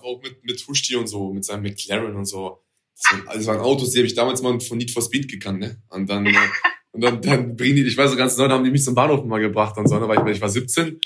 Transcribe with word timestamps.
aber 0.00 0.08
auch 0.08 0.22
mit, 0.22 0.44
mit 0.44 0.66
Hushti 0.66 0.96
und 0.96 1.06
so, 1.06 1.32
mit 1.32 1.44
seinem 1.44 1.62
McLaren 1.62 2.16
und 2.16 2.24
so. 2.24 2.58
Das 2.96 3.12
waren, 3.12 3.28
also 3.28 3.46
waren 3.50 3.60
Autos, 3.60 3.90
die 3.90 3.98
habe 3.98 4.06
ich 4.06 4.14
damals 4.14 4.42
mal 4.42 4.58
von 4.60 4.78
Need 4.78 4.90
for 4.90 5.02
Speed 5.02 5.28
gekannt, 5.28 5.60
ne? 5.60 5.82
Und 5.88 6.10
dann, 6.10 6.26
äh, 6.26 6.34
und 6.92 7.02
dann, 7.02 7.22
dann 7.22 7.56
bringen 7.56 7.76
die, 7.76 7.82
ich 7.82 7.96
weiß 7.96 8.10
so 8.10 8.16
ganz 8.16 8.36
genau, 8.36 8.48
da 8.48 8.54
haben 8.54 8.64
die 8.64 8.70
mich 8.70 8.84
zum 8.84 8.94
Bahnhof 8.94 9.24
mal 9.24 9.40
gebracht 9.40 9.76
und 9.78 9.88
so, 9.88 9.98
ne? 9.98 10.08
Weil 10.08 10.26
ich, 10.28 10.36
ich 10.36 10.42
war 10.42 10.48
17 10.48 11.00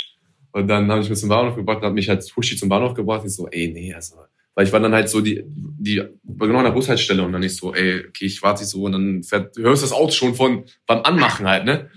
und 0.52 0.68
dann 0.68 0.90
habe 0.90 1.02
ich 1.02 1.10
mich 1.10 1.18
zum 1.18 1.28
Bahnhof 1.28 1.56
gebracht 1.56 1.78
und 1.78 1.86
hat 1.86 1.94
mich 1.94 2.08
halt 2.08 2.24
Hushti 2.36 2.56
zum 2.56 2.68
Bahnhof 2.68 2.94
gebracht. 2.94 3.22
Ich 3.26 3.34
so, 3.34 3.48
ey, 3.48 3.68
nee, 3.68 3.92
also 3.92 4.16
weil 4.54 4.66
ich 4.66 4.72
war 4.72 4.80
dann 4.80 4.94
halt 4.94 5.08
so 5.08 5.20
die, 5.20 5.42
die, 5.46 6.02
genau 6.22 6.58
an 6.58 6.64
der 6.64 6.70
Bushaltestelle 6.70 7.24
und 7.24 7.32
dann 7.32 7.40
nicht 7.40 7.56
so, 7.56 7.74
ey, 7.74 8.06
okay, 8.08 8.26
ich 8.26 8.42
warte 8.42 8.64
so 8.64 8.84
und 8.84 8.92
dann 8.92 9.22
fährt, 9.22 9.56
hörst 9.56 9.82
du 9.82 9.86
das 9.86 9.92
Auto 9.92 10.12
schon 10.12 10.34
von, 10.34 10.64
beim 10.86 11.02
Anmachen 11.02 11.46
halt, 11.46 11.64
ne? 11.64 11.90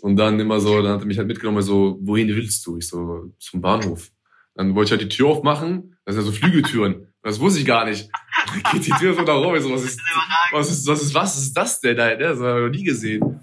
Und 0.00 0.16
dann 0.16 0.38
immer 0.38 0.60
so, 0.60 0.82
dann 0.82 0.94
hat 0.94 1.00
er 1.00 1.06
mich 1.06 1.18
halt 1.18 1.28
mitgenommen, 1.28 1.62
so, 1.62 1.98
wohin 2.02 2.28
willst 2.28 2.66
du? 2.66 2.76
Ich 2.78 2.88
so, 2.88 3.32
zum 3.38 3.60
Bahnhof. 3.60 4.10
Dann 4.54 4.74
wollte 4.74 4.88
ich 4.88 5.00
halt 5.00 5.02
die 5.02 5.16
Tür 5.16 5.28
aufmachen, 5.28 5.93
das 6.04 6.14
sind 6.14 6.24
ja 6.24 6.30
so 6.30 6.32
Flügeltüren. 6.32 7.06
Das 7.22 7.40
wusste 7.40 7.60
ich 7.60 7.66
gar 7.66 7.86
nicht. 7.86 8.10
Dann 8.46 8.62
geht 8.72 8.86
die 8.86 8.90
Tür 8.92 9.14
so 9.14 9.22
da 9.22 9.34
rum, 9.34 9.54
ich 9.54 9.62
so, 9.62 9.72
was 9.72 9.84
ist, 9.84 10.00
was 10.52 10.70
ist, 10.70 10.86
was 10.86 11.02
ist, 11.02 11.14
was 11.14 11.38
ist 11.38 11.54
das 11.54 11.80
denn 11.80 11.96
da? 11.96 12.14
Das 12.14 12.38
habe 12.38 12.60
ich 12.60 12.66
noch 12.66 12.78
nie 12.78 12.84
gesehen. 12.84 13.40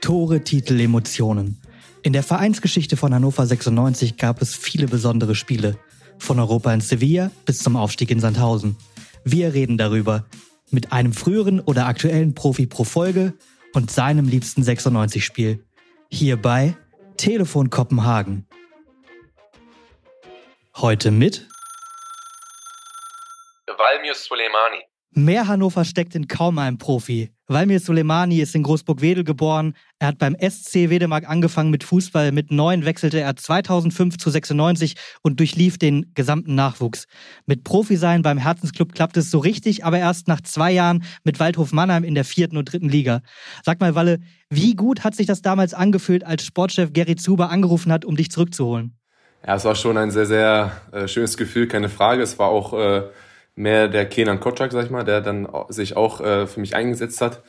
Tore, 0.00 0.42
Titel, 0.42 0.80
Emotionen. 0.80 1.60
In 2.02 2.12
der 2.12 2.22
Vereinsgeschichte 2.22 2.96
von 2.96 3.14
Hannover 3.14 3.46
96 3.46 4.16
gab 4.16 4.42
es 4.42 4.56
viele 4.56 4.88
besondere 4.88 5.34
Spiele. 5.34 5.76
Von 6.18 6.40
Europa 6.40 6.72
in 6.72 6.80
Sevilla 6.80 7.30
bis 7.44 7.58
zum 7.58 7.76
Aufstieg 7.76 8.10
in 8.10 8.18
Sandhausen. 8.18 8.76
Wir 9.24 9.54
reden 9.54 9.78
darüber 9.78 10.26
mit 10.70 10.92
einem 10.92 11.12
früheren 11.12 11.60
oder 11.60 11.86
aktuellen 11.86 12.34
Profi 12.34 12.66
pro 12.66 12.84
Folge 12.84 13.34
und 13.72 13.90
seinem 13.90 14.26
liebsten 14.26 14.62
96-Spiel. 14.62 15.64
Hierbei 16.10 16.76
Telefon 17.20 17.68
Kopenhagen. 17.68 18.46
Heute 20.74 21.10
mit 21.10 21.46
Valmir 23.66 24.14
Soleimani. 24.14 24.86
Mehr 25.10 25.46
Hannover 25.46 25.84
steckt 25.84 26.14
in 26.14 26.28
kaum 26.28 26.56
einem 26.58 26.78
Profi. 26.78 27.30
Valmir 27.50 27.80
Soleimani 27.80 28.38
ist 28.38 28.54
in 28.54 28.62
Großburg-Wedel 28.62 29.24
geboren. 29.24 29.74
Er 29.98 30.06
hat 30.08 30.18
beim 30.18 30.36
SC 30.40 30.88
Wedemark 30.88 31.28
angefangen 31.28 31.70
mit 31.70 31.82
Fußball. 31.82 32.30
Mit 32.30 32.52
neun 32.52 32.84
wechselte 32.84 33.18
er 33.18 33.34
2005 33.34 34.18
zu 34.18 34.30
96 34.30 34.94
und 35.22 35.40
durchlief 35.40 35.76
den 35.76 36.12
gesamten 36.14 36.54
Nachwuchs. 36.54 37.06
Mit 37.46 37.64
Profisein 37.64 38.22
beim 38.22 38.38
Herzensclub 38.38 38.92
klappt 38.92 39.16
es 39.16 39.32
so 39.32 39.40
richtig, 39.40 39.84
aber 39.84 39.98
erst 39.98 40.28
nach 40.28 40.40
zwei 40.42 40.70
Jahren 40.70 41.02
mit 41.24 41.40
Waldhof 41.40 41.72
Mannheim 41.72 42.04
in 42.04 42.14
der 42.14 42.24
vierten 42.24 42.56
und 42.56 42.72
dritten 42.72 42.88
Liga. 42.88 43.20
Sag 43.64 43.80
mal, 43.80 43.96
Walle, 43.96 44.20
wie 44.48 44.76
gut 44.76 45.02
hat 45.02 45.16
sich 45.16 45.26
das 45.26 45.42
damals 45.42 45.74
angefühlt, 45.74 46.24
als 46.24 46.44
Sportchef 46.44 46.92
Gary 46.92 47.16
Zuber 47.16 47.50
angerufen 47.50 47.90
hat, 47.90 48.04
um 48.04 48.14
dich 48.14 48.30
zurückzuholen? 48.30 48.96
Ja, 49.44 49.56
es 49.56 49.64
war 49.64 49.74
schon 49.74 49.96
ein 49.96 50.12
sehr, 50.12 50.26
sehr 50.26 50.72
äh, 50.92 51.08
schönes 51.08 51.36
Gefühl, 51.36 51.66
keine 51.66 51.88
Frage. 51.88 52.22
Es 52.22 52.38
war 52.38 52.48
auch 52.48 52.74
äh, 52.74 53.02
mehr 53.60 53.88
der 53.88 54.06
Kenan 54.06 54.40
Kotschak, 54.40 54.72
sag 54.72 54.84
ich 54.84 54.90
mal, 54.90 55.04
der 55.04 55.20
dann 55.20 55.48
sich 55.68 55.96
auch 55.96 56.20
äh, 56.20 56.46
für 56.46 56.60
mich 56.60 56.74
eingesetzt 56.74 57.20
hat. 57.20 57.42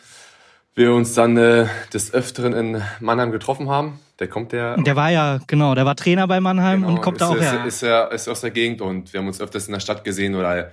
Wir 0.76 0.94
uns 0.94 1.14
dann 1.14 1.38
äh, 1.38 1.67
des 1.94 2.14
Öfteren 2.14 2.54
in 2.54 2.81
Mannheim 3.00 3.31
getroffen 3.31 3.70
haben. 3.70 4.00
Der 4.20 4.28
kommt 4.28 4.52
der. 4.52 4.78
Der 4.78 4.95
war 4.95 5.09
ja, 5.09 5.39
genau, 5.48 5.76
der 5.76 5.86
war 5.86 5.95
Trainer 5.95 6.28
bei 6.28 6.39
Mannheim 6.39 6.82
genau, 6.82 6.94
und 6.94 7.02
kommt 7.02 7.20
da 7.20 7.30
auch 7.30 7.36
ist, 7.36 7.42
her. 7.42 7.66
Ist, 7.66 7.84
er 7.84 8.12
ist 8.12 8.28
aus 8.28 8.42
der 8.42 8.52
Gegend 8.52 8.82
und 8.82 9.12
wir 9.12 9.20
haben 9.20 9.28
uns 9.28 9.42
öfters 9.42 9.67
in 9.67 9.73
der 9.73 9.80
Stadt 9.80 10.04
gesehen 10.04 10.36
oder 10.36 10.72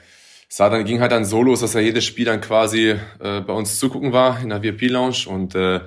es 0.51 0.61
war 0.61 0.71
dann, 0.71 0.85
ging 0.85 1.01
halt 1.01 1.13
dann 1.13 1.25
so 1.25 1.43
los, 1.43 1.61
dass 1.61 1.75
er 1.75 1.83
jedes 1.83 2.05
Spiel 2.05 2.25
dann 2.25 2.41
quasi 2.41 2.97
äh, 3.21 3.41
bei 3.41 3.53
uns 3.53 3.79
zugucken 3.79 4.13
war 4.13 4.41
in 4.41 4.51
der 4.51 4.63
VIP-Lounge 4.63 5.29
und 5.29 5.55
äh, 5.55 5.81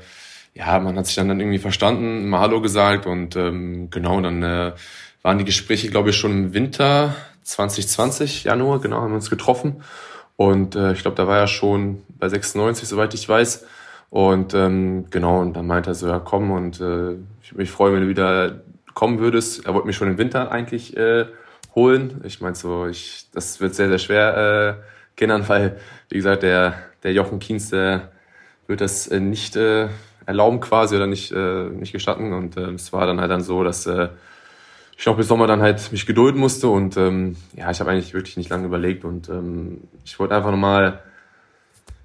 ja, 0.53 0.79
man 0.79 0.97
hat 0.97 1.05
sich 1.07 1.15
dann, 1.15 1.29
dann 1.29 1.39
irgendwie 1.39 1.59
verstanden, 1.59 2.29
mal 2.29 2.39
Hallo 2.39 2.61
gesagt 2.61 3.05
und 3.05 3.35
ähm, 3.35 3.89
genau, 3.89 4.19
dann 4.21 4.43
äh, 4.43 4.73
waren 5.21 5.37
die 5.37 5.45
Gespräche, 5.45 5.89
glaube 5.89 6.09
ich, 6.09 6.17
schon 6.17 6.31
im 6.31 6.53
Winter 6.53 7.15
2020, 7.51 8.45
Januar, 8.45 8.79
genau, 8.79 9.01
haben 9.01 9.11
wir 9.11 9.15
uns 9.15 9.29
getroffen. 9.29 9.83
Und 10.37 10.75
äh, 10.75 10.93
ich 10.93 11.01
glaube, 11.01 11.17
da 11.17 11.27
war 11.27 11.37
er 11.37 11.47
schon 11.47 12.03
bei 12.17 12.29
96, 12.29 12.87
soweit 12.87 13.13
ich 13.13 13.27
weiß. 13.27 13.65
Und 14.09 14.53
ähm, 14.53 15.05
genau, 15.09 15.39
und 15.39 15.53
dann 15.53 15.67
meinte 15.67 15.91
er 15.91 15.95
so, 15.95 16.07
ja 16.07 16.19
komm, 16.19 16.51
und 16.51 16.81
äh, 16.81 17.13
ich 17.41 17.51
würde 17.51 17.61
mich 17.61 17.71
freuen, 17.71 17.95
wenn 17.95 18.01
du 18.03 18.09
wieder 18.09 18.61
kommen 18.93 19.19
würdest. 19.19 19.65
Er 19.65 19.73
wollte 19.73 19.87
mich 19.87 19.95
schon 19.95 20.09
im 20.09 20.17
Winter 20.17 20.51
eigentlich 20.51 20.97
äh, 20.97 21.25
holen. 21.75 22.21
Ich 22.25 22.41
meinte 22.41 22.59
so, 22.59 22.87
ich, 22.87 23.27
das 23.33 23.61
wird 23.61 23.75
sehr, 23.75 23.87
sehr 23.87 23.99
schwer 23.99 24.77
äh, 24.77 25.17
kennen, 25.17 25.47
weil, 25.47 25.77
wie 26.09 26.17
gesagt, 26.17 26.43
der, 26.43 26.75
der 27.03 27.13
Jochen 27.13 27.39
Kienz, 27.39 27.69
der 27.69 28.11
wird 28.67 28.81
das 28.81 29.07
äh, 29.07 29.19
nicht 29.19 29.55
äh, 29.55 29.87
erlauben 30.25 30.59
quasi 30.59 30.95
oder 30.95 31.07
nicht, 31.07 31.31
äh, 31.31 31.69
nicht 31.69 31.93
gestatten. 31.93 32.33
Und 32.33 32.57
äh, 32.57 32.71
es 32.71 32.91
war 32.93 33.05
dann 33.05 33.21
halt 33.21 33.31
dann 33.31 33.41
so, 33.41 33.63
dass 33.63 33.85
äh, 33.85 34.09
ich 34.97 35.05
noch 35.05 35.17
bis 35.17 35.27
Sommer 35.27 35.47
dann 35.47 35.61
halt 35.61 35.91
mich 35.91 36.05
gedulden 36.05 36.39
musste 36.39 36.67
und 36.67 36.97
ähm, 36.97 37.35
ja, 37.55 37.71
ich 37.71 37.79
habe 37.79 37.91
eigentlich 37.91 38.13
wirklich 38.13 38.37
nicht 38.37 38.49
lange 38.49 38.65
überlegt 38.65 39.03
und 39.03 39.29
ähm, 39.29 39.81
ich 40.05 40.19
wollte 40.19 40.35
einfach 40.35 40.51
nochmal 40.51 41.01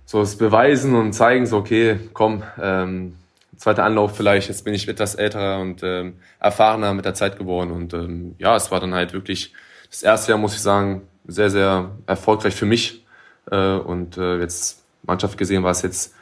so 0.07 0.21
es 0.21 0.39
beweisen 0.39 0.95
und 0.95 1.13
zeigen, 1.13 1.47
so 1.47 1.59
okay, 1.59 1.99
komm, 2.13 2.43
ähm, 2.61 3.17
zweiter 3.57 3.85
Anlauf 3.85 4.17
vielleicht, 4.17 4.49
jetzt 4.49 4.65
bin 4.65 4.75
ich 4.75 4.89
etwas 4.89 5.15
älterer 5.15 5.61
und 5.61 5.83
ähm, 5.83 6.15
erfahrener 6.39 6.95
mit 6.95 7.05
der 7.05 7.15
Zeit 7.15 7.39
geworden 7.39 7.71
und 7.71 7.93
ähm, 7.93 8.35
ja, 8.39 8.57
es 8.57 8.71
war 8.71 8.81
dann 8.81 8.95
halt 8.95 9.13
wirklich 9.13 9.53
das 9.91 10.03
erste 10.03 10.33
Jahr, 10.33 10.39
muss 10.39 10.55
ich 10.55 10.63
sagen, 10.63 11.03
sehr, 11.27 11.51
sehr 11.51 11.91
erfolgreich 12.07 12.55
für 12.55 12.67
mich 12.67 13.05
äh, 13.51 13.75
und 13.75 14.17
äh, 14.17 14.39
jetzt 14.39 14.85
Mannschaft 15.03 15.39
gesehen 15.39 15.63
war 15.63 15.71
es 15.73 15.83
jetzt 15.83 16.15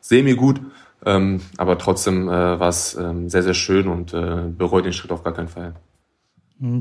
semi 0.00 0.34
gut, 0.34 0.60
ähm, 1.04 1.40
aber 1.56 1.78
trotzdem 1.78 2.28
äh, 2.28 2.60
war 2.60 2.68
es 2.68 2.94
ähm, 2.94 3.28
sehr, 3.28 3.42
sehr 3.42 3.54
schön 3.54 3.88
und 3.88 4.12
äh, 4.14 4.42
bereut 4.46 4.84
den 4.84 4.92
Schritt 4.92 5.12
auf 5.12 5.24
gar 5.24 5.34
keinen 5.34 5.48
Fall. 5.48 5.74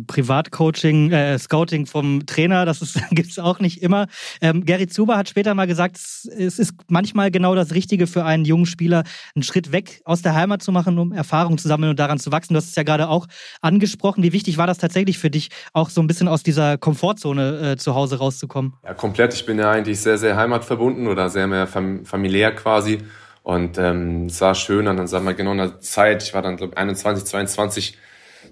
Privatcoaching, 0.08 1.12
äh, 1.12 1.40
Scouting 1.40 1.86
vom 1.86 2.26
Trainer, 2.26 2.66
das 2.66 2.82
ist, 2.82 3.00
gibt's 3.12 3.40
auch 3.40 3.60
nicht 3.60 3.82
immer. 3.82 4.08
Ähm, 4.42 4.66
Gary 4.66 4.88
Zuber 4.88 5.18
hat 5.18 5.30
später 5.30 5.54
mal 5.54 5.68
gesagt, 5.68 5.98
es 5.98 6.60
ist 6.60 6.74
manchmal 6.88 7.32
genau 7.32 7.56
das 7.56 7.74
Richtige 7.74 8.08
für 8.08 8.26
einen 8.26 8.46
jungen 8.46 8.66
Spieler, 8.66 9.04
einen 9.36 9.44
Schritt 9.44 9.72
weg 9.72 10.02
aus 10.06 10.22
der 10.22 10.36
Heimat 10.36 10.62
zu 10.62 10.72
machen, 10.72 10.98
um 11.00 11.12
Erfahrung 11.12 11.58
zu 11.58 11.68
sammeln 11.68 11.92
und 11.92 12.00
daran 12.00 12.20
zu 12.20 12.32
wachsen. 12.32 12.54
Du 12.54 12.58
hast 12.58 12.70
es 12.70 12.76
ja 12.76 12.84
gerade 12.84 13.10
auch 13.10 13.28
angesprochen. 13.62 14.24
Wie 14.24 14.34
wichtig 14.34 14.58
war 14.58 14.68
das 14.68 14.78
tatsächlich 14.78 15.18
für 15.18 15.30
dich, 15.30 15.50
auch 15.74 15.90
so 15.90 16.02
ein 16.02 16.08
bisschen 16.08 16.28
aus 16.28 16.44
dieser 16.44 16.78
Komfortzone 16.78 17.72
äh, 17.72 17.78
zu 17.78 17.96
Hause 17.96 18.18
rauszukommen? 18.18 18.74
Ja, 18.84 18.94
komplett. 18.94 19.34
Ich 19.34 19.46
bin 19.46 19.58
ja 19.58 19.72
eigentlich 19.72 20.00
sehr, 20.00 20.18
sehr 20.18 20.36
heimatverbunden 20.36 21.08
oder 21.08 21.30
sehr 21.30 21.48
mehr 21.48 21.68
fam 21.68 22.06
familiär 22.06 22.54
quasi. 22.54 23.00
Und 23.44 23.78
ähm, 23.78 24.26
es 24.26 24.42
war 24.42 24.56
schön. 24.56 24.88
Und 24.88 24.98
dann 24.98 25.08
sagen 25.08 25.26
wir 25.26 25.34
genau 25.34 25.54
in 25.54 25.58
der 25.58 25.80
Zeit, 25.80 26.24
ich 26.24 26.34
war 26.34 26.42
dann, 26.42 26.58
glaube 26.58 26.78
21, 26.78 27.26
22, 27.26 27.98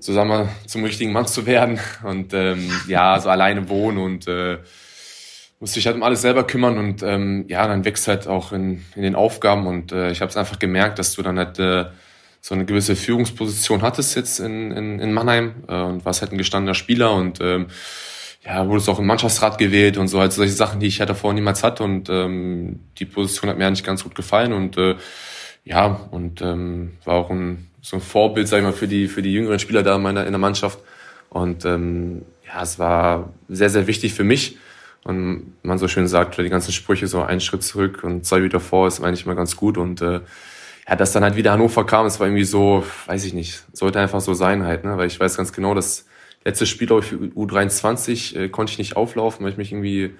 wir, 0.06 0.50
zum 0.66 0.84
richtigen 0.84 1.12
Mann 1.12 1.28
zu 1.28 1.46
werden. 1.46 1.80
Und 2.03 2.34
ähm, 2.34 2.72
ja, 2.88 3.19
so 3.19 3.30
alleine 3.30 3.69
wohnen 3.69 3.97
und 3.97 4.28
äh, 4.28 4.58
musste 5.59 5.80
ich 5.80 5.88
halt 5.88 5.96
um 5.96 6.03
alles 6.03 6.22
selber 6.22 6.46
kümmern. 6.46 6.78
Und 6.78 7.03
ähm, 7.03 7.46
ja, 7.47 7.68
dann 7.68 7.85
wächst 7.85 8.07
halt 8.07 8.28
auch 8.28 8.52
in, 8.52 8.86
in 8.96 9.02
den 9.02 9.16
Aufgaben. 9.16 9.68
Und 9.68 9.91
äh, 9.91 10.12
ich 10.12 10.22
habe 10.22 10.30
es 10.30 10.38
einfach 10.38 10.59
gemerkt, 10.59 11.00
dass 11.00 11.13
du 11.13 11.22
dann 11.22 11.38
halt 11.38 11.59
äh, 11.59 11.86
so 12.41 12.56
eine 12.56 12.66
gewisse 12.66 12.96
Führungsposition 12.96 13.81
hattest 13.81 14.16
jetzt 14.16 14.40
in, 14.40 14.72
in, 14.72 15.00
in 15.00 15.13
Mannheim 15.13 15.63
äh, 15.68 15.81
und 15.81 16.06
warst 16.06 16.22
halt 16.22 16.31
ein 16.31 16.38
gestandener 16.38 16.75
Spieler. 16.75 17.13
Und 17.13 17.40
ähm, 17.41 17.68
ja, 18.46 18.68
wurdest 18.68 18.88
auch 18.90 19.00
im 19.00 19.07
Mannschaftsrat 19.07 19.57
gewählt 19.57 19.97
und 19.97 20.07
so, 20.07 20.19
halt 20.22 20.31
solche 20.31 20.53
Sachen, 20.53 20.80
die 20.80 20.88
ich 20.88 21.00
halt 21.00 21.09
davor 21.09 21.34
niemals 21.34 21.63
hatte. 21.63 21.84
Und 21.84 22.09
ähm, 22.09 22.80
die 22.97 23.06
Position 23.06 23.50
hat 23.50 23.57
mir 23.57 23.68
eigentlich 23.68 23.84
ganz 23.84 24.03
gut 24.03 24.16
gefallen. 24.16 24.53
Und 24.53 24.78
äh, 24.78 24.96
ja, 25.66 25.86
und 26.12 26.41
ähm, 26.41 26.94
war 27.03 27.16
auch 27.16 27.30
ein 27.30 27.68
so 27.88 27.96
ein 27.96 28.02
Vorbild, 28.02 28.50
sag 28.50 28.58
ich 28.58 28.64
mal, 28.66 28.74
für 28.74 28.88
die, 28.88 29.08
für 29.08 29.22
die 29.22 29.31
jüngeren 29.31 29.59
Spieler 29.59 29.81
da 29.81 29.96
in, 29.96 30.02
meiner, 30.02 30.25
in 30.25 30.34
der 30.34 30.40
Mannschaft. 30.40 30.80
Und 31.30 31.64
ähm, 31.64 32.24
ja, 32.46 32.62
es 32.62 32.78
war 32.80 33.31
sehr, 33.48 33.70
sehr 33.70 33.88
wichtig 33.88 34.14
für 34.14 34.25
mich. 34.25 34.58
Und 35.06 35.53
man 35.64 35.78
so 35.78 35.88
schön 35.88 36.06
sagt, 36.06 36.38
die 36.38 36.50
ganzen 36.50 36.74
Sprüche, 36.74 37.08
so 37.08 37.22
ein 37.22 37.40
Schritt 37.40 37.64
zurück 37.64 38.03
und 38.03 38.25
zwei 38.25 38.44
wieder 38.44 38.59
vor, 38.59 38.90
ist 38.90 39.02
eigentlich 39.02 39.25
immer 39.25 39.36
ganz 39.36 39.56
gut. 39.56 39.78
Und 39.78 40.02
äh, 40.02 40.20
ja, 40.86 40.96
dass 40.98 41.14
dann 41.14 41.24
halt 41.24 41.38
wieder 41.38 41.53
Hannover 41.53 41.86
kam, 41.86 42.06
es 42.06 42.20
war 42.20 42.28
irgendwie 42.28 42.44
so, 42.44 42.84
weiß 43.06 43.24
ich 43.24 43.34
nicht, 43.34 43.64
sollte 43.72 44.02
einfach 44.02 44.19
so 44.19 44.34
sein 44.34 44.66
halt, 44.66 44.84
ne? 44.84 44.98
Weil 44.98 45.08
ich 45.08 45.18
weiß 45.18 45.38
ganz 45.38 45.54
genau, 45.54 45.74
das 45.74 46.07
letzte 46.44 46.66
Spiel, 46.66 46.88
glaube 46.88 47.04
ich, 47.04 47.07
für 47.07 47.16
U23 47.16 48.38
äh, 48.38 48.50
konnte 48.50 48.74
ich 48.74 48.80
nicht 48.80 48.98
auflaufen, 48.98 49.45
weil 49.45 49.54
ich 49.54 49.57
mich 49.57 49.72
irgendwie 49.72 50.13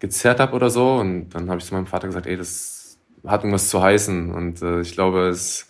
gezerrt 0.00 0.40
habe 0.40 0.56
oder 0.56 0.68
so. 0.68 0.96
Und 0.96 1.28
dann 1.30 1.48
habe 1.48 1.60
ich 1.60 1.66
zu 1.66 1.74
meinem 1.74 1.86
Vater 1.86 2.08
gesagt, 2.08 2.26
ey, 2.26 2.36
das 2.36 2.98
hat 3.24 3.42
irgendwas 3.42 3.68
zu 3.68 3.80
heißen. 3.80 4.32
Und 4.32 4.62
äh, 4.62 4.80
ich 4.80 4.94
glaube, 4.94 5.28
es 5.28 5.68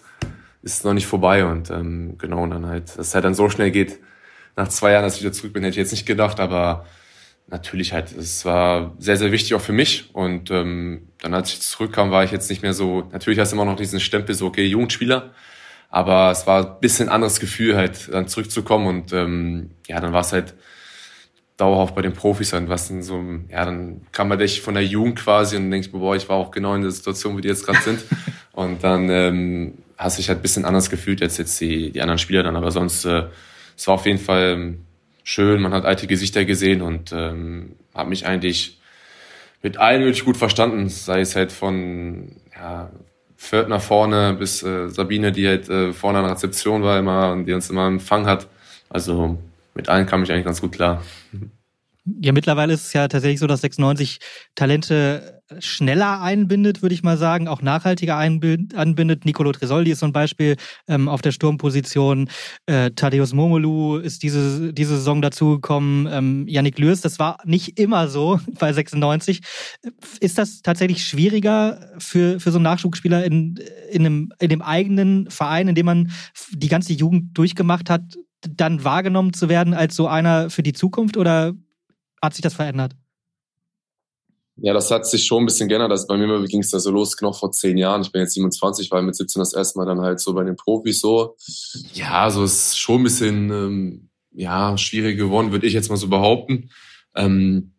ist 0.62 0.84
noch 0.84 0.94
nicht 0.94 1.06
vorbei 1.06 1.44
und 1.44 1.70
ähm, 1.70 2.16
genau, 2.18 2.42
und 2.42 2.50
dann 2.50 2.66
halt, 2.66 2.88
dass 2.90 3.08
es 3.08 3.14
halt 3.14 3.24
dann 3.24 3.34
so 3.34 3.48
schnell 3.48 3.70
geht, 3.70 3.98
nach 4.56 4.68
zwei 4.68 4.92
Jahren, 4.92 5.04
dass 5.04 5.16
ich 5.16 5.22
wieder 5.22 5.32
zurück 5.32 5.52
bin, 5.52 5.62
hätte 5.62 5.72
ich 5.72 5.76
jetzt 5.76 5.92
nicht 5.92 6.06
gedacht, 6.06 6.40
aber 6.40 6.86
natürlich 7.46 7.92
halt, 7.92 8.12
es 8.12 8.44
war 8.44 8.94
sehr, 8.98 9.16
sehr 9.16 9.32
wichtig 9.32 9.54
auch 9.54 9.60
für 9.60 9.72
mich 9.72 10.10
und 10.14 10.50
ähm, 10.50 11.08
dann 11.20 11.34
als 11.34 11.50
ich 11.50 11.60
zurückkam, 11.60 12.10
war 12.10 12.24
ich 12.24 12.32
jetzt 12.32 12.50
nicht 12.50 12.62
mehr 12.62 12.74
so, 12.74 13.08
natürlich 13.12 13.38
hast 13.38 13.52
du 13.52 13.56
immer 13.56 13.64
noch 13.64 13.76
diesen 13.76 14.00
Stempel, 14.00 14.34
so 14.34 14.46
okay, 14.46 14.66
Jugendspieler, 14.66 15.32
aber 15.90 16.30
es 16.30 16.46
war 16.46 16.74
ein 16.74 16.80
bisschen 16.80 17.08
anderes 17.08 17.40
Gefühl 17.40 17.76
halt, 17.76 18.12
dann 18.12 18.28
zurückzukommen 18.28 18.86
und 18.86 19.12
ähm, 19.12 19.70
ja, 19.86 20.00
dann 20.00 20.12
war 20.12 20.20
es 20.20 20.32
halt 20.32 20.54
dauerhaft 21.58 21.94
bei 21.94 22.02
den 22.02 22.12
Profis 22.12 22.52
und 22.52 22.68
was 22.68 22.88
denn 22.88 23.02
so, 23.02 23.22
ja, 23.50 23.64
dann 23.64 24.02
kam 24.12 24.28
man 24.28 24.38
dich 24.38 24.60
von 24.60 24.74
der 24.74 24.84
Jugend 24.84 25.18
quasi 25.18 25.56
und 25.56 25.70
denkst, 25.70 25.90
boah, 25.90 26.14
ich 26.16 26.28
war 26.28 26.36
auch 26.36 26.50
genau 26.50 26.74
in 26.74 26.82
der 26.82 26.92
Situation, 26.92 27.36
wie 27.36 27.42
die 27.42 27.48
jetzt 27.48 27.66
gerade 27.66 27.80
sind. 27.80 28.00
Und 28.52 28.82
dann 28.82 29.08
ähm, 29.08 29.74
hast 29.98 30.18
dich 30.18 30.28
halt 30.28 30.38
ein 30.38 30.42
bisschen 30.42 30.64
anders 30.64 30.88
gefühlt 30.90 31.20
als 31.22 31.36
jetzt 31.36 31.60
die, 31.60 31.90
die 31.90 32.00
anderen 32.00 32.18
Spieler 32.18 32.42
dann. 32.42 32.56
Aber 32.56 32.70
sonst, 32.70 33.04
äh, 33.04 33.24
es 33.76 33.86
war 33.86 33.94
auf 33.94 34.06
jeden 34.06 34.20
Fall 34.20 34.52
ähm, 34.52 34.84
schön, 35.24 35.60
man 35.60 35.74
hat 35.74 35.84
alte 35.84 36.06
Gesichter 36.06 36.44
gesehen 36.44 36.80
und 36.80 37.12
ähm, 37.12 37.76
hat 37.94 38.08
mich 38.08 38.26
eigentlich 38.26 38.78
mit 39.60 39.76
allen 39.76 40.02
wirklich 40.02 40.24
gut 40.24 40.36
verstanden, 40.36 40.88
sei 40.88 41.20
es 41.20 41.34
halt 41.34 41.50
von 41.50 42.36
ja, 42.54 42.90
Fürth 43.36 43.68
nach 43.68 43.82
vorne 43.82 44.34
bis 44.34 44.62
äh, 44.62 44.88
Sabine, 44.88 45.32
die 45.32 45.48
halt 45.48 45.68
äh, 45.68 45.92
vorne 45.92 46.18
an 46.18 46.24
der 46.24 46.34
Rezeption 46.34 46.82
war 46.82 46.98
immer 46.98 47.32
und 47.32 47.46
die 47.46 47.52
uns 47.52 47.68
immer 47.68 47.86
empfangen 47.86 48.26
hat. 48.26 48.46
Also 48.88 49.38
mit 49.74 49.88
allen 49.88 50.06
kam 50.06 50.22
ich 50.22 50.32
eigentlich 50.32 50.44
ganz 50.44 50.60
gut 50.60 50.72
klar. 50.72 51.02
Ja, 52.20 52.32
mittlerweile 52.32 52.72
ist 52.72 52.86
es 52.86 52.92
ja 52.92 53.08
tatsächlich 53.08 53.40
so, 53.40 53.46
dass 53.46 53.60
96 53.60 54.18
Talente 54.54 55.38
schneller 55.58 56.20
einbindet, 56.20 56.82
würde 56.82 56.94
ich 56.94 57.02
mal 57.02 57.16
sagen, 57.16 57.48
auch 57.48 57.62
nachhaltiger 57.62 58.16
anbindet. 58.16 59.24
Nicolo 59.24 59.52
Tresoldi 59.52 59.90
ist 59.90 60.00
so 60.00 60.06
ein 60.06 60.12
Beispiel 60.12 60.56
ähm, 60.86 61.08
auf 61.08 61.22
der 61.22 61.32
Sturmposition. 61.32 62.28
Äh, 62.66 62.90
Thaddeus 62.90 63.32
Momolu 63.32 63.96
ist 63.96 64.22
diese, 64.22 64.72
diese 64.72 64.96
Saison 64.96 65.22
dazugekommen. 65.22 66.06
Ähm, 66.10 66.46
Yannick 66.46 66.78
Lürs, 66.78 67.00
das 67.00 67.18
war 67.18 67.38
nicht 67.44 67.78
immer 67.78 68.08
so 68.08 68.38
bei 68.58 68.72
96. 68.72 69.40
Ist 70.20 70.38
das 70.38 70.60
tatsächlich 70.62 71.04
schwieriger 71.04 71.94
für, 71.98 72.40
für 72.40 72.50
so 72.50 72.58
einen 72.58 72.64
Nachschubspieler 72.64 73.24
in, 73.24 73.58
in, 73.90 74.04
einem, 74.04 74.32
in 74.38 74.50
dem 74.50 74.62
eigenen 74.62 75.30
Verein, 75.30 75.68
in 75.68 75.74
dem 75.74 75.86
man 75.86 76.12
die 76.50 76.68
ganze 76.68 76.92
Jugend 76.92 77.36
durchgemacht 77.36 77.88
hat, 77.88 78.02
dann 78.48 78.84
wahrgenommen 78.84 79.32
zu 79.32 79.48
werden 79.48 79.74
als 79.74 79.96
so 79.96 80.06
einer 80.06 80.50
für 80.50 80.62
die 80.62 80.72
Zukunft 80.72 81.16
oder 81.16 81.54
hat 82.22 82.34
sich 82.34 82.42
das 82.42 82.54
verändert? 82.54 82.94
Ja, 84.60 84.72
das 84.72 84.90
hat 84.90 85.06
sich 85.06 85.24
schon 85.24 85.44
ein 85.44 85.46
bisschen 85.46 85.68
geändert. 85.68 85.92
Also 85.92 86.08
bei 86.08 86.16
mir 86.16 86.44
ging 86.46 86.60
es 86.60 86.70
da 86.70 86.80
so 86.80 86.90
los, 86.90 87.16
genau 87.16 87.32
vor 87.32 87.52
zehn 87.52 87.78
Jahren. 87.78 88.02
Ich 88.02 88.10
bin 88.10 88.22
jetzt 88.22 88.34
27, 88.34 88.90
war 88.90 89.00
mit 89.02 89.14
17 89.14 89.40
das 89.40 89.54
erste 89.54 89.78
Mal 89.78 89.86
dann 89.86 90.00
halt 90.00 90.18
so 90.18 90.34
bei 90.34 90.42
den 90.42 90.56
Profis 90.56 91.00
so. 91.00 91.36
Ja, 91.94 92.28
so 92.30 92.42
ist 92.42 92.76
schon 92.76 93.00
ein 93.00 93.04
bisschen 93.04 93.50
ähm, 93.50 94.08
ja, 94.32 94.76
schwierig 94.76 95.16
geworden, 95.16 95.52
würde 95.52 95.66
ich 95.66 95.74
jetzt 95.74 95.90
mal 95.90 95.96
so 95.96 96.08
behaupten. 96.08 96.70
Ähm, 97.14 97.74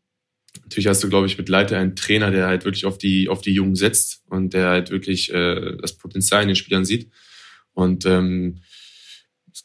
natürlich 0.63 0.88
hast 0.88 1.03
du, 1.03 1.09
glaube 1.09 1.27
ich, 1.27 1.38
mit 1.38 1.50
Leiter 1.50 1.77
einen 1.77 1.97
Trainer, 1.97 2.31
der 2.31 2.47
halt 2.47 2.63
wirklich 2.63 2.85
auf 2.85 2.97
die, 2.97 3.27
auf 3.27 3.42
die 3.42 3.53
Jungen 3.53 3.75
setzt 3.75 4.24
und 4.30 4.53
der 4.53 4.69
halt 4.69 4.89
wirklich 4.89 5.33
äh, 5.33 5.75
das 5.81 5.97
Potenzial 5.97 6.44
in 6.44 6.47
den 6.47 6.56
Spielern 6.56 6.85
sieht. 6.85 7.12
Und 7.74 8.06
ähm, 8.06 8.59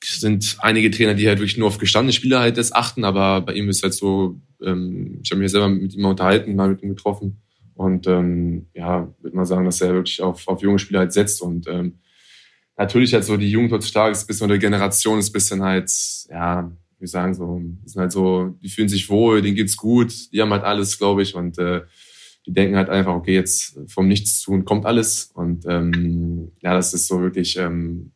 es 0.02 0.20
sind 0.20 0.56
einige 0.60 0.90
Trainer, 0.90 1.14
die 1.14 1.28
halt 1.28 1.38
wirklich 1.38 1.58
nur 1.58 1.68
auf 1.68 1.78
gestandene 1.78 2.12
Spieler 2.12 2.40
halt 2.40 2.58
das 2.58 2.72
achten, 2.72 3.04
aber 3.04 3.40
bei 3.40 3.54
ihm 3.54 3.68
ist 3.68 3.82
halt 3.82 3.94
so, 3.94 4.40
ähm, 4.64 5.20
ich 5.22 5.30
habe 5.30 5.40
mich 5.40 5.50
selber 5.50 5.68
mit 5.68 5.94
ihm 5.94 6.04
unterhalten, 6.04 6.54
mal 6.56 6.68
mit 6.68 6.82
ihm 6.82 6.90
getroffen. 6.90 7.40
Und 7.74 8.06
ähm, 8.06 8.66
ja, 8.74 9.12
würde 9.20 9.36
mal 9.36 9.46
sagen, 9.46 9.64
dass 9.64 9.80
er 9.80 9.94
wirklich 9.94 10.22
auf, 10.22 10.46
auf 10.46 10.62
junge 10.62 10.78
Spieler 10.78 11.00
halt 11.00 11.12
setzt. 11.12 11.42
Und 11.42 11.66
ähm, 11.68 11.98
natürlich 12.76 13.14
halt 13.14 13.24
so 13.24 13.36
die 13.36 13.50
Jugend 13.50 13.82
stark 13.84 14.12
ist, 14.12 14.26
bisschen 14.26 14.44
oder 14.44 14.58
Generation 14.58 15.18
ist 15.18 15.32
bisschen 15.32 15.62
halt, 15.62 15.90
ja, 16.30 16.70
wie 16.98 17.06
sagen 17.06 17.34
so, 17.34 17.60
sind 17.84 18.00
halt 18.00 18.12
so, 18.12 18.56
die 18.62 18.68
fühlen 18.68 18.88
sich 18.88 19.10
wohl, 19.10 19.42
denen 19.42 19.56
geht's 19.56 19.76
gut, 19.76 20.12
die 20.32 20.40
haben 20.40 20.52
halt 20.52 20.62
alles, 20.64 20.98
glaube 20.98 21.22
ich. 21.22 21.34
Und 21.34 21.58
äh, 21.58 21.82
die 22.46 22.52
denken 22.52 22.76
halt 22.76 22.90
einfach, 22.90 23.14
okay, 23.14 23.34
jetzt 23.34 23.78
vom 23.88 24.06
Nichts 24.06 24.40
tun 24.42 24.64
kommt 24.64 24.86
alles. 24.86 25.30
Und 25.34 25.64
ähm, 25.66 26.52
ja, 26.60 26.74
das 26.74 26.94
ist 26.94 27.08
so 27.08 27.20
wirklich 27.20 27.56
ähm, 27.58 28.12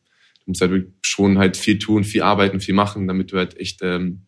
musst 0.49 0.61
halt 0.61 0.87
schon 1.01 1.37
halt 1.37 1.55
viel 1.55 1.79
tun, 1.79 2.03
viel 2.03 2.23
arbeiten, 2.23 2.59
viel 2.59 2.73
machen, 2.73 3.07
damit 3.07 3.31
du 3.31 3.37
halt 3.37 3.57
echt 3.57 3.79
ähm, 3.81 4.25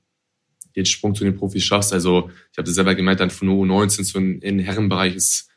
den 0.76 0.86
Sprung 0.86 1.16
zu 1.16 1.24
den 1.24 1.36
Profis 1.36 1.64
schaffst. 1.64 1.94
Also 1.94 2.30
ich 2.52 2.58
habe 2.58 2.66
das 2.66 2.76
selber 2.76 2.96
gemeint, 2.96 3.20
dann 3.20 3.30
von 3.30 3.48
der 3.48 3.58
U19 3.58 4.04
zu 4.04 4.18
in 4.18 4.40
den 4.40 4.60
Herrenbereich 4.60 5.16
ist 5.16 5.50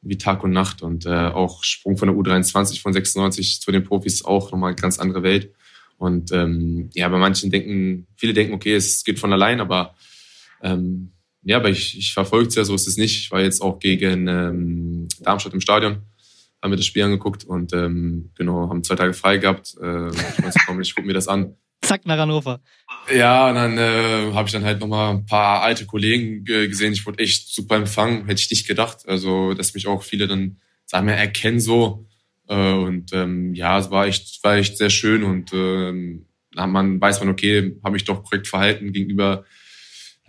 wie 0.00 0.18
Tag 0.18 0.44
und 0.44 0.52
Nacht 0.52 0.82
und 0.82 1.06
äh, 1.06 1.10
auch 1.10 1.64
Sprung 1.64 1.96
von 1.96 2.08
der 2.08 2.16
U23 2.16 2.80
von 2.80 2.92
96 2.92 3.60
zu 3.60 3.72
den 3.72 3.84
Profis 3.84 4.24
auch 4.24 4.52
nochmal 4.52 4.70
eine 4.70 4.80
ganz 4.80 4.98
andere 4.98 5.22
Welt. 5.22 5.52
Und 5.96 6.30
ähm, 6.32 6.90
ja, 6.94 7.08
bei 7.08 7.18
manchen 7.18 7.50
denken, 7.50 8.06
viele 8.16 8.32
denken, 8.32 8.54
okay, 8.54 8.74
es 8.74 9.02
geht 9.02 9.18
von 9.18 9.32
allein, 9.32 9.60
aber 9.60 9.96
ähm, 10.62 11.12
ja, 11.42 11.56
aber 11.56 11.70
ich, 11.70 11.98
ich 11.98 12.12
verfolge 12.12 12.48
es 12.48 12.54
ja, 12.54 12.64
so 12.64 12.74
ist 12.74 12.86
es 12.86 12.96
nicht. 12.96 13.18
Ich 13.18 13.30
war 13.32 13.40
jetzt 13.40 13.60
auch 13.60 13.80
gegen 13.80 14.28
ähm, 14.28 15.08
Darmstadt 15.20 15.54
im 15.54 15.60
Stadion 15.60 16.02
haben 16.62 16.72
wir 16.72 16.76
das 16.76 16.86
Spiel 16.86 17.04
angeguckt 17.04 17.44
und 17.44 17.72
ähm, 17.72 18.30
genau, 18.34 18.68
haben 18.68 18.82
zwei 18.82 18.96
Tage 18.96 19.12
frei 19.12 19.38
gehabt. 19.38 19.76
Äh, 19.80 20.08
ich 20.08 20.42
weiß, 20.42 20.54
komm, 20.66 20.80
ich 20.80 20.94
guck 20.94 21.04
mir 21.04 21.12
das 21.12 21.28
an. 21.28 21.54
Zack, 21.82 22.06
nach 22.06 22.18
Hannover. 22.18 22.60
Ja, 23.14 23.48
und 23.48 23.54
dann 23.54 23.78
äh, 23.78 24.32
habe 24.32 24.46
ich 24.46 24.52
dann 24.52 24.64
halt 24.64 24.80
nochmal 24.80 25.14
ein 25.14 25.26
paar 25.26 25.62
alte 25.62 25.86
Kollegen 25.86 26.44
gesehen. 26.44 26.92
Ich 26.92 27.06
wurde 27.06 27.22
echt 27.22 27.54
super 27.54 27.76
empfangen, 27.76 28.26
hätte 28.26 28.40
ich 28.40 28.50
nicht 28.50 28.66
gedacht. 28.66 28.98
Also, 29.06 29.54
dass 29.54 29.74
mich 29.74 29.86
auch 29.86 30.02
viele 30.02 30.26
dann, 30.26 30.58
sagen 30.86 31.06
wir, 31.06 31.14
erkennen 31.14 31.60
so. 31.60 32.06
Äh, 32.48 32.72
und 32.72 33.12
ähm, 33.12 33.54
ja, 33.54 33.78
es 33.78 33.90
war 33.90 34.06
echt, 34.06 34.42
war 34.42 34.56
echt 34.56 34.76
sehr 34.76 34.90
schön 34.90 35.22
und 35.22 35.52
ähm, 35.52 36.26
man 36.54 37.00
weiß 37.00 37.20
man, 37.20 37.28
okay, 37.28 37.76
habe 37.84 37.96
ich 37.96 38.04
doch 38.04 38.24
korrekt 38.24 38.48
verhalten 38.48 38.92
gegenüber 38.92 39.44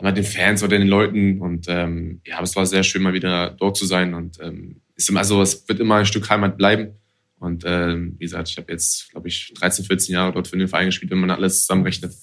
den 0.02 0.24
Fans 0.24 0.64
oder 0.64 0.78
den 0.78 0.88
Leuten. 0.88 1.42
Und 1.42 1.66
ähm, 1.68 2.22
ja, 2.26 2.42
es 2.42 2.56
war 2.56 2.66
sehr 2.66 2.84
schön, 2.84 3.04
mal 3.04 3.14
wieder 3.14 3.52
dort 3.52 3.78
zu 3.78 3.86
sein. 3.86 4.14
Und 4.14 4.40
ähm, 4.42 4.82
ist 4.96 5.10
immer 5.10 5.24
so, 5.24 5.42
es 5.42 5.68
wird 5.68 5.80
immer 5.80 5.96
ein 5.96 6.06
Stück 6.06 6.30
Heimat 6.30 6.58
bleiben. 6.58 6.99
Und 7.40 7.64
ähm, 7.66 8.16
wie 8.18 8.26
gesagt, 8.26 8.50
ich 8.50 8.58
habe 8.58 8.72
jetzt, 8.72 9.12
glaube 9.12 9.28
ich, 9.30 9.54
13, 9.56 9.86
14 9.86 10.14
Jahre 10.14 10.34
dort 10.34 10.48
für 10.48 10.58
den 10.58 10.68
Verein 10.68 10.88
gespielt, 10.88 11.12
wenn 11.12 11.20
man 11.20 11.32
alles 11.32 11.62
zusammenrechnet. 11.62 12.14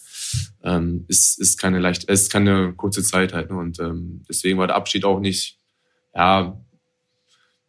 Ähm, 0.62 1.04
ist, 1.08 1.40
ist 1.40 1.58
keine 1.58 1.78
leicht, 1.78 2.04
ist 2.04 2.30
keine 2.30 2.74
kurze 2.74 3.02
Zeit 3.02 3.32
halt. 3.32 3.50
Ne? 3.50 3.56
Und 3.56 3.80
ähm, 3.80 4.22
deswegen 4.28 4.58
war 4.58 4.66
der 4.66 4.76
Abschied 4.76 5.04
auch 5.04 5.20
nicht, 5.20 5.58
ja, 6.14 6.60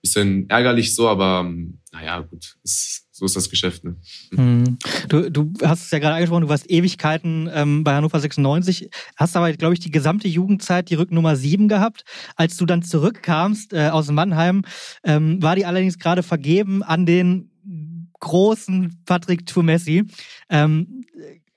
bisschen 0.02 0.50
ärgerlich 0.50 0.96
so, 0.96 1.08
aber 1.08 1.42
ähm, 1.46 1.80
naja, 1.92 2.20
gut, 2.20 2.58
ist, 2.64 3.07
so 3.18 3.26
ist 3.26 3.36
das 3.36 3.50
Geschäft. 3.50 3.84
Ne? 3.84 3.96
Hm. 4.36 4.78
Du, 5.10 5.32
du 5.32 5.52
hast 5.64 5.86
es 5.86 5.92
ja 5.92 5.98
gerade 5.98 6.16
angesprochen, 6.16 6.44
du 6.44 6.50
warst 6.50 6.70
Ewigkeiten 6.70 7.50
ähm, 7.52 7.84
bei 7.84 7.96
Hannover 7.96 8.20
96, 8.20 8.92
hast 9.16 9.36
aber, 9.36 9.52
glaube 9.54 9.74
ich, 9.74 9.80
die 9.80 9.90
gesamte 9.90 10.28
Jugendzeit 10.28 10.92
die 10.92 10.96
Rücknummer 10.96 11.36
7 11.36 11.68
gehabt. 11.68 12.04
Als 12.36 12.58
du 12.58 12.68
dann 12.68 12.84
zurückkamst 12.84 13.74
äh, 13.74 13.90
aus 13.90 14.12
Mannheim, 14.12 14.64
ähm, 15.04 15.42
war 15.42 15.56
die 15.56 15.66
allerdings 15.66 15.98
gerade 15.98 16.22
vergeben 16.22 16.84
an 16.84 17.08
den 17.08 17.50
großen 18.20 19.02
Patrick 19.06 19.46
Tumessi. 19.48 20.04
Ähm, 20.50 20.97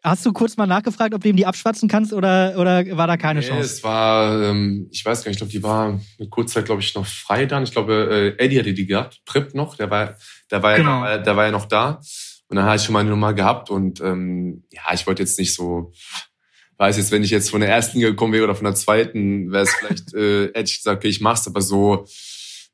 Hast 0.03 0.25
du 0.25 0.33
kurz 0.33 0.57
mal 0.57 0.67
nachgefragt, 0.67 1.15
ob 1.15 1.23
du 1.23 1.29
ihm 1.29 1.37
die 1.37 1.45
abschwatzen 1.45 1.87
kannst 1.87 2.15
oder, 2.15 2.55
oder 2.57 2.97
war 2.97 3.07
da 3.07 3.19
keine 3.19 3.41
nee, 3.41 3.47
Chance? 3.47 3.65
Es 3.65 3.85
war, 3.85 4.43
ähm, 4.43 4.89
ich 4.91 5.05
weiß 5.05 5.23
gar 5.23 5.29
nicht, 5.29 5.37
ich 5.37 5.41
glaube, 5.41 5.53
die 5.53 5.63
war 5.63 6.01
eine 6.19 6.29
Kurzzeit, 6.31 6.65
glaube 6.65 6.81
ich, 6.81 6.95
noch 6.95 7.07
frei 7.07 7.45
dann. 7.45 7.65
Ich 7.65 7.73
glaube, 7.73 8.37
äh, 8.39 8.43
Eddie 8.43 8.59
hatte 8.59 8.73
die 8.73 8.87
gehabt, 8.87 9.21
Prip 9.27 9.55
noch, 9.55 9.77
der 9.77 9.91
war, 9.91 10.17
der 10.51 10.63
war, 10.63 10.77
genau. 10.77 11.05
ja, 11.05 11.19
der 11.19 11.37
war 11.37 11.45
ja 11.45 11.51
noch 11.51 11.67
da. 11.67 12.01
Und 12.49 12.57
dann 12.57 12.65
hatte 12.65 12.77
ich 12.77 12.83
schon 12.83 12.95
mal 12.95 13.01
eine 13.01 13.11
Nummer 13.11 13.35
gehabt 13.35 13.71
und 13.71 14.01
ähm, 14.01 14.65
ja, 14.73 14.83
ich 14.93 15.07
wollte 15.07 15.23
jetzt 15.23 15.39
nicht 15.39 15.55
so, 15.55 15.93
weiß 16.79 16.97
jetzt, 16.97 17.13
wenn 17.13 17.23
ich 17.23 17.31
jetzt 17.31 17.51
von 17.51 17.61
der 17.61 17.69
ersten 17.69 18.01
gekommen 18.01 18.33
wäre 18.33 18.45
oder 18.45 18.55
von 18.55 18.65
der 18.65 18.75
zweiten, 18.75 19.53
wäre 19.53 19.65
es 19.65 19.75
vielleicht, 19.75 20.15
äh, 20.15 20.47
hätte 20.47 20.71
ich 20.71 20.79
gesagt, 20.79 20.97
okay, 20.97 21.09
ich 21.09 21.21
mach's, 21.21 21.47
aber 21.47 21.61
so 21.61 22.07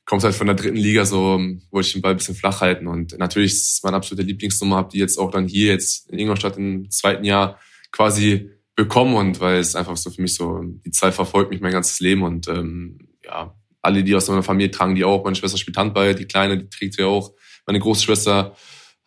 kommt 0.07 0.23
halt 0.23 0.35
von 0.35 0.47
der 0.47 0.57
dritten 0.57 0.77
Liga, 0.77 1.05
so 1.05 1.39
wollte 1.71 1.87
ich 1.87 1.93
den 1.93 2.01
Ball 2.01 2.13
ein 2.13 2.17
bisschen 2.17 2.37
flach 2.37 2.61
halten. 2.61 2.87
Und 2.87 3.19
natürlich 3.19 3.53
ist 3.53 3.73
es 3.75 3.83
meine 3.83 3.97
absolute 3.97 4.23
Lieblingsnummer, 4.27 4.77
habe 4.77 4.91
die 4.93 4.99
jetzt 4.99 5.19
auch 5.19 5.33
dann 5.33 5.49
hier 5.49 5.73
jetzt 5.73 6.09
in 6.11 6.19
Ingolstadt 6.19 6.57
im 6.57 6.91
zweiten 6.91 7.25
Jahr 7.25 7.61
quasi 7.91 8.51
bekommen 8.77 9.17
und 9.17 9.41
weil 9.41 9.59
es 9.59 9.75
einfach 9.75 9.97
so 9.97 10.11
für 10.11 10.23
mich 10.23 10.35
so, 10.35 10.63
die 10.63 10.91
Zeit 10.93 11.15
verfolgt 11.15 11.51
mich 11.51 11.61
mein 11.61 11.73
ganzes 11.73 11.99
Leben 12.01 12.23
und 12.23 12.47
ähm, 12.47 12.99
ja, 13.25 13.55
alle, 13.83 14.05
die 14.05 14.15
aus 14.15 14.29
meiner 14.29 14.43
Familie 14.43 14.71
tragen 14.71 14.95
die 14.95 15.05
auch. 15.05 15.25
Meine 15.25 15.37
Schwester 15.37 15.59
spielt 15.59 15.77
Handball, 15.77 16.15
die 16.15 16.27
Kleine, 16.27 16.59
die 16.59 16.69
trägt 16.69 16.95
sie 16.95 17.05
auch. 17.05 17.33
Meine 17.67 17.81
Großschwester 17.81 18.55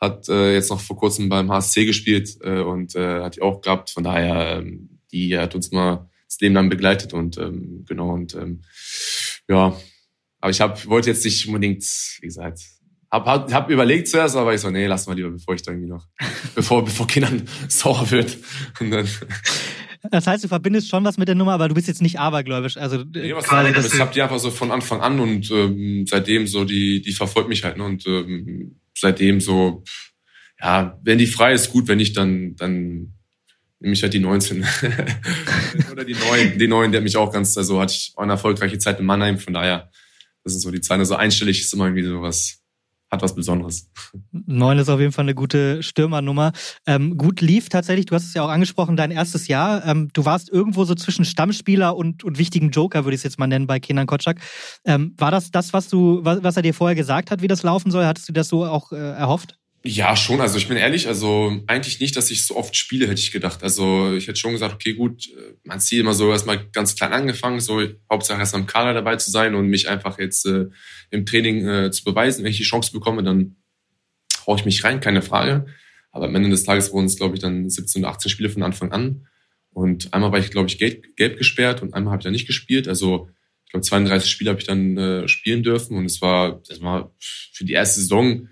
hat 0.01 0.27
äh, 0.27 0.53
jetzt 0.53 0.69
noch 0.69 0.79
vor 0.79 0.97
kurzem 0.97 1.29
beim 1.29 1.51
HSC 1.51 1.85
gespielt 1.85 2.37
äh, 2.41 2.59
und 2.59 2.95
äh, 2.95 3.21
hat 3.21 3.35
die 3.35 3.41
auch 3.41 3.61
gehabt. 3.61 3.89
Von 3.89 4.03
daher, 4.03 4.59
ähm, 4.59 4.99
die 5.11 5.37
hat 5.37 5.55
uns 5.55 5.71
mal 5.71 6.09
das 6.27 6.39
Leben 6.39 6.55
lang 6.55 6.69
begleitet 6.69 7.13
und 7.13 7.37
ähm, 7.37 7.85
genau 7.87 8.11
und 8.11 8.35
ähm, 8.35 8.61
ja, 9.47 9.75
aber 10.39 10.51
ich 10.51 10.61
hab, 10.61 10.85
wollte 10.87 11.09
jetzt 11.09 11.25
nicht 11.25 11.47
unbedingt, 11.47 11.83
wie 12.21 12.27
gesagt, 12.27 12.61
hab, 13.11 13.25
hab, 13.25 13.51
hab 13.51 13.69
überlegt 13.69 14.07
zuerst, 14.07 14.35
aber 14.35 14.53
ich 14.53 14.61
so, 14.61 14.69
nee, 14.69 14.85
lass 14.85 15.07
mal 15.07 15.15
lieber, 15.15 15.31
bevor 15.31 15.55
ich 15.55 15.61
da 15.61 15.71
irgendwie 15.71 15.89
noch, 15.89 16.05
bevor, 16.55 16.85
bevor 16.85 17.07
Kindern 17.07 17.47
sauer 17.67 18.09
wird. 18.11 18.37
Und 18.79 18.91
dann, 18.91 19.07
das 20.11 20.27
heißt, 20.27 20.43
du 20.43 20.47
verbindest 20.47 20.89
schon 20.89 21.03
was 21.03 21.17
mit 21.17 21.27
der 21.27 21.35
Nummer, 21.35 21.53
aber 21.53 21.67
du 21.67 21.73
bist 21.73 21.87
jetzt 21.87 22.01
nicht 22.01 22.19
abergläubisch. 22.19 22.77
Also 22.77 23.03
nee, 23.03 23.33
was 23.33 23.45
quasi, 23.45 23.95
ich 23.95 23.99
habe 23.99 24.13
die 24.13 24.21
einfach 24.21 24.39
so 24.39 24.49
von 24.49 24.71
Anfang 24.71 25.01
an 25.01 25.19
und 25.19 25.51
ähm, 25.51 26.05
seitdem 26.07 26.47
so 26.47 26.63
die 26.63 27.01
die 27.01 27.11
verfolgt 27.11 27.49
mich 27.49 27.63
halt 27.63 27.77
ne? 27.77 27.83
und 27.83 28.07
ähm, 28.07 28.79
seitdem 28.97 29.41
so 29.41 29.83
ja, 30.61 30.97
wenn 31.03 31.17
die 31.17 31.27
frei 31.27 31.53
ist 31.53 31.71
gut, 31.71 31.87
wenn 31.89 31.97
nicht 31.97 32.15
dann 32.15 32.55
dann 32.55 33.13
nehme 33.79 33.93
ich 33.93 34.01
halt 34.01 34.13
die 34.13 34.19
19 34.19 34.65
oder 35.91 36.05
die 36.05 36.15
neuen, 36.15 36.57
die 36.57 36.67
neuen, 36.67 36.91
der 36.91 36.99
hat 36.99 37.03
mich 37.03 37.17
auch 37.17 37.31
ganz 37.31 37.57
also 37.57 37.81
hatte 37.81 37.93
ich 37.93 38.13
auch 38.15 38.23
eine 38.23 38.33
erfolgreiche 38.33 38.77
Zeit 38.77 38.99
in 38.99 39.05
Mannheim, 39.05 39.37
von 39.37 39.53
daher 39.53 39.91
das 40.49 40.61
sind 40.61 40.61
so 40.61 40.71
die 40.71 40.81
Zahlen. 40.81 41.01
Also 41.01 41.15
einstellig 41.15 41.59
ist 41.59 41.73
immer 41.73 41.85
irgendwie 41.85 42.03
so 42.03 42.21
was, 42.21 42.59
hat 43.11 43.21
was 43.21 43.35
Besonderes. 43.35 43.89
Neun 44.31 44.77
ist 44.77 44.89
auf 44.89 44.99
jeden 44.99 45.11
Fall 45.11 45.25
eine 45.25 45.35
gute 45.35 45.81
Stürmernummer. 45.83 46.51
Ähm, 46.85 47.17
gut 47.17 47.41
lief 47.41 47.69
tatsächlich, 47.69 48.05
du 48.05 48.15
hast 48.15 48.25
es 48.25 48.33
ja 48.33 48.43
auch 48.43 48.49
angesprochen, 48.49 48.95
dein 48.95 49.11
erstes 49.11 49.47
Jahr. 49.47 49.85
Ähm, 49.85 50.09
du 50.13 50.25
warst 50.25 50.49
irgendwo 50.49 50.85
so 50.85 50.95
zwischen 50.95 51.25
Stammspieler 51.25 51.95
und, 51.95 52.23
und 52.23 52.37
wichtigen 52.37 52.71
Joker, 52.71 53.05
würde 53.05 53.15
ich 53.15 53.19
es 53.19 53.23
jetzt 53.23 53.39
mal 53.39 53.47
nennen, 53.47 53.67
bei 53.67 53.79
Kenan 53.79 54.07
Kotschak. 54.07 54.39
Ähm, 54.85 55.13
war 55.17 55.31
das 55.31 55.51
das, 55.51 55.73
was 55.73 55.89
du, 55.89 56.23
was, 56.23 56.43
was 56.43 56.55
er 56.55 56.61
dir 56.61 56.73
vorher 56.73 56.95
gesagt 56.95 57.31
hat, 57.31 57.41
wie 57.41 57.47
das 57.47 57.63
laufen 57.63 57.91
soll? 57.91 58.05
Hattest 58.05 58.29
du 58.29 58.33
das 58.33 58.47
so 58.47 58.65
auch 58.65 58.91
äh, 58.91 58.95
erhofft? 58.95 59.58
Ja, 59.83 60.17
schon. 60.17 60.41
Also 60.41 60.57
ich 60.57 60.67
bin 60.67 60.75
ehrlich, 60.75 61.07
also 61.07 61.63
eigentlich 61.67 62.01
nicht, 62.01 62.17
dass 62.17 62.31
ich 62.31 62.45
so 62.45 62.57
oft 62.57 62.75
spiele, 62.75 63.07
hätte 63.07 63.21
ich 63.21 63.31
gedacht. 63.31 63.63
Also 63.63 64.13
ich 64.13 64.27
hätte 64.27 64.37
schon 64.37 64.51
gesagt, 64.51 64.73
okay, 64.73 64.93
gut, 64.93 65.27
äh, 65.27 65.53
mein 65.63 65.79
Ziel 65.79 66.01
immer 66.01 66.13
so 66.13 66.31
erstmal 66.31 66.67
ganz 66.71 66.95
klein 66.95 67.13
angefangen, 67.13 67.61
so 67.61 67.81
Hauptsache 68.11 68.39
erst 68.39 68.55
am 68.55 68.65
Kader 68.65 68.93
dabei 68.93 69.15
zu 69.15 69.31
sein 69.31 69.55
und 69.55 69.67
mich 69.67 69.87
einfach 69.87 70.19
jetzt 70.19 70.45
äh, 70.45 70.67
im 71.11 71.25
Training 71.25 71.65
äh, 71.65 71.91
zu 71.91 72.03
beweisen. 72.03 72.43
Wenn 72.43 72.51
ich 72.51 72.57
die 72.57 72.63
Chance 72.63 72.91
bekomme, 72.91 73.23
dann 73.23 73.55
haue 74.45 74.57
ich 74.57 74.65
mich 74.65 74.83
rein, 74.83 74.99
keine 74.99 75.21
Frage. 75.21 75.65
Aber 76.11 76.25
am 76.25 76.35
Ende 76.35 76.49
des 76.49 76.65
Tages 76.65 76.91
wurden 76.91 77.05
es, 77.05 77.15
glaube 77.15 77.35
ich, 77.35 77.41
dann 77.41 77.69
17 77.69 78.03
oder 78.03 78.11
18 78.11 78.29
Spiele 78.29 78.49
von 78.49 78.63
Anfang 78.63 78.91
an. 78.91 79.27
Und 79.71 80.13
einmal 80.13 80.33
war 80.33 80.39
ich, 80.39 80.51
glaube 80.51 80.67
ich, 80.67 80.77
gelb, 80.77 81.15
gelb 81.15 81.37
gesperrt 81.37 81.81
und 81.81 81.93
einmal 81.93 82.11
habe 82.11 82.19
ich 82.19 82.25
dann 82.25 82.33
nicht 82.33 82.47
gespielt. 82.47 82.89
Also 82.89 83.29
ich 83.65 83.71
glaube, 83.71 83.85
32 83.85 84.29
Spiele 84.29 84.49
habe 84.49 84.59
ich 84.59 84.67
dann 84.67 84.97
äh, 84.97 85.27
spielen 85.29 85.63
dürfen 85.63 85.95
und 85.95 86.05
es 86.05 86.21
war, 86.21 86.61
das 86.67 86.81
war 86.81 87.13
für 87.17 87.63
die 87.63 87.73
erste 87.73 88.01
Saison 88.01 88.49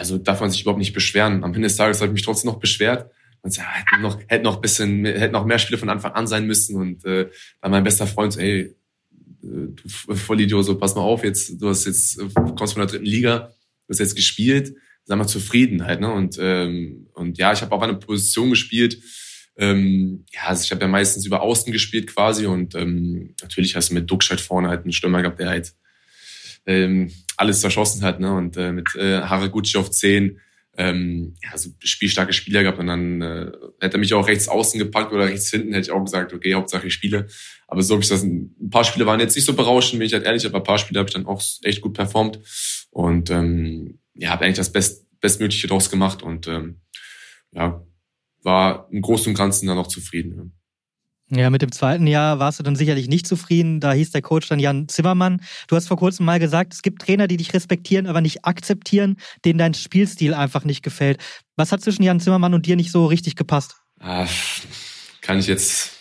also 0.00 0.16
darf 0.16 0.40
man 0.40 0.50
sich 0.50 0.62
überhaupt 0.62 0.78
nicht 0.78 0.94
beschweren. 0.94 1.44
Am 1.44 1.52
Ende 1.52 1.68
des 1.68 1.76
Tages 1.76 2.00
habe 2.00 2.06
ich 2.06 2.14
mich 2.14 2.22
trotzdem 2.22 2.50
noch 2.50 2.58
beschwert. 2.58 3.10
Und 3.42 3.54
ja, 3.54 3.64
hätte 3.70 4.00
noch, 4.00 4.18
hätte 4.28 4.44
noch 4.44 4.62
bisschen, 4.62 5.04
hätte 5.04 5.32
noch 5.32 5.44
mehr 5.44 5.58
Spiele 5.58 5.76
von 5.76 5.90
Anfang 5.90 6.12
an 6.12 6.26
sein 6.26 6.46
müssen. 6.46 6.76
Und 6.76 7.04
äh, 7.04 7.28
dann 7.60 7.70
mein 7.70 7.84
bester 7.84 8.06
Freund 8.06 8.34
ey, 8.38 8.60
äh, 8.60 8.74
du 9.42 10.14
Vollidiot, 10.14 10.64
so 10.64 10.78
pass 10.78 10.94
mal 10.94 11.02
auf, 11.02 11.22
jetzt, 11.22 11.60
du 11.60 11.68
hast 11.68 11.84
jetzt, 11.84 12.18
äh, 12.18 12.28
kommst 12.56 12.72
von 12.72 12.80
der 12.80 12.86
dritten 12.86 13.04
Liga, 13.04 13.52
du 13.86 13.92
hast 13.92 13.98
jetzt 13.98 14.16
gespielt, 14.16 14.74
sei 15.04 15.16
mal 15.16 15.26
zufrieden 15.26 15.84
halt, 15.84 16.00
ne? 16.00 16.10
Und, 16.10 16.38
ähm, 16.40 17.08
und 17.12 17.36
ja, 17.36 17.52
ich 17.52 17.60
habe 17.60 17.74
auf 17.74 17.82
einer 17.82 17.92
Position 17.92 18.48
gespielt. 18.48 19.02
Ähm, 19.58 20.24
ja, 20.32 20.44
also 20.46 20.64
ich 20.64 20.70
habe 20.70 20.80
ja 20.80 20.88
meistens 20.88 21.26
über 21.26 21.42
Außen 21.42 21.70
gespielt 21.72 22.06
quasi 22.06 22.46
und 22.46 22.74
ähm, 22.74 23.34
natürlich 23.42 23.76
hast 23.76 23.90
du 23.90 23.94
mit 23.94 24.10
Duxch 24.10 24.30
halt 24.30 24.40
vorne 24.40 24.68
halt 24.68 24.84
einen 24.84 24.92
Stürmer 24.92 25.20
gehabt, 25.20 25.40
der 25.40 25.50
halt 25.50 25.74
ähm, 26.64 27.10
alles 27.40 27.60
zerschossen 27.60 28.02
hat, 28.02 28.20
ne? 28.20 28.34
Und 28.34 28.56
äh, 28.56 28.72
mit 28.72 28.94
äh, 28.96 29.22
Haraguchi 29.22 29.78
auf 29.78 29.90
10, 29.90 30.38
ähm, 30.76 31.34
ja, 31.42 31.56
so 31.56 31.70
spielstarke 31.80 32.32
Spieler 32.32 32.62
gehabt 32.62 32.78
und 32.78 32.86
dann 32.86 33.20
äh, 33.20 33.50
hätte 33.80 33.96
er 33.96 33.98
mich 33.98 34.14
auch 34.14 34.26
rechts 34.26 34.48
außen 34.48 34.78
gepackt 34.78 35.12
oder 35.12 35.24
rechts 35.24 35.50
hinten, 35.50 35.72
hätte 35.72 35.86
ich 35.86 35.90
auch 35.90 36.04
gesagt, 36.04 36.32
okay, 36.32 36.54
Hauptsache 36.54 36.86
ich 36.86 36.94
spiele. 36.94 37.26
Aber 37.66 37.82
so 37.82 37.94
habe 37.94 38.02
ich 38.02 38.08
das, 38.08 38.22
ein 38.22 38.70
paar 38.70 38.84
Spiele 38.84 39.06
waren 39.06 39.20
jetzt 39.20 39.34
nicht 39.34 39.44
so 39.44 39.54
berauschend, 39.54 39.98
bin 39.98 40.06
ich 40.06 40.12
halt 40.12 40.24
ehrlich, 40.24 40.46
aber 40.46 40.58
ein 40.58 40.64
paar 40.64 40.78
Spiele 40.78 41.00
habe 41.00 41.08
ich 41.08 41.14
dann 41.14 41.26
auch 41.26 41.42
echt 41.62 41.80
gut 41.80 41.94
performt 41.94 42.40
und 42.90 43.30
ähm, 43.30 43.98
ja, 44.14 44.30
habe 44.30 44.44
eigentlich 44.44 44.56
das 44.56 44.72
Best, 44.72 45.06
Bestmögliche 45.20 45.66
draus 45.66 45.90
gemacht 45.90 46.22
und 46.22 46.46
ähm, 46.46 46.80
ja, 47.52 47.84
war 48.42 48.88
im 48.90 49.02
Großen 49.02 49.30
und 49.30 49.36
Ganzen 49.36 49.66
dann 49.66 49.78
auch 49.78 49.88
zufrieden. 49.88 50.36
Ja. 50.36 50.59
Ja, 51.32 51.48
mit 51.48 51.62
dem 51.62 51.70
zweiten 51.70 52.08
Jahr 52.08 52.40
warst 52.40 52.58
du 52.58 52.64
dann 52.64 52.74
sicherlich 52.74 53.06
nicht 53.06 53.26
zufrieden. 53.26 53.78
Da 53.78 53.92
hieß 53.92 54.10
der 54.10 54.20
Coach 54.20 54.48
dann 54.48 54.58
Jan 54.58 54.88
Zimmermann. 54.88 55.40
Du 55.68 55.76
hast 55.76 55.86
vor 55.86 55.96
kurzem 55.96 56.26
mal 56.26 56.40
gesagt, 56.40 56.74
es 56.74 56.82
gibt 56.82 57.02
Trainer, 57.02 57.28
die 57.28 57.36
dich 57.36 57.54
respektieren, 57.54 58.08
aber 58.08 58.20
nicht 58.20 58.44
akzeptieren, 58.44 59.16
denen 59.44 59.58
dein 59.58 59.74
Spielstil 59.74 60.34
einfach 60.34 60.64
nicht 60.64 60.82
gefällt. 60.82 61.22
Was 61.54 61.70
hat 61.70 61.82
zwischen 61.82 62.02
Jan 62.02 62.18
Zimmermann 62.18 62.52
und 62.52 62.66
dir 62.66 62.74
nicht 62.74 62.90
so 62.90 63.06
richtig 63.06 63.36
gepasst? 63.36 63.76
Ah, 64.00 64.26
kann 65.20 65.38
ich 65.38 65.46
jetzt, 65.46 65.92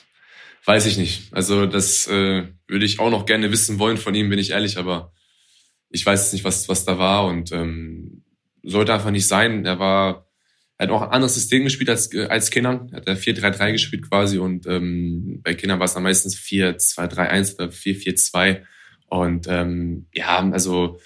weiß 0.65 0.87
ich 0.87 0.97
nicht. 0.97 1.31
Also 1.31 1.67
das 1.67 2.07
äh, 2.07 2.47
würde 2.67 2.85
ich 2.85 2.99
auch 2.99 3.11
noch 3.11 3.27
gerne 3.27 3.51
wissen 3.51 3.77
wollen 3.77 3.97
von 3.97 4.15
ihm, 4.15 4.29
bin 4.29 4.39
ich 4.39 4.49
ehrlich, 4.49 4.77
aber 4.77 5.13
ich 5.89 6.03
weiß 6.03 6.33
nicht, 6.33 6.43
was, 6.43 6.69
was 6.69 6.85
da 6.85 6.97
war 6.97 7.25
und 7.25 7.51
ähm, 7.51 8.23
sollte 8.63 8.93
einfach 8.93 9.11
nicht 9.11 9.27
sein. 9.27 9.65
Er 9.65 9.77
war 9.77 10.28
er 10.79 10.87
hat 10.87 10.93
auch 10.93 11.01
ein 11.01 11.09
anderes 11.09 11.35
System 11.35 11.65
gespielt 11.65 11.89
als, 11.89 12.11
äh, 12.13 12.27
als 12.27 12.51
Kindern. 12.51 12.89
Er 12.93 12.99
hat 13.01 13.19
4-3-3 13.19 13.73
gespielt 13.73 14.09
quasi 14.09 14.37
und 14.37 14.65
ähm, 14.65 15.41
bei 15.43 15.53
Kindern 15.53 15.77
war 15.79 15.85
es 15.85 15.93
dann 15.93 16.03
meistens 16.03 16.37
4-2-3-1 16.37 17.55
oder 17.55 17.67
4-4-2. 17.67 18.61
Und 19.07 19.47
ähm, 19.49 20.07
ja, 20.13 20.49
also 20.51 20.99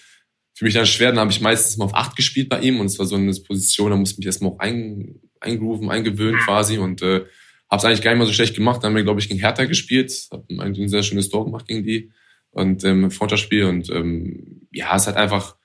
für 0.53 0.65
mich 0.65 0.75
dann 0.75 0.85
schwer, 0.85 1.09
dann 1.09 1.21
habe 1.21 1.31
ich 1.31 1.41
meistens 1.41 1.77
mal 1.77 1.85
auf 1.85 1.95
8 1.95 2.15
gespielt 2.15 2.49
bei 2.49 2.59
ihm 2.59 2.79
und 2.79 2.85
es 2.85 2.99
war 2.99 3.07
so 3.07 3.15
eine 3.15 3.33
Position, 3.33 3.89
da 3.89 3.97
musste 3.97 4.13
ich 4.13 4.17
mich 4.19 4.27
erstmal 4.27 4.51
auch 4.51 4.59
ein, 4.59 5.19
eingrooven, 5.39 5.89
eingewöhnen 5.89 6.39
quasi 6.41 6.77
und 6.77 7.01
äh, 7.01 7.25
habe 7.67 7.77
es 7.77 7.85
eigentlich 7.85 8.03
gar 8.03 8.11
nicht 8.11 8.19
mal 8.19 8.27
so 8.27 8.33
schlecht 8.33 8.55
gemacht. 8.55 8.83
Dann 8.83 8.89
haben 8.89 8.95
wir, 8.95 9.03
glaube 9.03 9.21
ich, 9.21 9.27
gegen 9.27 9.39
Hertha 9.39 9.65
gespielt, 9.65 10.13
habe 10.31 10.45
eigentlich 10.61 10.85
ein 10.85 10.89
sehr 10.89 11.01
schönes 11.01 11.29
Tor 11.29 11.45
gemacht 11.45 11.67
gegen 11.67 11.83
die 11.83 12.11
und 12.51 12.83
ähm, 12.83 13.09
Freundschaftsspiel 13.09 13.63
und 13.63 13.89
ähm, 13.89 14.67
ja, 14.71 14.95
es 14.95 15.07
hat 15.07 15.15
einfach 15.15 15.55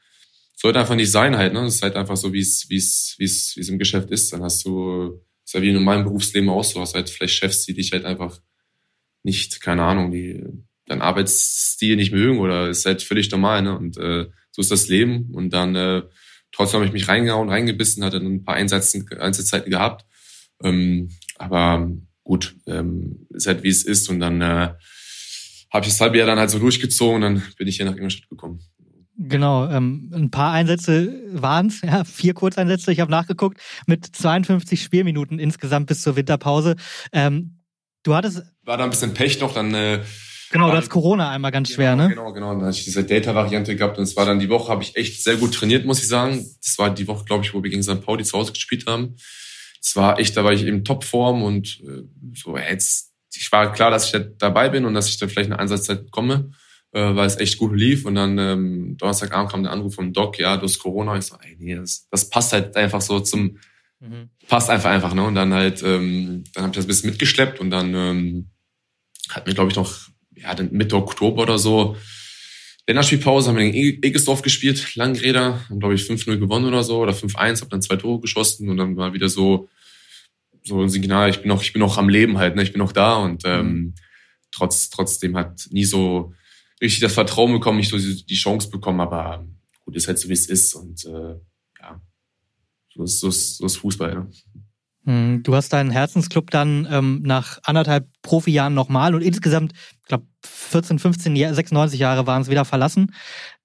sollte 0.60 0.80
einfach 0.80 0.96
nicht 0.96 1.10
sein 1.10 1.36
halt, 1.36 1.52
ne? 1.52 1.64
Es 1.64 1.76
ist 1.76 1.82
halt 1.82 1.94
einfach 1.94 2.16
so, 2.16 2.32
wie 2.32 2.40
es, 2.40 2.68
wie 2.68 2.76
es, 2.76 3.14
wie 3.18 3.24
es, 3.24 3.56
wie 3.56 3.60
es 3.60 3.68
im 3.68 3.78
Geschäft 3.78 4.10
ist. 4.10 4.32
Dann 4.32 4.42
hast 4.42 4.64
du, 4.64 5.22
ist 5.44 5.54
ja 5.54 5.62
wie 5.62 5.68
in 5.68 5.74
normalen 5.74 6.04
Berufsleben 6.04 6.48
auch 6.48 6.64
so, 6.64 6.80
hast 6.80 6.94
halt 6.94 7.08
vielleicht 7.08 7.34
Chefs, 7.34 7.64
die 7.64 7.74
dich 7.74 7.92
halt 7.92 8.04
einfach 8.04 8.40
nicht, 9.22 9.60
keine 9.60 9.84
Ahnung, 9.84 10.10
die 10.10 10.44
deinen 10.86 11.02
Arbeitsstil 11.02 11.94
nicht 11.94 12.12
mögen 12.12 12.40
oder 12.40 12.68
ist 12.68 12.86
halt 12.86 13.02
völlig 13.02 13.30
normal, 13.30 13.62
ne? 13.62 13.78
Und 13.78 13.98
äh, 13.98 14.26
so 14.50 14.60
ist 14.60 14.72
das 14.72 14.88
Leben. 14.88 15.30
Und 15.32 15.50
dann 15.50 15.76
äh, 15.76 16.02
trotzdem 16.50 16.78
habe 16.78 16.86
ich 16.86 16.92
mich 16.92 17.06
reingehauen, 17.06 17.50
reingebissen, 17.50 18.02
hatte 18.02 18.16
ein 18.16 18.42
paar 18.42 18.56
Einsätzen, 18.56 19.08
Einsatzzeiten 19.16 19.70
gehabt. 19.70 20.06
Ähm, 20.64 21.10
aber 21.36 21.88
gut, 22.24 22.56
ähm, 22.66 23.28
ist 23.30 23.46
halt 23.46 23.62
wie 23.62 23.68
es 23.68 23.84
ist. 23.84 24.08
Und 24.08 24.18
dann 24.18 24.40
äh, 24.40 24.74
habe 25.70 25.86
ich 25.86 25.92
das 25.92 26.00
halbe 26.00 26.18
Jahr 26.18 26.26
dann 26.26 26.40
halt 26.40 26.50
so 26.50 26.58
durchgezogen 26.58 27.16
und 27.16 27.20
dann 27.22 27.42
bin 27.56 27.68
ich 27.68 27.76
hier 27.76 27.86
nach 27.86 27.94
Ingolstadt 27.94 28.28
gekommen. 28.28 28.60
Genau, 29.20 29.68
ähm, 29.68 30.12
ein 30.14 30.30
paar 30.30 30.52
Einsätze 30.52 31.12
waren 31.32 31.66
es, 31.66 31.82
ja, 31.82 32.04
vier 32.04 32.34
Kurzeinsätze, 32.34 32.92
ich 32.92 33.00
habe 33.00 33.10
nachgeguckt, 33.10 33.60
mit 33.86 34.06
52 34.06 34.80
Spielminuten 34.80 35.40
insgesamt 35.40 35.88
bis 35.88 36.02
zur 36.02 36.14
Winterpause. 36.14 36.76
Ähm, 37.12 37.58
du 38.04 38.14
hattest... 38.14 38.44
War 38.62 38.76
da 38.76 38.84
ein 38.84 38.90
bisschen 38.90 39.14
Pech 39.14 39.40
noch, 39.40 39.54
dann... 39.54 39.74
Äh, 39.74 40.04
genau, 40.52 40.70
das 40.70 40.88
Corona 40.88 41.30
einmal 41.30 41.50
ganz 41.50 41.68
genau, 41.68 41.76
schwer, 41.76 41.96
ne? 41.96 42.08
Genau, 42.10 42.32
genau, 42.32 42.52
dann 42.54 42.62
hatte 42.62 42.78
ich 42.78 42.84
diese 42.84 43.02
Data-Variante 43.02 43.74
gehabt 43.74 43.98
und 43.98 44.04
es 44.04 44.16
war 44.16 44.24
dann 44.24 44.38
die 44.38 44.48
Woche, 44.48 44.70
habe 44.70 44.84
ich 44.84 44.94
echt 44.94 45.24
sehr 45.24 45.34
gut 45.34 45.52
trainiert, 45.52 45.84
muss 45.84 46.00
ich 46.00 46.06
sagen. 46.06 46.46
Das 46.64 46.78
war 46.78 46.94
die 46.94 47.08
Woche, 47.08 47.24
glaube 47.24 47.44
ich, 47.44 47.52
wo 47.52 47.60
wir 47.60 47.70
gegen 47.70 47.82
St. 47.82 48.00
Pauli 48.00 48.22
zu 48.22 48.38
Hause 48.38 48.52
gespielt 48.52 48.86
haben. 48.86 49.16
Es 49.82 49.96
war 49.96 50.20
echt, 50.20 50.36
da 50.36 50.44
war 50.44 50.52
ich 50.52 50.64
in 50.64 50.84
Topform 50.84 51.42
und 51.42 51.80
äh, 51.80 52.04
so, 52.36 52.56
jetzt, 52.56 53.10
ich 53.34 53.50
war 53.50 53.72
klar, 53.72 53.90
dass 53.90 54.06
ich 54.06 54.12
da 54.12 54.20
dabei 54.20 54.68
bin 54.68 54.84
und 54.84 54.94
dass 54.94 55.08
ich 55.08 55.18
da 55.18 55.26
vielleicht 55.26 55.50
eine 55.50 55.58
Einsatzzeit 55.58 56.04
bekomme 56.04 56.52
äh, 56.92 57.14
weil 57.14 57.26
es 57.26 57.38
echt 57.38 57.58
gut 57.58 57.76
lief. 57.76 58.04
Und 58.04 58.14
dann 58.14 58.38
ähm, 58.38 58.96
Donnerstagabend 58.96 59.50
kam 59.50 59.62
der 59.62 59.72
Anruf 59.72 59.94
vom 59.94 60.12
Doc, 60.12 60.38
ja, 60.38 60.56
du 60.56 60.64
hast 60.64 60.78
Corona. 60.78 61.16
Ich 61.16 61.26
so, 61.26 61.36
ey, 61.42 61.56
nee, 61.58 61.74
das, 61.74 62.08
das 62.10 62.28
passt 62.28 62.52
halt 62.52 62.76
einfach 62.76 63.00
so 63.00 63.20
zum, 63.20 63.58
mhm. 64.00 64.30
passt 64.48 64.70
einfach 64.70 64.90
einfach, 64.90 65.14
ne? 65.14 65.24
Und 65.24 65.34
dann 65.34 65.52
halt, 65.52 65.82
ähm, 65.82 66.44
dann 66.54 66.64
habe 66.64 66.72
ich 66.72 66.76
das 66.76 66.84
ein 66.84 66.88
bisschen 66.88 67.10
mitgeschleppt 67.10 67.60
und 67.60 67.70
dann 67.70 67.94
ähm, 67.94 68.50
hatten 69.30 69.46
wir, 69.46 69.54
glaube 69.54 69.70
ich, 69.70 69.76
noch, 69.76 69.94
ja, 70.34 70.54
dann 70.54 70.72
Mitte 70.72 70.96
Oktober 70.96 71.42
oder 71.42 71.58
so, 71.58 71.96
Länderspielpause, 72.86 73.50
haben 73.50 73.58
wir 73.58 73.70
gegen 73.70 74.02
Egesdorf 74.02 74.40
gespielt, 74.40 74.94
Langräder, 74.96 75.60
haben, 75.68 75.78
glaube 75.78 75.94
ich, 75.94 76.02
5-0 76.02 76.38
gewonnen 76.38 76.64
oder 76.64 76.82
so, 76.82 77.00
oder 77.00 77.12
5-1, 77.12 77.60
habe 77.60 77.70
dann 77.70 77.82
zwei 77.82 77.96
Tore 77.96 78.20
geschossen 78.20 78.70
und 78.70 78.78
dann 78.78 78.96
war 78.96 79.12
wieder 79.12 79.28
so, 79.28 79.68
so 80.64 80.80
ein 80.80 80.88
Signal, 80.88 81.28
ich 81.28 81.40
bin 81.40 81.48
noch, 81.48 81.62
ich 81.62 81.74
bin 81.74 81.80
noch 81.80 81.98
am 81.98 82.08
Leben 82.08 82.38
halt, 82.38 82.56
ne? 82.56 82.62
ich 82.62 82.72
bin 82.72 82.78
noch 82.78 82.92
da 82.92 83.16
und 83.16 83.42
ähm, 83.44 83.66
mhm. 83.66 83.94
trotz, 84.52 84.88
trotzdem 84.88 85.36
hat 85.36 85.66
nie 85.70 85.84
so 85.84 86.32
richtig 86.80 87.00
das 87.00 87.14
Vertrauen 87.14 87.52
bekommen, 87.52 87.78
nicht 87.78 87.90
so 87.90 87.98
die 87.98 88.34
Chance 88.34 88.70
bekommen, 88.70 89.00
aber 89.00 89.46
gut, 89.84 89.96
ist 89.96 90.08
halt 90.08 90.18
so, 90.18 90.28
wie 90.28 90.34
es 90.34 90.46
ist 90.46 90.74
und 90.74 91.04
äh, 91.04 91.34
ja, 91.80 92.00
so 92.94 93.02
ist, 93.04 93.20
so 93.20 93.28
ist, 93.28 93.56
so 93.58 93.66
ist 93.66 93.76
Fußball. 93.78 94.14
Ne? 94.14 94.30
Hm, 95.08 95.42
du 95.42 95.54
hast 95.54 95.72
deinen 95.72 95.90
Herzensclub 95.90 96.50
dann 96.50 96.86
ähm, 96.90 97.22
nach 97.22 97.58
anderthalb 97.64 98.06
Profijahren 98.20 98.74
nochmal 98.74 99.14
und 99.14 99.22
insgesamt, 99.22 99.72
ich 100.02 100.08
glaube, 100.08 100.26
14, 100.44 100.98
15, 100.98 101.34
96 101.34 101.98
Jahre 101.98 102.26
waren 102.26 102.42
es 102.42 102.50
wieder 102.50 102.66
verlassen. 102.66 103.14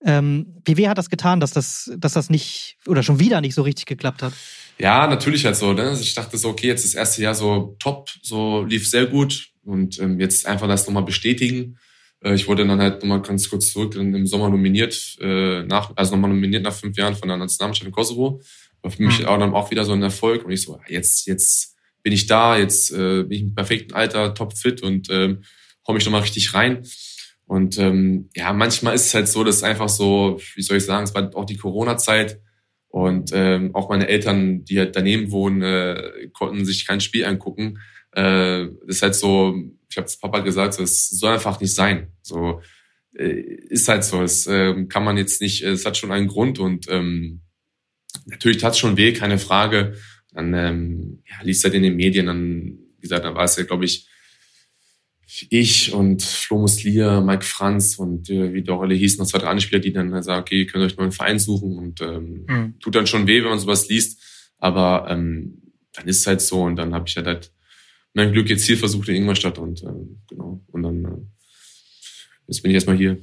Ähm, 0.05 0.61
wie 0.63 0.77
weh 0.77 0.87
hat 0.87 0.97
das 0.97 1.09
getan, 1.09 1.41
dass 1.41 1.51
das, 1.51 1.91
dass 1.97 2.13
das 2.13 2.29
nicht 2.29 2.77
oder 2.87 3.03
schon 3.03 3.19
wieder 3.19 3.41
nicht 3.41 3.55
so 3.55 3.61
richtig 3.61 3.85
geklappt 3.85 4.21
hat? 4.23 4.31
Ja, 4.79 5.05
natürlich 5.07 5.45
halt 5.45 5.57
so. 5.57 5.73
Ne? 5.73 5.83
Also 5.83 6.01
ich 6.01 6.15
dachte 6.15 6.37
so, 6.37 6.49
okay, 6.49 6.67
jetzt 6.67 6.85
das 6.85 6.95
erste 6.95 7.21
Jahr 7.21 7.35
so 7.35 7.75
top, 7.79 8.09
so 8.21 8.63
lief 8.63 8.89
sehr 8.89 9.07
gut 9.07 9.49
und 9.63 9.99
ähm, 9.99 10.21
jetzt 10.21 10.45
einfach 10.45 10.67
das 10.67 10.87
nochmal 10.87 11.03
bestätigen. 11.03 11.77
Äh, 12.23 12.33
ich 12.33 12.47
wurde 12.47 12.65
dann 12.65 12.81
halt 12.81 13.03
nochmal 13.03 13.21
ganz 13.21 13.49
kurz 13.49 13.71
zurück 13.71 13.95
im 13.95 14.25
Sommer 14.25 14.49
nominiert, 14.49 15.17
äh, 15.21 15.63
nach, 15.63 15.91
also 15.95 16.13
nochmal 16.13 16.31
nominiert 16.31 16.63
nach 16.63 16.73
fünf 16.73 16.97
Jahren 16.97 17.15
von 17.15 17.27
der 17.27 17.37
Nationalmannschaft 17.37 17.85
in 17.85 17.91
Kosovo. 17.91 18.41
War 18.81 18.91
für 18.91 19.03
mich 19.03 19.19
mhm. 19.19 19.25
auch 19.25 19.37
dann 19.37 19.53
auch 19.53 19.71
wieder 19.71 19.85
so 19.85 19.93
ein 19.93 20.01
Erfolg. 20.01 20.45
Und 20.45 20.51
ich 20.51 20.61
so, 20.61 20.79
jetzt, 20.87 21.27
jetzt 21.27 21.75
bin 22.01 22.13
ich 22.13 22.27
da, 22.27 22.57
jetzt 22.57 22.91
äh, 22.91 23.23
bin 23.23 23.31
ich 23.31 23.41
im 23.41 23.55
perfekten 23.55 23.93
Alter, 23.93 24.33
topfit 24.33 24.81
und 24.81 25.09
ähm, 25.09 25.43
hau 25.87 25.93
mich 25.93 26.05
nochmal 26.05 26.21
richtig 26.21 26.53
rein. 26.53 26.83
Und 27.45 27.77
ähm, 27.77 28.29
ja, 28.35 28.53
manchmal 28.53 28.95
ist 28.95 29.07
es 29.07 29.13
halt 29.13 29.27
so, 29.27 29.43
dass 29.43 29.63
einfach 29.63 29.89
so, 29.89 30.39
wie 30.55 30.61
soll 30.61 30.77
ich 30.77 30.85
sagen, 30.85 31.03
es 31.03 31.13
war 31.13 31.29
auch 31.35 31.45
die 31.45 31.57
Corona-Zeit 31.57 32.39
und 32.87 33.31
ähm, 33.33 33.75
auch 33.75 33.89
meine 33.89 34.07
Eltern, 34.07 34.63
die 34.65 34.79
halt 34.79 34.95
daneben 34.95 35.31
wohnen, 35.31 35.61
äh, 35.61 36.29
konnten 36.31 36.65
sich 36.65 36.85
kein 36.85 37.01
Spiel 37.01 37.25
angucken. 37.25 37.79
Äh, 38.15 38.67
das 38.85 38.97
ist 38.97 39.01
halt 39.01 39.15
so, 39.15 39.55
ich 39.89 39.97
habe 39.97 40.07
es 40.07 40.17
Papa 40.17 40.39
gesagt, 40.39 40.75
so, 40.75 40.83
es 40.83 41.09
soll 41.09 41.33
einfach 41.33 41.59
nicht 41.59 41.73
sein. 41.73 42.07
So 42.21 42.61
äh, 43.15 43.41
ist 43.69 43.87
halt 43.87 44.03
so. 44.03 44.21
Es 44.21 44.47
äh, 44.47 44.85
kann 44.85 45.03
man 45.03 45.17
jetzt 45.17 45.41
nicht, 45.41 45.63
es 45.63 45.85
hat 45.85 45.97
schon 45.97 46.11
einen 46.11 46.27
Grund 46.27 46.59
und 46.59 46.87
ähm, 46.89 47.41
natürlich 48.25 48.57
tat 48.57 48.73
es 48.73 48.79
schon 48.79 48.97
weh, 48.97 49.13
keine 49.13 49.37
Frage. 49.37 49.95
Dann 50.31 50.53
ähm, 50.53 51.23
ja, 51.29 51.43
liest 51.43 51.63
halt 51.63 51.75
in 51.75 51.83
den 51.83 51.95
Medien, 51.95 52.25
dann, 52.25 52.79
wie 52.97 53.01
gesagt, 53.01 53.25
dann 53.25 53.35
war 53.35 53.43
es 53.43 53.55
ja, 53.55 53.63
glaube 53.63 53.85
ich, 53.85 54.07
ich 55.49 55.93
und 55.93 56.21
Flo 56.21 56.59
Muslier, 56.59 57.21
Mike 57.21 57.43
Franz 57.43 57.97
und 57.97 58.29
äh, 58.29 58.53
wie 58.53 58.61
die 58.61 58.69
auch 58.69 58.81
alle 58.81 58.95
hießen, 58.95 59.19
noch 59.19 59.27
zwei, 59.27 59.39
drei 59.39 59.47
andere 59.47 59.61
Spieler, 59.61 59.81
die 59.81 59.93
dann 59.93 60.21
sagen, 60.21 60.41
okay, 60.41 60.59
ihr 60.59 60.67
könnt 60.67 60.83
euch 60.83 60.97
mal 60.97 61.03
einen 61.03 61.11
Verein 61.11 61.39
suchen 61.39 61.77
und 61.77 62.01
ähm, 62.01 62.45
mhm. 62.47 62.79
tut 62.79 62.95
dann 62.95 63.07
schon 63.07 63.25
weh, 63.25 63.41
wenn 63.41 63.49
man 63.49 63.59
sowas 63.59 63.87
liest. 63.89 64.21
Aber 64.59 65.07
ähm, 65.09 65.61
dann 65.93 66.07
ist 66.07 66.19
es 66.19 66.27
halt 66.27 66.41
so 66.41 66.63
und 66.63 66.75
dann 66.75 66.93
habe 66.93 67.05
ich 67.07 67.15
halt, 67.15 67.27
halt 67.27 67.51
mein 68.13 68.31
Glück 68.31 68.49
jetzt 68.49 68.65
hier 68.65 68.77
versucht 68.77 69.09
in 69.09 69.15
Ingolstadt 69.15 69.57
und 69.57 69.83
ähm, 69.83 70.21
genau. 70.29 70.61
Und 70.67 70.83
dann 70.83 71.05
äh, 71.05 71.09
jetzt 72.47 72.61
bin 72.61 72.71
ich 72.71 72.75
erstmal 72.75 72.97
hier. 72.97 73.19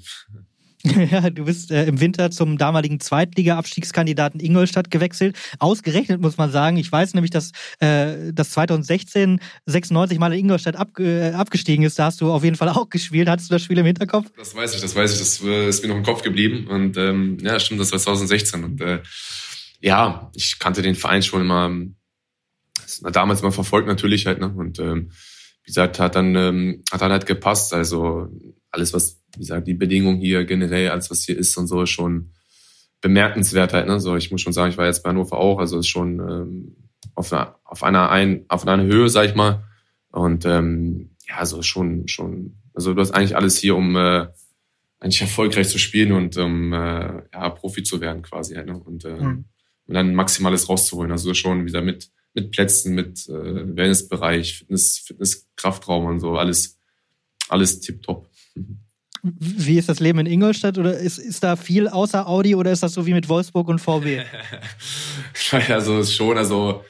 Ja, 1.10 1.28
du 1.28 1.44
bist 1.44 1.70
äh, 1.70 1.84
im 1.84 2.00
Winter 2.00 2.30
zum 2.30 2.56
damaligen 2.56 3.00
Zweitliga-Abstiegskandidaten 3.00 4.40
Ingolstadt 4.40 4.90
gewechselt. 4.90 5.36
Ausgerechnet 5.58 6.20
muss 6.20 6.38
man 6.38 6.50
sagen. 6.50 6.76
Ich 6.78 6.90
weiß 6.90 7.14
nämlich, 7.14 7.30
dass 7.30 7.52
äh, 7.80 8.32
das 8.32 8.50
2016 8.50 9.40
96 9.66 10.18
Mal 10.18 10.32
in 10.32 10.40
Ingolstadt 10.40 10.76
ab, 10.76 10.98
äh, 10.98 11.32
abgestiegen 11.32 11.84
ist. 11.84 11.98
Da 11.98 12.06
hast 12.06 12.20
du 12.20 12.32
auf 12.32 12.44
jeden 12.44 12.56
Fall 12.56 12.70
auch 12.70 12.88
gespielt. 12.88 13.28
Hattest 13.28 13.50
du 13.50 13.54
das 13.54 13.62
Spiel 13.62 13.78
im 13.78 13.86
Hinterkopf? 13.86 14.30
Das 14.36 14.54
weiß 14.54 14.74
ich, 14.74 14.80
das 14.80 14.96
weiß 14.96 15.12
ich. 15.12 15.18
Das 15.18 15.42
äh, 15.42 15.68
ist 15.68 15.82
mir 15.82 15.88
noch 15.88 15.96
im 15.96 16.02
Kopf 16.02 16.22
geblieben. 16.22 16.66
Und 16.68 16.96
ähm, 16.96 17.38
ja, 17.42 17.60
stimmt, 17.60 17.80
das 17.80 17.92
war 17.92 17.98
2016. 17.98 18.64
Und 18.64 18.80
äh, 18.80 19.00
ja, 19.80 20.30
ich 20.34 20.58
kannte 20.58 20.82
den 20.82 20.94
Verein 20.94 21.22
schon 21.22 21.42
immer 21.42 21.70
damals 23.12 23.42
mal 23.42 23.50
verfolgt 23.50 23.88
natürlich 23.88 24.26
halt. 24.26 24.40
Ne? 24.40 24.52
Und 24.54 24.78
ähm, 24.78 25.10
wie 25.64 25.68
gesagt, 25.68 25.98
hat 25.98 26.14
dann 26.14 26.34
ähm, 26.34 26.82
hat 26.90 27.02
dann 27.02 27.12
halt 27.12 27.26
gepasst. 27.26 27.74
Also 27.74 28.28
alles, 28.70 28.92
was, 28.92 29.22
wie 29.34 29.40
gesagt, 29.40 29.66
die 29.66 29.74
Bedingungen 29.74 30.18
hier 30.18 30.44
generell, 30.44 30.90
alles, 30.90 31.10
was 31.10 31.22
hier 31.22 31.36
ist 31.36 31.56
und 31.56 31.66
so, 31.66 31.82
ist 31.82 31.90
schon 31.90 32.32
bemerkenswert 33.00 33.72
halt. 33.72 33.86
Ne? 33.86 34.00
So, 34.00 34.16
ich 34.16 34.30
muss 34.30 34.40
schon 34.40 34.52
sagen, 34.52 34.70
ich 34.70 34.78
war 34.78 34.86
jetzt 34.86 35.02
bei 35.02 35.10
Hannover 35.10 35.38
auch, 35.38 35.58
also 35.58 35.78
ist 35.78 35.88
schon 35.88 36.20
ähm, 36.20 36.76
auf 37.14 37.32
einer, 37.32 37.56
auf 37.64 37.82
einer, 37.82 38.10
ein, 38.10 38.44
auf 38.48 38.66
einer 38.66 38.82
Höhe, 38.82 39.08
sag 39.08 39.26
ich 39.26 39.34
mal. 39.34 39.64
Und 40.10 40.44
ähm, 40.44 41.10
ja, 41.28 41.44
so 41.46 41.62
schon, 41.62 42.08
schon, 42.08 42.56
also 42.74 42.94
du 42.94 43.00
hast 43.00 43.12
eigentlich 43.12 43.36
alles 43.36 43.58
hier, 43.58 43.76
um 43.76 43.96
äh, 43.96 44.26
eigentlich 44.98 45.22
erfolgreich 45.22 45.68
zu 45.68 45.78
spielen 45.78 46.12
und 46.12 46.36
um 46.36 46.72
äh, 46.72 47.22
ja, 47.32 47.48
Profi 47.50 47.82
zu 47.82 48.00
werden 48.00 48.22
quasi 48.22 48.54
halt, 48.54 48.66
ne? 48.66 48.78
und, 48.78 49.04
äh, 49.04 49.16
mhm. 49.16 49.44
und 49.86 49.94
dann 49.94 50.14
Maximales 50.14 50.68
rauszuholen. 50.68 51.10
Also 51.10 51.32
schon 51.34 51.64
wieder 51.66 51.80
mit 51.80 52.10
mit 52.34 52.50
Plätzen, 52.52 52.94
mit 52.94 53.28
äh, 53.28 53.76
Wellnessbereich, 53.76 54.58
Fitness, 54.58 54.98
Fitness, 54.98 55.48
Kraftraum 55.56 56.06
und 56.06 56.20
so, 56.20 56.36
alles, 56.36 56.78
alles 57.48 57.80
tipptopp. 57.80 58.28
Wie 59.22 59.78
ist 59.78 59.88
das 59.88 60.00
Leben 60.00 60.18
in 60.20 60.26
Ingolstadt? 60.26 60.78
Oder 60.78 60.98
ist, 60.98 61.18
ist 61.18 61.42
da 61.42 61.56
viel 61.56 61.88
außer 61.88 62.26
Audi 62.26 62.54
oder 62.54 62.72
ist 62.72 62.82
das 62.82 62.94
so 62.94 63.04
wie 63.04 63.12
mit 63.12 63.28
Wolfsburg 63.28 63.68
und 63.68 63.78
VW? 63.78 64.22
also 65.68 66.04
schon, 66.10 66.38
also 66.38 66.84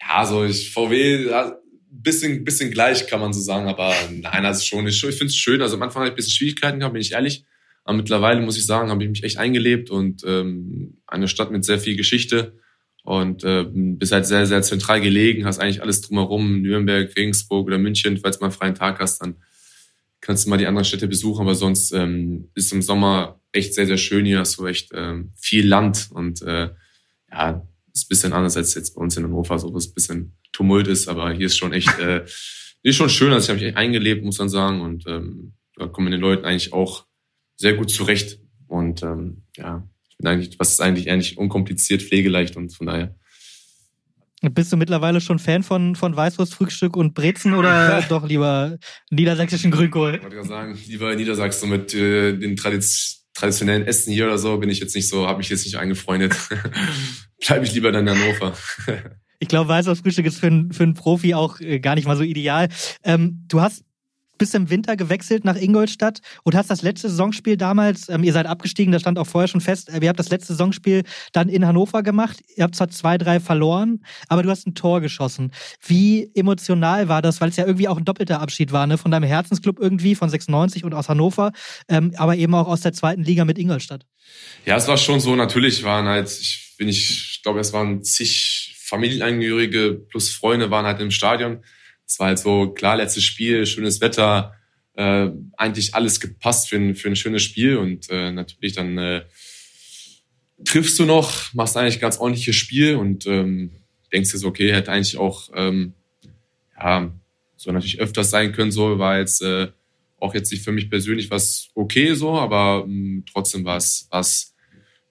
ja, 0.00 0.26
so 0.26 0.44
ich 0.44 0.72
VW 0.72 1.28
ja, 1.28 1.56
bisschen 1.90 2.44
bisschen 2.44 2.70
gleich 2.70 3.06
kann 3.06 3.20
man 3.20 3.32
so 3.32 3.40
sagen, 3.40 3.68
aber 3.68 3.94
nein, 4.10 4.44
also 4.44 4.64
schon 4.64 4.86
ich, 4.86 5.02
ich 5.02 5.14
finde 5.14 5.26
es 5.26 5.36
schön. 5.36 5.62
Also 5.62 5.76
am 5.76 5.82
Anfang 5.82 6.00
habe 6.00 6.08
ich 6.08 6.12
ein 6.12 6.16
bisschen 6.16 6.32
Schwierigkeiten 6.32 6.80
gehabt, 6.80 6.94
bin 6.94 7.02
ich 7.02 7.12
ehrlich. 7.12 7.44
Aber 7.84 7.96
mittlerweile 7.96 8.40
muss 8.40 8.58
ich 8.58 8.66
sagen, 8.66 8.90
habe 8.90 9.02
ich 9.04 9.10
mich 9.10 9.24
echt 9.24 9.38
eingelebt 9.38 9.90
und 9.90 10.22
ähm, 10.26 10.98
eine 11.06 11.28
Stadt 11.28 11.50
mit 11.50 11.64
sehr 11.64 11.78
viel 11.78 11.96
Geschichte 11.96 12.58
und 13.04 13.44
äh, 13.44 13.64
bist 13.70 14.12
halt 14.12 14.26
sehr, 14.26 14.46
sehr 14.46 14.62
zentral 14.62 15.00
gelegen, 15.00 15.44
hast 15.44 15.58
eigentlich 15.58 15.82
alles 15.82 16.00
drumherum, 16.02 16.62
Nürnberg, 16.62 17.14
Regensburg 17.16 17.66
oder 17.66 17.78
München, 17.78 18.18
falls 18.18 18.38
du 18.38 18.42
mal 18.42 18.48
einen 18.48 18.56
freien 18.56 18.74
Tag 18.74 19.00
hast, 19.00 19.22
dann 19.22 19.36
kannst 20.20 20.44
du 20.44 20.50
mal 20.50 20.58
die 20.58 20.66
anderen 20.66 20.84
Städte 20.84 21.08
besuchen, 21.08 21.40
aber 21.40 21.54
sonst 21.54 21.92
ähm, 21.92 22.50
ist 22.54 22.72
im 22.72 22.82
Sommer 22.82 23.40
echt 23.52 23.74
sehr, 23.74 23.86
sehr 23.86 23.96
schön 23.96 24.24
hier, 24.24 24.40
hast 24.40 24.58
du 24.58 24.66
echt 24.66 24.90
ähm, 24.94 25.32
viel 25.36 25.66
Land. 25.66 26.08
Und 26.12 26.42
äh, 26.42 26.70
ja, 27.30 27.66
ist 27.92 28.04
ein 28.04 28.08
bisschen 28.08 28.32
anders 28.32 28.56
als 28.56 28.74
jetzt 28.74 28.94
bei 28.94 29.00
uns 29.00 29.16
in 29.16 29.24
Hannover, 29.24 29.58
so 29.58 29.72
was 29.72 29.88
ein 29.88 29.94
bisschen 29.94 30.36
Tumult 30.52 30.88
ist, 30.88 31.08
aber 31.08 31.32
hier 31.32 31.46
ist 31.46 31.56
schon 31.56 31.72
echt, 31.72 31.98
äh, 31.98 32.24
ist 32.82 32.96
schon 32.96 33.10
schön, 33.10 33.32
also 33.32 33.44
ich 33.44 33.48
habe 33.50 33.58
mich 33.58 33.68
echt 33.68 33.76
eingelebt, 33.76 34.24
muss 34.24 34.38
man 34.38 34.48
sagen, 34.48 34.80
und 34.80 35.06
ähm, 35.06 35.54
da 35.76 35.86
kommen 35.86 36.10
den 36.10 36.20
Leuten 36.20 36.44
eigentlich 36.44 36.72
auch 36.72 37.06
sehr 37.56 37.74
gut 37.74 37.90
zurecht. 37.90 38.40
Und 38.66 39.02
ähm, 39.02 39.44
ja, 39.56 39.88
bin 40.18 40.26
eigentlich, 40.26 40.58
was 40.58 40.72
ist 40.72 40.80
eigentlich 40.80 41.10
eigentlich 41.10 41.38
unkompliziert, 41.38 42.02
pflegeleicht 42.02 42.56
und 42.56 42.74
von 42.74 42.86
daher. 42.86 43.14
Bist 44.40 44.72
du 44.72 44.76
mittlerweile 44.76 45.20
schon 45.20 45.40
Fan 45.40 45.64
von, 45.64 45.96
von 45.96 46.14
Weißwurstfrühstück 46.14 46.96
und 46.96 47.14
Brezen 47.14 47.54
oder 47.54 48.02
doch 48.08 48.28
lieber 48.28 48.78
niedersächsischen 49.10 49.72
Grünkohl? 49.72 50.16
Ich 50.16 50.22
wollte 50.22 50.44
sagen, 50.44 50.78
lieber 50.86 51.14
Niedersachsen 51.16 51.70
mit 51.70 51.92
äh, 51.94 52.36
den 52.36 52.56
Tradiz 52.56 53.18
traditionellen 53.34 53.86
Essen 53.86 54.12
hier 54.12 54.26
oder 54.26 54.38
so 54.38 54.58
bin 54.58 54.68
ich 54.68 54.80
jetzt 54.80 54.94
nicht 54.94 55.08
so, 55.08 55.26
habe 55.26 55.38
mich 55.38 55.48
jetzt 55.48 55.64
nicht 55.64 55.78
eingefreundet. 55.78 56.34
Bleibe 57.46 57.64
ich 57.64 57.72
lieber 57.72 57.92
dann 57.92 58.06
in 58.06 58.18
Hannover. 58.18 58.56
ich 59.38 59.48
glaube, 59.48 59.68
Weißwurstfrühstück 59.68 60.26
ist 60.26 60.40
für, 60.40 60.48
einen 60.48 60.72
für 60.72 60.82
einen 60.82 60.94
Profi 60.94 61.34
auch 61.34 61.60
äh, 61.60 61.78
gar 61.78 61.94
nicht 61.94 62.06
mal 62.06 62.16
so 62.16 62.24
ideal. 62.24 62.68
Ähm, 63.04 63.44
du 63.48 63.60
hast 63.60 63.84
bist 64.38 64.54
im 64.54 64.70
Winter 64.70 64.96
gewechselt 64.96 65.44
nach 65.44 65.56
Ingolstadt 65.56 66.20
und 66.44 66.54
hast 66.54 66.70
das 66.70 66.82
letzte 66.82 67.08
Saisonspiel 67.08 67.56
damals, 67.56 68.08
ähm, 68.08 68.22
ihr 68.24 68.32
seid 68.32 68.46
abgestiegen, 68.46 68.92
das 68.92 69.02
stand 69.02 69.18
auch 69.18 69.26
vorher 69.26 69.48
schon 69.48 69.60
fest, 69.60 69.88
äh, 69.88 69.98
ihr 70.00 70.08
habt 70.08 70.18
das 70.18 70.30
letzte 70.30 70.54
Saisonspiel 70.54 71.02
dann 71.32 71.48
in 71.48 71.66
Hannover 71.66 72.02
gemacht. 72.02 72.40
Ihr 72.56 72.64
habt 72.64 72.74
zwar 72.74 72.88
zwei, 72.88 73.18
drei 73.18 73.40
verloren, 73.40 74.04
aber 74.28 74.42
du 74.42 74.50
hast 74.50 74.66
ein 74.66 74.74
Tor 74.74 75.00
geschossen. 75.00 75.52
Wie 75.84 76.30
emotional 76.34 77.08
war 77.08 77.22
das, 77.22 77.40
weil 77.40 77.50
es 77.50 77.56
ja 77.56 77.66
irgendwie 77.66 77.88
auch 77.88 77.98
ein 77.98 78.04
doppelter 78.04 78.40
Abschied 78.40 78.72
war, 78.72 78.86
ne? 78.86 78.98
von 78.98 79.10
deinem 79.10 79.28
Herzensclub 79.28 79.78
irgendwie, 79.78 80.14
von 80.14 80.30
96 80.30 80.84
und 80.84 80.94
aus 80.94 81.08
Hannover, 81.08 81.52
ähm, 81.88 82.12
aber 82.16 82.36
eben 82.36 82.54
auch 82.54 82.68
aus 82.68 82.80
der 82.80 82.92
zweiten 82.92 83.22
Liga 83.22 83.44
mit 83.44 83.58
Ingolstadt. 83.58 84.06
Ja, 84.64 84.76
es 84.76 84.88
war 84.88 84.96
schon 84.96 85.20
so, 85.20 85.34
natürlich 85.34 85.84
waren 85.84 86.06
halt, 86.06 86.30
ich 86.30 86.74
bin 86.78 86.88
ich, 86.88 87.34
ich 87.36 87.42
glaube, 87.42 87.60
es 87.60 87.72
waren 87.72 88.02
zig 88.02 88.74
Familienangehörige 88.78 90.06
plus 90.08 90.30
Freunde 90.30 90.70
waren 90.70 90.86
halt 90.86 91.00
im 91.00 91.10
Stadion 91.10 91.62
es 92.08 92.18
war 92.18 92.28
halt 92.28 92.38
so, 92.38 92.70
klar, 92.70 92.96
letztes 92.96 93.22
Spiel, 93.24 93.66
schönes 93.66 94.00
Wetter, 94.00 94.54
äh, 94.94 95.30
eigentlich 95.56 95.94
alles 95.94 96.18
gepasst 96.18 96.68
für 96.68 96.76
ein, 96.76 96.94
für 96.94 97.08
ein 97.08 97.16
schönes 97.16 97.42
Spiel 97.42 97.76
und 97.76 98.10
äh, 98.10 98.32
natürlich 98.32 98.72
dann 98.72 98.96
äh, 98.98 99.24
triffst 100.64 100.98
du 100.98 101.04
noch, 101.04 101.52
machst 101.54 101.76
eigentlich 101.76 102.00
ganz 102.00 102.18
ordentliches 102.18 102.56
Spiel 102.56 102.96
und 102.96 103.26
ähm, 103.26 103.72
denkst 104.12 104.32
dir 104.32 104.38
so, 104.38 104.48
okay, 104.48 104.72
hätte 104.72 104.90
eigentlich 104.90 105.18
auch, 105.18 105.50
ähm, 105.54 105.92
ja, 106.80 107.12
so 107.56 107.70
natürlich 107.70 108.00
öfters 108.00 108.30
sein 108.30 108.52
können, 108.52 108.72
so 108.72 108.98
war 108.98 109.18
jetzt 109.18 109.42
äh, 109.42 109.68
auch 110.18 110.34
jetzt 110.34 110.50
nicht 110.50 110.64
für 110.64 110.72
mich 110.72 110.88
persönlich 110.88 111.30
was 111.30 111.68
okay 111.74 112.14
so, 112.14 112.32
aber 112.32 112.84
ähm, 112.86 113.24
trotzdem 113.30 113.64
war 113.64 113.76
es 113.76 114.08
was 114.10 114.54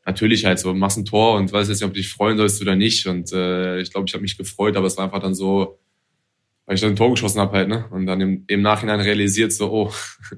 natürlich 0.05 0.45
halt 0.45 0.57
so, 0.59 0.73
machst 0.73 0.97
ein 0.97 1.05
Tor 1.05 1.35
und 1.35 1.51
weiß 1.51 1.67
jetzt 1.67 1.79
nicht, 1.79 1.87
ob 1.87 1.93
du 1.93 1.99
dich 1.99 2.09
freuen 2.09 2.37
sollst 2.37 2.61
oder 2.61 2.75
nicht 2.75 3.05
und 3.05 3.31
äh, 3.31 3.79
ich 3.81 3.91
glaube, 3.91 4.07
ich 4.07 4.13
habe 4.13 4.23
mich 4.23 4.37
gefreut, 4.37 4.75
aber 4.75 4.87
es 4.87 4.97
war 4.97 5.05
einfach 5.05 5.21
dann 5.21 5.35
so, 5.35 5.79
weil 6.67 6.75
ich 6.75 6.81
dann 6.81 6.91
ein 6.91 6.95
Tor 6.97 7.09
geschossen 7.11 7.39
habe 7.39 7.57
halt, 7.57 7.69
ne? 7.69 7.87
Und 7.91 8.05
dann 8.05 8.19
im, 8.19 8.43
im 8.45 8.61
Nachhinein 8.61 8.99
realisiert 8.99 9.53
so, 9.53 9.71
oh, 9.71 9.93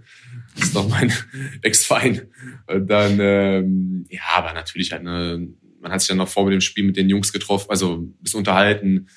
ist 0.56 0.76
doch 0.76 0.88
mein 0.88 1.12
Ex-Verein. 1.64 2.30
Und 2.68 2.88
dann, 2.88 3.18
ähm, 3.20 4.06
ja, 4.10 4.22
aber 4.36 4.54
natürlich 4.54 4.92
halt, 4.92 5.04
ne, 5.04 5.50
man 5.82 5.92
hat 5.92 6.02
sich 6.02 6.10
dann 6.10 6.18
noch 6.18 6.28
vor 6.28 6.46
mit 6.46 6.54
dem 6.54 6.62
Spiel 6.62 6.84
mit 6.84 6.98
den 6.98 7.10
Jungs 7.10 7.34
getroffen, 7.34 7.72
also 7.72 8.08
bisschen 8.20 8.38
unterhalten, 8.38 9.08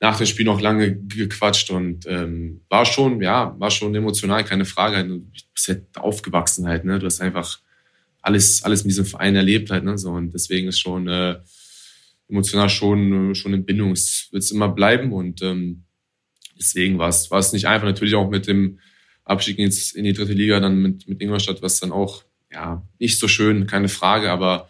nach 0.00 0.18
dem 0.18 0.26
Spiel 0.26 0.46
noch 0.46 0.60
lange 0.60 0.96
gequatscht 0.96 1.70
und 1.70 2.06
ähm, 2.06 2.62
war 2.68 2.84
schon, 2.84 3.22
ja, 3.22 3.54
war 3.58 3.70
schon 3.70 3.94
emotional, 3.94 4.44
keine 4.44 4.64
Frage. 4.64 5.06
Du 5.06 5.20
bist 5.54 5.68
halt 5.68 5.96
aufgewachsen 5.96 6.66
halt, 6.66 6.84
ne? 6.84 6.98
Du 6.98 7.06
hast 7.06 7.20
einfach 7.20 7.60
alles, 8.20 8.64
alles 8.64 8.82
mit 8.82 8.90
diesem 8.90 9.06
Verein 9.06 9.36
erlebt 9.36 9.70
halt, 9.70 9.84
ne? 9.84 9.96
So, 9.96 10.10
und 10.10 10.34
deswegen 10.34 10.68
ist 10.68 10.80
schon 10.80 11.06
äh, 11.06 11.36
emotional 12.28 12.68
schon, 12.68 13.36
schon 13.36 13.54
in 13.54 13.64
Bindung. 13.64 13.92
Es 13.92 14.28
wird 14.32 14.50
immer 14.50 14.68
bleiben 14.68 15.12
und 15.12 15.40
ähm, 15.42 15.84
deswegen 16.58 16.98
war 16.98 17.08
es, 17.08 17.52
nicht 17.52 17.66
einfach. 17.66 17.86
Natürlich 17.86 18.14
auch 18.14 18.30
mit 18.30 18.46
dem 18.46 18.78
Abstieg 19.24 19.58
ins, 19.58 19.92
in 19.92 20.04
die 20.04 20.12
dritte 20.12 20.32
Liga, 20.32 20.60
dann 20.60 20.80
mit, 20.80 21.08
mit 21.08 21.20
Ingolstadt, 21.20 21.62
was 21.62 21.80
dann 21.80 21.92
auch, 21.92 22.24
ja, 22.52 22.82
nicht 22.98 23.18
so 23.18 23.28
schön, 23.28 23.66
keine 23.66 23.88
Frage, 23.88 24.30
aber 24.30 24.68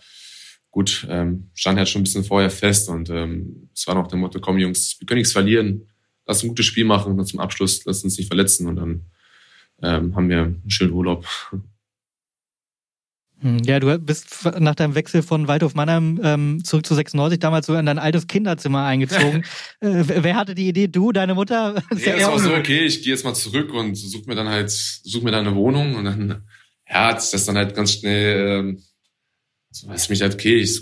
gut, 0.71 1.07
ähm, 1.09 1.51
stand 1.55 1.79
halt 1.79 1.89
schon 1.89 2.01
ein 2.01 2.05
bisschen 2.05 2.25
vorher 2.25 2.51
fest 2.51 2.89
und 2.89 3.09
ähm, 3.11 3.69
es 3.75 3.87
war 3.87 3.95
noch 3.95 4.09
der 4.09 4.19
Motto, 4.19 4.41
komm 4.41 4.59
Jungs, 4.59 4.97
wir 4.99 5.07
können 5.07 5.19
nichts 5.19 5.33
verlieren, 5.33 5.89
lass 6.27 6.43
ein 6.43 6.49
gutes 6.49 6.67
Spiel 6.67 6.85
machen 6.85 7.19
und 7.19 7.27
zum 7.27 7.41
Abschluss 7.41 7.85
lass 7.85 8.05
uns 8.05 8.19
nicht 8.19 8.27
verletzen 8.27 8.67
und 8.67 8.77
dann 8.77 9.07
ähm, 9.83 10.15
haben 10.15 10.29
wir 10.29 10.43
einen 10.43 10.71
schönen 10.71 10.93
Urlaub. 10.93 11.27
Hm, 13.41 13.59
ja, 13.65 13.79
du 13.79 13.99
bist 13.99 14.49
nach 14.59 14.75
deinem 14.75 14.97
Wechsel 14.97 15.23
von 15.23 15.47
Waldhof 15.47 15.75
Mannheim 15.75 16.21
ähm, 16.25 16.65
zurück 16.65 16.85
zu 16.85 16.95
96 16.95 17.39
damals 17.39 17.67
so 17.67 17.75
in 17.75 17.87
dein 17.87 17.99
altes 17.99 18.27
Kinderzimmer 18.27 18.85
eingezogen. 18.85 19.45
äh, 19.81 20.03
wer 20.07 20.35
hatte 20.35 20.57
die 20.57 20.69
Idee? 20.69 20.89
Du, 20.89 21.13
deine 21.13 21.35
Mutter? 21.35 21.83
ja, 22.05 22.15
es 22.17 22.27
war 22.27 22.39
so, 22.39 22.53
okay, 22.53 22.85
ich 22.85 23.03
gehe 23.03 23.13
jetzt 23.13 23.25
mal 23.25 23.35
zurück 23.35 23.73
und 23.73 23.95
such 23.95 24.27
mir 24.27 24.35
dann 24.35 24.49
halt, 24.49 24.71
such 24.71 25.23
mir 25.23 25.31
dann 25.31 25.47
eine 25.47 25.55
Wohnung 25.55 25.95
und 25.95 26.05
dann, 26.05 26.43
ja, 26.89 27.09
hat 27.09 27.23
sich 27.23 27.31
das 27.31 27.47
dann 27.47 27.57
halt 27.57 27.77
ganz 27.77 27.93
schnell, 27.93 28.59
ähm, 28.59 28.83
so 29.71 29.87
weiß 29.89 30.09
mich 30.09 30.21
halt, 30.21 30.35
okay, 30.35 30.57
ich, 30.57 30.81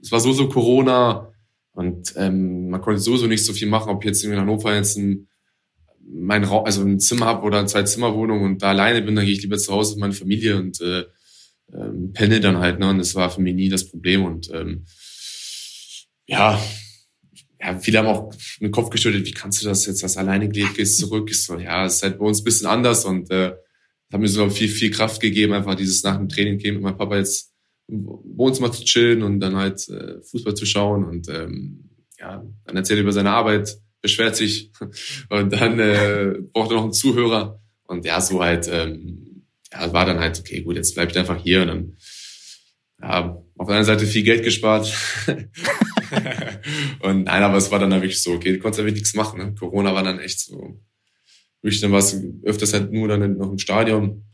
es 0.00 0.12
war 0.12 0.20
so, 0.20 0.32
so 0.32 0.48
Corona 0.48 1.32
und 1.72 2.12
ähm, 2.16 2.68
man 2.68 2.82
konnte 2.82 3.00
sowieso 3.00 3.28
nicht 3.28 3.46
so 3.46 3.54
viel 3.54 3.68
machen, 3.68 3.90
ob 3.90 4.04
jetzt 4.04 4.24
in 4.24 4.36
Hannover 4.36 4.74
jetzt 4.74 4.98
ein 4.98 5.28
mein 6.10 6.44
Raum, 6.44 6.64
also 6.64 6.82
ein 6.82 7.00
Zimmer 7.00 7.26
habe 7.26 7.44
oder 7.44 7.66
zwei 7.66 7.82
Zimmerwohnung 7.82 8.42
und 8.42 8.62
da 8.62 8.70
alleine 8.70 9.02
bin, 9.02 9.14
dann 9.14 9.26
gehe 9.26 9.34
ich 9.34 9.42
lieber 9.42 9.58
zu 9.58 9.72
Hause 9.72 9.94
mit 9.94 10.00
meiner 10.00 10.14
Familie 10.14 10.56
und 10.56 10.80
äh, 10.80 11.04
ähm, 11.72 12.12
pendel 12.12 12.40
dann 12.40 12.58
halt, 12.58 12.78
ne? 12.78 12.88
Und 12.88 12.98
das 12.98 13.14
war 13.14 13.30
für 13.30 13.40
mich 13.40 13.54
nie 13.54 13.68
das 13.68 13.88
Problem. 13.88 14.24
Und 14.24 14.50
ähm, 14.52 14.84
ja, 16.26 16.60
ja, 17.60 17.78
viele 17.78 17.98
haben 17.98 18.06
auch 18.06 18.32
mit 18.60 18.72
Kopf 18.72 18.90
geschüttelt, 18.90 19.26
wie 19.26 19.32
kannst 19.32 19.62
du 19.62 19.68
das 19.68 19.86
jetzt, 19.86 20.02
das 20.02 20.16
alleine 20.16 20.48
gelebt, 20.48 20.76
gehst 20.76 20.98
zurück. 20.98 21.28
Ich 21.30 21.42
so, 21.42 21.58
ja, 21.58 21.84
es 21.86 21.96
ist 21.96 22.02
halt 22.02 22.18
bei 22.18 22.24
uns 22.24 22.40
ein 22.40 22.44
bisschen 22.44 22.66
anders 22.66 23.04
und 23.04 23.30
äh, 23.30 23.54
hat 24.12 24.20
mir 24.20 24.28
so 24.28 24.48
viel, 24.48 24.68
viel 24.68 24.90
Kraft 24.90 25.20
gegeben, 25.20 25.52
einfach 25.52 25.74
dieses 25.74 26.02
nach 26.02 26.16
dem 26.16 26.28
Training 26.28 26.58
gehen 26.58 26.74
mit 26.74 26.82
meinem 26.82 26.96
Papa 26.96 27.16
jetzt 27.16 27.52
im 27.88 28.06
Wohnzimmer 28.06 28.70
zu 28.70 28.84
chillen 28.84 29.22
und 29.22 29.40
dann 29.40 29.56
halt 29.56 29.88
äh, 29.88 30.22
Fußball 30.22 30.54
zu 30.54 30.66
schauen 30.66 31.04
und 31.04 31.28
ähm, 31.28 31.90
ja, 32.18 32.44
dann 32.64 32.76
erzählt 32.76 32.98
er 32.98 33.02
über 33.02 33.12
seine 33.12 33.30
Arbeit, 33.30 33.78
beschwert 34.02 34.36
sich 34.36 34.70
und 35.30 35.52
dann 35.52 35.78
äh, 35.78 36.34
braucht 36.52 36.70
er 36.70 36.76
noch 36.76 36.84
einen 36.84 36.92
Zuhörer 36.92 37.60
und 37.84 38.04
ja, 38.04 38.20
so 38.20 38.42
halt, 38.42 38.68
ähm, 38.70 39.27
ja, 39.72 39.92
war 39.92 40.06
dann 40.06 40.20
halt, 40.20 40.38
okay, 40.38 40.62
gut, 40.62 40.76
jetzt 40.76 40.94
bleib 40.94 41.10
ich 41.10 41.18
einfach 41.18 41.42
hier 41.42 41.62
und 41.62 41.68
dann 41.68 41.96
ja, 43.00 43.42
auf 43.56 43.66
der 43.66 43.76
einen 43.76 43.84
Seite 43.84 44.06
viel 44.06 44.22
Geld 44.24 44.42
gespart. 44.42 44.92
und 47.00 47.24
nein, 47.24 47.42
aber 47.42 47.56
es 47.56 47.70
war 47.70 47.78
dann 47.78 47.92
halt 47.92 48.02
wirklich 48.02 48.22
so, 48.22 48.32
okay, 48.32 48.52
du 48.52 48.58
konntest 48.58 48.84
ja 48.84 48.90
nichts 48.90 49.14
machen. 49.14 49.38
Ne? 49.38 49.54
Corona 49.54 49.94
war 49.94 50.02
dann 50.02 50.18
echt 50.18 50.40
so, 50.40 50.80
wirklich 51.62 51.80
dann 51.80 51.92
war 51.92 52.00
es 52.00 52.20
öfters 52.42 52.72
halt 52.72 52.92
nur 52.92 53.08
dann 53.08 53.36
noch 53.36 53.50
im 53.50 53.58
Stadion 53.58 54.24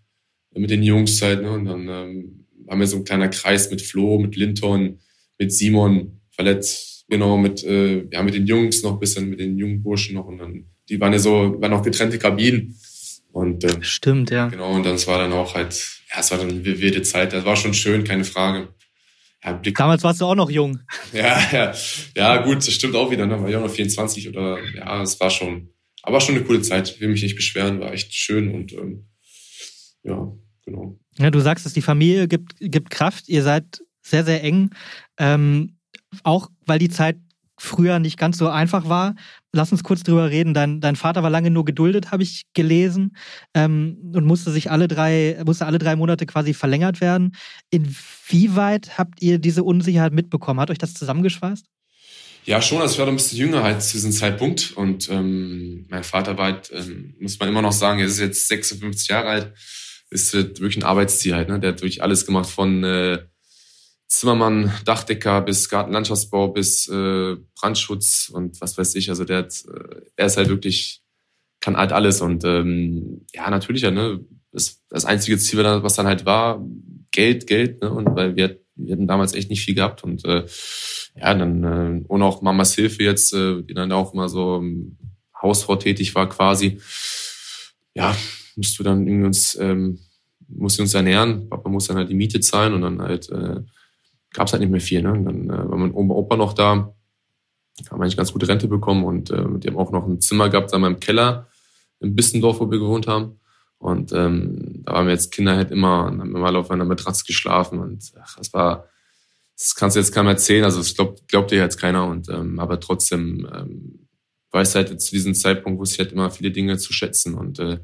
mit 0.56 0.70
den 0.70 0.82
Jungs 0.82 1.20
halt, 1.20 1.42
ne? 1.42 1.50
Und 1.50 1.64
dann 1.64 1.88
ähm, 1.88 2.46
haben 2.68 2.80
wir 2.80 2.86
so 2.86 2.96
ein 2.96 3.04
kleiner 3.04 3.28
Kreis 3.28 3.70
mit 3.70 3.82
Flo, 3.82 4.18
mit 4.18 4.36
Linton, 4.36 5.00
mit 5.38 5.52
Simon, 5.52 6.20
verletzt, 6.30 7.04
genau, 7.08 7.36
mit, 7.36 7.64
äh, 7.64 8.06
ja, 8.10 8.22
mit 8.22 8.34
den 8.34 8.46
Jungs 8.46 8.82
noch 8.82 8.92
ein 8.92 9.00
bisschen, 9.00 9.30
mit 9.30 9.40
den 9.40 9.58
jungen 9.58 9.82
Burschen 9.82 10.14
noch 10.14 10.26
und 10.26 10.38
dann, 10.38 10.66
die 10.88 11.00
waren 11.00 11.12
ja 11.12 11.18
so, 11.18 11.60
waren 11.60 11.72
auch 11.72 11.82
getrennte 11.82 12.18
Kabinen. 12.18 12.78
Und, 13.34 13.64
äh, 13.64 13.82
Stimmt, 13.82 14.30
ja. 14.30 14.46
Genau, 14.46 14.70
und 14.70 14.86
dann 14.86 14.94
es 14.94 15.08
war 15.08 15.18
dann 15.18 15.32
auch 15.32 15.56
halt, 15.56 15.74
ja, 16.12 16.20
es 16.20 16.30
war 16.30 16.38
dann 16.38 16.50
eine 16.50 16.64
wilde 16.64 17.02
Zeit. 17.02 17.32
Das 17.32 17.44
war 17.44 17.56
schon 17.56 17.74
schön, 17.74 18.04
keine 18.04 18.22
Frage. 18.22 18.68
Ja, 19.42 19.54
Blick. 19.54 19.76
Damals 19.76 20.04
warst 20.04 20.20
du 20.20 20.26
auch 20.26 20.36
noch 20.36 20.50
jung. 20.50 20.78
Ja, 21.12 21.40
ja, 21.50 21.74
ja, 22.16 22.36
gut, 22.44 22.58
das 22.58 22.72
stimmt 22.72 22.94
auch 22.94 23.10
wieder. 23.10 23.26
Ne? 23.26 23.40
War 23.40 23.48
ich 23.48 23.56
auch 23.56 23.62
noch 23.62 23.70
24 23.70 24.28
oder 24.28 24.58
ja, 24.76 25.02
es 25.02 25.18
war 25.18 25.30
schon, 25.30 25.70
aber 26.04 26.20
schon 26.20 26.36
eine 26.36 26.44
coole 26.44 26.62
Zeit. 26.62 26.88
Ich 26.88 27.00
will 27.00 27.08
mich 27.08 27.24
nicht 27.24 27.34
beschweren, 27.34 27.80
war 27.80 27.92
echt 27.92 28.14
schön 28.14 28.54
und 28.54 28.72
ähm, 28.72 29.08
ja, 30.04 30.32
genau. 30.64 31.00
Ja, 31.18 31.32
du 31.32 31.40
sagst, 31.40 31.66
dass 31.66 31.72
die 31.72 31.82
Familie 31.82 32.28
gibt, 32.28 32.54
gibt 32.60 32.90
Kraft. 32.90 33.28
Ihr 33.28 33.42
seid 33.42 33.82
sehr, 34.00 34.24
sehr 34.24 34.44
eng. 34.44 34.70
Ähm, 35.18 35.78
auch 36.22 36.50
weil 36.66 36.78
die 36.78 36.88
Zeit 36.88 37.16
früher 37.64 37.98
nicht 37.98 38.18
ganz 38.18 38.38
so 38.38 38.48
einfach 38.48 38.88
war. 38.88 39.14
Lass 39.52 39.72
uns 39.72 39.82
kurz 39.82 40.02
drüber 40.02 40.30
reden. 40.30 40.54
Dein, 40.54 40.80
dein 40.80 40.96
Vater 40.96 41.22
war 41.22 41.30
lange 41.30 41.50
nur 41.50 41.64
geduldet, 41.64 42.12
habe 42.12 42.22
ich 42.22 42.44
gelesen, 42.54 43.16
ähm, 43.54 44.12
und 44.14 44.24
musste 44.24 44.50
sich 44.50 44.70
alle 44.70 44.88
drei, 44.88 45.40
musste 45.44 45.66
alle 45.66 45.78
drei 45.78 45.96
Monate 45.96 46.26
quasi 46.26 46.54
verlängert 46.54 47.00
werden. 47.00 47.34
Inwieweit 47.70 48.98
habt 48.98 49.22
ihr 49.22 49.38
diese 49.38 49.64
Unsicherheit 49.64 50.12
mitbekommen? 50.12 50.60
Hat 50.60 50.70
euch 50.70 50.78
das 50.78 50.94
zusammengeschweißt? 50.94 51.66
Ja, 52.46 52.60
schon. 52.60 52.82
Also 52.82 52.94
ich 52.94 52.98
war 52.98 53.08
ein 53.08 53.16
bisschen 53.16 53.38
jünger 53.38 53.62
halt 53.62 53.82
zu 53.82 53.92
diesem 53.94 54.12
Zeitpunkt 54.12 54.72
und 54.76 55.08
ähm, 55.08 55.86
mein 55.88 56.04
Vater 56.04 56.36
war 56.36 56.52
halt, 56.52 56.70
ähm, 56.72 57.14
muss 57.18 57.38
man 57.38 57.48
immer 57.48 57.62
noch 57.62 57.72
sagen, 57.72 58.00
er 58.00 58.06
ist 58.06 58.20
jetzt 58.20 58.48
56 58.48 59.08
Jahre 59.08 59.28
alt, 59.28 59.52
ist 60.10 60.34
halt 60.34 60.60
wirklich 60.60 60.76
ein 60.76 60.86
Arbeitstier 60.86 61.36
halt. 61.36 61.48
Ne? 61.48 61.58
Der 61.58 61.72
hat 61.72 61.80
wirklich 61.80 62.02
alles 62.02 62.26
gemacht 62.26 62.50
von 62.50 62.84
äh, 62.84 63.18
Zimmermann, 64.06 64.72
Dachdecker 64.84 65.40
bis 65.40 65.68
Gartenlandschaftsbau 65.68 66.48
bis 66.48 66.88
äh, 66.88 67.36
Brandschutz 67.54 68.30
und 68.32 68.60
was 68.60 68.76
weiß 68.76 68.94
ich. 68.96 69.08
Also 69.10 69.24
der 69.24 69.38
hat, 69.38 69.64
äh, 69.66 70.02
er 70.16 70.26
ist 70.26 70.36
halt 70.36 70.48
wirklich, 70.48 71.02
kann 71.60 71.76
halt 71.76 71.92
alles. 71.92 72.20
Und 72.20 72.44
ähm, 72.44 73.26
ja, 73.32 73.50
natürlich, 73.50 73.82
ja, 73.82 73.90
ne, 73.90 74.20
das, 74.52 74.82
das 74.88 75.04
einzige 75.04 75.38
Ziel, 75.38 75.64
was 75.64 75.94
dann 75.94 76.06
halt 76.06 76.26
war, 76.26 76.64
Geld, 77.10 77.46
Geld, 77.46 77.80
ne? 77.80 77.90
Und 77.90 78.14
weil 78.14 78.36
wir, 78.36 78.60
wir 78.76 78.92
hatten 78.92 79.06
damals 79.06 79.34
echt 79.34 79.50
nicht 79.50 79.64
viel 79.64 79.74
gehabt. 79.74 80.04
Und 80.04 80.24
äh, 80.24 80.46
ja, 81.16 81.34
dann, 81.34 81.64
äh, 81.64 82.04
und 82.06 82.22
auch 82.22 82.42
Mamas 82.42 82.74
Hilfe 82.74 83.02
jetzt, 83.02 83.32
äh, 83.32 83.62
die 83.62 83.74
dann 83.74 83.92
auch 83.92 84.14
immer 84.14 84.28
so 84.28 84.56
ähm, 84.56 84.98
Hausfrau 85.40 85.76
tätig 85.76 86.14
war 86.14 86.28
quasi. 86.28 86.78
Ja, 87.94 88.16
musst 88.56 88.78
du 88.78 88.82
dann 88.82 89.06
irgendwie 89.06 89.26
uns, 89.26 89.56
ähm, 89.60 89.98
musst 90.48 90.78
du 90.78 90.82
uns 90.82 90.94
ernähren. 90.94 91.48
Papa 91.48 91.68
muss 91.68 91.86
dann 91.86 91.96
halt 91.96 92.10
die 92.10 92.14
Miete 92.14 92.40
zahlen 92.40 92.74
und 92.74 92.82
dann 92.82 93.02
halt 93.02 93.30
äh, 93.30 93.60
gab 94.34 94.48
es 94.48 94.52
halt 94.52 94.60
nicht 94.60 94.70
mehr 94.70 94.80
viel. 94.80 95.00
Ne? 95.00 95.12
Dann 95.24 95.48
äh, 95.48 95.70
war 95.70 95.78
mein 95.78 95.94
Oma 95.94 96.14
Opa 96.14 96.36
noch 96.36 96.52
da, 96.52 96.94
haben 97.90 98.02
eigentlich 98.02 98.16
ganz 98.16 98.32
gute 98.32 98.48
Rente 98.48 98.68
bekommen 98.68 99.04
und 99.04 99.30
äh, 99.30 99.44
die 99.58 99.68
haben 99.68 99.78
auch 99.78 99.90
noch 99.90 100.06
ein 100.06 100.20
Zimmer 100.20 100.50
gehabt 100.50 100.72
da 100.72 100.76
im 100.76 101.00
Keller 101.00 101.48
im 102.00 102.14
Bissendorf, 102.14 102.60
wo 102.60 102.70
wir 102.70 102.78
gewohnt 102.78 103.06
haben. 103.06 103.40
Und 103.78 104.12
ähm, 104.12 104.82
da 104.84 104.94
waren 104.94 105.06
wir 105.06 105.12
jetzt 105.12 105.32
Kinder 105.32 105.56
halt 105.56 105.70
immer 105.70 106.06
und 106.06 106.20
haben 106.20 106.34
immer 106.34 106.54
auf 106.56 106.70
einer 106.70 106.84
Matratze 106.84 107.24
geschlafen 107.24 107.78
und 107.78 108.12
ach, 108.18 108.36
das 108.36 108.52
war, 108.54 108.88
das 109.58 109.74
kannst 109.74 109.96
du 109.96 110.00
jetzt 110.00 110.12
keinem 110.12 110.28
erzählen, 110.28 110.64
also 110.64 110.78
das 110.78 110.94
glaubt, 110.94 111.28
glaubt 111.28 111.50
dir 111.50 111.58
jetzt 111.58 111.76
keiner 111.76 112.06
und 112.06 112.28
ähm, 112.30 112.58
aber 112.58 112.80
trotzdem 112.80 113.46
ähm, 113.52 114.08
weiß 114.52 114.74
halt 114.76 114.90
jetzt 114.90 115.06
zu 115.06 115.14
diesem 115.14 115.34
Zeitpunkt 115.34 115.78
wusste 115.78 115.94
ich 115.94 115.98
halt 115.98 116.12
immer 116.12 116.30
viele 116.30 116.50
Dinge 116.50 116.78
zu 116.78 116.94
schätzen 116.94 117.34
und 117.34 117.58
äh, 117.58 117.80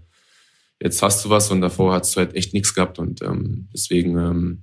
jetzt 0.81 1.03
hast 1.03 1.25
du 1.25 1.29
was 1.29 1.51
und 1.51 1.61
davor 1.61 1.93
hast 1.93 2.17
du 2.17 2.21
halt 2.21 2.35
echt 2.35 2.55
nichts 2.55 2.75
gehabt 2.75 2.99
und 2.99 3.21
ähm, 3.21 3.69
deswegen 3.75 4.17
ähm, 4.17 4.63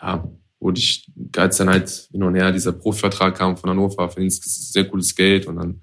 ja 0.00 0.24
wurde 0.66 0.80
ich, 0.80 1.06
als 1.36 1.58
dann 1.58 1.70
halt 1.70 2.08
hin 2.10 2.24
und 2.24 2.34
her 2.34 2.50
dieser 2.50 2.72
Profivertrag 2.72 3.36
kam 3.36 3.56
von 3.56 3.70
Hannover, 3.70 4.10
verdienst 4.10 4.72
sehr 4.72 4.84
cooles 4.84 5.14
Geld 5.14 5.46
und 5.46 5.56
dann 5.56 5.80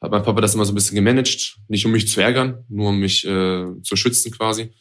hat 0.00 0.10
mein 0.10 0.22
Papa 0.22 0.40
das 0.40 0.54
immer 0.54 0.64
so 0.64 0.72
ein 0.72 0.74
bisschen 0.74 0.94
gemanagt, 0.94 1.58
nicht 1.68 1.84
um 1.84 1.92
mich 1.92 2.08
zu 2.08 2.22
ärgern, 2.22 2.64
nur 2.68 2.88
um 2.88 2.98
mich 2.98 3.24
äh, 3.26 3.66
zu 3.82 3.94
schützen 3.94 4.32
quasi. 4.32 4.72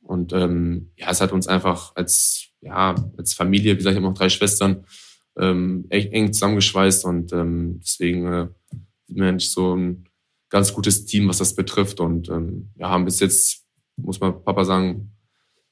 Und 0.00 0.32
ähm, 0.32 0.92
ja, 0.96 1.10
es 1.10 1.20
hat 1.20 1.32
uns 1.32 1.46
einfach 1.46 1.94
als 1.94 2.46
ja 2.62 2.94
als 3.18 3.34
Familie, 3.34 3.74
wie 3.74 3.76
gesagt, 3.76 3.92
ich 3.92 4.02
habe 4.02 4.08
noch 4.08 4.18
drei 4.18 4.30
Schwestern, 4.30 4.86
ähm, 5.38 5.84
echt 5.90 6.12
eng 6.12 6.32
zusammengeschweißt 6.32 7.04
und 7.04 7.34
ähm, 7.34 7.80
deswegen 7.82 8.26
äh, 8.26 8.48
wir 9.08 9.28
eigentlich 9.28 9.50
so 9.50 9.76
ein 9.76 10.08
ganz 10.48 10.72
gutes 10.72 11.04
Team, 11.04 11.28
was 11.28 11.38
das 11.38 11.54
betrifft. 11.54 12.00
Und 12.00 12.30
ähm, 12.30 12.70
ja, 12.76 12.88
haben 12.88 13.04
bis 13.04 13.20
jetzt, 13.20 13.64
muss 13.96 14.20
man 14.20 14.42
Papa 14.42 14.64
sagen, 14.64 15.12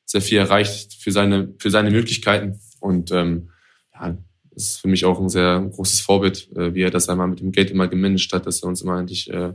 sehr 0.05 0.21
viel 0.21 0.39
erreicht 0.39 0.95
für 0.95 1.11
seine 1.11 1.55
für 1.59 1.71
seine 1.71 1.91
Möglichkeiten 1.91 2.61
und 2.83 3.13
ähm, 3.13 3.51
ja, 3.95 4.19
das 4.51 4.65
ist 4.65 4.81
für 4.81 4.89
mich 4.89 5.05
auch 5.05 5.21
ein 5.21 5.29
sehr 5.29 5.61
großes 5.61 6.01
Vorbild, 6.01 6.51
äh, 6.57 6.75
wie 6.75 6.83
er 6.83 6.91
das 6.91 7.09
einmal 7.09 7.29
mit 7.29 7.41
dem 7.41 7.53
Geld 7.53 7.71
immer 7.71 7.89
gemanagt 7.89 8.33
hat, 8.33 8.47
dass 8.47 8.63
er 8.63 8.69
uns 8.69 8.83
immer 8.83 8.97
eigentlich 8.97 9.31
äh, 9.31 9.55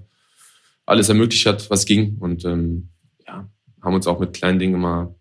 alles 0.86 1.10
ermöglicht 1.10 1.46
hat, 1.46 1.70
was 1.70 1.86
ging. 1.86 2.18
Und 2.20 2.46
ähm, 2.46 2.90
ja, 3.28 3.50
haben 3.82 3.94
uns 3.94 4.08
auch 4.08 4.20
mit 4.20 4.34
kleinen 4.34 4.60
Dingen 4.60 4.76
immer, 4.76 5.16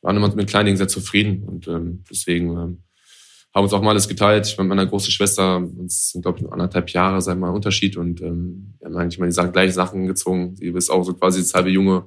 waren 0.00 0.16
immer 0.16 0.34
mit 0.34 0.48
kleinen 0.48 0.66
Dingen 0.66 0.76
sehr 0.78 0.88
zufrieden. 0.88 1.42
Und 1.42 1.68
ähm, 1.68 2.04
deswegen 2.08 2.50
ähm, 2.50 2.82
haben 3.54 3.64
uns 3.64 3.72
auch 3.72 3.82
mal 3.82 3.90
alles 3.90 4.08
geteilt. 4.08 4.46
Ich 4.46 4.56
mit 4.56 4.68
meiner 4.68 4.86
großen 4.86 5.10
Schwester, 5.10 5.56
uns 5.56 6.12
sind, 6.12 6.22
glaube 6.22 6.38
ich, 6.38 6.50
anderthalb 6.50 6.90
Jahre, 6.90 7.20
sag 7.20 7.38
mal, 7.38 7.50
Unterschied. 7.50 7.96
Und 7.96 8.22
ähm, 8.22 8.74
wir 8.78 8.86
haben 8.86 8.96
eigentlich 8.96 9.18
mal 9.18 9.28
die 9.28 9.52
gleichen 9.52 9.74
Sachen 9.74 10.06
gezogen. 10.06 10.56
Sie 10.56 10.68
ist 10.68 10.90
auch 10.90 11.02
so 11.02 11.14
quasi 11.14 11.40
das 11.40 11.52
halbe 11.52 11.70
Junge 11.70 12.06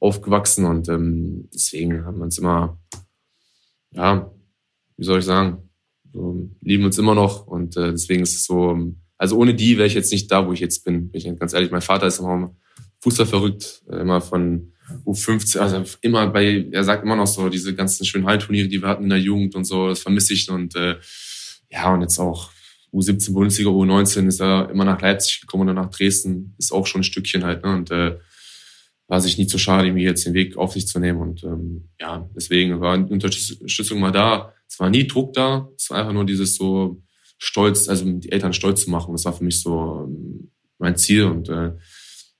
aufgewachsen. 0.00 0.64
Und 0.64 0.88
ähm, 0.88 1.48
deswegen 1.54 2.04
haben 2.04 2.16
wir 2.16 2.24
uns 2.24 2.38
immer 2.38 2.78
ja, 3.92 4.30
wie 4.96 5.04
soll 5.04 5.20
ich 5.20 5.24
sagen, 5.24 5.68
so, 6.12 6.50
lieben 6.60 6.84
uns 6.84 6.98
immer 6.98 7.14
noch 7.14 7.46
und 7.46 7.76
äh, 7.76 7.90
deswegen 7.92 8.22
ist 8.22 8.34
es 8.34 8.44
so, 8.44 8.94
also 9.16 9.36
ohne 9.38 9.54
die 9.54 9.76
wäre 9.76 9.86
ich 9.86 9.94
jetzt 9.94 10.12
nicht 10.12 10.30
da, 10.30 10.46
wo 10.46 10.52
ich 10.52 10.60
jetzt 10.60 10.84
bin. 10.84 11.10
Bin 11.10 11.20
ich 11.20 11.38
ganz 11.38 11.52
ehrlich, 11.52 11.70
mein 11.70 11.80
Vater 11.80 12.06
ist 12.06 12.18
immer 12.18 12.54
Fußball 13.00 13.26
verrückt, 13.26 13.82
immer 13.88 14.20
von 14.20 14.72
U15, 15.06 15.58
also 15.58 15.84
immer 16.00 16.26
bei, 16.28 16.66
er 16.70 16.84
sagt 16.84 17.04
immer 17.04 17.16
noch 17.16 17.26
so, 17.26 17.48
diese 17.48 17.74
ganzen 17.74 18.04
schönen 18.04 18.26
Hallenturniere, 18.26 18.68
die 18.68 18.82
wir 18.82 18.88
hatten 18.88 19.04
in 19.04 19.10
der 19.10 19.18
Jugend 19.18 19.54
und 19.54 19.64
so, 19.64 19.88
das 19.88 20.00
vermisse 20.00 20.34
ich 20.34 20.50
und 20.50 20.76
äh, 20.76 20.96
ja, 21.70 21.92
und 21.92 22.02
jetzt 22.02 22.18
auch 22.18 22.50
U17 22.92 23.32
Bundesliga, 23.32 23.70
U19 23.70 24.28
ist 24.28 24.40
er 24.40 24.68
immer 24.70 24.84
nach 24.84 25.00
Leipzig 25.00 25.40
gekommen 25.40 25.64
oder 25.64 25.74
nach 25.74 25.90
Dresden, 25.90 26.54
ist 26.58 26.72
auch 26.72 26.86
schon 26.86 27.00
ein 27.00 27.04
Stückchen 27.04 27.44
halt, 27.44 27.64
ne? 27.64 27.74
Und 27.74 27.90
äh, 27.90 28.18
war 29.12 29.20
sich 29.20 29.36
nie 29.36 29.46
zu 29.46 29.58
schade, 29.58 29.92
mir 29.92 30.04
jetzt 30.04 30.24
den 30.24 30.32
Weg 30.32 30.56
auf 30.56 30.72
sich 30.72 30.86
zu 30.88 30.98
nehmen. 30.98 31.20
Und 31.20 31.44
ähm, 31.44 31.90
ja, 32.00 32.26
deswegen 32.34 32.80
war 32.80 32.94
Unterstützung 32.94 34.00
mal 34.00 34.10
da. 34.10 34.54
Es 34.66 34.80
war 34.80 34.88
nie 34.88 35.06
Druck 35.06 35.34
da. 35.34 35.68
Es 35.76 35.90
war 35.90 35.98
einfach 35.98 36.14
nur 36.14 36.24
dieses 36.24 36.54
so 36.56 37.02
stolz, 37.36 37.90
also 37.90 38.10
die 38.10 38.32
Eltern 38.32 38.54
stolz 38.54 38.84
zu 38.84 38.90
machen. 38.90 39.12
Das 39.12 39.26
war 39.26 39.34
für 39.34 39.44
mich 39.44 39.60
so 39.60 40.06
ähm, 40.08 40.50
mein 40.78 40.96
Ziel 40.96 41.24
und 41.24 41.50
äh, 41.50 41.72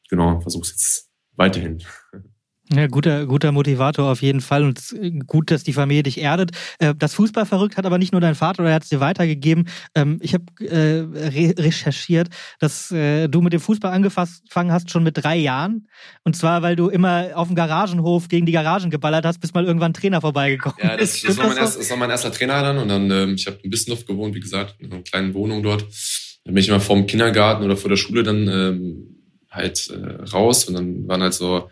genau, 0.08 0.40
versuche 0.40 0.62
es 0.62 0.70
jetzt 0.70 1.10
weiterhin. 1.32 1.82
Ja, 2.74 2.86
guter, 2.86 3.26
guter 3.26 3.52
Motivator 3.52 4.10
auf 4.10 4.22
jeden 4.22 4.40
Fall 4.40 4.64
und 4.64 4.80
gut, 5.26 5.50
dass 5.50 5.62
die 5.62 5.74
Familie 5.74 6.04
dich 6.04 6.18
erdet. 6.18 6.52
Äh, 6.78 6.94
das 6.96 7.14
Fußball 7.14 7.44
verrückt 7.44 7.76
hat 7.76 7.84
aber 7.84 7.98
nicht 7.98 8.12
nur 8.12 8.20
dein 8.20 8.34
Vater, 8.34 8.64
er 8.64 8.74
hat 8.74 8.84
es 8.84 8.88
dir 8.88 9.00
weitergegeben. 9.00 9.68
Ähm, 9.94 10.18
ich 10.22 10.32
habe 10.32 10.44
äh, 10.64 11.04
recherchiert, 11.60 12.28
dass 12.60 12.90
äh, 12.90 13.28
du 13.28 13.42
mit 13.42 13.52
dem 13.52 13.60
Fußball 13.60 13.92
angefangen 13.92 14.72
hast 14.72 14.90
schon 14.90 15.02
mit 15.02 15.22
drei 15.22 15.36
Jahren. 15.36 15.88
Und 16.24 16.34
zwar, 16.34 16.62
weil 16.62 16.76
du 16.76 16.88
immer 16.88 17.30
auf 17.34 17.48
dem 17.48 17.56
Garagenhof 17.56 18.28
gegen 18.28 18.46
die 18.46 18.52
Garagen 18.52 18.90
geballert 18.90 19.26
hast, 19.26 19.40
bis 19.40 19.52
mal 19.52 19.64
irgendwann 19.64 19.90
ein 19.90 19.94
Trainer 19.94 20.22
vorbeigekommen 20.22 20.78
ist. 20.78 20.84
Ja, 20.84 20.96
das, 20.96 21.22
das, 21.22 21.36
war, 21.36 21.48
mein 21.48 21.56
erst, 21.58 21.78
das 21.78 21.90
war 21.90 21.96
mein 21.98 22.10
erster 22.10 22.32
Trainer 22.32 22.62
dann 22.62 22.78
und 22.78 22.88
dann, 22.88 23.10
ähm, 23.10 23.34
ich 23.34 23.46
habe 23.46 23.58
ein 23.62 23.70
bisschen 23.70 23.92
Luft 23.92 24.06
gewohnt, 24.06 24.34
wie 24.34 24.40
gesagt, 24.40 24.76
in 24.78 24.92
einer 24.92 25.02
kleinen 25.02 25.34
Wohnung 25.34 25.62
dort. 25.62 25.82
Dann 26.44 26.54
bin 26.54 26.62
ich 26.62 26.68
immer 26.68 26.80
vom 26.80 27.06
Kindergarten 27.06 27.64
oder 27.64 27.76
vor 27.76 27.90
der 27.90 27.96
Schule 27.96 28.22
dann 28.22 28.48
ähm, 28.48 29.16
halt 29.50 29.90
äh, 29.90 30.22
raus 30.32 30.64
und 30.64 30.74
dann 30.74 31.06
waren 31.06 31.22
halt 31.22 31.34
so 31.34 31.68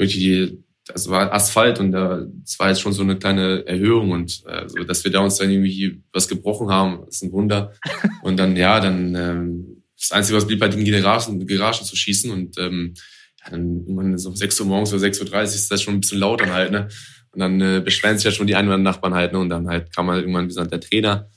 wirklich 0.00 0.18
die, 0.18 0.64
das 0.86 1.08
war 1.08 1.32
Asphalt 1.32 1.78
und 1.78 1.92
das 1.92 2.58
war 2.58 2.68
jetzt 2.68 2.80
schon 2.80 2.92
so 2.92 3.02
eine 3.02 3.16
kleine 3.16 3.66
Erhöhung 3.66 4.10
und 4.10 4.42
äh, 4.46 4.68
so, 4.68 4.82
dass 4.84 5.04
wir 5.04 5.12
da 5.12 5.20
uns 5.20 5.36
dann 5.36 5.50
irgendwie 5.50 6.02
was 6.12 6.26
gebrochen 6.26 6.70
haben, 6.70 7.06
ist 7.06 7.22
ein 7.22 7.32
Wunder. 7.32 7.72
Und 8.22 8.38
dann, 8.38 8.54
ja, 8.54 8.80
dann 8.80 9.14
ähm, 9.14 9.82
das 9.98 10.12
Einzige, 10.12 10.36
was 10.36 10.46
blieb, 10.46 10.60
halt 10.60 10.74
in 10.74 10.84
die 10.84 10.90
Garagen, 10.90 11.46
Garagen 11.46 11.84
zu 11.84 11.96
schießen 11.96 12.30
und 12.30 12.58
ähm, 12.58 12.94
ja, 13.42 13.50
dann 13.50 13.80
irgendwann 13.80 14.18
so 14.18 14.30
um 14.30 14.36
6 14.36 14.60
Uhr 14.60 14.66
morgens 14.66 14.92
oder 14.92 15.02
6.30 15.02 15.32
Uhr 15.32 15.42
ist 15.42 15.70
das 15.70 15.82
schon 15.82 15.94
ein 15.94 16.00
bisschen 16.00 16.18
laut 16.18 16.40
dann 16.40 16.52
halt, 16.52 16.72
ne? 16.72 16.88
Und 17.32 17.40
dann 17.40 17.60
äh, 17.60 17.80
beschweren 17.84 18.16
sich 18.16 18.24
ja 18.24 18.30
schon 18.30 18.46
die 18.46 18.56
einen 18.56 18.68
oder 18.68 18.74
anderen 18.74 18.94
Nachbarn 18.94 19.14
halt, 19.14 19.32
ne? 19.32 19.38
Und 19.38 19.50
dann 19.50 19.68
halt 19.68 19.94
kam 19.94 20.10
halt 20.10 20.22
irgendwann, 20.22 20.44
wie 20.44 20.48
gesagt, 20.48 20.72
der 20.72 20.80
Trainer, 20.80 21.28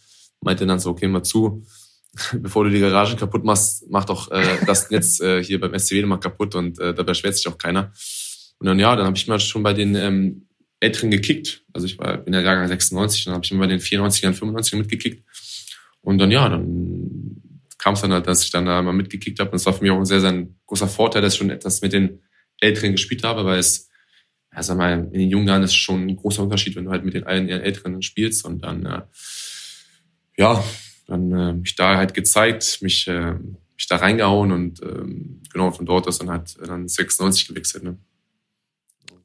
meinte 0.41 0.65
dann 0.65 0.79
so, 0.79 0.89
okay, 0.89 1.07
mal 1.07 1.23
zu, 1.23 1.65
bevor 2.33 2.63
du 2.63 2.69
die 2.69 2.79
Garage 2.79 3.15
kaputt 3.15 3.43
machst, 3.43 3.85
mach 3.89 4.05
doch 4.05 4.31
äh, 4.31 4.57
das 4.65 4.89
jetzt 4.89 5.21
äh, 5.21 5.43
hier 5.43 5.59
beim 5.59 5.77
SCW 5.77 6.03
mal 6.03 6.17
kaputt 6.17 6.55
und 6.55 6.79
äh, 6.79 6.93
da 6.93 7.03
beschwert 7.03 7.35
sich 7.35 7.47
auch 7.47 7.57
keiner. 7.57 7.91
Und 8.59 8.67
dann 8.67 8.79
ja, 8.79 8.95
dann 8.95 9.05
habe 9.05 9.17
ich 9.17 9.27
mal 9.27 9.39
schon 9.39 9.63
bei 9.63 9.73
den 9.73 9.95
ähm, 9.95 10.47
Älteren 10.79 11.11
gekickt. 11.11 11.63
Also 11.73 11.85
ich 11.85 11.97
war 11.97 12.25
in 12.25 12.33
der 12.33 12.41
Jahrgang 12.41 12.67
96, 12.67 13.25
dann 13.25 13.33
habe 13.33 13.45
ich 13.45 13.51
immer 13.51 13.61
bei 13.61 13.67
den 13.67 13.79
94ern, 13.79 14.37
95ern 14.37 14.77
mitgekickt. 14.77 15.23
Und 16.01 16.17
dann 16.17 16.31
ja, 16.31 16.49
dann 16.49 17.41
kam 17.77 17.95
es 17.95 18.01
dann 18.01 18.13
halt, 18.13 18.27
dass 18.27 18.43
ich 18.43 18.51
dann 18.51 18.65
da 18.65 18.81
mal 18.81 18.93
mitgekickt 18.93 19.39
habe. 19.39 19.51
Und 19.51 19.55
es 19.57 19.65
war 19.65 19.73
für 19.73 19.81
mich 19.81 19.91
auch 19.91 19.97
ein 19.97 20.05
sehr, 20.05 20.21
sehr 20.21 20.47
großer 20.65 20.87
Vorteil, 20.87 21.21
dass 21.21 21.33
ich 21.33 21.39
schon 21.39 21.49
etwas 21.49 21.81
mit 21.81 21.93
den 21.93 22.21
Älteren 22.59 22.93
gespielt 22.93 23.23
habe, 23.23 23.45
weil 23.45 23.59
es, 23.59 23.89
ja, 24.53 24.63
sag 24.63 24.77
mal, 24.77 24.93
in 25.11 25.19
den 25.19 25.29
jungen 25.29 25.47
Jahren 25.47 25.63
ist 25.63 25.73
schon 25.73 26.07
ein 26.07 26.15
großer 26.15 26.43
Unterschied, 26.43 26.75
wenn 26.75 26.85
du 26.85 26.91
halt 26.91 27.03
mit 27.03 27.13
den 27.13 27.25
Älteren 27.25 28.01
spielst. 28.01 28.45
Und 28.45 28.63
dann, 28.63 28.85
äh, 28.85 29.01
ja, 30.37 30.63
dann 31.07 31.31
äh, 31.31 31.53
mich 31.53 31.75
da 31.75 31.97
halt 31.97 32.13
gezeigt, 32.13 32.81
mich, 32.81 33.07
äh, 33.07 33.33
mich 33.75 33.87
da 33.87 33.97
reingehauen 33.97 34.51
und 34.51 34.81
ähm, 34.81 35.41
genau 35.51 35.71
von 35.71 35.85
dort 35.85 36.07
aus 36.07 36.19
dann 36.19 36.29
halt 36.29 36.55
dann 36.65 36.87
96 36.87 37.47
gewechselt. 37.47 37.83
Ne? 37.83 37.97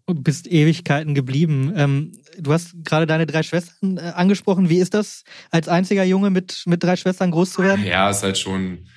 Und 0.09 0.25
bist 0.25 0.47
Ewigkeiten 0.47 1.15
geblieben. 1.15 1.71
Ähm, 1.77 2.13
du 2.39 2.51
hast 2.55 2.73
gerade 2.83 3.07
deine 3.07 3.27
drei 3.27 3.43
Schwestern 3.43 3.99
äh, 3.99 4.13
angesprochen. 4.15 4.71
Wie 4.71 4.79
ist 4.79 4.95
das, 4.95 5.23
als 5.51 5.69
einziger 5.69 6.03
Junge 6.03 6.31
mit, 6.31 6.63
mit 6.65 6.83
drei 6.83 6.97
Schwestern 6.97 7.31
groß 7.31 7.53
zu 7.53 7.63
werden? 7.63 7.85
Ja, 7.85 8.09
ist 8.09 8.23
halt 8.23 8.39
schon. 8.39 8.89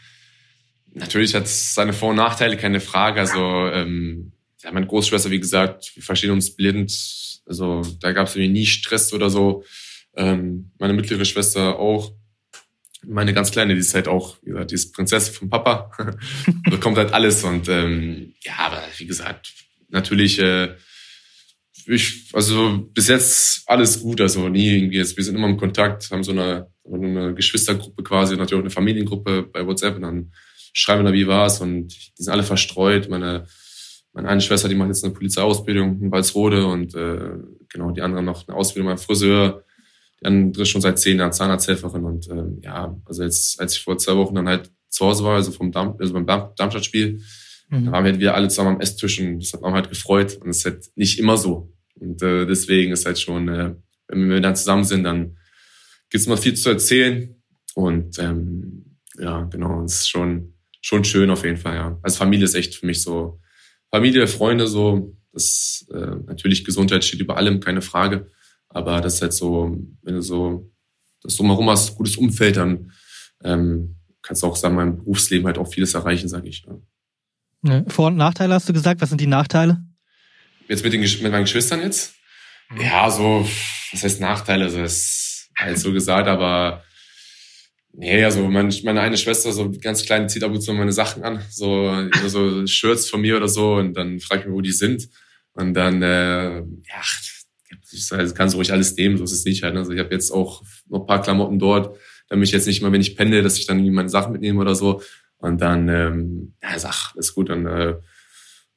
Natürlich 0.93 1.35
hat 1.35 1.43
es 1.43 1.75
seine 1.75 1.91
Vor- 1.91 2.11
und 2.11 2.15
Nachteile, 2.15 2.55
keine 2.55 2.79
Frage. 2.79 3.19
Also, 3.19 3.41
ähm, 3.41 4.31
ja, 4.63 4.71
meine 4.71 4.87
Großschwester, 4.87 5.29
wie 5.31 5.41
gesagt, 5.41 5.91
wir 5.95 6.01
verstehen 6.01 6.31
uns 6.31 6.55
blind. 6.55 6.93
Also, 7.45 7.81
da 7.99 8.13
gab 8.13 8.27
es 8.27 8.37
irgendwie 8.37 8.59
nie 8.59 8.65
Stress 8.65 9.11
oder 9.11 9.29
so. 9.29 9.65
Ähm, 10.15 10.71
meine 10.79 10.93
mittlere 10.93 11.25
Schwester 11.25 11.77
auch. 11.77 12.13
Meine 13.05 13.33
ganz 13.33 13.51
kleine, 13.51 13.73
die 13.73 13.81
ist 13.81 13.93
halt 13.93 14.07
auch, 14.07 14.37
wie 14.43 14.51
gesagt, 14.51 14.71
die 14.71 14.75
ist 14.75 14.93
Prinzessin 14.93 15.33
vom 15.33 15.49
Papa. 15.49 15.91
da 16.69 16.77
kommt 16.77 16.95
halt 16.95 17.11
alles 17.11 17.43
und 17.43 17.67
ähm, 17.67 18.33
ja, 18.43 18.53
aber 18.59 18.81
wie 18.97 19.07
gesagt, 19.07 19.51
natürlich 19.89 20.39
äh, 20.39 20.73
ich, 21.95 22.29
also 22.33 22.87
bis 22.93 23.07
jetzt 23.07 23.63
alles 23.67 24.01
gut, 24.01 24.21
also 24.21 24.49
nie 24.49 24.69
irgendwie 24.69 24.97
jetzt, 24.97 25.17
wir 25.17 25.23
sind 25.23 25.35
immer 25.35 25.47
im 25.47 25.57
Kontakt, 25.57 26.09
haben 26.11 26.23
so 26.23 26.31
eine, 26.31 26.67
eine 26.91 27.33
Geschwistergruppe 27.33 28.03
quasi, 28.03 28.35
natürlich 28.35 28.55
auch 28.55 28.63
eine 28.63 28.69
Familiengruppe 28.69 29.43
bei 29.43 29.65
WhatsApp 29.65 29.95
und 29.95 30.03
dann 30.03 30.31
schreiben 30.73 31.03
wir 31.03 31.11
da, 31.11 31.13
wie 31.13 31.27
war's 31.27 31.61
und 31.61 31.87
die 32.17 32.23
sind 32.23 32.33
alle 32.33 32.43
verstreut. 32.43 33.09
Meine, 33.09 33.45
meine 34.13 34.29
eine 34.29 34.41
Schwester, 34.41 34.69
die 34.69 34.75
macht 34.75 34.89
jetzt 34.89 35.03
eine 35.03 35.13
Polizeiausbildung 35.13 36.01
in 36.01 36.11
Walsrode 36.11 36.65
und 36.65 36.95
äh, 36.95 37.31
genau, 37.69 37.91
die 37.91 38.01
andere 38.01 38.23
noch 38.23 38.47
eine 38.47 38.57
Ausbildung 38.57 38.89
beim 38.89 38.97
Friseur. 38.97 39.63
Die 40.21 40.27
andere 40.27 40.65
schon 40.65 40.81
seit 40.81 40.99
zehn 40.99 41.17
Jahren 41.17 41.33
Zahnarzthelferin 41.33 42.05
und 42.05 42.29
äh, 42.29 42.63
ja, 42.63 42.95
also 43.05 43.23
jetzt, 43.23 43.59
als 43.59 43.75
ich 43.75 43.83
vor 43.83 43.97
zwei 43.97 44.15
Wochen 44.15 44.35
dann 44.35 44.47
halt 44.47 44.71
zu 44.87 45.05
Hause 45.05 45.23
war, 45.23 45.35
also 45.35 45.51
vom 45.51 45.71
Darm, 45.71 45.95
also 45.99 46.13
beim 46.13 46.25
Darm, 46.25 46.51
Darmstadt-Spiel, 46.55 47.21
Mhm. 47.71 47.85
Da 47.85 47.91
waren 47.93 48.03
wir 48.03 48.11
halt 48.11 48.19
wieder 48.19 48.35
alle 48.35 48.49
zusammen 48.49 48.75
am 48.75 48.81
Esstisch 48.81 49.19
und 49.19 49.39
das 49.39 49.53
hat 49.53 49.61
man 49.61 49.73
halt 49.73 49.89
gefreut. 49.89 50.37
Und 50.41 50.49
es 50.49 50.57
ist 50.59 50.65
halt 50.65 50.85
nicht 50.95 51.17
immer 51.17 51.37
so. 51.37 51.73
Und 52.01 52.21
äh, 52.23 52.45
deswegen 52.45 52.91
ist 52.91 53.05
halt 53.05 53.19
schon, 53.19 53.47
äh, 53.47 53.75
wenn 54.07 54.29
wir 54.29 54.41
dann 54.41 54.55
zusammen 54.55 54.83
sind, 54.83 55.03
dann 55.03 55.37
gibt's 56.09 56.25
immer 56.25 56.37
viel 56.37 56.55
zu 56.55 56.69
erzählen. 56.69 57.35
Und 57.75 58.17
ähm, 58.19 58.97
ja, 59.17 59.43
genau, 59.43 59.83
es 59.83 59.99
ist 59.99 60.09
schon, 60.09 60.55
schon 60.81 61.03
schön 61.03 61.29
auf 61.29 61.45
jeden 61.45 61.57
Fall, 61.57 61.75
ja. 61.75 61.99
Also 62.01 62.17
Familie 62.17 62.45
ist 62.45 62.55
echt 62.55 62.75
für 62.75 62.87
mich 62.87 63.03
so, 63.03 63.39
Familie, 63.91 64.27
Freunde 64.27 64.67
so, 64.67 65.15
das 65.31 65.87
äh, 65.93 66.15
natürlich 66.25 66.65
Gesundheit 66.65 67.05
steht 67.05 67.21
über 67.21 67.37
allem, 67.37 67.59
keine 67.59 67.81
Frage. 67.81 68.31
Aber 68.67 68.99
das 68.99 69.15
ist 69.15 69.21
halt 69.21 69.33
so, 69.33 69.77
wenn 70.01 70.15
du 70.15 70.21
so 70.21 70.71
das 71.21 71.37
drumherum 71.37 71.69
hast, 71.69 71.95
gutes 71.95 72.17
Umfeld, 72.17 72.57
dann 72.57 72.91
ähm, 73.43 73.97
kannst 74.21 74.41
du 74.41 74.47
auch 74.47 74.55
sagen, 74.55 74.75
mein 74.75 74.97
Berufsleben 74.97 75.45
halt 75.45 75.57
auch 75.57 75.67
vieles 75.67 75.93
erreichen, 75.93 76.27
sage 76.27 76.49
ich. 76.49 76.65
Ja. 76.65 76.77
Ne, 77.61 77.85
Vor- 77.89 78.07
und 78.07 78.17
Nachteile 78.17 78.55
hast 78.55 78.67
du 78.67 78.73
gesagt. 78.73 79.01
Was 79.01 79.09
sind 79.09 79.21
die 79.21 79.27
Nachteile? 79.27 79.83
Jetzt 80.71 80.85
mit, 80.85 80.93
den, 80.93 81.01
mit 81.01 81.21
meinen 81.33 81.43
Geschwistern 81.43 81.81
jetzt? 81.81 82.13
Mhm. 82.69 82.79
Ja, 82.79 83.11
so, 83.11 83.45
was 83.91 84.03
heißt 84.03 84.21
Nachteile? 84.21 84.63
Also, 84.63 84.79
das 84.79 84.93
ist 84.93 85.49
halt 85.57 85.77
so 85.77 85.91
gesagt, 85.91 86.29
aber 86.29 86.85
nee, 87.91 88.23
also 88.23 88.47
meine, 88.47 88.73
meine 88.85 89.01
eine 89.01 89.17
Schwester, 89.17 89.51
so 89.51 89.69
ganz 89.69 90.05
klein, 90.05 90.29
zieht 90.29 90.45
ab 90.45 90.51
und 90.53 90.61
zu 90.61 90.71
meine 90.71 90.93
Sachen 90.93 91.23
an, 91.23 91.43
so, 91.49 92.07
so 92.25 92.65
Shirts 92.67 93.09
von 93.09 93.19
mir 93.19 93.35
oder 93.35 93.49
so, 93.49 93.75
und 93.75 93.95
dann 93.95 94.21
frage 94.21 94.43
ich 94.43 94.47
mich, 94.47 94.55
wo 94.55 94.61
die 94.61 94.71
sind. 94.71 95.09
Und 95.51 95.73
dann, 95.73 96.01
äh, 96.01 96.59
ja, 96.59 97.01
ich 97.91 98.07
sage, 98.07 98.33
kannst 98.33 98.53
du 98.53 98.57
ruhig 98.57 98.71
alles 98.71 98.95
nehmen, 98.95 99.17
so 99.17 99.25
ist 99.25 99.33
es 99.33 99.43
nicht 99.43 99.63
halt. 99.63 99.75
Also 99.75 99.91
ich 99.91 99.99
habe 99.99 100.13
jetzt 100.13 100.31
auch 100.31 100.63
noch 100.87 101.01
ein 101.01 101.05
paar 101.05 101.21
Klamotten 101.21 101.59
dort, 101.59 101.97
damit 102.29 102.47
ich 102.47 102.53
jetzt 102.53 102.67
nicht 102.67 102.81
mal, 102.81 102.93
wenn 102.93 103.01
ich 103.01 103.17
penne, 103.17 103.41
dass 103.41 103.57
ich 103.57 103.67
dann 103.67 103.85
meine 103.89 104.07
Sachen 104.07 104.31
mitnehme 104.31 104.61
oder 104.61 104.75
so. 104.75 105.01
Und 105.35 105.59
dann, 105.59 105.89
ähm, 105.89 106.53
ja, 106.63 106.79
sag, 106.79 107.13
ist 107.17 107.35
gut. 107.35 107.49
Dann 107.49 107.65
äh, 107.65 107.95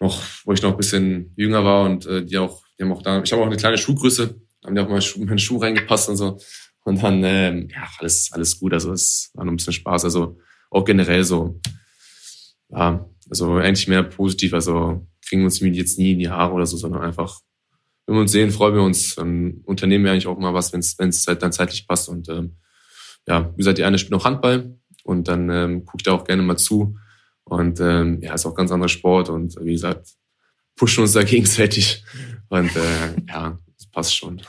noch, 0.01 0.23
wo 0.45 0.53
ich 0.53 0.63
noch 0.63 0.73
ein 0.73 0.77
bisschen 0.77 1.33
jünger 1.37 1.65
war 1.65 1.85
und 1.85 2.07
äh, 2.07 2.25
die 2.25 2.39
auch, 2.39 2.63
die 2.79 2.83
haben 2.83 2.93
auch 2.93 3.03
da, 3.03 3.23
ich 3.23 3.33
habe 3.33 3.43
auch 3.43 3.47
eine 3.47 3.57
kleine 3.57 3.79
Schuhgröße, 3.79 4.41
haben 4.65 4.75
die 4.75 4.81
auch 4.81 4.89
mal 4.89 5.03
in 5.03 5.27
meine 5.27 5.39
Schuhe 5.39 5.63
reingepasst 5.63 6.09
und 6.09 6.17
so. 6.17 6.39
Und 6.85 7.03
dann, 7.03 7.23
ähm, 7.25 7.69
ja, 7.71 7.89
alles, 7.99 8.31
alles 8.33 8.59
gut. 8.59 8.75
Also 8.75 8.93
es 8.93 9.31
war 9.35 9.45
noch 9.45 9.53
ein 9.53 9.57
bisschen 9.57 9.73
Spaß. 9.73 10.05
Also 10.05 10.39
auch 10.71 10.85
generell 10.85 11.25
so, 11.25 11.61
ja, 12.69 13.09
also 13.31 13.55
eigentlich 13.55 13.89
mehr 13.89 14.03
positiv. 14.03 14.53
Also 14.53 15.07
kriegen 15.27 15.43
wir 15.43 15.47
uns 15.47 15.61
jetzt 15.61 15.99
nie 15.99 16.13
in 16.13 16.19
die 16.19 16.29
Haare 16.29 16.53
oder 16.53 16.67
so, 16.67 16.77
sondern 16.77 17.03
einfach, 17.03 17.41
wenn 18.07 18.17
wir 18.17 18.21
uns 18.21 18.33
sehen, 18.33 18.51
freuen 18.51 18.75
wir 18.75 18.83
uns. 18.83 19.15
Dann 19.15 19.63
unternehmen 19.65 20.05
wir 20.05 20.13
eigentlich 20.13 20.27
auch 20.27 20.39
mal 20.39 20.53
was, 20.53 20.73
wenn 20.73 20.81
es 20.81 21.27
halt 21.27 21.43
dann 21.43 21.53
zeitlich 21.53 21.89
passt. 21.89 22.11
Und 22.11 22.29
ähm, 22.29 22.57
ja, 23.27 23.51
wie 23.53 23.57
gesagt, 23.57 23.79
die 23.79 23.85
eine 23.85 23.99
spielt 23.99 24.13
noch 24.13 24.27
Handball, 24.27 24.77
und 25.05 25.29
dann 25.29 25.51
ähm, 25.51 25.85
ich 25.97 26.03
da 26.03 26.13
auch 26.13 26.25
gerne 26.25 26.43
mal 26.43 26.57
zu. 26.57 26.97
Und 27.45 27.81
ähm, 27.81 28.21
ja, 28.23 28.35
ist 28.35 28.47
auch 28.47 28.55
ganz 28.55 28.73
anderer 28.73 28.89
Sport 28.89 29.29
und 29.29 29.57
wie 29.61 29.73
gesagt, 29.73 30.09
pushen 30.77 31.03
uns 31.03 31.13
da 31.13 31.23
gegenseitig. 31.23 32.05
Und 32.49 32.75
äh, 32.77 33.15
ja, 33.29 33.59
das 33.77 33.87
passt 33.91 34.17
schon. 34.17 34.41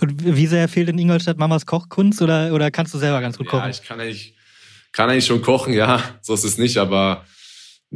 Und 0.00 0.24
wie 0.24 0.46
sehr 0.46 0.68
fehlt 0.68 0.88
in 0.88 0.98
Ingolstadt 0.98 1.38
Mamas 1.38 1.66
Kochkunst 1.66 2.22
oder, 2.22 2.52
oder 2.52 2.70
kannst 2.70 2.94
du 2.94 2.98
selber 2.98 3.20
ganz 3.20 3.36
gut 3.36 3.48
kochen? 3.48 3.64
Ja, 3.64 3.70
ich 3.70 3.82
kann 3.82 4.00
eigentlich, 4.00 4.36
kann 4.92 5.10
eigentlich 5.10 5.26
schon 5.26 5.42
kochen, 5.42 5.72
ja, 5.72 6.18
so 6.22 6.34
ist 6.34 6.44
es 6.44 6.58
nicht, 6.58 6.76
aber 6.78 7.24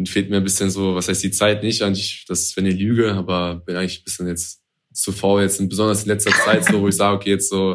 fehlt 0.06 0.30
mir 0.30 0.38
ein 0.38 0.44
bisschen 0.44 0.70
so, 0.70 0.94
was 0.94 1.08
heißt 1.08 1.22
die 1.22 1.30
Zeit 1.30 1.62
nicht, 1.62 1.82
eigentlich, 1.82 2.24
das 2.26 2.56
wäre 2.56 2.66
eine 2.66 2.74
Lüge, 2.74 3.14
aber 3.14 3.56
bin 3.56 3.76
eigentlich 3.76 4.00
ein 4.00 4.04
bisschen 4.04 4.26
jetzt 4.26 4.60
zu 4.92 5.12
faul, 5.12 5.42
jetzt 5.42 5.68
besonders 5.68 6.02
in 6.02 6.08
letzter 6.08 6.32
Zeit 6.32 6.64
so, 6.64 6.80
wo 6.80 6.88
ich 6.88 6.96
sage, 6.96 7.16
okay, 7.16 7.30
jetzt 7.30 7.50
so 7.50 7.74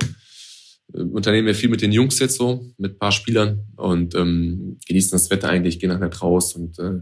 unternehmen 0.94 1.48
wir 1.48 1.56
viel 1.56 1.70
mit 1.70 1.82
den 1.82 1.92
Jungs 1.92 2.20
jetzt 2.20 2.38
so, 2.38 2.72
mit 2.78 2.94
ein 2.94 3.00
paar 3.00 3.12
Spielern 3.12 3.68
und 3.76 4.16
ähm, 4.16 4.78
genießen 4.88 5.12
das 5.12 5.30
Wetter 5.30 5.50
eigentlich, 5.50 5.80
gehen 5.80 5.92
halt 5.92 6.22
raus 6.22 6.56
und 6.56 6.80
äh, 6.80 7.02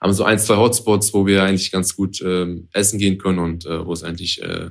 haben 0.00 0.12
so 0.12 0.24
ein, 0.24 0.38
zwei 0.38 0.56
Hotspots, 0.56 1.14
wo 1.14 1.26
wir 1.26 1.44
eigentlich 1.44 1.70
ganz 1.70 1.96
gut 1.96 2.20
ähm, 2.22 2.68
essen 2.72 2.98
gehen 2.98 3.18
können 3.18 3.38
und 3.38 3.66
äh, 3.66 3.86
wo 3.86 3.92
es 3.92 4.02
eigentlich 4.02 4.42
äh, 4.42 4.70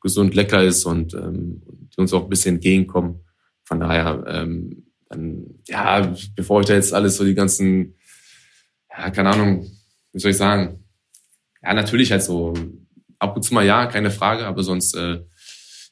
gesund 0.00 0.34
lecker 0.34 0.62
ist 0.62 0.84
und 0.84 1.14
ähm, 1.14 1.62
die 1.92 2.00
uns 2.00 2.12
auch 2.12 2.24
ein 2.24 2.28
bisschen 2.28 2.56
entgegenkommen. 2.56 3.20
Von 3.64 3.80
daher, 3.80 4.24
ähm, 4.28 4.86
dann, 5.08 5.46
ja, 5.66 6.14
bevor 6.36 6.60
ich 6.60 6.66
da 6.66 6.74
jetzt 6.74 6.92
alles 6.92 7.16
so 7.16 7.24
die 7.24 7.34
ganzen, 7.34 7.96
ja, 8.90 9.10
keine 9.10 9.30
Ahnung, 9.30 9.70
wie 10.12 10.20
soll 10.20 10.30
ich 10.30 10.36
sagen, 10.36 10.84
ja, 11.62 11.74
natürlich 11.74 12.12
halt 12.12 12.22
so 12.22 12.54
ab 13.18 13.36
und 13.36 13.42
zu 13.42 13.54
mal 13.54 13.64
ja, 13.64 13.86
keine 13.86 14.10
Frage, 14.10 14.46
aber 14.46 14.62
sonst 14.62 14.94
äh, 14.94 15.24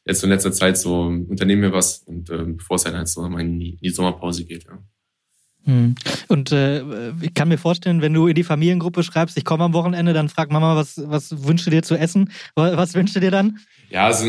jetzt 0.04 0.22
in 0.24 0.30
letzter 0.30 0.52
Zeit 0.52 0.76
so 0.76 1.02
unternehmen 1.02 1.62
wir 1.62 1.72
was 1.72 1.98
und 1.98 2.30
äh, 2.30 2.44
bevor 2.44 2.76
es 2.76 2.84
halt 2.84 3.08
so 3.08 3.24
in 3.24 3.58
die, 3.58 3.70
in 3.70 3.78
die 3.82 3.90
Sommerpause 3.90 4.44
geht. 4.44 4.64
Ja. 4.64 4.78
Hm. 5.64 5.94
Und 6.26 6.50
äh, 6.50 7.12
ich 7.20 7.34
kann 7.34 7.48
mir 7.48 7.58
vorstellen, 7.58 8.02
wenn 8.02 8.12
du 8.12 8.26
in 8.26 8.34
die 8.34 8.42
Familiengruppe 8.42 9.04
schreibst, 9.04 9.36
ich 9.36 9.44
komme 9.44 9.64
am 9.64 9.74
Wochenende, 9.74 10.12
dann 10.12 10.28
fragt 10.28 10.50
Mama, 10.50 10.74
was, 10.74 11.00
was 11.06 11.46
wünschst 11.46 11.66
du 11.66 11.70
dir 11.70 11.82
zu 11.82 11.94
essen? 11.94 12.32
Was 12.56 12.94
wünschst 12.94 13.14
du 13.14 13.20
dir 13.20 13.30
dann? 13.30 13.58
Ja, 13.88 14.06
also, 14.06 14.26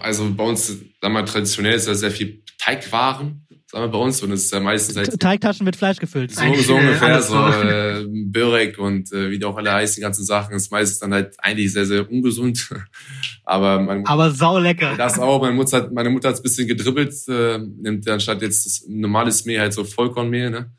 also 0.00 0.34
bei 0.34 0.44
uns, 0.44 0.66
sagen 1.00 1.14
wir, 1.14 1.24
traditionell 1.24 1.74
ist 1.74 1.86
da 1.86 1.94
sehr 1.94 2.10
viel 2.10 2.41
Teigwaren 2.62 3.46
sagen 3.72 3.84
wir 3.84 3.88
bei 3.88 3.98
uns, 3.98 4.22
und 4.22 4.32
es 4.32 4.44
ist 4.44 4.52
ja 4.52 4.60
meistens 4.60 4.96
halt 4.98 5.18
Teigtaschen 5.18 5.64
mit 5.64 5.76
Fleisch 5.76 5.96
gefüllt. 5.96 6.30
So, 6.32 6.54
so 6.54 6.76
ungefähr, 6.76 7.22
so 7.22 7.36
äh, 7.36 8.04
Börek 8.06 8.78
und 8.78 9.10
äh, 9.12 9.30
wie 9.30 9.38
die 9.38 9.44
auch 9.46 9.56
alle 9.56 9.72
heißen, 9.72 9.96
die 9.96 10.02
ganzen 10.02 10.26
Sachen, 10.26 10.54
ist 10.54 10.70
meistens 10.70 10.98
dann 10.98 11.14
halt 11.14 11.34
eigentlich 11.38 11.72
sehr, 11.72 11.86
sehr 11.86 12.08
ungesund. 12.10 12.68
Aber 13.44 13.80
man, 13.80 14.04
Aber 14.04 14.30
sau 14.30 14.58
lecker. 14.58 14.94
Das 14.96 15.18
auch. 15.18 15.40
Meine 15.40 15.54
Mutter 15.54 15.78
hat, 15.78 15.92
meine 15.92 16.10
Mutter 16.10 16.28
hat 16.28 16.36
ein 16.36 16.42
bisschen 16.42 16.68
gedribbelt, 16.68 17.14
äh, 17.28 17.58
nimmt 17.58 18.06
anstatt 18.08 18.42
jetzt 18.42 18.66
das 18.66 18.84
normales 18.88 19.46
Mehl 19.46 19.58
halt 19.58 19.72
so 19.72 19.84
Vollkornmehl, 19.84 20.50
ne? 20.50 20.70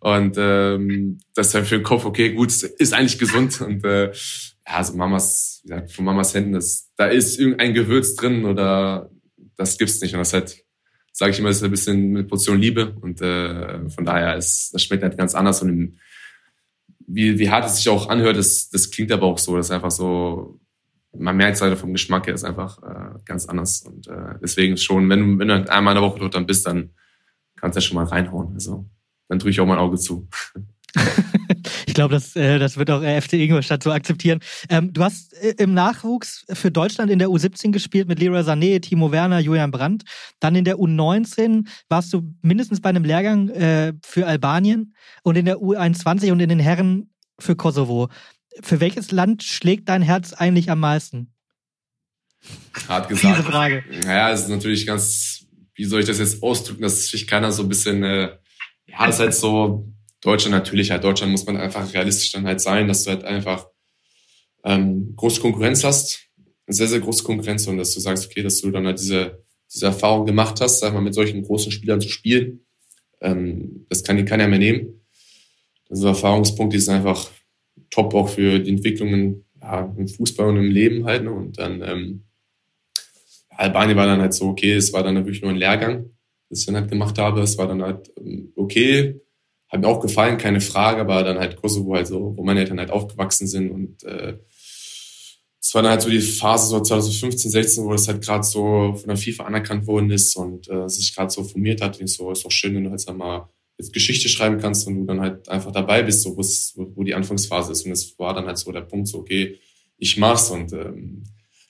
Und 0.00 0.36
ähm, 0.36 1.18
das 1.34 1.46
ist 1.46 1.54
dann 1.54 1.64
für 1.64 1.76
den 1.78 1.84
Kopf, 1.84 2.04
okay, 2.04 2.34
gut, 2.34 2.50
ist 2.50 2.92
eigentlich 2.92 3.18
gesund. 3.18 3.60
Und 3.62 3.84
äh, 3.84 4.08
ja, 4.08 4.12
also 4.64 4.94
Mamas, 4.94 5.62
wie 5.64 5.70
gesagt, 5.70 5.92
von 5.92 6.04
Mamas 6.04 6.34
Händen, 6.34 6.52
das, 6.52 6.90
da 6.96 7.06
ist 7.06 7.38
irgendein 7.38 7.72
Gewürz 7.72 8.14
drin 8.16 8.44
oder 8.44 9.10
das 9.56 9.78
gibt's 9.78 10.00
nicht. 10.00 10.12
Und 10.12 10.18
das 10.18 10.32
halt, 10.32 10.56
sage 11.12 11.32
ich 11.32 11.38
immer, 11.38 11.50
ist 11.50 11.62
ein 11.62 11.70
bisschen 11.70 12.16
eine 12.16 12.24
Portion 12.24 12.58
Liebe. 12.58 12.94
Und 13.00 13.20
äh, 13.20 13.88
von 13.90 14.04
daher 14.04 14.36
ist, 14.36 14.70
das 14.72 14.82
schmeckt 14.82 15.02
halt 15.02 15.16
ganz 15.16 15.34
anders. 15.34 15.62
Und 15.62 15.98
wie, 17.06 17.38
wie 17.38 17.50
hart 17.50 17.66
es 17.66 17.76
sich 17.76 17.88
auch 17.88 18.08
anhört, 18.08 18.36
das, 18.36 18.70
das 18.70 18.90
klingt 18.90 19.12
aber 19.12 19.26
auch 19.26 19.38
so. 19.38 19.56
Das 19.56 19.66
ist 19.66 19.72
einfach 19.72 19.90
so, 19.90 20.60
man 21.16 21.36
merkt 21.36 21.56
es 21.56 21.62
halt 21.62 21.76
vom 21.78 21.92
Geschmack 21.92 22.26
her, 22.26 22.34
ist 22.34 22.44
einfach 22.44 22.82
äh, 22.82 23.18
ganz 23.24 23.46
anders. 23.46 23.82
Und 23.82 24.08
äh, 24.08 24.38
deswegen 24.42 24.76
schon, 24.76 25.08
wenn 25.08 25.38
wenn 25.38 25.48
du 25.48 25.54
halt 25.54 25.70
einmal 25.70 25.94
in 25.94 26.02
der 26.02 26.10
Woche 26.10 26.20
dort 26.20 26.34
dann 26.34 26.46
bist, 26.46 26.66
dann 26.66 26.90
kannst 27.56 27.76
du 27.76 27.80
ja 27.80 27.86
schon 27.86 27.96
mal 27.96 28.04
reinhauen. 28.04 28.54
Also 28.54 28.86
dann 29.28 29.38
drücke 29.38 29.50
ich 29.50 29.60
auch 29.60 29.66
mein 29.66 29.78
Auge 29.78 29.98
zu. 29.98 30.28
ich 31.86 31.94
glaube, 31.94 32.14
das, 32.14 32.36
äh, 32.36 32.58
das 32.58 32.76
wird 32.76 32.90
auch 32.90 33.02
FC 33.02 33.34
Ingolstadt 33.34 33.82
so 33.82 33.90
akzeptieren. 33.90 34.40
Ähm, 34.68 34.92
du 34.92 35.02
hast 35.02 35.34
äh, 35.34 35.54
im 35.58 35.74
Nachwuchs 35.74 36.44
für 36.52 36.70
Deutschland 36.70 37.10
in 37.10 37.18
der 37.18 37.28
U17 37.28 37.70
gespielt 37.70 38.08
mit 38.08 38.18
Leroy 38.18 38.40
Sané, 38.40 38.80
Timo 38.80 39.12
Werner, 39.12 39.38
Julian 39.38 39.70
Brandt. 39.70 40.04
Dann 40.40 40.54
in 40.54 40.64
der 40.64 40.76
U19 40.76 41.66
warst 41.88 42.12
du 42.12 42.34
mindestens 42.42 42.80
bei 42.80 42.90
einem 42.90 43.04
Lehrgang 43.04 43.48
äh, 43.50 43.92
für 44.04 44.26
Albanien 44.26 44.94
und 45.22 45.36
in 45.36 45.44
der 45.44 45.58
U21 45.58 46.32
und 46.32 46.40
in 46.40 46.48
den 46.48 46.60
Herren 46.60 47.10
für 47.38 47.56
Kosovo. 47.56 48.08
Für 48.60 48.80
welches 48.80 49.10
Land 49.10 49.42
schlägt 49.42 49.88
dein 49.88 50.02
Herz 50.02 50.32
eigentlich 50.32 50.70
am 50.70 50.80
meisten? 50.80 51.32
Hart 52.88 53.08
gesagt. 53.08 53.38
Diese 53.38 53.48
Frage. 53.48 53.84
Naja, 54.04 54.30
es 54.30 54.42
ist 54.42 54.48
natürlich 54.48 54.86
ganz, 54.86 55.46
wie 55.74 55.84
soll 55.84 56.00
ich 56.00 56.06
das 56.06 56.18
jetzt 56.18 56.42
ausdrücken, 56.42 56.82
dass 56.82 57.08
sich 57.08 57.26
keiner 57.26 57.52
so 57.52 57.62
ein 57.62 57.68
bisschen, 57.68 58.02
äh, 58.02 58.36
ja, 58.86 59.06
das 59.06 59.16
ist 59.16 59.20
halt 59.20 59.34
so, 59.34 59.92
Deutschland 60.22 60.54
natürlich 60.54 60.90
halt, 60.90 61.04
Deutschland 61.04 61.32
muss 61.32 61.44
man 61.44 61.56
einfach 61.56 61.92
realistisch 61.92 62.32
dann 62.32 62.46
halt 62.46 62.60
sein, 62.60 62.88
dass 62.88 63.04
du 63.04 63.10
halt 63.10 63.24
einfach 63.24 63.66
ähm, 64.64 65.14
große 65.16 65.40
Konkurrenz 65.40 65.84
hast, 65.84 66.28
sehr, 66.68 66.86
sehr 66.86 67.00
große 67.00 67.24
Konkurrenz 67.24 67.66
und 67.66 67.76
dass 67.76 67.92
du 67.92 68.00
sagst, 68.00 68.26
okay, 68.26 68.42
dass 68.42 68.60
du 68.60 68.70
dann 68.70 68.86
halt 68.86 69.00
diese, 69.00 69.44
diese 69.72 69.86
Erfahrung 69.86 70.24
gemacht 70.24 70.60
hast, 70.60 70.78
sag 70.78 70.94
mal, 70.94 71.02
mit 71.02 71.14
solchen 71.14 71.42
großen 71.42 71.72
Spielern 71.72 72.00
zu 72.00 72.08
spielen. 72.08 72.60
Ähm, 73.20 73.86
das 73.88 74.04
kann 74.04 74.16
dir 74.16 74.24
keiner 74.24 74.46
mehr 74.48 74.60
nehmen. 74.60 75.00
Also 75.90 76.06
Erfahrungspunkte 76.08 76.80
sind 76.80 76.94
einfach 76.94 77.28
top 77.90 78.14
auch 78.14 78.28
für 78.28 78.60
die 78.60 78.70
Entwicklungen 78.70 79.44
ja, 79.60 79.92
im 79.96 80.08
Fußball 80.08 80.48
und 80.48 80.56
im 80.56 80.70
Leben 80.70 81.04
halt. 81.04 81.24
Ne? 81.24 81.32
Und 81.32 81.58
dann 81.58 81.82
ähm, 81.82 82.24
Albanien 83.50 83.96
war 83.96 84.06
dann 84.06 84.20
halt 84.20 84.34
so, 84.34 84.46
okay, 84.46 84.72
es 84.74 84.92
war 84.92 85.02
dann 85.02 85.16
wirklich 85.16 85.42
nur 85.42 85.50
ein 85.50 85.56
Lehrgang, 85.56 86.10
das 86.48 86.60
ich 86.60 86.66
dann 86.66 86.76
halt 86.76 86.90
gemacht 86.90 87.18
habe. 87.18 87.40
Es 87.42 87.58
war 87.58 87.66
dann 87.66 87.82
halt 87.82 88.10
ähm, 88.16 88.52
okay, 88.56 89.20
hat 89.72 89.80
mir 89.80 89.88
auch 89.88 90.00
gefallen, 90.00 90.38
keine 90.38 90.60
Frage, 90.60 91.00
aber 91.00 91.24
dann 91.24 91.38
halt 91.38 91.56
Kosovo 91.56 91.94
halt 91.94 92.06
so, 92.06 92.34
wo 92.36 92.44
meine 92.44 92.60
Eltern 92.60 92.78
halt 92.78 92.90
aufgewachsen 92.90 93.46
sind 93.46 93.70
und 93.70 94.04
äh, 94.04 94.36
es 95.62 95.74
war 95.74 95.82
dann 95.82 95.92
halt 95.92 96.02
so 96.02 96.10
die 96.10 96.20
Phase 96.20 96.66
so 96.66 96.80
2015, 96.80 97.50
16, 97.50 97.84
wo 97.84 97.92
das 97.92 98.08
halt 98.08 98.22
gerade 98.22 98.42
so 98.42 98.94
von 98.94 99.06
der 99.06 99.16
FIFA 99.16 99.44
anerkannt 99.44 99.86
worden 99.86 100.10
ist 100.10 100.36
und 100.36 100.68
äh, 100.68 100.88
sich 100.88 101.14
gerade 101.14 101.30
so 101.30 101.44
formiert 101.44 101.80
hat. 101.80 102.00
Und 102.00 102.08
so 102.08 102.32
ist 102.32 102.44
auch 102.44 102.50
schön, 102.50 102.74
wenn 102.74 102.84
du 102.84 102.90
halt 102.90 103.16
mal 103.16 103.48
jetzt 103.78 103.92
Geschichte 103.92 104.28
schreiben 104.28 104.58
kannst 104.58 104.88
und 104.88 104.96
du 104.96 105.04
dann 105.04 105.20
halt 105.20 105.48
einfach 105.48 105.70
dabei 105.70 106.02
bist, 106.02 106.22
so 106.22 106.36
wo, 106.36 106.42
wo 106.96 107.04
die 107.04 107.14
Anfangsphase 107.14 107.72
ist. 107.72 107.86
Und 107.86 107.92
es 107.92 108.18
war 108.18 108.34
dann 108.34 108.46
halt 108.46 108.58
so 108.58 108.72
der 108.72 108.80
Punkt, 108.80 109.06
so 109.06 109.18
okay, 109.18 109.56
ich 109.98 110.16
mach's 110.16 110.50
und 110.50 110.72
ähm, 110.72 111.22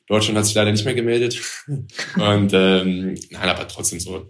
Deutschland 0.09 0.39
hat 0.39 0.47
sich 0.47 0.55
leider 0.55 0.73
nicht 0.73 0.87
mehr 0.87 0.95
gemeldet. 0.95 1.41
und 1.69 2.51
ähm, 2.55 3.15
nein, 3.31 3.49
aber 3.49 3.69
trotzdem 3.69 4.01
so 4.01 4.27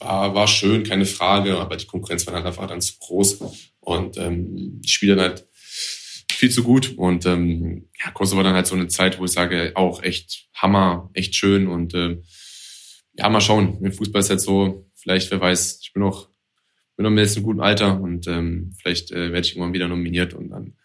war, 0.00 0.34
war 0.34 0.48
schön, 0.48 0.82
keine 0.82 1.06
Frage, 1.06 1.58
aber 1.58 1.76
die 1.76 1.86
Konkurrenz 1.86 2.26
war 2.26 2.66
dann 2.66 2.80
zu 2.80 2.94
groß 2.98 3.40
und 3.80 4.16
ähm, 4.16 4.80
die 4.80 4.88
Spieler 4.88 5.16
dann 5.16 5.30
halt 5.30 5.46
viel 6.32 6.50
zu 6.50 6.62
gut 6.62 6.96
und 6.96 7.26
ähm, 7.26 7.90
ja, 8.02 8.10
Kosovo 8.12 8.38
war 8.38 8.44
dann 8.44 8.54
halt 8.54 8.66
so 8.66 8.74
eine 8.74 8.88
Zeit, 8.88 9.18
wo 9.18 9.26
ich 9.26 9.32
sage, 9.32 9.72
auch 9.74 10.02
echt 10.02 10.48
Hammer, 10.54 11.10
echt 11.12 11.34
schön 11.34 11.68
und 11.68 11.94
ähm, 11.94 12.24
ja, 13.14 13.28
mal 13.28 13.42
schauen. 13.42 13.78
Im 13.82 13.92
Fußball 13.92 14.20
ist 14.20 14.30
halt 14.30 14.40
so, 14.40 14.90
vielleicht, 14.94 15.30
wer 15.30 15.40
weiß, 15.40 15.80
ich 15.82 15.92
bin 15.92 16.02
noch, 16.02 16.30
bin 16.96 17.04
noch 17.04 17.10
in 17.10 17.18
einem 17.18 17.42
guten 17.42 17.60
Alter 17.60 18.00
und 18.00 18.26
ähm, 18.26 18.72
vielleicht 18.80 19.10
äh, 19.10 19.32
werde 19.32 19.46
ich 19.46 19.52
irgendwann 19.52 19.74
wieder 19.74 19.88
nominiert 19.88 20.32
und 20.32 20.48
dann 20.48 20.76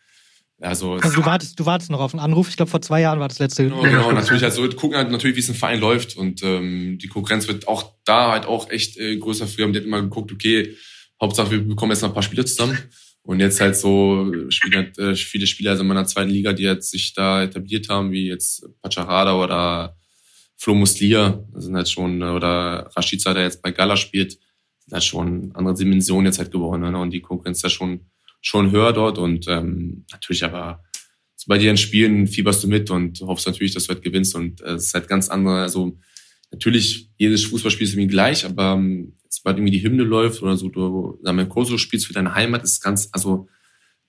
also, 0.61 0.93
also 0.93 1.21
du 1.21 1.25
wartest, 1.25 1.59
du 1.59 1.65
wartest 1.65 1.91
noch 1.91 1.99
auf 1.99 2.13
einen 2.13 2.21
Anruf. 2.21 2.47
Ich 2.49 2.55
glaube, 2.55 2.71
vor 2.71 2.81
zwei 2.81 3.01
Jahren 3.01 3.19
war 3.19 3.27
das 3.27 3.39
letzte. 3.39 3.63
Genau, 3.63 3.81
genau 3.81 4.11
natürlich. 4.11 4.43
Also 4.43 4.67
gucken 4.69 4.97
halt 4.97 5.11
natürlich, 5.11 5.35
wie 5.35 5.41
es 5.41 5.49
im 5.49 5.55
Verein 5.55 5.79
läuft 5.79 6.15
und 6.15 6.43
ähm, 6.43 6.97
die 6.97 7.07
Konkurrenz 7.07 7.47
wird 7.47 7.67
auch 7.67 7.93
da 8.05 8.31
halt 8.31 8.45
auch 8.45 8.69
echt 8.69 8.97
äh, 8.97 9.17
größer. 9.17 9.47
Früher 9.47 9.65
haben 9.65 9.73
die 9.73 9.79
halt 9.79 9.87
immer 9.87 10.01
geguckt, 10.01 10.31
okay, 10.31 10.75
Hauptsache 11.21 11.51
wir 11.51 11.67
bekommen 11.67 11.91
jetzt 11.91 12.01
noch 12.01 12.09
ein 12.09 12.13
paar 12.13 12.23
Spieler 12.23 12.45
zusammen. 12.45 12.77
Und 13.23 13.39
jetzt 13.39 13.59
halt 13.59 13.75
so 13.75 14.31
spielen 14.49 14.75
halt, 14.75 14.99
äh, 14.99 15.15
viele 15.15 15.47
Spieler 15.47 15.71
also 15.71 15.81
in 15.81 15.87
meiner 15.87 16.05
zweiten 16.05 16.29
Liga, 16.29 16.53
die 16.53 16.63
jetzt 16.63 16.91
sich 16.91 17.13
da 17.13 17.43
etabliert 17.43 17.89
haben, 17.89 18.11
wie 18.11 18.27
jetzt 18.27 18.65
Pacharada 18.81 19.35
oder 19.35 19.97
Flo 20.57 20.75
Muslia, 20.75 21.43
sind 21.55 21.75
halt 21.75 21.89
schon, 21.89 22.21
oder 22.21 22.89
Rashica, 22.95 23.33
der 23.33 23.43
jetzt 23.43 23.61
bei 23.61 23.71
Gala 23.71 23.97
spielt, 23.97 24.33
sind 24.33 24.93
halt 24.93 25.03
schon 25.03 25.51
andere 25.55 25.75
Dimensionen 25.75 26.27
jetzt 26.27 26.37
halt 26.37 26.51
geworden. 26.51 26.81
Ne? 26.81 26.97
Und 26.97 27.11
die 27.11 27.21
Konkurrenz 27.21 27.57
ist 27.57 27.63
ja 27.63 27.69
schon 27.69 28.01
schon 28.45 28.71
höher 28.71 28.93
dort 28.93 29.17
und 29.17 29.47
ähm, 29.47 30.05
natürlich 30.11 30.43
aber 30.43 30.83
bei 31.47 31.57
dir 31.57 31.69
in 31.69 31.77
Spielen 31.77 32.27
fieberst 32.27 32.63
du 32.63 32.67
mit 32.67 32.89
und 32.89 33.21
hoffst 33.21 33.45
natürlich, 33.45 33.73
dass 33.73 33.85
du 33.85 33.93
halt 33.93 34.03
gewinnst 34.03 34.35
und 34.35 34.61
äh, 34.61 34.73
es 34.73 34.85
ist 34.85 34.93
halt 34.93 35.07
ganz 35.07 35.29
andere, 35.29 35.61
also 35.61 35.97
natürlich 36.51 37.09
jedes 37.17 37.45
Fußballspiel 37.45 37.87
ist 37.87 37.93
irgendwie 37.93 38.07
gleich, 38.07 38.45
aber 38.45 38.73
ähm, 38.73 39.17
sobald 39.29 39.57
irgendwie 39.57 39.77
die 39.77 39.83
Hymne 39.83 40.03
läuft 40.03 40.41
oder 40.41 40.57
so, 40.57 40.69
du 40.69 41.19
sagen 41.23 41.49
Kosovo 41.49 41.77
spielst 41.77 42.07
für 42.07 42.13
deine 42.13 42.35
Heimat, 42.35 42.63
ist 42.63 42.81
ganz, 42.81 43.09
also 43.11 43.47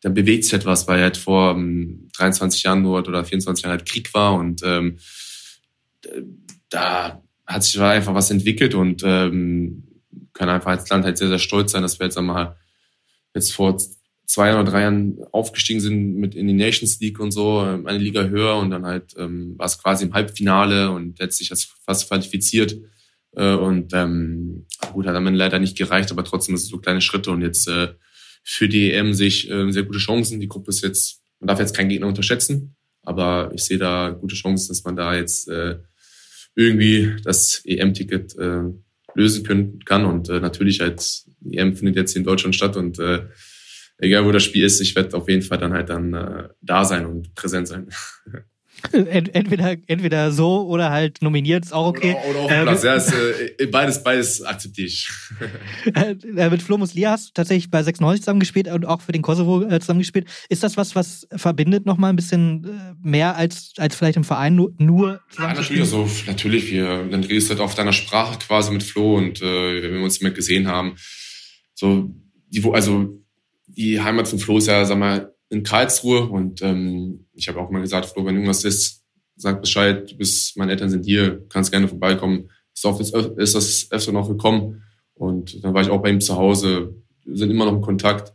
da 0.03 0.11
bewegt 0.11 0.44
sich 0.44 0.53
etwas, 0.53 0.87
weil 0.87 1.01
halt 1.01 1.16
vor 1.16 1.53
ähm, 1.53 2.09
23 2.16 2.62
Jahren 2.62 2.85
dort 2.85 3.09
oder 3.09 3.25
24 3.25 3.64
Jahren 3.64 3.79
halt 3.79 3.88
Krieg 3.88 4.12
war 4.12 4.35
und 4.35 4.62
ähm, 4.64 4.99
da 6.68 7.22
hat 7.46 7.64
sich 7.64 7.81
einfach 7.81 8.14
was 8.14 8.31
entwickelt 8.31 8.75
und 8.75 9.03
ähm, 9.05 9.85
kann 10.33 10.49
einfach 10.49 10.70
als 10.70 10.88
Land 10.88 11.05
halt 11.05 11.16
sehr, 11.16 11.29
sehr 11.29 11.38
stolz 11.38 11.72
sein, 11.72 11.83
dass 11.83 11.99
wir 11.99 12.07
jetzt 12.07 12.18
einmal 12.18 12.57
jetzt 13.35 13.53
vor 13.53 13.79
zwei 14.26 14.52
oder 14.52 14.64
drei 14.64 14.82
Jahren 14.82 15.18
aufgestiegen 15.32 15.80
sind 15.80 16.16
mit 16.16 16.34
in 16.34 16.48
die 16.48 16.52
Nations 16.52 17.00
League 17.00 17.20
und 17.20 17.30
so, 17.30 17.64
ähm, 17.64 17.86
eine 17.86 17.98
Liga 17.98 18.24
höher 18.24 18.56
und 18.56 18.70
dann 18.70 18.84
halt 18.84 19.14
ähm, 19.16 19.54
war 19.56 19.66
es 19.66 19.80
quasi 19.80 20.04
im 20.04 20.14
Halbfinale 20.14 20.90
und 20.90 21.18
letztlich 21.18 21.50
hat 21.50 21.66
fast 21.84 22.08
qualifiziert. 22.08 22.76
Äh, 23.36 23.54
und 23.54 23.92
ähm, 23.94 24.66
gut, 24.92 25.06
hat 25.06 25.14
dann 25.14 25.34
leider 25.34 25.58
nicht 25.58 25.78
gereicht, 25.78 26.10
aber 26.10 26.24
trotzdem 26.24 26.54
ist 26.54 26.64
es 26.64 26.68
so 26.68 26.78
kleine 26.78 27.00
Schritte 27.00 27.30
und 27.30 27.42
jetzt 27.42 27.68
äh, 27.68 27.94
für 28.42 28.68
die 28.68 28.92
EM 28.92 29.14
sehe 29.14 29.28
ich 29.28 29.50
äh, 29.50 29.70
sehr 29.70 29.84
gute 29.84 29.98
Chancen. 29.98 30.40
Die 30.40 30.48
Gruppe 30.48 30.70
ist 30.70 30.82
jetzt, 30.82 31.22
man 31.40 31.48
darf 31.48 31.58
jetzt 31.58 31.76
keinen 31.76 31.88
Gegner 31.88 32.06
unterschätzen, 32.06 32.76
aber 33.02 33.50
ich 33.54 33.64
sehe 33.64 33.78
da 33.78 34.10
gute 34.10 34.34
Chancen, 34.34 34.68
dass 34.68 34.84
man 34.84 34.96
da 34.96 35.14
jetzt 35.14 35.48
äh, 35.48 35.78
irgendwie 36.54 37.14
das 37.22 37.62
EM-Ticket 37.64 38.36
äh, 38.38 38.62
lösen 39.14 39.44
können, 39.44 39.80
kann. 39.84 40.04
Und 40.04 40.28
äh, 40.28 40.40
natürlich 40.40 40.80
halt, 40.80 41.24
EM 41.50 41.76
findet 41.76 41.96
jetzt 41.96 42.16
in 42.16 42.24
Deutschland 42.24 42.54
statt 42.54 42.76
und 42.76 42.98
äh, 42.98 43.26
egal 43.98 44.24
wo 44.24 44.32
das 44.32 44.44
Spiel 44.44 44.64
ist, 44.64 44.80
ich 44.80 44.94
werde 44.94 45.16
auf 45.16 45.28
jeden 45.28 45.42
Fall 45.42 45.59
dann 45.59 45.72
halt 45.72 45.88
dann 45.88 46.14
äh, 46.14 46.48
da 46.61 46.85
sein 46.85 47.06
und 47.06 47.35
präsent 47.35 47.68
sein. 47.68 47.88
Entweder, 48.92 49.76
entweder 49.87 50.30
so 50.32 50.66
oder 50.66 50.90
halt 50.90 51.22
nominiert, 51.22 51.64
ist 51.64 51.72
auch 51.72 51.87
okay. 51.88 52.14
Oder, 52.28 52.28
oder 52.28 52.40
auf 52.40 52.48
dem 52.48 52.62
Platz, 52.62 52.82
ja, 52.82 52.94
ist, 52.94 53.12
äh, 53.59 53.66
beides, 53.66 54.02
beides 54.02 54.42
akzeptiere 54.42 54.87
ich. 54.87 55.09
äh, 55.94 56.50
mit 56.50 56.62
Flo 56.62 56.76
Muslia 56.76 57.12
hast 57.12 57.28
du 57.28 57.32
tatsächlich 57.32 57.70
bei 57.70 57.82
96 57.82 58.22
zusammengespielt 58.22 58.68
und 58.68 58.85
auch 58.85 59.00
für 59.00 59.12
den 59.12 59.22
Kosovo 59.22 59.62
äh, 59.62 59.80
zusammengespielt. 59.80 60.28
Ist 60.50 60.62
das 60.62 60.76
was, 60.76 60.94
was 60.94 61.26
verbindet 61.35 61.87
noch 61.87 61.96
mal 61.96 62.11
ein 62.11 62.16
bisschen 62.16 62.64
äh, 62.64 62.94
mehr 63.02 63.37
als, 63.37 63.72
als 63.78 63.96
vielleicht 63.96 64.18
im 64.18 64.24
Verein 64.24 64.54
nur, 64.54 64.72
nur 64.78 65.20
Ja, 65.38 65.54
natürlich, 65.54 65.80
also, 65.80 66.09
natürlich, 66.26 66.70
wir, 66.70 67.09
dann 67.11 67.24
redest 67.24 67.48
du 67.48 67.54
halt 67.54 67.61
auf 67.61 67.74
deiner 67.74 67.94
Sprache 67.94 68.38
quasi 68.38 68.72
mit 68.72 68.82
Flo 68.82 69.16
und 69.16 69.40
äh, 69.40 69.82
wenn 69.82 69.94
wir 69.94 70.02
uns 70.02 70.18
immer 70.18 70.30
gesehen 70.30 70.68
haben, 70.68 70.96
so, 71.74 72.14
die, 72.50 72.62
also 72.72 73.25
die 73.76 74.00
Heimat 74.00 74.28
von 74.28 74.38
Flo 74.38 74.58
ist 74.58 74.66
ja, 74.66 74.84
sag 74.84 74.98
mal, 74.98 75.34
in 75.48 75.62
Karlsruhe. 75.62 76.28
Und 76.28 76.62
ähm, 76.62 77.26
ich 77.32 77.48
habe 77.48 77.60
auch 77.60 77.70
mal 77.70 77.80
gesagt, 77.80 78.06
Flo, 78.06 78.24
wenn 78.24 78.34
irgendwas 78.34 78.64
ist, 78.64 79.04
sag 79.36 79.60
Bescheid, 79.60 80.10
du 80.10 80.16
bist, 80.16 80.56
meine 80.56 80.72
Eltern 80.72 80.90
sind 80.90 81.04
hier, 81.04 81.44
kannst 81.48 81.70
gerne 81.70 81.88
vorbeikommen. 81.88 82.50
Ist, 82.74 82.84
auch, 82.84 83.00
ist 83.00 83.54
das 83.54 83.88
öfter 83.90 84.12
noch 84.12 84.28
gekommen. 84.28 84.82
Und 85.14 85.62
dann 85.64 85.74
war 85.74 85.82
ich 85.82 85.90
auch 85.90 86.02
bei 86.02 86.10
ihm 86.10 86.20
zu 86.20 86.36
Hause, 86.36 86.94
sind 87.24 87.50
immer 87.50 87.64
noch 87.64 87.74
in 87.74 87.80
Kontakt, 87.80 88.34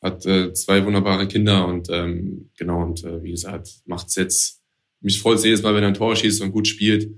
hat 0.00 0.24
äh, 0.26 0.52
zwei 0.52 0.84
wunderbare 0.84 1.28
Kinder 1.28 1.66
und 1.66 1.88
ähm, 1.90 2.50
genau. 2.56 2.82
Und 2.82 3.04
äh, 3.04 3.22
wie 3.22 3.30
gesagt, 3.30 3.68
macht's 3.84 4.16
jetzt 4.16 4.62
mich 5.02 5.20
freut 5.20 5.42
jedes 5.44 5.62
Mal, 5.62 5.74
wenn 5.74 5.82
er 5.82 5.88
ein 5.88 5.94
Tor 5.94 6.14
schießt 6.14 6.40
und 6.42 6.52
gut 6.52 6.68
spielt. 6.68 7.10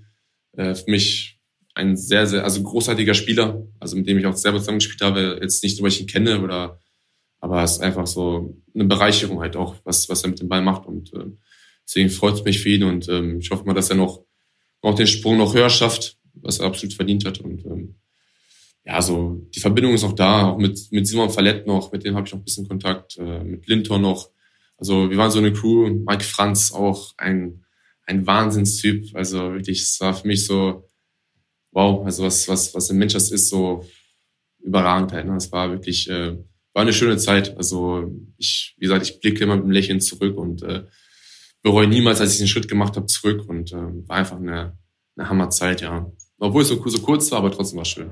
Äh, 0.52 0.74
für 0.74 0.90
mich 0.90 1.38
ein 1.74 1.96
sehr, 1.96 2.26
sehr, 2.26 2.44
also 2.44 2.62
großartiger 2.62 3.14
Spieler, 3.14 3.66
also 3.78 3.96
mit 3.96 4.08
dem 4.08 4.18
ich 4.18 4.26
auch 4.26 4.36
selber 4.36 4.58
zusammengespielt 4.58 5.02
habe, 5.02 5.38
jetzt 5.40 5.62
nicht 5.62 5.76
so, 5.76 5.82
weil 5.82 5.90
ich 5.90 6.00
ihn 6.00 6.06
kenne 6.06 6.40
oder 6.40 6.80
aber 7.44 7.62
es 7.62 7.72
ist 7.72 7.82
einfach 7.82 8.06
so 8.06 8.56
eine 8.74 8.86
Bereicherung 8.86 9.40
halt 9.40 9.54
auch, 9.54 9.76
was, 9.84 10.08
was 10.08 10.22
er 10.22 10.30
mit 10.30 10.40
dem 10.40 10.48
Ball 10.48 10.62
macht. 10.62 10.86
Und 10.86 11.12
äh, 11.12 11.26
deswegen 11.86 12.08
freut 12.08 12.34
es 12.36 12.44
mich 12.44 12.58
für 12.58 12.70
ihn 12.70 12.84
und 12.84 13.06
ähm, 13.10 13.38
ich 13.38 13.50
hoffe 13.50 13.64
mal, 13.66 13.74
dass 13.74 13.90
er 13.90 13.96
noch, 13.96 14.24
noch 14.82 14.94
den 14.94 15.06
Sprung 15.06 15.36
noch 15.36 15.54
höher 15.54 15.68
schafft, 15.68 16.18
was 16.32 16.58
er 16.58 16.66
absolut 16.66 16.94
verdient 16.94 17.26
hat. 17.26 17.40
Und 17.40 17.66
ähm, 17.66 17.96
ja, 18.86 19.02
so 19.02 19.46
die 19.54 19.60
Verbindung 19.60 19.92
ist 19.92 20.04
auch 20.04 20.14
da, 20.14 20.52
auch 20.52 20.56
mit, 20.56 20.90
mit 20.90 21.06
Simon 21.06 21.28
Fallett 21.28 21.66
noch, 21.66 21.92
mit 21.92 22.02
dem 22.06 22.16
habe 22.16 22.26
ich 22.26 22.32
noch 22.32 22.40
ein 22.40 22.44
bisschen 22.44 22.66
Kontakt, 22.66 23.18
äh, 23.18 23.44
mit 23.44 23.68
Linton 23.68 24.00
noch. 24.00 24.30
Also 24.78 25.10
wir 25.10 25.18
waren 25.18 25.30
so 25.30 25.38
eine 25.38 25.52
Crew, 25.52 25.90
Mike 25.90 26.24
Franz 26.24 26.72
auch 26.72 27.12
ein, 27.18 27.66
ein 28.06 28.26
Wahnsinnstyp. 28.26 29.14
Also 29.14 29.52
wirklich, 29.52 29.82
es 29.82 30.00
war 30.00 30.14
für 30.14 30.26
mich 30.26 30.46
so, 30.46 30.88
wow, 31.72 32.06
also 32.06 32.24
was, 32.24 32.48
was, 32.48 32.74
was 32.74 32.88
ein 32.88 32.96
Mensch 32.96 33.14
ist, 33.14 33.50
so 33.50 33.84
überragend 34.60 35.12
halt. 35.12 35.26
Ne? 35.26 35.36
Es 35.36 35.52
war 35.52 35.70
wirklich, 35.70 36.08
äh, 36.08 36.38
war 36.74 36.82
eine 36.82 36.92
schöne 36.92 37.16
Zeit. 37.16 37.56
Also 37.56 38.12
ich, 38.36 38.74
wie 38.78 38.86
gesagt, 38.86 39.08
ich 39.08 39.20
blicke 39.20 39.44
immer 39.44 39.54
mit 39.54 39.64
einem 39.64 39.72
Lächeln 39.72 40.00
zurück 40.00 40.36
und 40.36 40.62
äh, 40.62 40.84
bereue 41.62 41.86
niemals, 41.86 42.20
als 42.20 42.32
ich 42.32 42.38
den 42.38 42.48
Schritt 42.48 42.68
gemacht 42.68 42.96
habe, 42.96 43.06
zurück 43.06 43.48
und 43.48 43.72
äh, 43.72 43.76
war 43.76 44.16
einfach 44.16 44.36
eine, 44.36 44.76
eine 45.16 45.28
Hammerzeit, 45.28 45.80
ja. 45.80 46.10
Obwohl 46.38 46.62
es 46.62 46.68
so, 46.68 46.86
so 46.86 46.98
kurz 47.00 47.30
war, 47.30 47.38
aber 47.38 47.52
trotzdem 47.52 47.78
war 47.78 47.84
schön. 47.84 48.10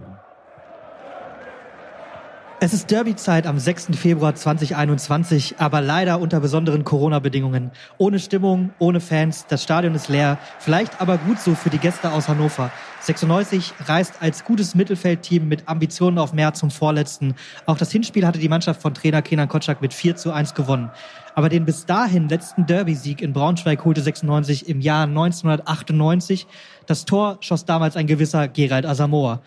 Es 2.60 2.72
ist 2.72 2.92
Derby-Zeit 2.92 3.48
am 3.48 3.58
6. 3.58 3.88
Februar 3.96 4.36
2021, 4.36 5.56
aber 5.58 5.80
leider 5.80 6.20
unter 6.20 6.38
besonderen 6.38 6.84
Corona-Bedingungen. 6.84 7.72
Ohne 7.98 8.20
Stimmung, 8.20 8.70
ohne 8.78 9.00
Fans, 9.00 9.46
das 9.48 9.64
Stadion 9.64 9.96
ist 9.96 10.08
leer. 10.08 10.38
Vielleicht 10.60 11.00
aber 11.00 11.18
gut 11.18 11.40
so 11.40 11.56
für 11.56 11.70
die 11.70 11.78
Gäste 11.78 12.12
aus 12.12 12.28
Hannover. 12.28 12.70
96 13.02 13.74
reist 13.86 14.14
als 14.20 14.44
gutes 14.44 14.76
Mittelfeldteam 14.76 15.48
mit 15.48 15.68
Ambitionen 15.68 16.18
auf 16.18 16.32
mehr 16.32 16.54
zum 16.54 16.70
Vorletzten. 16.70 17.34
Auch 17.66 17.76
das 17.76 17.90
Hinspiel 17.90 18.24
hatte 18.24 18.38
die 18.38 18.48
Mannschaft 18.48 18.80
von 18.80 18.94
Trainer 18.94 19.22
Kenan 19.22 19.48
Kotschak 19.48 19.82
mit 19.82 19.92
4 19.92 20.14
zu 20.14 20.32
1 20.32 20.54
gewonnen. 20.54 20.88
Aber 21.34 21.48
den 21.48 21.64
bis 21.64 21.84
dahin 21.84 22.28
letzten 22.28 22.64
Derby-Sieg 22.66 23.20
in 23.20 23.32
Braunschweig 23.32 23.84
holte 23.84 24.02
96 24.02 24.68
im 24.68 24.80
Jahr 24.80 25.04
1998. 25.04 26.46
Das 26.86 27.04
Tor 27.04 27.38
schoss 27.40 27.64
damals 27.64 27.96
ein 27.96 28.06
gewisser 28.06 28.46
Gerald 28.46 28.86
Asamoah. 28.86 29.42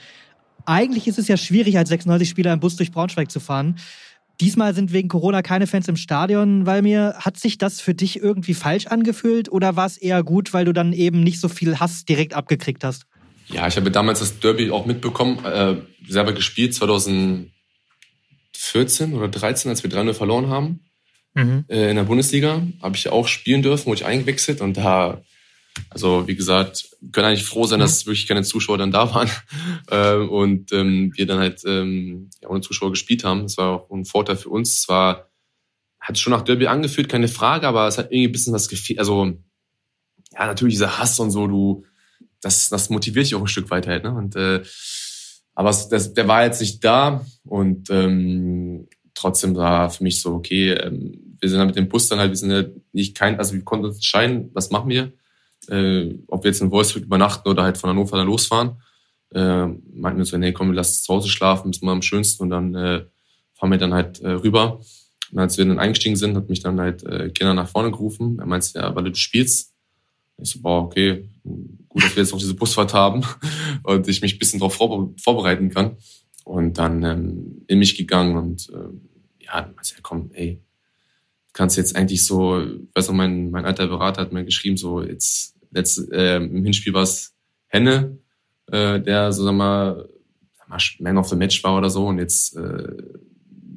Eigentlich 0.65 1.07
ist 1.07 1.19
es 1.19 1.29
ja 1.29 1.37
schwierig, 1.37 1.77
als 1.77 1.89
96-Spieler 1.91 2.51
im 2.51 2.59
Bus 2.59 2.75
durch 2.75 2.91
Braunschweig 2.91 3.31
zu 3.31 3.39
fahren. 3.39 3.77
Diesmal 4.41 4.75
sind 4.75 4.91
wegen 4.91 5.07
Corona 5.07 5.41
keine 5.41 5.65
Fans 5.65 5.87
im 5.87 5.95
Stadion, 5.95 6.65
weil 6.65 6.81
mir, 6.81 7.15
hat 7.19 7.37
sich 7.37 7.57
das 7.57 7.79
für 7.79 7.93
dich 7.93 8.19
irgendwie 8.19 8.53
falsch 8.53 8.87
angefühlt 8.87 9.49
oder 9.49 9.77
war 9.77 9.85
es 9.85 9.95
eher 9.95 10.23
gut, 10.23 10.53
weil 10.53 10.65
du 10.65 10.73
dann 10.73 10.91
eben 10.91 11.23
nicht 11.23 11.39
so 11.39 11.47
viel 11.47 11.79
Hass 11.79 12.03
direkt 12.03 12.33
abgekriegt 12.33 12.83
hast? 12.83 13.05
Ja, 13.47 13.67
ich 13.67 13.77
habe 13.77 13.91
damals 13.91 14.19
das 14.19 14.39
Derby 14.39 14.71
auch 14.71 14.85
mitbekommen, 14.85 15.43
äh, 15.45 15.75
selber 16.07 16.33
gespielt, 16.33 16.73
2014 16.73 17.53
oder 19.13 19.27
13, 19.27 19.69
als 19.69 19.83
wir 19.83 19.89
3-0 19.91 20.13
verloren 20.13 20.49
haben. 20.49 20.79
Mhm. 21.33 21.65
Äh, 21.67 21.89
in 21.89 21.95
der 21.95 22.03
Bundesliga 22.03 22.61
habe 22.81 22.95
ich 22.95 23.09
auch 23.09 23.27
spielen 23.27 23.61
dürfen, 23.61 23.87
wurde 23.87 24.01
ich 24.01 24.05
eingewechselt 24.05 24.61
und 24.61 24.77
da 24.77 25.21
also 25.89 26.27
wie 26.27 26.35
gesagt, 26.35 26.89
können 27.11 27.27
eigentlich 27.27 27.45
froh 27.45 27.65
sein, 27.65 27.79
dass 27.79 28.05
wirklich 28.05 28.27
keine 28.27 28.43
Zuschauer 28.43 28.77
dann 28.77 28.91
da 28.91 29.13
waren 29.13 29.29
äh, 29.87 30.15
und 30.15 30.71
ähm, 30.71 31.11
wir 31.15 31.25
dann 31.25 31.39
halt 31.39 31.63
ähm, 31.65 32.29
ja, 32.41 32.49
ohne 32.49 32.61
Zuschauer 32.61 32.91
gespielt 32.91 33.23
haben. 33.23 33.43
Das 33.43 33.57
war 33.57 33.71
auch 33.71 33.91
ein 33.91 34.05
Vorteil 34.05 34.37
für 34.37 34.49
uns. 34.49 34.79
Es 34.79 34.89
war, 34.89 35.29
hat 35.99 36.17
schon 36.17 36.31
nach 36.31 36.43
Derby 36.43 36.67
angefühlt, 36.67 37.09
keine 37.09 37.27
Frage, 37.27 37.67
aber 37.67 37.87
es 37.87 37.97
hat 37.97 38.11
irgendwie 38.11 38.29
ein 38.29 38.31
bisschen 38.31 38.53
was 38.53 38.69
gefehlt. 38.69 38.99
Also 38.99 39.33
ja, 40.33 40.45
natürlich 40.47 40.75
dieser 40.75 40.97
Hass 40.97 41.19
und 41.19 41.31
so, 41.31 41.47
du, 41.47 41.85
das, 42.45 42.69
das 42.69 42.89
motiviert 42.89 43.25
dich 43.25 43.35
auch 43.35 43.41
ein 43.41 43.47
Stück 43.47 43.69
weit 43.71 43.87
halt. 43.87 44.03
Ne? 44.03 44.13
Und 44.13 44.35
äh, 44.35 44.63
aber 45.53 45.69
das, 45.69 46.13
der 46.13 46.27
war 46.27 46.43
jetzt 46.43 46.61
nicht 46.61 46.83
da 46.83 47.25
und 47.45 47.89
ähm, 47.89 48.87
trotzdem 49.13 49.55
war 49.55 49.89
für 49.89 50.03
mich 50.03 50.21
so, 50.21 50.33
okay, 50.33 50.71
ähm, 50.71 51.37
wir 51.39 51.49
sind 51.49 51.59
dann 51.59 51.67
mit 51.67 51.77
dem 51.77 51.87
Bus 51.87 52.07
dann 52.07 52.19
halt, 52.19 52.31
wir 52.31 52.37
sind 52.37 52.51
ja 52.51 52.63
nicht 52.91 53.15
kein, 53.15 53.37
also 53.37 53.53
wir 53.53 53.63
konnten 53.63 53.85
uns 53.85 53.95
entscheiden, 53.95 54.49
was 54.53 54.71
machen 54.71 54.89
wir 54.89 55.13
äh, 55.69 56.19
ob 56.27 56.43
wir 56.43 56.51
jetzt 56.51 56.61
in 56.61 56.71
Wolfsburg 56.71 57.03
übernachten 57.03 57.47
oder 57.49 57.63
halt 57.63 57.77
von 57.77 57.89
Hannover 57.89 58.17
dann 58.17 58.27
losfahren. 58.27 58.81
Äh, 59.33 59.67
meinten 59.93 60.17
wir 60.17 60.25
so, 60.25 60.37
nee, 60.37 60.51
komm, 60.51 60.69
wir 60.69 60.75
lassen 60.75 61.03
zu 61.03 61.13
Hause 61.13 61.29
schlafen, 61.29 61.71
ist 61.71 61.83
mal 61.83 61.91
am 61.91 62.01
schönsten 62.01 62.43
und 62.43 62.49
dann 62.49 62.75
äh, 62.75 63.05
fahren 63.53 63.71
wir 63.71 63.77
dann 63.77 63.93
halt 63.93 64.19
äh, 64.21 64.31
rüber. 64.31 64.81
Und 65.31 65.39
als 65.39 65.57
wir 65.57 65.65
dann 65.65 65.79
eingestiegen 65.79 66.15
sind, 66.15 66.35
hat 66.35 66.49
mich 66.49 66.61
dann 66.61 66.79
halt 66.79 67.03
äh, 67.03 67.29
Kinder 67.29 67.53
nach 67.53 67.67
vorne 67.67 67.91
gerufen. 67.91 68.37
Er 68.39 68.45
meinte, 68.45 68.69
ja, 68.75 68.95
weil 68.95 69.05
du 69.05 69.15
spielst. 69.15 69.73
Ich 70.37 70.51
so, 70.51 70.61
boah, 70.61 70.83
okay, 70.83 71.29
gut, 71.95 72.03
dass 72.03 72.15
wir 72.17 72.23
jetzt 72.23 72.33
noch 72.33 72.39
diese 72.39 72.55
Busfahrt 72.55 72.93
haben 72.93 73.23
und 73.83 74.07
ich 74.09 74.21
mich 74.21 74.35
ein 74.35 74.39
bisschen 74.39 74.59
darauf 74.59 74.75
vorbereiten 74.75 75.69
kann. 75.69 75.97
Und 76.43 76.77
dann 76.77 77.01
ähm, 77.03 77.63
in 77.67 77.79
mich 77.79 77.95
gegangen 77.97 78.35
und 78.35 78.69
äh, 78.69 79.45
ja, 79.45 79.59
er, 79.59 80.01
komm, 80.03 80.29
ey, 80.33 80.61
kannst 81.53 81.77
jetzt 81.77 81.95
eigentlich 81.95 82.25
so, 82.25 82.63
weiß 82.93 83.07
noch, 83.07 83.15
mein, 83.15 83.49
mein 83.49 83.65
alter 83.65 83.87
Berater 83.87 84.21
hat 84.21 84.33
mir 84.33 84.43
geschrieben, 84.43 84.77
so 84.77 85.01
jetzt 85.01 85.55
letzt, 85.71 86.11
äh, 86.11 86.35
im 86.35 86.63
Hinspiel 86.63 86.93
war 86.93 87.03
es 87.03 87.33
Henne, 87.67 88.19
äh, 88.67 88.99
der 88.99 89.31
so 89.31 89.43
sag 89.45 89.55
mal, 89.55 90.09
Man 90.99 91.17
of 91.17 91.29
the 91.29 91.37
Match 91.37 91.63
war 91.63 91.77
oder 91.77 91.89
so 91.89 92.07
und 92.07 92.19
jetzt 92.19 92.57
äh, 92.57 92.93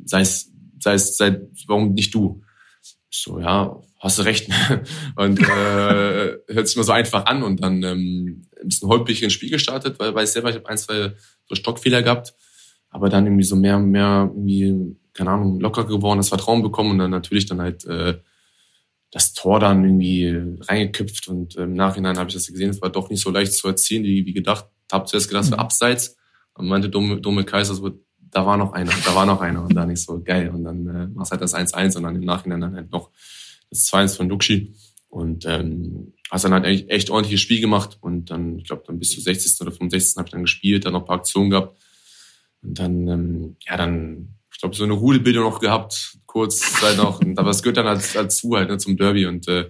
sei 0.04 0.22
es 0.22 0.50
sei 0.80 0.94
es 0.94 1.16
sei 1.16 1.40
warum 1.68 1.92
nicht 1.92 2.12
du 2.14 2.42
so 3.11 3.41
ja 3.41 3.80
hast 4.01 4.18
du 4.18 4.22
recht 4.22 4.51
und 5.16 5.41
äh, 5.41 6.36
hört 6.49 6.68
sich 6.68 6.76
mal 6.76 6.82
so 6.82 6.93
einfach 6.93 7.26
an 7.26 7.43
und 7.43 7.62
dann 7.62 7.82
ähm, 7.82 8.47
ein 8.61 8.68
bisschen 8.68 8.89
holprig 8.89 9.22
ins 9.22 9.32
Spiel 9.32 9.51
gestartet 9.51 9.99
weil 9.99 10.14
weiß 10.14 10.32
selber 10.32 10.51
ich 10.51 10.57
habe 10.57 10.68
ein 10.68 10.78
zwei 10.78 11.14
so 11.49 11.55
Stockfehler 11.55 12.03
gehabt 12.03 12.34
aber 12.91 13.09
dann 13.09 13.26
irgendwie 13.26 13.45
so 13.45 13.57
mehr 13.57 13.76
und 13.76 13.91
mehr 13.91 14.30
irgendwie 14.32 14.97
keine 15.14 15.30
Ahnung 15.30 15.61
locker 15.61 15.84
geworden 15.84 16.18
das 16.18 16.28
Vertrauen 16.28 16.62
bekommen 16.62 16.93
und 16.93 16.99
dann 16.99 17.11
natürlich 17.11 17.47
dann 17.47 17.61
halt 17.61 17.84
äh, 17.86 18.18
das 19.11 19.32
Tor 19.32 19.59
dann 19.59 19.84
irgendwie 19.84 20.36
reingeköpft 20.61 21.28
und 21.28 21.57
im 21.57 21.72
Nachhinein 21.72 22.18
habe 22.18 22.28
ich 22.28 22.34
das 22.34 22.47
gesehen, 22.47 22.70
es 22.70 22.82
war 22.82 22.91
doch 22.91 23.09
nicht 23.09 23.22
so 23.22 23.30
leicht 23.30 23.55
zu 23.55 23.66
erzielen, 23.66 24.05
wie, 24.05 24.26
wie 24.26 24.34
gedacht. 24.34 24.66
Hab 24.93 25.09
zuerst 25.09 25.28
gedacht, 25.28 25.45
es 25.45 25.51
wäre 25.51 25.61
mhm. 25.61 25.64
abseits, 25.64 26.18
und 26.59 26.66
meinte 26.66 26.91
dumme, 26.91 27.20
dumme 27.20 27.45
Kaiser, 27.45 27.74
so, 27.74 27.91
da 28.30 28.46
war 28.46 28.56
noch 28.56 28.72
einer, 28.72 28.92
da 29.04 29.14
war 29.14 29.26
noch 29.26 29.40
einer 29.40 29.62
und 29.64 29.74
dann 29.74 29.88
nicht 29.88 30.02
so 30.02 30.22
geil 30.22 30.50
und 30.50 30.64
dann 30.64 30.86
äh, 30.86 31.06
machst 31.08 31.30
halt 31.30 31.40
das 31.40 31.54
1-1 31.54 31.96
und 31.96 32.02
dann 32.04 32.16
im 32.16 32.24
Nachhinein 32.24 32.60
dann 32.60 32.74
halt 32.74 32.90
noch 32.90 33.10
das 33.70 33.86
2-1 33.92 34.16
von 34.16 34.28
Duxi 34.28 34.74
und 35.08 35.44
ähm, 35.46 36.14
hast 36.30 36.44
dann 36.44 36.52
halt 36.52 36.64
echt, 36.64 36.88
echt 36.90 37.10
ordentliches 37.10 37.40
Spiel 37.40 37.60
gemacht 37.60 37.98
und 38.00 38.30
dann, 38.30 38.58
ich 38.58 38.64
glaube, 38.64 38.82
dann 38.86 38.98
bis 38.98 39.10
zu 39.10 39.20
60. 39.20 39.60
oder 39.60 39.72
65. 39.72 40.16
habe 40.16 40.26
ich 40.26 40.32
dann 40.32 40.42
gespielt, 40.42 40.84
dann 40.84 40.92
noch 40.92 41.00
ein 41.00 41.06
paar 41.06 41.16
Aktionen 41.16 41.50
gehabt 41.50 41.78
und 42.62 42.78
dann, 42.78 43.08
ähm, 43.08 43.56
ja, 43.66 43.76
dann 43.76 44.38
ich 44.58 44.60
glaube, 44.60 44.74
so 44.74 44.82
eine 44.82 44.94
Rudelbildung 44.94 45.44
noch 45.44 45.60
gehabt, 45.60 46.18
kurz 46.26 46.58
Zeit 46.80 46.96
noch. 46.96 47.20
Und, 47.20 47.38
aber 47.38 47.50
es 47.50 47.62
gehört 47.62 47.76
dann 47.76 47.86
als, 47.86 48.14
dazu 48.14 48.56
halt 48.56 48.68
ne, 48.68 48.76
zum 48.76 48.96
Derby. 48.96 49.24
Und 49.26 49.46
äh, 49.46 49.68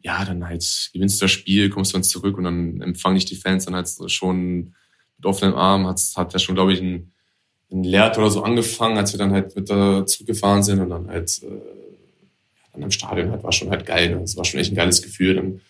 ja, 0.00 0.22
dann 0.26 0.46
halt 0.46 0.90
gewinnst 0.92 1.18
du 1.18 1.24
das 1.24 1.30
Spiel, 1.30 1.70
kommst 1.70 1.94
dann 1.94 2.04
zurück 2.04 2.36
und 2.36 2.44
dann 2.44 2.82
empfange 2.82 3.16
ich 3.16 3.24
die 3.24 3.36
Fans 3.36 3.64
dann 3.64 3.74
halt 3.74 3.88
schon 4.08 4.74
mit 5.16 5.24
offenen 5.24 5.54
Armen. 5.54 5.86
Hat, 5.86 5.98
hat 6.14 6.34
ja 6.34 6.38
schon, 6.38 6.56
glaube 6.56 6.74
ich, 6.74 6.82
ein, 6.82 7.14
ein 7.72 7.84
Leert 7.84 8.18
oder 8.18 8.30
so 8.30 8.42
angefangen, 8.42 8.98
als 8.98 9.12
wir 9.12 9.18
dann 9.18 9.32
halt 9.32 9.56
mit 9.56 9.70
da 9.70 10.04
zurückgefahren 10.06 10.62
sind 10.62 10.80
und 10.80 10.90
dann 10.90 11.08
halt 11.08 11.42
äh, 11.42 11.72
dann 12.72 12.82
im 12.82 12.90
Stadion 12.90 13.30
halt 13.30 13.42
war 13.42 13.52
schon 13.52 13.70
halt 13.70 13.86
geil. 13.86 14.20
Es 14.22 14.36
war 14.36 14.44
schon 14.44 14.60
echt 14.60 14.72
ein 14.72 14.76
geiles 14.76 15.02
Gefühl. 15.02 15.34
Dann 15.34 15.60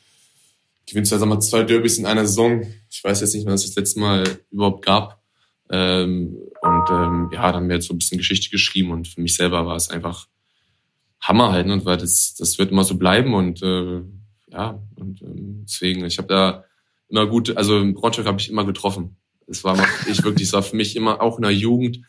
gewinnst 0.86 1.12
du 1.12 1.18
halt, 1.18 1.26
mal, 1.26 1.40
zwei 1.40 1.64
Derbys 1.64 1.98
in 1.98 2.06
einer 2.06 2.26
Saison. 2.26 2.66
Ich 2.90 3.02
weiß 3.02 3.20
jetzt 3.20 3.34
nicht, 3.34 3.46
wann 3.46 3.54
es 3.54 3.66
das 3.66 3.76
letzte 3.76 4.00
Mal 4.00 4.24
überhaupt 4.50 4.84
gab. 4.84 5.22
Ähm, 5.70 6.36
und 6.60 6.90
ähm, 6.90 7.30
ja, 7.32 7.50
dann 7.50 7.62
haben 7.62 7.68
wir 7.68 7.76
jetzt 7.76 7.88
so 7.88 7.94
ein 7.94 7.98
bisschen 7.98 8.18
Geschichte 8.18 8.50
geschrieben 8.50 8.90
und 8.90 9.08
für 9.08 9.20
mich 9.20 9.34
selber 9.34 9.64
war 9.66 9.76
es 9.76 9.88
einfach 9.88 10.28
Hammer 11.20 11.52
halt, 11.52 11.66
ne? 11.66 11.72
und 11.72 11.84
weil 11.84 11.96
das, 11.96 12.34
das 12.36 12.58
wird 12.58 12.72
immer 12.72 12.84
so 12.84 12.96
bleiben 12.98 13.32
und 13.32 13.62
äh, 13.62 14.02
ja, 14.50 14.82
und 14.96 15.22
ähm, 15.22 15.64
deswegen, 15.66 16.04
ich 16.04 16.18
habe 16.18 16.28
da 16.28 16.64
immer 17.08 17.26
gut, 17.26 17.56
also 17.56 17.78
in 17.78 17.94
Braunschweig 17.94 18.26
habe 18.26 18.40
ich 18.40 18.50
immer 18.50 18.66
getroffen. 18.66 19.16
Es 19.52 19.64
war 19.64 19.78
ich 20.08 20.22
wirklich, 20.24 20.48
es 20.48 20.52
war 20.52 20.62
für 20.62 20.76
mich 20.76 20.96
immer 20.96 21.20
auch 21.20 21.36
in 21.36 21.42
der 21.42 21.52
Jugend 21.52 22.00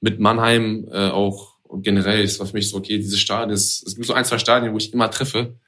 mit 0.00 0.20
Mannheim 0.20 0.86
äh, 0.90 1.08
auch 1.08 1.56
generell, 1.76 2.22
es 2.22 2.38
war 2.38 2.46
für 2.46 2.54
mich 2.54 2.68
so, 2.68 2.76
okay, 2.76 2.98
diese 2.98 3.16
Stadien, 3.16 3.54
es, 3.54 3.82
es 3.86 3.94
gibt 3.94 4.06
so 4.06 4.12
ein, 4.12 4.24
zwei 4.24 4.38
Stadien, 4.38 4.72
wo 4.72 4.76
ich 4.76 4.92
immer 4.92 5.10
treffe 5.10 5.58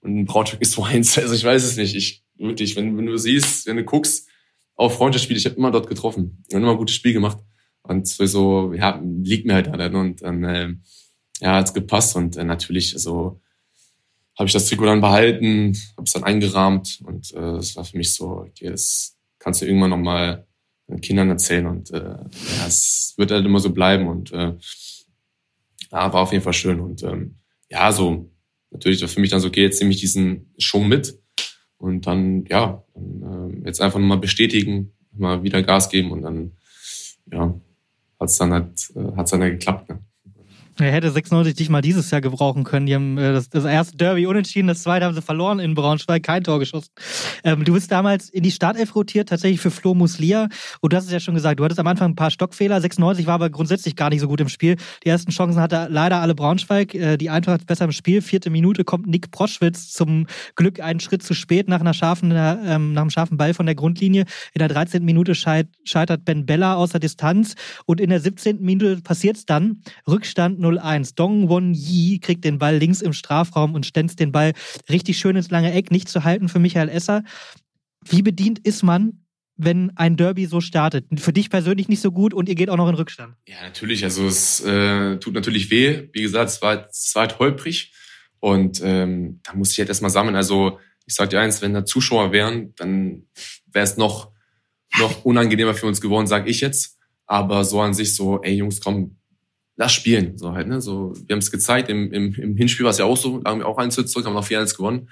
und 0.00 0.26
Braunschweig 0.26 0.60
ist 0.60 0.72
so 0.72 0.84
eins, 0.84 1.16
also 1.18 1.34
ich 1.34 1.44
weiß 1.44 1.64
es 1.64 1.76
nicht, 1.76 1.94
ich 1.94 2.22
wirklich, 2.36 2.76
wenn, 2.76 2.96
wenn 2.96 3.06
du 3.06 3.16
siehst, 3.16 3.66
wenn 3.66 3.76
du 3.76 3.84
guckst, 3.84 4.28
auch 4.76 4.92
Freundschaftsspiele, 4.92 5.38
ich 5.38 5.46
habe 5.46 5.56
immer 5.56 5.70
dort 5.70 5.88
getroffen 5.88 6.44
und 6.52 6.58
immer 6.58 6.72
ein 6.72 6.76
gutes 6.76 6.96
Spiel 6.96 7.12
gemacht. 7.12 7.38
Und 7.82 8.08
so, 8.08 8.72
ja, 8.72 9.00
liegt 9.22 9.46
mir 9.46 9.54
halt 9.54 9.68
an. 9.68 9.94
Und 9.94 10.22
dann, 10.22 10.44
äh, 10.44 10.74
ja, 11.40 11.56
hat's 11.56 11.74
gepasst. 11.74 12.16
Und 12.16 12.36
äh, 12.36 12.44
natürlich, 12.44 12.94
also 12.94 13.40
habe 14.36 14.48
ich 14.48 14.52
das 14.52 14.66
Trikot 14.66 14.86
dann 14.86 15.00
behalten, 15.00 15.76
habe 15.96 16.04
es 16.04 16.12
dann 16.12 16.24
eingerahmt 16.24 17.00
und 17.04 17.32
äh, 17.34 17.40
das 17.40 17.76
war 17.76 17.84
für 17.84 17.96
mich 17.96 18.14
so, 18.14 18.30
okay, 18.30 18.68
das 18.68 19.16
kannst 19.38 19.62
du 19.62 19.66
irgendwann 19.66 19.90
nochmal 19.90 20.46
Kindern 21.00 21.30
erzählen 21.30 21.66
und 21.66 21.90
äh, 21.92 21.98
ja, 21.98 22.66
es 22.66 23.14
wird 23.16 23.30
halt 23.30 23.44
immer 23.44 23.60
so 23.60 23.70
bleiben 23.70 24.06
und 24.06 24.32
äh, 24.32 24.54
ja, 25.90 26.12
war 26.12 26.20
auf 26.22 26.32
jeden 26.32 26.44
Fall 26.44 26.52
schön 26.52 26.80
und 26.80 27.02
ähm, 27.02 27.36
ja, 27.70 27.90
so 27.92 28.30
natürlich 28.70 29.00
war 29.00 29.08
für 29.08 29.20
mich 29.20 29.30
dann 29.30 29.40
so, 29.40 29.48
okay, 29.48 29.62
jetzt 29.62 29.80
nehme 29.80 29.92
ich 29.92 30.00
diesen 30.00 30.52
Schwung 30.58 30.88
mit 30.88 31.18
und 31.78 32.06
dann, 32.06 32.44
ja, 32.46 32.84
dann, 32.94 33.62
äh, 33.62 33.66
jetzt 33.66 33.80
einfach 33.80 33.98
nochmal 33.98 34.18
bestätigen, 34.18 34.92
mal 35.12 35.42
wieder 35.42 35.62
Gas 35.62 35.88
geben 35.88 36.10
und 36.12 36.22
dann, 36.22 36.52
ja, 37.32 37.58
hat's 38.20 38.36
dann 38.36 38.52
halt, 38.52 38.90
äh, 38.94 39.16
hat's 39.16 39.30
dann 39.30 39.42
halt 39.42 39.52
geklappt. 39.52 39.88
Ne? 39.88 40.03
Er 40.80 40.90
hätte 40.90 41.10
96 41.10 41.54
dich 41.54 41.68
mal 41.68 41.82
dieses 41.82 42.10
Jahr 42.10 42.20
gebrauchen 42.20 42.64
können. 42.64 42.86
Die 42.86 42.94
haben 42.94 43.16
äh, 43.16 43.32
das, 43.32 43.48
das 43.48 43.64
erste 43.64 43.96
Derby 43.96 44.26
unentschieden, 44.26 44.66
das 44.66 44.82
zweite 44.82 45.06
haben 45.06 45.14
sie 45.14 45.22
verloren 45.22 45.60
in 45.60 45.74
Braunschweig, 45.74 46.22
kein 46.22 46.42
Tor 46.42 46.58
geschossen. 46.58 46.90
Ähm, 47.44 47.64
du 47.64 47.74
bist 47.74 47.92
damals 47.92 48.28
in 48.28 48.42
die 48.42 48.50
Startelf 48.50 48.96
rotiert, 48.96 49.28
tatsächlich 49.28 49.60
für 49.60 49.70
Flo 49.70 49.94
Muslia. 49.94 50.48
Und 50.80 50.92
du 50.92 50.96
hast 50.96 51.04
es 51.04 51.12
ja 51.12 51.20
schon 51.20 51.34
gesagt, 51.34 51.60
du 51.60 51.64
hattest 51.64 51.78
am 51.78 51.86
Anfang 51.86 52.10
ein 52.10 52.16
paar 52.16 52.32
Stockfehler. 52.32 52.80
96 52.80 53.26
war 53.26 53.34
aber 53.34 53.50
grundsätzlich 53.50 53.94
gar 53.94 54.10
nicht 54.10 54.20
so 54.20 54.26
gut 54.26 54.40
im 54.40 54.48
Spiel. 54.48 54.76
Die 55.04 55.08
ersten 55.08 55.30
Chancen 55.30 55.60
hatte 55.60 55.86
leider 55.90 56.20
alle 56.20 56.34
Braunschweig. 56.34 56.92
Äh, 56.94 57.16
die 57.18 57.30
Eintracht 57.30 57.66
besser 57.66 57.84
im 57.84 57.92
Spiel. 57.92 58.20
Vierte 58.20 58.50
Minute 58.50 58.82
kommt 58.82 59.06
Nick 59.06 59.30
Proschwitz 59.30 59.92
zum 59.92 60.26
Glück 60.56 60.80
einen 60.80 60.98
Schritt 60.98 61.22
zu 61.22 61.34
spät 61.34 61.68
nach 61.68 61.80
einer 61.80 61.94
scharfen, 61.94 62.32
ähm, 62.32 62.94
nach 62.94 63.02
einem 63.02 63.10
scharfen 63.10 63.36
Ball 63.36 63.54
von 63.54 63.66
der 63.66 63.76
Grundlinie. 63.76 64.24
In 64.54 64.58
der 64.58 64.68
13. 64.68 65.04
Minute 65.04 65.36
scheitert 65.36 66.24
Ben 66.24 66.46
Bella 66.46 66.74
außer 66.74 66.98
Distanz. 66.98 67.54
Und 67.86 68.00
in 68.00 68.10
der 68.10 68.18
17. 68.18 68.60
Minute 68.60 69.00
passiert 69.02 69.36
es 69.36 69.46
dann. 69.46 69.82
Rückstand 70.08 70.63
0-1. 70.64 71.14
Dong 71.14 71.48
Won 71.48 71.74
Yi 71.74 72.18
kriegt 72.18 72.44
den 72.44 72.58
Ball 72.58 72.76
links 72.76 73.02
im 73.02 73.12
Strafraum 73.12 73.74
und 73.74 73.86
stänzt 73.86 74.20
den 74.20 74.32
Ball 74.32 74.52
richtig 74.88 75.18
schön 75.18 75.36
ins 75.36 75.50
lange 75.50 75.72
Eck. 75.72 75.90
Nicht 75.90 76.08
zu 76.08 76.24
halten 76.24 76.48
für 76.48 76.58
Michael 76.58 76.88
Esser. 76.88 77.22
Wie 78.04 78.22
bedient 78.22 78.58
ist 78.60 78.82
man, 78.82 79.24
wenn 79.56 79.96
ein 79.96 80.16
Derby 80.16 80.46
so 80.46 80.60
startet? 80.60 81.06
Für 81.20 81.32
dich 81.32 81.50
persönlich 81.50 81.88
nicht 81.88 82.00
so 82.00 82.12
gut 82.12 82.34
und 82.34 82.48
ihr 82.48 82.54
geht 82.54 82.70
auch 82.70 82.76
noch 82.76 82.88
in 82.88 82.94
Rückstand. 82.94 83.34
Ja, 83.46 83.62
natürlich. 83.62 84.04
Also 84.04 84.26
es 84.26 84.60
äh, 84.60 85.18
tut 85.18 85.34
natürlich 85.34 85.70
weh. 85.70 86.08
Wie 86.12 86.22
gesagt, 86.22 86.50
es 86.50 86.62
war, 86.62 86.88
es 86.88 87.12
war 87.14 87.22
halt 87.22 87.38
holprig. 87.38 87.92
Und 88.40 88.82
ähm, 88.84 89.40
da 89.42 89.54
muss 89.54 89.72
ich 89.72 89.78
halt 89.78 89.88
erstmal 89.88 90.10
sammeln. 90.10 90.36
Also 90.36 90.78
ich 91.06 91.14
sag 91.14 91.30
dir 91.30 91.40
eins, 91.40 91.62
wenn 91.62 91.74
da 91.74 91.84
Zuschauer 91.84 92.32
wären, 92.32 92.74
dann 92.76 93.26
wäre 93.66 93.84
es 93.84 93.96
noch, 93.96 94.32
noch 94.98 95.24
unangenehmer 95.24 95.74
für 95.74 95.86
uns 95.86 96.00
geworden, 96.00 96.26
sag 96.26 96.48
ich 96.48 96.60
jetzt. 96.60 96.98
Aber 97.26 97.64
so 97.64 97.80
an 97.80 97.94
sich 97.94 98.14
so, 98.14 98.42
ey 98.42 98.54
Jungs, 98.54 98.80
komm, 98.80 99.16
lass 99.76 99.92
spielen. 99.92 100.38
So 100.38 100.52
halt, 100.52 100.68
ne? 100.68 100.80
So, 100.80 101.14
wir 101.26 101.34
haben 101.34 101.40
es 101.40 101.50
gezeigt, 101.50 101.88
im, 101.88 102.12
im, 102.12 102.34
im 102.34 102.56
Hinspiel 102.56 102.84
war 102.84 102.90
es 102.90 102.98
ja 102.98 103.04
auch 103.04 103.16
so, 103.16 103.40
lagen 103.42 103.60
wir 103.60 103.66
auch 103.66 103.78
1 103.78 103.94
zurück, 103.94 104.26
haben 104.26 104.34
noch 104.34 104.46
4-1 104.46 104.76
gewonnen. 104.76 105.08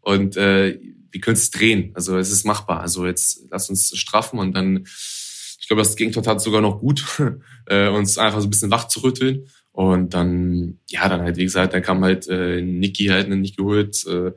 Und 0.00 0.36
äh, 0.36 0.78
wir 1.10 1.20
können 1.20 1.36
es 1.36 1.50
drehen. 1.50 1.92
Also 1.94 2.18
es 2.18 2.30
ist 2.30 2.44
machbar. 2.44 2.80
Also 2.80 3.06
jetzt 3.06 3.46
lass 3.50 3.70
uns 3.70 3.96
straffen 3.96 4.38
und 4.38 4.52
dann, 4.52 4.84
ich 4.84 5.66
glaube, 5.66 5.82
das 5.82 5.96
Gegentor 5.96 6.22
tat 6.22 6.40
sogar 6.40 6.60
noch 6.60 6.80
gut, 6.80 7.04
äh, 7.66 7.88
uns 7.88 8.18
einfach 8.18 8.40
so 8.40 8.46
ein 8.46 8.50
bisschen 8.50 8.70
wach 8.70 8.88
zu 8.88 9.00
rütteln. 9.02 9.46
Und 9.72 10.14
dann, 10.14 10.78
ja, 10.88 11.08
dann 11.08 11.22
halt, 11.22 11.36
wie 11.36 11.44
gesagt, 11.44 11.74
dann 11.74 11.82
kam 11.82 12.04
halt 12.04 12.28
äh, 12.28 12.62
Niki 12.62 13.06
halt 13.06 13.28
nicht 13.28 13.56
geholt, 13.56 14.06
äh, 14.06 14.30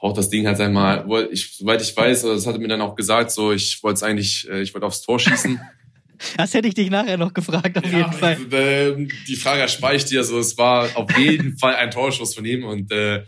haut 0.00 0.16
das 0.16 0.30
Ding 0.30 0.46
halt 0.46 0.58
einmal, 0.60 1.06
ich, 1.30 1.56
soweit 1.56 1.82
ich 1.82 1.94
weiß, 1.94 2.22
das 2.22 2.46
hatte 2.46 2.58
mir 2.58 2.68
dann 2.68 2.80
auch 2.80 2.94
gesagt, 2.94 3.30
so, 3.30 3.52
ich 3.52 3.82
wollte 3.82 3.96
es 3.96 4.02
eigentlich, 4.02 4.48
äh, 4.48 4.62
ich 4.62 4.72
wollte 4.72 4.86
aufs 4.86 5.02
Tor 5.02 5.18
schießen. 5.18 5.60
Das 6.36 6.54
hätte 6.54 6.68
ich 6.68 6.74
dich 6.74 6.90
nachher 6.90 7.16
noch 7.16 7.32
gefragt, 7.34 7.76
auf 7.78 7.84
ja, 7.84 7.98
jeden 7.98 8.12
Fall. 8.12 8.36
Äh, 8.52 9.08
die 9.28 9.36
Frage 9.36 9.62
erspare 9.62 9.96
ich 9.96 10.04
dir. 10.04 10.20
Also 10.20 10.38
es 10.38 10.56
war 10.58 10.88
auf 10.96 11.16
jeden 11.18 11.58
Fall 11.58 11.76
ein 11.76 11.90
Torschuss 11.90 12.34
von 12.34 12.44
ihm 12.44 12.64
und 12.64 12.90
äh, 12.92 13.24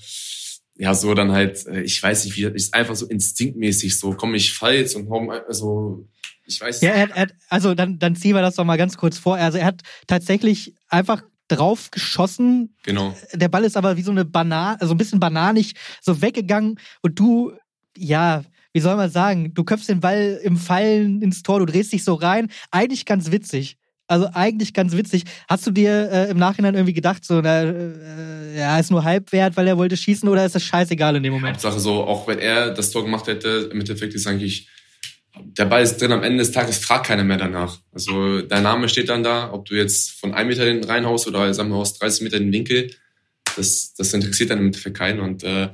ja, 0.79 0.95
so 0.95 1.15
dann 1.15 1.33
halt, 1.33 1.67
äh, 1.67 1.83
ich 1.83 2.03
weiß 2.03 2.25
nicht, 2.25 2.37
wie, 2.37 2.45
ist 2.45 2.75
einfach 2.75 2.95
so 2.95 3.07
instinktmäßig 3.07 3.99
so, 3.99 4.13
komm 4.13 4.35
ich 4.35 4.53
falsch 4.53 4.95
und 4.95 5.09
warum, 5.09 5.31
also 5.31 6.07
ich 6.47 6.61
weiß 6.61 6.81
Ja, 6.83 6.91
er, 6.91 7.11
er, 7.17 7.29
also 7.49 7.75
dann, 7.75 7.99
dann 7.99 8.15
ziehen 8.15 8.35
wir 8.35 8.43
das 8.43 8.57
doch 8.57 8.65
mal 8.65 8.77
ganz 8.77 8.97
kurz 8.97 9.19
vor. 9.19 9.37
Also 9.37 9.59
er 9.59 9.67
hat 9.67 9.83
tatsächlich 10.07 10.75
einfach 10.89 11.23
drauf 11.49 11.91
geschossen. 11.91 12.75
Genau. 12.85 13.17
Der 13.33 13.49
Ball 13.49 13.65
ist 13.65 13.77
aber 13.77 13.97
wie 13.97 14.03
so 14.03 14.11
eine 14.11 14.25
Banane, 14.25 14.81
also 14.81 14.95
ein 14.95 14.99
bisschen 14.99 15.21
bananig 15.21 15.75
so 16.01 16.21
weggegangen 16.21 16.79
und 17.03 17.19
du, 17.19 17.53
ja, 17.97 18.45
wie 18.77 18.81
soll 18.81 18.97
man 18.97 19.11
sagen, 19.11 19.55
du 19.55 19.65
köpfst 19.65 19.89
den 19.89 20.01
Ball 20.01 20.39
im 20.45 20.59
Fallen 20.59 21.23
ins 21.23 21.43
Tor, 21.43 21.61
du 21.61 21.65
drehst 21.65 21.95
dich 21.95 22.05
so 22.05 22.13
rein. 22.13 22.49
Eigentlich 22.71 23.07
ganz 23.07 23.33
witzig. 23.33 23.79
Also 24.07 24.29
eigentlich 24.35 24.75
ganz 24.75 24.95
witzig. 24.95 25.25
Hast 25.49 25.67
du 25.67 25.71
dir 25.71 26.11
äh, 26.13 26.31
im 26.31 26.37
Nachhinein 26.37 26.75
irgendwie 26.75 26.93
gedacht, 26.93 27.25
so, 27.25 27.41
na, 27.41 27.63
äh, 27.63 28.59
ja, 28.59 28.79
ist 28.79 28.91
nur 28.91 29.03
halb 29.03 29.33
wert, 29.33 29.57
weil 29.57 29.67
er 29.67 29.79
wollte 29.79 29.97
schießen 29.97 30.29
oder 30.29 30.45
ist 30.45 30.57
das 30.57 30.63
scheißegal 30.63 31.17
in 31.17 31.23
dem 31.23 31.33
Moment? 31.33 31.55
Hauptsache 31.55 31.81
so, 31.81 32.05
auch 32.05 32.29
wenn 32.29 32.39
er 32.39 32.71
das 32.71 32.91
Tor 32.91 33.03
gemacht 33.03 33.27
hätte, 33.29 33.71
im 33.73 33.81
Endeffekt 33.81 34.13
ist 34.13 34.27
eigentlich, 34.27 34.69
der 35.41 35.65
Ball 35.65 35.83
ist 35.83 35.97
drin, 35.97 36.13
am 36.13 36.23
Ende 36.23 36.41
des 36.41 36.53
Tages 36.53 36.77
fragt 36.77 37.07
keiner 37.07 37.25
mehr 37.25 37.39
danach. 37.39 37.79
Also 37.93 38.43
dein 38.43 38.63
Name 38.63 38.91
steht 38.91 39.09
dann 39.09 39.23
da, 39.23 39.55
ob 39.55 39.65
du 39.65 39.75
jetzt 39.75 40.11
von 40.21 40.35
einem 40.35 40.51
Meter 40.51 40.67
hinten 40.67 40.85
reinhaust 40.85 41.27
oder 41.27 41.55
sagen 41.55 41.71
wir 41.71 41.77
aus 41.77 41.99
30 41.99 42.25
Meter 42.25 42.39
den 42.39 42.53
Winkel, 42.53 42.91
das, 43.57 43.95
das 43.95 44.13
interessiert 44.13 44.51
dann 44.51 44.59
im 44.59 44.67
Endeffekt 44.67 44.99
keinen. 44.99 45.21
Und 45.21 45.45
äh, 45.45 45.71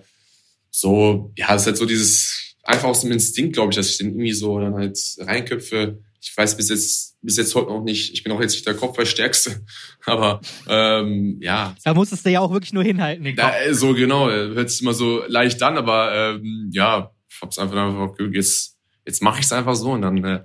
so, 0.70 1.32
ja, 1.36 1.52
es 1.52 1.62
ist 1.62 1.66
halt 1.66 1.76
so 1.78 1.84
dieses 1.84 2.41
einfach 2.62 2.88
aus 2.88 3.00
dem 3.02 3.12
Instinkt, 3.12 3.54
glaube 3.54 3.72
ich, 3.72 3.76
dass 3.76 3.90
ich 3.90 3.98
den 3.98 4.10
irgendwie 4.10 4.32
so 4.32 4.58
dann 4.58 4.74
halt 4.74 4.98
reinköpfe. 5.18 5.98
Ich 6.20 6.36
weiß 6.36 6.56
bis 6.56 6.68
jetzt, 6.68 7.16
bis 7.20 7.36
jetzt 7.36 7.54
heute 7.54 7.68
noch 7.70 7.82
nicht, 7.82 8.12
ich 8.12 8.22
bin 8.22 8.32
auch 8.32 8.40
jetzt 8.40 8.52
nicht 8.52 8.66
der 8.66 8.74
Kopfballstärkste, 8.74 9.64
aber 10.04 10.40
ähm, 10.68 11.38
ja. 11.40 11.74
Da 11.84 11.94
musstest 11.94 12.24
du 12.24 12.30
ja 12.30 12.40
auch 12.40 12.52
wirklich 12.52 12.72
nur 12.72 12.84
hinhalten. 12.84 13.24
Den 13.24 13.36
Kopf. 13.36 13.50
Da, 13.50 13.74
so 13.74 13.92
genau, 13.94 14.30
hört 14.30 14.70
sich 14.70 14.82
immer 14.82 14.94
so 14.94 15.22
leicht 15.26 15.62
an, 15.62 15.76
aber 15.76 16.14
ähm, 16.14 16.70
ja, 16.72 17.12
ich 17.28 17.40
hab's 17.42 17.58
einfach 17.58 17.76
einfach 17.76 18.14
jetzt, 18.32 18.78
jetzt 19.04 19.22
mache 19.22 19.40
ich 19.40 19.46
es 19.46 19.52
einfach 19.52 19.74
so 19.74 19.92
und 19.92 20.02
dann 20.02 20.24
äh, 20.24 20.40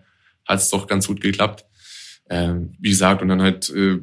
hat 0.45 0.59
es 0.59 0.69
doch 0.69 0.87
ganz 0.87 1.07
gut 1.07 1.21
geklappt. 1.21 1.65
Ähm, 2.29 2.75
wie 2.79 2.89
gesagt, 2.89 3.21
und 3.21 3.27
dann 3.27 3.41
halt 3.41 3.69
äh, 3.69 3.99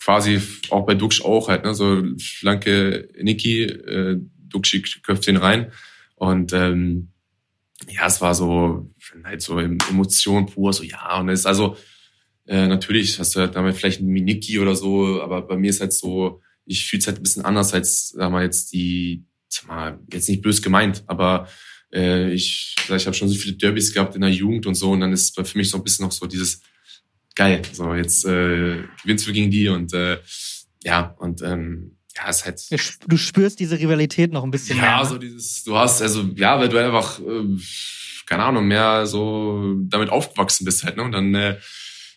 quasi 0.00 0.40
auch 0.70 0.86
bei 0.86 0.94
Duxch 0.94 1.22
auch 1.22 1.48
halt, 1.48 1.64
ne, 1.64 1.74
so 1.74 2.04
flanke 2.18 3.08
Niki, 3.20 3.64
äh, 3.64 4.16
Duxchi 4.48 4.82
köpft 5.02 5.26
den 5.26 5.36
rein 5.36 5.72
und 6.14 6.52
ähm, 6.52 7.10
ja, 7.88 8.06
es 8.06 8.20
war 8.20 8.34
so, 8.34 8.90
halt 9.24 9.42
so 9.42 9.58
Emotion 9.58 10.46
pur, 10.46 10.72
so 10.72 10.82
ja, 10.82 11.20
und 11.20 11.28
es 11.28 11.40
ist 11.40 11.46
also, 11.46 11.76
äh, 12.46 12.66
natürlich 12.66 13.18
hast 13.18 13.34
du 13.34 13.40
halt 13.40 13.54
damit 13.54 13.76
vielleicht 13.76 14.00
ein 14.00 14.06
Miniki 14.06 14.58
oder 14.58 14.74
so, 14.74 15.20
aber 15.20 15.42
bei 15.42 15.56
mir 15.56 15.70
ist 15.70 15.80
halt 15.80 15.92
so, 15.92 16.40
ich 16.64 16.86
fühle 16.86 17.00
es 17.00 17.06
halt 17.06 17.18
ein 17.18 17.22
bisschen 17.22 17.44
anders 17.44 17.74
als, 17.74 18.10
sag 18.10 18.30
mal, 18.30 18.44
jetzt 18.44 18.72
die, 18.72 19.24
sag 19.48 19.68
mal, 19.68 20.00
jetzt 20.12 20.28
nicht 20.28 20.42
bös 20.42 20.62
gemeint, 20.62 21.04
aber 21.06 21.48
äh, 21.92 22.32
ich, 22.32 22.74
ich 22.88 23.06
habe 23.06 23.14
schon 23.14 23.28
so 23.28 23.34
viele 23.34 23.56
Derbys 23.56 23.92
gehabt 23.92 24.14
in 24.14 24.22
der 24.22 24.30
Jugend 24.30 24.66
und 24.66 24.74
so, 24.74 24.92
und 24.92 25.00
dann 25.00 25.12
ist 25.12 25.38
für 25.38 25.58
mich 25.58 25.70
so 25.70 25.76
ein 25.76 25.84
bisschen 25.84 26.04
noch 26.04 26.12
so 26.12 26.26
dieses, 26.26 26.62
geil, 27.34 27.62
so 27.72 27.94
jetzt 27.94 28.24
äh, 28.24 28.82
gewinnst 29.02 29.28
du 29.28 29.32
gegen 29.32 29.50
die 29.50 29.68
und 29.68 29.92
äh, 29.92 30.18
ja, 30.82 31.14
und 31.18 31.42
ähm, 31.42 31.95
ja, 32.16 32.28
ist 32.28 32.44
halt. 32.44 32.60
Du 33.06 33.16
spürst 33.16 33.60
diese 33.60 33.78
Rivalität 33.78 34.32
noch 34.32 34.44
ein 34.44 34.50
bisschen 34.50 34.78
ja, 34.78 34.82
mehr. 34.82 34.98
Ne? 34.98 35.08
so 35.08 35.18
dieses, 35.18 35.64
du 35.64 35.76
hast, 35.76 36.00
also, 36.02 36.22
ja, 36.34 36.58
weil 36.58 36.68
du 36.68 36.78
einfach, 36.78 37.20
äh, 37.20 37.58
keine 38.26 38.44
Ahnung, 38.44 38.66
mehr 38.66 39.06
so 39.06 39.74
damit 39.80 40.10
aufgewachsen 40.10 40.64
bist 40.64 40.84
halt, 40.84 40.96
ne? 40.96 41.02
Und 41.02 41.12
dann 41.12 41.34
äh, 41.34 41.58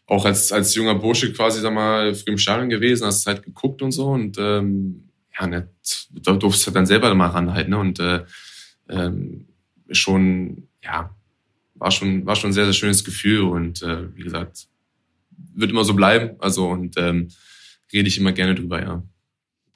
auch 0.05 0.25
als, 0.25 0.51
als 0.51 0.73
junger 0.73 0.95
Bursche 0.95 1.31
quasi, 1.33 1.59
sag 1.59 1.73
mal, 1.73 2.15
früh 2.15 2.31
im 2.31 2.37
Stadion 2.37 2.69
gewesen, 2.69 3.05
hast 3.05 3.25
halt 3.27 3.43
geguckt 3.43 3.81
und 3.81 3.91
so 3.91 4.07
und 4.07 4.37
ähm, 4.39 5.09
ja, 5.37 5.47
ne, 5.47 5.69
da 6.11 6.33
durfst 6.33 6.63
du 6.63 6.67
halt 6.67 6.75
dann 6.75 6.85
selber 6.85 7.13
mal 7.13 7.27
ran 7.27 7.53
halt, 7.53 7.69
ne? 7.69 7.77
Und 7.77 7.99
äh, 7.99 8.23
ähm, 8.89 9.47
schon, 9.91 10.67
ja, 10.83 11.15
war 11.75 11.91
schon, 11.91 12.25
war 12.25 12.35
schon 12.35 12.49
ein 12.49 12.53
sehr, 12.53 12.65
sehr 12.65 12.73
schönes 12.73 13.03
Gefühl 13.03 13.41
und 13.41 13.81
äh, 13.83 14.15
wie 14.15 14.23
gesagt, 14.23 14.67
wird 15.55 15.71
immer 15.71 15.85
so 15.85 15.93
bleiben. 15.93 16.35
Also 16.39 16.69
und 16.69 16.97
ähm, 16.97 17.29
rede 17.91 18.07
ich 18.07 18.17
immer 18.17 18.31
gerne 18.31 18.55
drüber, 18.55 18.81
ja. 18.81 19.03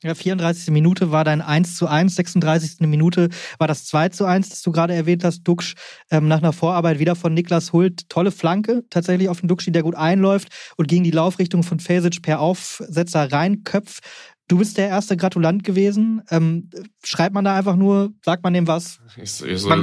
Ja, 0.03 0.15
34. 0.15 0.69
Minute 0.71 1.11
war 1.11 1.23
dein 1.23 1.41
1 1.41 1.77
zu 1.77 1.87
1, 1.87 2.15
36. 2.15 2.81
Minute 2.81 3.29
war 3.57 3.69
das 3.69 3.85
2 3.85 4.09
zu 4.09 4.25
1, 4.25 4.49
das 4.49 4.61
du 4.61 4.73
gerade 4.73 4.93
erwähnt 4.93 5.23
hast. 5.23 5.43
Duxch 5.43 5.75
ähm, 6.11 6.27
nach 6.27 6.39
einer 6.39 6.51
Vorarbeit 6.51 6.99
wieder 6.99 7.15
von 7.15 7.33
Niklas 7.33 7.71
Hult. 7.71 8.09
Tolle 8.09 8.31
Flanke 8.31 8.83
tatsächlich 8.89 9.29
auf 9.29 9.39
den 9.39 9.47
Duxch, 9.47 9.71
der 9.71 9.81
gut 9.81 9.95
einläuft 9.95 10.49
und 10.75 10.89
gegen 10.89 11.05
die 11.05 11.11
Laufrichtung 11.11 11.63
von 11.63 11.79
Fesic 11.79 12.21
per 12.21 12.41
Aufsetzer 12.41 13.31
reinköpft. 13.31 14.03
Du 14.49 14.57
bist 14.57 14.77
der 14.77 14.89
erste 14.89 15.15
Gratulant 15.15 15.63
gewesen. 15.63 16.21
Ähm, 16.29 16.69
schreibt 17.05 17.33
man 17.33 17.45
da 17.45 17.55
einfach 17.55 17.77
nur, 17.77 18.11
sagt 18.25 18.43
man 18.43 18.53
dem 18.53 18.67
was? 18.67 18.99
Ich, 19.15 19.31
so, 19.31 19.45
ich 19.45 19.61
so, 19.61 19.73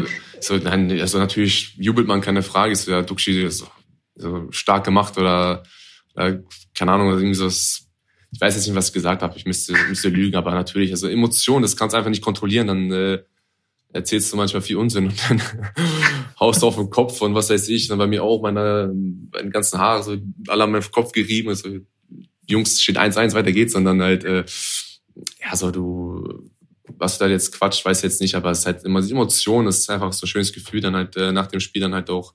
so, 0.41 0.57
nein, 0.59 0.91
also 1.01 1.19
natürlich 1.19 1.77
jubelt 1.79 2.07
man 2.07 2.21
keine 2.21 2.43
Frage. 2.43 2.73
Ist 2.73 2.87
ja 2.87 3.01
Duxi 3.01 3.49
so, 3.51 3.69
so 4.17 4.49
stark 4.51 4.85
gemacht 4.85 5.17
oder, 5.17 5.63
oder 6.15 6.41
keine 6.75 6.93
Ahnung, 6.93 7.09
irgendwie 7.09 7.35
so 7.35 7.49
ich 8.33 8.41
weiß 8.41 8.55
jetzt 8.55 8.67
nicht, 8.67 8.77
was 8.77 8.89
ich 8.89 8.93
gesagt 8.93 9.23
habe, 9.23 9.37
ich 9.37 9.47
müsste, 9.47 9.75
müsste 9.89 10.09
lügen, 10.09 10.37
aber 10.37 10.53
natürlich, 10.53 10.93
also 10.93 11.09
Emotionen, 11.09 11.63
das 11.63 11.77
kannst 11.77 11.95
du 11.95 11.99
einfach 11.99 12.11
nicht 12.11 12.23
kontrollieren, 12.23 12.69
dann 12.69 12.93
äh, 12.93 13.19
erzählst 13.93 14.33
du 14.33 14.37
manchmal 14.37 14.63
viel 14.63 14.77
Unsinn 14.77 15.09
und 15.09 15.31
dann 15.31 15.43
haust 16.41 16.63
du 16.63 16.67
auf 16.67 16.77
den 16.77 16.91
Kopf 16.91 17.21
und 17.23 17.35
was 17.35 17.51
weiß 17.51 17.69
ich, 17.69 17.89
dann 17.89 17.99
bei 17.99 18.07
mir 18.07 18.23
auch 18.23 18.41
meine, 18.41 18.93
meine 19.33 19.51
ganzen 19.51 19.79
Haare, 19.79 20.03
so 20.03 20.17
alle 20.49 20.63
haben 20.63 20.73
meinen 20.73 20.91
Kopf 20.93 21.13
gerieben, 21.13 21.49
also 21.49 21.69
Jungs 22.51 22.83
steht 22.83 22.99
1-1, 22.99 23.33
weiter 23.35 23.53
geht's. 23.53 23.75
Und 23.75 23.85
dann 23.85 24.03
halt, 24.03 24.25
äh, 24.25 24.45
ja, 25.43 25.57
so 25.57 25.71
du, 25.71 26.51
was 26.99 27.19
du 27.19 27.25
da 27.25 27.31
jetzt 27.31 27.53
quatscht, 27.53 27.85
weiß 27.85 27.99
ich 27.99 28.05
jetzt 28.05 28.21
nicht, 28.21 28.35
aber 28.35 28.51
es 28.51 28.61
ist 28.61 28.67
halt 28.67 28.85
immer 28.85 29.01
die 29.01 29.13
Emotion, 29.13 29.67
es 29.67 29.79
ist 29.79 29.91
einfach 29.91 30.13
so 30.13 30.27
ein 30.27 30.29
schönes 30.29 30.53
Gefühl, 30.53 30.81
dann 30.81 30.97
halt 30.97 31.17
äh, 31.17 31.33
nach 31.33 31.47
dem 31.47 31.61
Spiel 31.61 31.81
dann 31.81 31.95
halt 31.95 32.11
auch 32.11 32.35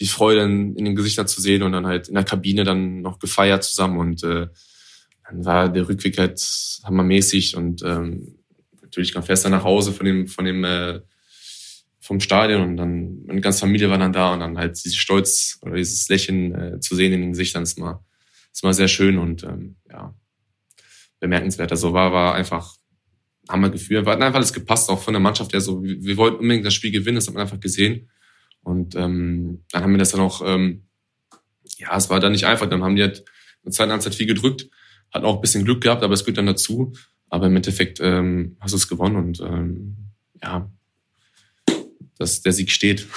die 0.00 0.06
Freude 0.06 0.42
in, 0.42 0.76
in 0.76 0.84
den 0.84 0.96
Gesichtern 0.96 1.26
zu 1.26 1.40
sehen 1.40 1.62
und 1.62 1.72
dann 1.72 1.86
halt 1.86 2.08
in 2.08 2.14
der 2.14 2.24
Kabine 2.24 2.64
dann 2.64 3.00
noch 3.00 3.18
gefeiert 3.18 3.64
zusammen. 3.64 3.98
Und 3.98 4.22
äh, 4.24 4.48
dann 5.28 5.44
war 5.44 5.68
der 5.68 5.88
Rückweg 5.88 6.18
halt 6.18 6.40
hammermäßig 6.84 7.56
und 7.56 7.82
ähm, 7.82 8.38
natürlich 8.82 9.12
kam 9.12 9.22
fester 9.22 9.50
nach 9.50 9.64
Hause 9.64 9.92
von 9.92 10.06
dem, 10.06 10.26
von 10.26 10.44
dem 10.44 10.64
äh, 10.64 11.00
vom 12.00 12.20
Stadion 12.20 12.62
und 12.62 12.76
dann 12.78 13.24
meine 13.26 13.42
ganze 13.42 13.60
Familie 13.60 13.90
war 13.90 13.98
dann 13.98 14.14
da 14.14 14.32
und 14.32 14.40
dann 14.40 14.56
halt 14.56 14.82
dieses 14.82 14.96
Stolz 14.96 15.58
oder 15.60 15.76
dieses 15.76 16.08
Lächeln 16.08 16.54
äh, 16.54 16.80
zu 16.80 16.94
sehen 16.94 17.12
in 17.12 17.20
den 17.20 17.32
Gesichtern 17.32 17.62
ist 17.62 17.78
mal, 17.78 18.02
ist 18.52 18.64
mal 18.64 18.72
sehr 18.72 18.88
schön 18.88 19.18
und 19.18 19.42
ähm, 19.44 19.76
ja, 19.90 20.14
bemerkenswert. 21.20 21.70
Also 21.70 21.92
war, 21.92 22.12
war 22.12 22.34
einfach 22.34 22.76
Hammergefühl. 23.48 24.04
Hatten 24.06 24.22
einfach 24.22 24.36
alles 24.36 24.52
gepasst, 24.52 24.88
auch 24.90 25.02
von 25.02 25.14
der 25.14 25.20
Mannschaft 25.20 25.52
her 25.52 25.60
so. 25.60 25.82
Wir, 25.82 26.02
wir 26.02 26.16
wollten 26.16 26.38
unbedingt 26.38 26.66
das 26.66 26.74
Spiel 26.74 26.90
gewinnen, 26.90 27.16
das 27.16 27.26
hat 27.26 27.34
man 27.34 27.42
einfach 27.42 27.60
gesehen. 27.60 28.08
Und 28.62 28.94
ähm, 28.94 29.64
dann 29.70 29.82
haben 29.82 29.92
wir 29.92 29.98
das 29.98 30.10
dann 30.10 30.20
auch, 30.20 30.42
ähm, 30.44 30.86
ja, 31.76 31.96
es 31.96 32.10
war 32.10 32.20
dann 32.20 32.32
nicht 32.32 32.46
einfach. 32.46 32.68
Dann 32.68 32.82
haben 32.82 32.96
die 32.96 33.02
halt 33.02 33.24
eine 33.64 33.72
Zeit 33.72 33.88
lang 33.88 34.00
viel 34.00 34.26
gedrückt, 34.26 34.68
hatten 35.12 35.24
auch 35.24 35.36
ein 35.36 35.40
bisschen 35.40 35.64
Glück 35.64 35.82
gehabt, 35.82 36.02
aber 36.02 36.14
es 36.14 36.24
gehört 36.24 36.38
dann 36.38 36.46
dazu. 36.46 36.92
Aber 37.30 37.46
im 37.46 37.56
Endeffekt 37.56 38.00
ähm, 38.00 38.56
hast 38.60 38.72
du 38.72 38.76
es 38.76 38.88
gewonnen 38.88 39.16
und 39.16 39.40
ähm, 39.40 39.96
ja, 40.42 40.70
dass 42.18 42.42
der 42.42 42.52
Sieg 42.52 42.70
steht. 42.70 43.06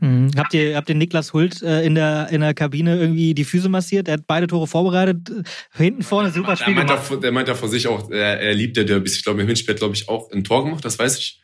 Mhm. 0.00 0.30
Habt 0.36 0.54
ihr 0.54 0.76
habt 0.76 0.88
ihr 0.88 0.94
Niklas 0.94 1.32
Hult 1.32 1.62
äh, 1.62 1.84
in 1.84 1.94
der 1.94 2.28
in 2.30 2.40
der 2.40 2.54
Kabine 2.54 2.98
irgendwie 2.98 3.34
die 3.34 3.44
Füße 3.44 3.68
massiert? 3.68 4.08
Er 4.08 4.14
hat 4.14 4.26
beide 4.26 4.46
Tore 4.46 4.66
vorbereitet, 4.66 5.30
hinten 5.72 6.02
vorne 6.02 6.30
super 6.30 6.56
Spiel 6.56 6.74
der 6.74 6.84
meint, 6.84 7.06
gemacht. 7.06 7.22
Der 7.22 7.32
meint 7.32 7.48
ja 7.48 7.54
vor 7.54 7.68
sich 7.68 7.86
auch, 7.86 8.10
er, 8.10 8.40
er 8.40 8.54
liebt 8.54 8.76
der 8.76 8.84
Derbys. 8.84 9.16
Ich 9.16 9.24
glaube, 9.24 9.42
im 9.42 9.46
Hinspiel 9.46 9.74
glaube 9.74 9.94
ich 9.94 10.08
auch 10.08 10.30
ein 10.32 10.42
Tor 10.42 10.64
gemacht, 10.64 10.84
das 10.84 10.98
weiß 10.98 11.18
ich. 11.18 11.40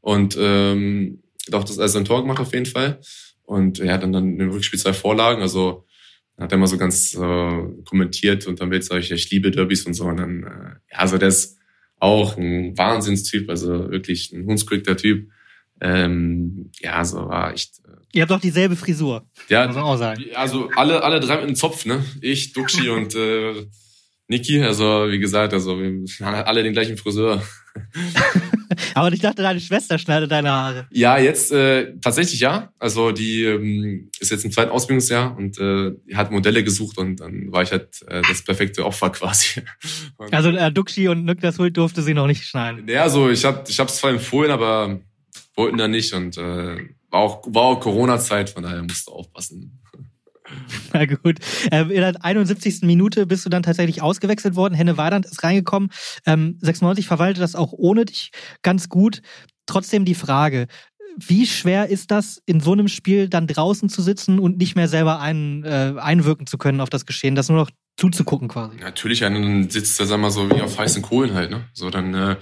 Und 0.00 0.36
ähm, 0.38 1.22
doch, 1.48 1.64
das 1.64 1.78
also 1.78 1.98
ein 1.98 2.04
Tor 2.04 2.22
gemacht 2.22 2.40
auf 2.40 2.52
jeden 2.52 2.66
Fall. 2.66 3.00
Und 3.44 3.80
er 3.80 3.94
hat 3.94 4.02
dann 4.02 4.12
dann 4.12 4.38
im 4.38 4.50
Rückspiel 4.50 4.78
zwei 4.78 4.92
Vorlagen. 4.92 5.40
Also 5.40 5.86
hat 6.38 6.52
er 6.52 6.58
mal 6.58 6.66
so 6.66 6.78
ganz 6.78 7.14
äh, 7.14 7.62
kommentiert 7.84 8.46
und 8.46 8.60
dann 8.60 8.70
wird 8.70 8.84
sage 8.84 9.00
ich, 9.00 9.10
ich 9.10 9.30
liebe 9.30 9.50
Derbys 9.50 9.86
und 9.86 9.94
so. 9.94 10.04
Und 10.04 10.16
dann, 10.16 10.42
äh, 10.42 10.92
ja, 10.92 10.98
also 10.98 11.18
der 11.18 11.28
ist 11.28 11.58
auch 11.98 12.36
ein 12.36 12.76
Wahnsinnstyp, 12.76 13.48
also 13.48 13.90
wirklich 13.90 14.32
ein 14.32 14.46
hundsquickter 14.46 14.96
Typ. 14.96 15.30
Ähm, 15.80 16.70
ja, 16.80 17.04
so 17.04 17.28
war 17.28 17.52
echt. 17.52 17.80
Äh, 17.84 17.90
Ihr 18.14 18.22
habt 18.22 18.30
doch 18.30 18.40
dieselbe 18.40 18.76
Frisur. 18.76 19.26
Ja, 19.48 19.66
muss 19.66 19.76
man 19.76 19.84
auch 19.84 19.96
sagen. 19.96 20.24
Also 20.34 20.70
alle, 20.76 21.02
alle 21.02 21.20
drei 21.20 21.36
mit 21.36 21.44
einem 21.44 21.54
Zopf, 21.56 21.86
ne? 21.86 22.04
Ich, 22.20 22.52
Duxi 22.52 22.88
und 22.88 23.14
äh, 23.14 23.66
Niki. 24.28 24.62
Also 24.62 25.10
wie 25.10 25.18
gesagt, 25.18 25.52
also 25.52 25.78
wir 25.78 26.04
haben 26.20 26.34
alle 26.44 26.62
den 26.62 26.72
gleichen 26.72 26.96
Friseur. 26.96 27.42
Aber 28.94 29.12
ich 29.12 29.20
dachte, 29.20 29.42
deine 29.42 29.60
Schwester 29.60 29.98
schneidet 29.98 30.30
deine 30.30 30.50
Haare. 30.50 30.86
Ja, 30.90 31.18
jetzt 31.18 31.52
äh, 31.52 31.94
tatsächlich 32.00 32.40
ja. 32.40 32.72
Also 32.78 33.12
die 33.12 33.44
ähm, 33.44 34.10
ist 34.20 34.30
jetzt 34.30 34.44
im 34.44 34.52
zweiten 34.52 34.70
Ausbildungsjahr 34.70 35.36
und 35.36 35.58
äh, 35.58 35.92
hat 36.14 36.30
Modelle 36.30 36.64
gesucht 36.64 36.98
und 36.98 37.16
dann 37.16 37.50
war 37.52 37.62
ich 37.62 37.72
halt 37.72 38.02
äh, 38.08 38.22
das 38.22 38.42
perfekte 38.42 38.84
Opfer 38.84 39.10
quasi. 39.10 39.62
Und 40.16 40.32
also 40.32 40.50
äh, 40.50 40.72
Duxi 40.72 41.08
und 41.08 41.24
Niklas 41.24 41.58
Hult 41.58 41.76
durfte 41.76 42.02
sie 42.02 42.14
noch 42.14 42.26
nicht 42.26 42.44
schneiden. 42.44 42.86
Ja, 42.88 43.08
so 43.08 43.30
ich 43.30 43.44
habe 43.44 43.64
ich 43.68 43.78
hab's 43.78 43.96
zwar 43.96 44.10
empfohlen, 44.10 44.50
aber 44.50 45.00
wollten 45.54 45.78
da 45.78 45.88
nicht 45.88 46.12
und 46.14 46.36
äh, 46.38 46.76
war 47.10 47.20
auch, 47.20 47.42
war 47.46 47.62
auch 47.62 47.80
Corona-Zeit, 47.80 48.50
von 48.50 48.62
daher 48.62 48.82
musst 48.82 49.06
du 49.06 49.12
aufpassen. 49.12 49.81
Na 50.92 51.06
gut. 51.06 51.38
Ähm, 51.70 51.90
in 51.90 52.00
der 52.00 52.24
71. 52.24 52.82
Minute 52.82 53.26
bist 53.26 53.44
du 53.44 53.50
dann 53.50 53.62
tatsächlich 53.62 54.02
ausgewechselt 54.02 54.56
worden. 54.56 54.74
Henne 54.74 54.96
Weidand 54.96 55.26
ist 55.26 55.42
reingekommen. 55.42 55.90
Ähm, 56.26 56.58
96 56.60 57.06
verwaltet 57.06 57.42
das 57.42 57.54
auch 57.54 57.72
ohne 57.72 58.04
dich 58.04 58.30
ganz 58.62 58.88
gut. 58.88 59.22
Trotzdem 59.66 60.04
die 60.04 60.14
Frage, 60.14 60.66
wie 61.16 61.46
schwer 61.46 61.88
ist 61.88 62.10
das, 62.10 62.42
in 62.46 62.60
so 62.60 62.72
einem 62.72 62.88
Spiel 62.88 63.28
dann 63.28 63.46
draußen 63.46 63.88
zu 63.88 64.02
sitzen 64.02 64.38
und 64.38 64.58
nicht 64.58 64.76
mehr 64.76 64.88
selber 64.88 65.20
ein, 65.20 65.64
äh, 65.64 65.94
einwirken 65.98 66.46
zu 66.46 66.58
können 66.58 66.80
auf 66.80 66.90
das 66.90 67.06
Geschehen, 67.06 67.34
das 67.34 67.48
nur 67.48 67.58
noch 67.58 67.70
zuzugucken 67.96 68.48
quasi? 68.48 68.76
Natürlich, 68.78 69.20
dann 69.20 69.68
sitzt 69.68 70.00
er, 70.00 70.06
sag 70.06 70.20
mal, 70.20 70.30
so 70.30 70.48
wie 70.50 70.60
auf 70.62 70.78
heißen 70.78 71.02
Kohlen 71.02 71.34
halt, 71.34 71.50
ne? 71.50 71.68
So, 71.74 71.90
dann 71.90 72.14
äh, 72.14 72.36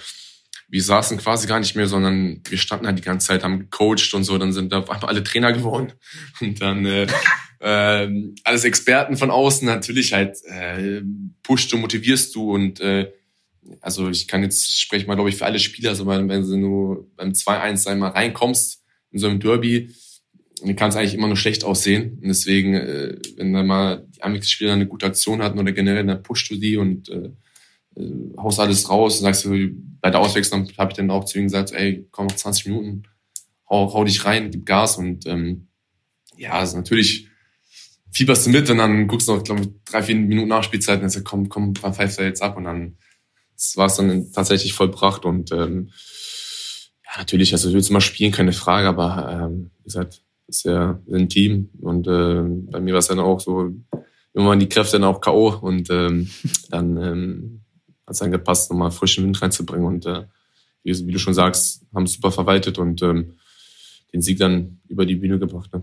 wir 0.69 0.83
saßen 0.83 1.19
quasi 1.19 1.49
gar 1.49 1.59
nicht 1.59 1.75
mehr, 1.75 1.89
sondern 1.89 2.41
wir 2.49 2.59
standen 2.59 2.87
halt 2.87 2.99
die 2.99 3.03
ganze 3.03 3.27
Zeit, 3.27 3.43
haben 3.43 3.59
gecoacht 3.59 4.15
und 4.15 4.25
so, 4.25 4.39
dann 4.39 4.53
sind 4.53 4.73
da 4.73 4.79
auf 4.79 5.05
alle 5.05 5.25
Trainer 5.25 5.53
geworden 5.53 5.93
und 6.41 6.63
dann 6.63 6.87
äh, 6.87 7.07
äh, 7.61 8.09
alles 8.45 8.65
Experten 8.65 9.17
von 9.17 9.31
außen 9.31 9.67
natürlich 9.67 10.13
halt 10.13 10.43
äh, 10.45 11.03
pusht 11.43 11.73
und 11.73 11.81
motivierst 11.81 12.35
du 12.35 12.55
und 12.55 12.81
äh, 12.81 13.13
also 13.81 14.09
ich 14.09 14.27
kann 14.27 14.43
jetzt 14.43 14.81
spreche 14.81 15.07
mal 15.07 15.15
glaube 15.15 15.29
ich 15.29 15.37
für 15.37 15.45
alle 15.45 15.59
Spieler, 15.59 15.95
so 15.95 16.07
wenn, 16.07 16.29
wenn 16.29 16.63
du 16.63 17.11
beim 17.17 17.31
2-1 17.31 17.87
einmal 17.87 18.11
reinkommst 18.11 18.83
in 19.13 19.19
so 19.19 19.29
einem 19.29 19.41
Derby, 19.41 19.95
dann 20.63 20.77
kann 20.77 20.91
es 20.91 20.97
eigentlich 20.97 21.15
immer 21.15 21.27
nur 21.27 21.37
schlecht 21.37 21.65
aussehen. 21.65 22.19
Und 22.23 22.29
deswegen 22.29 22.75
äh, 22.75 23.17
wenn 23.37 23.53
dann 23.53 23.67
mal 23.67 24.07
die 24.17 24.23
Amix-Spieler 24.23 24.73
eine 24.73 24.87
gute 24.87 25.07
Aktion 25.07 25.43
hatten 25.43 25.59
oder 25.59 25.73
generell, 25.73 26.07
dann 26.07 26.23
pusht 26.23 26.51
du 26.51 26.57
die 26.57 26.77
und 26.77 27.09
äh, 27.11 27.31
äh, 27.97 28.37
haust 28.39 28.61
alles 28.61 28.89
raus 28.89 29.17
und 29.17 29.23
sagst 29.23 29.45
du, 29.45 29.71
bei 30.01 30.11
der 30.11 30.21
Auswechslung 30.21 30.71
habe 30.79 30.93
ich 30.93 30.97
dann 30.97 31.11
auch 31.11 31.25
zu 31.25 31.39
ihm 31.39 31.45
gesagt, 31.45 31.73
ey, 31.73 32.07
komm 32.11 32.27
noch 32.27 32.37
20 32.37 32.67
Minuten, 32.67 33.03
hau, 33.69 33.93
hau 33.93 34.05
dich 34.05 34.25
rein, 34.25 34.51
gib 34.51 34.65
Gas 34.65 34.97
und 34.97 35.27
ähm, 35.27 35.69
ja, 36.37 36.53
also 36.53 36.77
natürlich 36.77 37.30
fieberst 38.13 38.47
du 38.47 38.51
mit 38.51 38.69
und 38.71 38.79
dann 38.79 39.07
guckst 39.07 39.29
du 39.29 39.35
noch, 39.35 39.45
glaube 39.45 39.63
ich, 39.63 39.69
drei, 39.85 40.03
vier 40.03 40.17
Minuten 40.17 40.49
Nachspielzeit 40.49 40.97
und 40.97 41.03
dann 41.03 41.11
sagst 41.11 41.27
du, 41.27 41.31
komm, 41.31 41.49
komm, 41.49 41.75
pfeift 41.75 42.19
er 42.19 42.27
jetzt 42.27 42.43
ab? 42.43 42.57
Und 42.57 42.65
dann 42.65 42.97
war 43.77 43.87
es 43.87 43.97
dann 43.97 44.33
tatsächlich 44.33 44.73
vollbracht 44.73 45.25
und 45.25 45.53
ähm, 45.53 45.91
ja, 47.05 47.19
natürlich, 47.19 47.53
also 47.53 47.69
ich 47.69 47.75
will 47.75 47.81
jetzt 47.81 47.91
mal 47.91 48.01
spielen, 48.01 48.33
keine 48.33 48.53
Frage, 48.53 48.89
aber 48.89 49.49
ähm, 49.49 49.71
wie 49.79 49.85
gesagt, 49.85 50.23
ist 50.47 50.65
ja 50.65 51.01
ein 51.13 51.29
Team 51.29 51.71
und 51.81 52.07
äh, 52.07 52.43
bei 52.71 52.81
mir 52.81 52.93
war 52.93 53.01
es 53.01 53.09
dann 53.09 53.21
auch 53.21 53.41
so, 53.41 53.73
irgendwann 54.33 54.61
die 54.61 54.69
Kräfte 54.69 54.99
dann 54.99 55.05
auch 55.05 55.21
K.O. 55.21 55.59
und 55.61 55.91
ähm, 55.91 56.31
dann 56.71 56.97
ähm, 56.97 57.61
hat 58.07 58.15
es 58.15 58.19
dann 58.19 58.31
gepasst, 58.31 58.71
nochmal 58.71 58.91
frischen 58.91 59.25
Wind 59.25 59.41
reinzubringen. 59.41 59.87
Und 59.87 60.07
äh, 60.07 60.25
wie, 60.83 61.07
wie, 61.07 61.13
du 61.13 61.19
schon 61.19 61.35
sagst, 61.35 61.87
haben 61.95 62.05
es 62.05 62.13
super 62.13 62.33
verwaltet 62.33 62.79
und 62.79 63.03
ähm, 63.03 63.37
den 64.13 64.23
Sieg 64.23 64.39
dann 64.39 64.81
über 64.89 65.07
die 65.07 65.17
Bühne 65.17 65.39
gebracht. 65.39 65.71
Ne? 65.73 65.83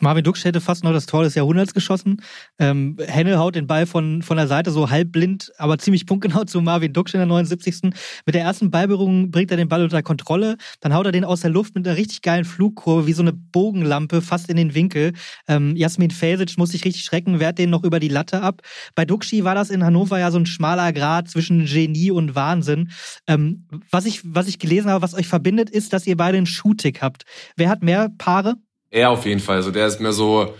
Marvin 0.00 0.24
Duksch 0.24 0.44
hätte 0.44 0.60
fast 0.60 0.84
noch 0.84 0.92
das 0.92 1.06
Tor 1.06 1.24
des 1.24 1.34
Jahrhunderts 1.34 1.74
geschossen. 1.74 2.22
Ähm, 2.58 2.96
Henne 3.00 3.38
haut 3.38 3.54
den 3.54 3.66
Ball 3.66 3.86
von, 3.86 4.22
von 4.22 4.36
der 4.36 4.46
Seite 4.46 4.70
so 4.70 4.90
halbblind, 4.90 5.52
aber 5.58 5.78
ziemlich 5.78 6.06
punktgenau 6.06 6.44
zu 6.46 6.60
Marvin 6.60 6.92
Duksch 6.92 7.14
in 7.14 7.18
der 7.18 7.26
79. 7.26 7.90
Mit 8.24 8.34
der 8.34 8.42
ersten 8.42 8.70
Ballberührung 8.70 9.30
bringt 9.30 9.50
er 9.50 9.56
den 9.56 9.68
Ball 9.68 9.82
unter 9.82 10.02
Kontrolle. 10.02 10.56
Dann 10.80 10.94
haut 10.94 11.06
er 11.06 11.12
den 11.12 11.24
aus 11.24 11.40
der 11.40 11.50
Luft 11.50 11.74
mit 11.74 11.86
einer 11.86 11.96
richtig 11.96 12.22
geilen 12.22 12.44
Flugkurve, 12.44 13.06
wie 13.06 13.12
so 13.12 13.22
eine 13.22 13.32
Bogenlampe, 13.32 14.22
fast 14.22 14.48
in 14.48 14.56
den 14.56 14.74
Winkel. 14.74 15.12
Ähm, 15.48 15.74
Jasmin 15.76 16.10
Felsic 16.10 16.56
muss 16.58 16.70
sich 16.70 16.84
richtig 16.84 17.04
schrecken, 17.04 17.40
wehrt 17.40 17.58
den 17.58 17.70
noch 17.70 17.84
über 17.84 17.98
die 18.00 18.08
Latte 18.08 18.42
ab. 18.42 18.62
Bei 18.94 19.04
Duxi 19.04 19.44
war 19.44 19.54
das 19.54 19.70
in 19.70 19.84
Hannover 19.84 20.18
ja 20.18 20.30
so 20.30 20.38
ein 20.38 20.46
schmaler 20.46 20.92
Grad 20.92 21.28
zwischen 21.28 21.64
Genie 21.66 22.10
und 22.10 22.34
Wahnsinn. 22.34 22.90
Ähm, 23.26 23.66
was, 23.90 24.06
ich, 24.06 24.20
was 24.24 24.48
ich 24.48 24.58
gelesen 24.58 24.90
habe, 24.90 25.02
was 25.02 25.14
euch 25.14 25.26
verbindet, 25.26 25.70
ist, 25.70 25.92
dass 25.92 26.06
ihr 26.06 26.16
beide 26.16 26.36
einen 26.36 26.46
Schuhtick 26.46 27.02
habt. 27.02 27.24
Wer 27.56 27.68
hat 27.68 27.82
mehr 27.82 28.10
Paare? 28.16 28.54
Er 28.90 29.10
auf 29.10 29.26
jeden 29.26 29.40
Fall. 29.40 29.56
Also 29.56 29.70
der 29.70 29.86
ist 29.86 30.00
mehr 30.00 30.12
so, 30.12 30.54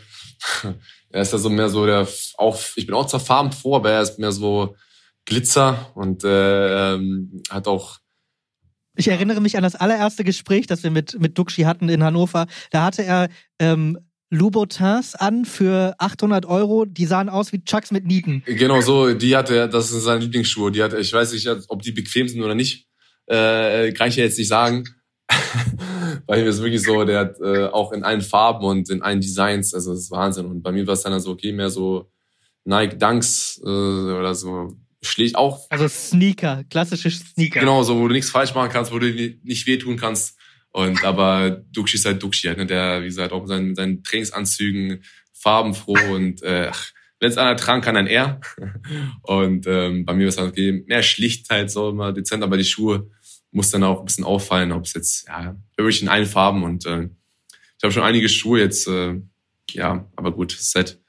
er 1.10 1.22
ist 1.22 1.32
ja 1.32 1.38
so 1.38 1.50
mehr 1.50 1.68
so 1.68 1.86
der, 1.86 2.06
auch, 2.36 2.58
ich 2.76 2.86
bin 2.86 2.94
auch 2.94 3.06
zwar 3.06 3.20
farbenfroh, 3.20 3.76
aber 3.76 3.90
er 3.90 4.02
ist 4.02 4.18
mehr 4.18 4.32
so 4.32 4.76
Glitzer 5.24 5.90
und 5.94 6.24
äh, 6.24 6.94
ähm, 6.94 7.42
hat 7.50 7.68
auch 7.68 7.98
ich 8.98 9.06
erinnere 9.06 9.40
mich 9.40 9.56
an 9.56 9.62
das 9.62 9.76
allererste 9.76 10.24
Gespräch, 10.24 10.66
das 10.66 10.82
wir 10.82 10.90
mit, 10.90 11.20
mit 11.20 11.38
Duxi 11.38 11.62
hatten 11.62 11.88
in 11.88 12.02
Hannover. 12.02 12.48
Da 12.72 12.82
hatte 12.82 13.04
er 13.04 13.28
ähm, 13.60 13.96
Louboutins 14.30 15.14
an 15.14 15.44
für 15.44 15.94
800 15.98 16.46
Euro. 16.46 16.84
Die 16.84 17.06
sahen 17.06 17.28
aus 17.28 17.52
wie 17.52 17.62
Chucks 17.62 17.92
mit 17.92 18.06
Nieten. 18.06 18.42
Genau 18.44 18.80
so, 18.80 19.14
die 19.14 19.36
hatte 19.36 19.54
er, 19.54 19.68
das 19.68 19.90
sind 19.90 20.00
seine 20.00 20.24
Lieblingsschuhe. 20.24 20.72
Die 20.72 20.82
hat, 20.82 20.94
ich 20.94 21.12
weiß 21.12 21.32
nicht, 21.32 21.48
ob 21.68 21.82
die 21.82 21.92
bequem 21.92 22.26
sind 22.26 22.42
oder 22.42 22.56
nicht. 22.56 22.88
Äh, 23.26 23.92
kann 23.92 24.08
ich 24.08 24.16
ja 24.16 24.24
jetzt 24.24 24.38
nicht 24.38 24.48
sagen. 24.48 24.84
bei 26.28 26.42
ihm 26.42 26.46
ist 26.46 26.62
wirklich 26.62 26.82
so, 26.82 27.04
der 27.04 27.20
hat 27.20 27.40
äh, 27.40 27.64
auch 27.68 27.90
in 27.90 28.04
allen 28.04 28.20
Farben 28.20 28.64
und 28.64 28.90
in 28.90 29.00
allen 29.00 29.20
Designs, 29.20 29.72
also 29.72 29.92
das 29.92 30.00
ist 30.00 30.10
Wahnsinn. 30.10 30.44
Und 30.44 30.62
bei 30.62 30.70
mir 30.70 30.86
war 30.86 30.92
es 30.92 31.02
dann 31.02 31.18
so, 31.20 31.30
okay, 31.30 31.52
mehr 31.52 31.70
so 31.70 32.10
Nike 32.64 32.98
Dunks 32.98 33.58
äh, 33.64 33.66
oder 33.66 34.34
so 34.34 34.76
schlägt 35.00 35.36
auch. 35.36 35.66
Also 35.70 35.88
Sneaker, 35.88 36.64
klassische 36.68 37.10
Sneaker. 37.10 37.60
Genau, 37.60 37.82
so 37.82 37.98
wo 37.98 38.08
du 38.08 38.12
nichts 38.12 38.30
falsch 38.30 38.54
machen 38.54 38.70
kannst, 38.70 38.92
wo 38.92 38.98
du 38.98 39.10
nicht 39.10 39.66
wehtun 39.66 39.96
kannst. 39.96 40.36
Und 40.70 41.02
aber 41.02 41.62
Duxi 41.72 41.96
ist 41.96 42.04
halt 42.04 42.22
Duxi, 42.22 42.46
halt, 42.46 42.58
ne? 42.58 42.66
der, 42.66 43.00
wie 43.00 43.06
gesagt, 43.06 43.32
auch 43.32 43.40
mit 43.40 43.48
seinen, 43.48 43.74
seinen 43.74 44.04
Trainingsanzügen 44.04 45.02
farbenfroh 45.32 45.96
und 46.14 46.42
äh, 46.42 46.70
wenn 47.20 47.30
es 47.30 47.38
einer 47.38 47.56
tragen 47.56 47.80
kann, 47.80 47.94
dann 47.94 48.06
er. 48.06 48.40
Und 49.22 49.66
ähm, 49.66 50.04
bei 50.04 50.14
mir 50.14 50.28
ist 50.28 50.34
es 50.34 50.40
halt 50.40 50.52
okay, 50.52 50.84
mehr 50.86 51.02
Schlichtheit, 51.02 51.70
so 51.70 51.90
immer 51.90 52.12
dezent, 52.12 52.44
aber 52.44 52.56
die 52.56 52.64
Schuhe 52.64 53.10
muss 53.50 53.70
dann 53.70 53.82
auch 53.84 54.00
ein 54.00 54.04
bisschen 54.04 54.24
auffallen, 54.24 54.72
ob 54.72 54.84
es 54.84 54.94
jetzt, 54.94 55.26
ja, 55.28 55.56
wirklich 55.76 56.02
in 56.02 56.08
allen 56.08 56.26
Farben 56.26 56.62
und 56.62 56.86
äh, 56.86 57.08
ich 57.78 57.84
habe 57.84 57.92
schon 57.92 58.02
einige 58.02 58.28
Schuhe 58.28 58.60
jetzt, 58.60 58.88
äh, 58.88 59.20
ja, 59.70 60.08
aber 60.16 60.32
gut, 60.32 60.52
Set. 60.52 61.00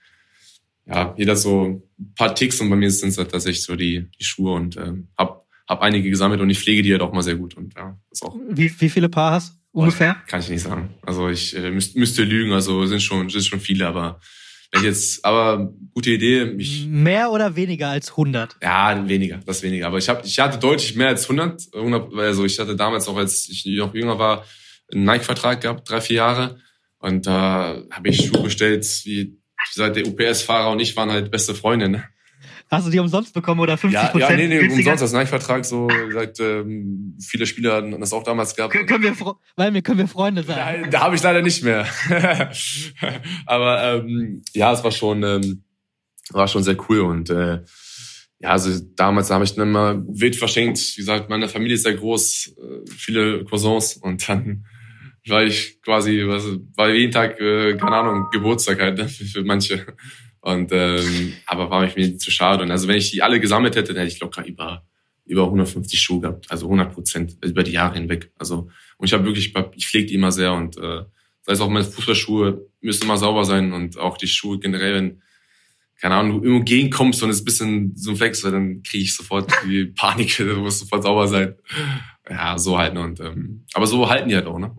Ja, 0.86 1.14
jeder 1.18 1.36
so 1.36 1.84
ein 2.00 2.14
paar 2.16 2.34
Ticks 2.34 2.62
und 2.62 2.70
bei 2.70 2.76
mir 2.76 2.90
sind 2.90 3.10
es 3.10 3.18
halt 3.18 3.32
tatsächlich 3.32 3.64
so 3.64 3.76
die, 3.76 4.08
die 4.20 4.24
Schuhe 4.24 4.54
und 4.54 4.78
äh, 4.78 4.94
hab, 5.18 5.48
hab 5.68 5.82
einige 5.82 6.10
gesammelt 6.10 6.42
und 6.42 6.50
ich 6.50 6.60
pflege 6.60 6.82
die 6.82 6.92
halt 6.92 7.02
auch 7.02 7.14
mal 7.14 7.22
sehr 7.22 7.36
gut 7.36 7.56
und 7.56 7.76
ja, 7.76 8.00
ist 8.12 8.24
auch. 8.24 8.36
Wie, 8.50 8.74
wie 8.80 8.90
viele 8.90 9.10
Paar 9.10 9.34
hast 9.34 9.60
ungefähr? 9.72 10.16
Kann 10.28 10.40
ich 10.40 10.50
nicht 10.50 10.64
sagen. 10.64 10.96
Also 11.04 11.30
ich 11.30 11.56
äh, 11.56 11.72
müsst, 11.72 11.96
müsste 11.96 12.24
lügen, 12.24 12.52
also 12.54 12.86
sind 12.86 13.02
schon, 13.02 13.30
sind 13.30 13.46
schon 13.46 13.60
viele, 13.60 13.88
aber 13.88 14.20
wenn 14.72 14.84
jetzt, 14.84 15.26
aber 15.26 15.74
gute 15.94 16.12
Idee. 16.12 16.54
Ich, 16.58 16.86
mehr 16.86 17.32
oder 17.32 17.56
weniger 17.56 17.90
als 17.90 18.12
100? 18.12 18.58
Ja, 18.62 19.08
weniger, 19.08 19.40
das 19.46 19.64
weniger. 19.64 19.88
Aber 19.88 19.98
ich, 19.98 20.10
hab, 20.10 20.24
ich 20.24 20.40
hatte 20.40 20.60
deutlich 20.60 20.96
mehr 20.96 21.08
als 21.08 21.24
100. 21.24 21.70
100 21.74 22.14
also 22.14 22.46
ich 22.46 22.60
hatte 22.60 22.76
damals 22.76 23.08
auch, 23.08 23.18
als 23.18 23.50
ich 23.50 23.66
noch 23.66 23.96
jünger 23.96 24.20
war, 24.20 24.46
einen 24.92 25.06
Nike-Vertrag 25.06 25.62
gehabt, 25.62 25.90
drei, 25.90 26.02
vier 26.02 26.18
Jahre. 26.18 26.60
Und 27.00 27.26
da 27.26 27.82
habe 27.92 28.10
ich 28.10 28.28
Schuhe 28.28 28.44
bestellt, 28.44 28.86
wie 29.06 29.40
seit 29.72 29.96
der 29.96 30.06
UPS-Fahrer 30.06 30.72
und 30.72 30.80
ich 30.80 30.96
waren 30.96 31.12
halt 31.12 31.32
beste 31.32 31.56
Freunde. 31.56 31.90
Ne? 31.90 32.04
Hast 32.70 32.86
du 32.86 32.92
die 32.92 33.00
umsonst 33.00 33.34
bekommen 33.34 33.60
oder 33.62 33.78
50 33.78 34.12
Prozent? 34.12 34.22
Ja, 34.22 34.30
ja, 34.30 34.38
nee, 34.38 34.48
nee, 34.48 34.60
günstiger? 34.60 34.92
umsonst. 34.92 35.14
Das 35.14 35.20
Nike-Vertrag, 35.20 35.66
so 35.66 35.88
gesagt, 35.88 36.40
ähm, 36.40 37.18
viele 37.20 37.48
Spieler 37.48 37.78
hatten 37.78 38.00
das 38.00 38.14
auch 38.14 38.24
damals 38.24 38.56
gehabt. 38.56 38.74
Kön 38.74 38.86
können 38.86 39.04
wir, 39.04 39.16
weil 39.56 39.74
wir, 39.74 39.82
können 39.82 39.98
wir 39.98 40.08
Freunde 40.08 40.44
sein? 40.44 40.84
Da, 40.84 40.88
da 40.90 41.00
habe 41.02 41.16
ich 41.16 41.24
leider 41.24 41.42
nicht 41.42 41.64
mehr. 41.64 41.88
Aber 43.48 43.84
ähm, 43.84 44.44
ja, 44.54 44.72
es 44.72 44.84
war 44.84 44.92
schon, 44.92 45.24
ähm, 45.24 45.64
war 46.30 46.48
schon 46.48 46.64
sehr 46.64 46.78
cool 46.90 47.00
und 47.00 47.32
äh, 47.32 47.64
ja, 48.42 48.52
also 48.52 48.80
damals 48.96 49.32
habe 49.32 49.44
ich 49.44 49.56
dann 49.56 49.68
immer 49.68 50.02
wild 50.08 50.36
verschenkt. 50.36 50.78
Wie 50.78 51.02
gesagt, 51.02 51.30
meine 51.30 51.50
Familie 51.50 51.76
ist 51.76 51.84
sehr 51.84 51.96
groß, 51.96 52.56
äh, 52.58 52.92
viele 52.92 53.44
Cousins 53.46 53.98
und 53.98 54.30
dann 54.30 54.66
war 55.28 55.44
ich 55.44 55.82
quasi, 55.82 56.24
was, 56.26 56.44
war 56.76 56.90
jeden 56.90 57.12
Tag, 57.12 57.40
äh, 57.40 57.76
keine 57.76 57.96
Ahnung, 57.96 58.28
Geburtstag 58.32 58.80
halt 58.80 58.98
ne, 58.98 59.10
für, 59.10 59.26
für 59.26 59.44
manche. 59.44 59.86
Und 60.42 60.72
ähm, 60.72 61.34
aber 61.46 61.70
war 61.70 61.86
ich 61.86 61.96
mir 61.96 62.18
zu 62.18 62.32
schade. 62.32 62.64
Und 62.64 62.72
also 62.72 62.88
wenn 62.88 62.98
ich 62.98 63.12
die 63.12 63.22
alle 63.22 63.40
gesammelt 63.40 63.76
hätte, 63.76 63.94
dann 63.94 64.04
hätte 64.04 64.14
ich 64.14 64.20
locker 64.20 64.46
über 64.46 64.86
über 65.26 65.44
150 65.44 66.02
Schuhe 66.02 66.22
gehabt, 66.22 66.50
also 66.50 66.66
100 66.66 66.92
Prozent 66.92 67.38
über 67.46 67.62
die 67.62 67.74
Jahre 67.74 67.94
hinweg. 67.94 68.32
Also 68.40 68.70
und 68.98 69.08
ich 69.08 69.14
habe 69.14 69.26
wirklich, 69.26 69.54
ich 69.76 69.88
pflege 69.88 70.08
die 70.08 70.16
immer 70.16 70.32
sehr 70.32 70.54
und 70.54 70.78
äh, 70.78 71.04
sei 71.42 71.54
es 71.54 71.62
auch 71.62 71.70
meine 71.70 71.86
Fußballschuhe 71.86 72.66
müssen 72.82 73.04
immer 73.04 73.18
sauber 73.18 73.46
sein 73.46 73.72
und 73.74 73.98
auch 73.98 74.18
die 74.18 74.28
Schuhe 74.28 74.58
generell, 74.60 74.96
wenn 74.96 75.22
keine 76.00 76.16
Ahnung, 76.16 76.40
du 76.40 76.48
irgendwo 76.48 76.64
gegenkommst 76.64 77.22
und 77.24 77.30
es 77.30 77.42
ein 77.42 77.46
bisschen 77.46 77.96
so 77.96 78.12
ein 78.12 78.16
Flex, 78.16 78.42
dann 78.42 78.84
kriege 78.84 79.04
ich 79.04 79.16
sofort 79.16 79.52
die 79.66 79.86
Panik, 79.96 80.36
du 80.38 80.56
musst 80.56 80.80
sofort 80.80 81.04
sauber 81.04 81.28
sein. 81.28 81.56
Ja, 82.30 82.58
so 82.58 82.78
halt. 82.78 82.94
Ne? 82.94 83.02
Und, 83.02 83.20
ähm, 83.20 83.66
aber 83.74 83.86
so 83.86 84.10
halten 84.10 84.30
die 84.30 84.36
halt 84.36 84.48
auch, 84.48 84.60
ne? 84.60 84.76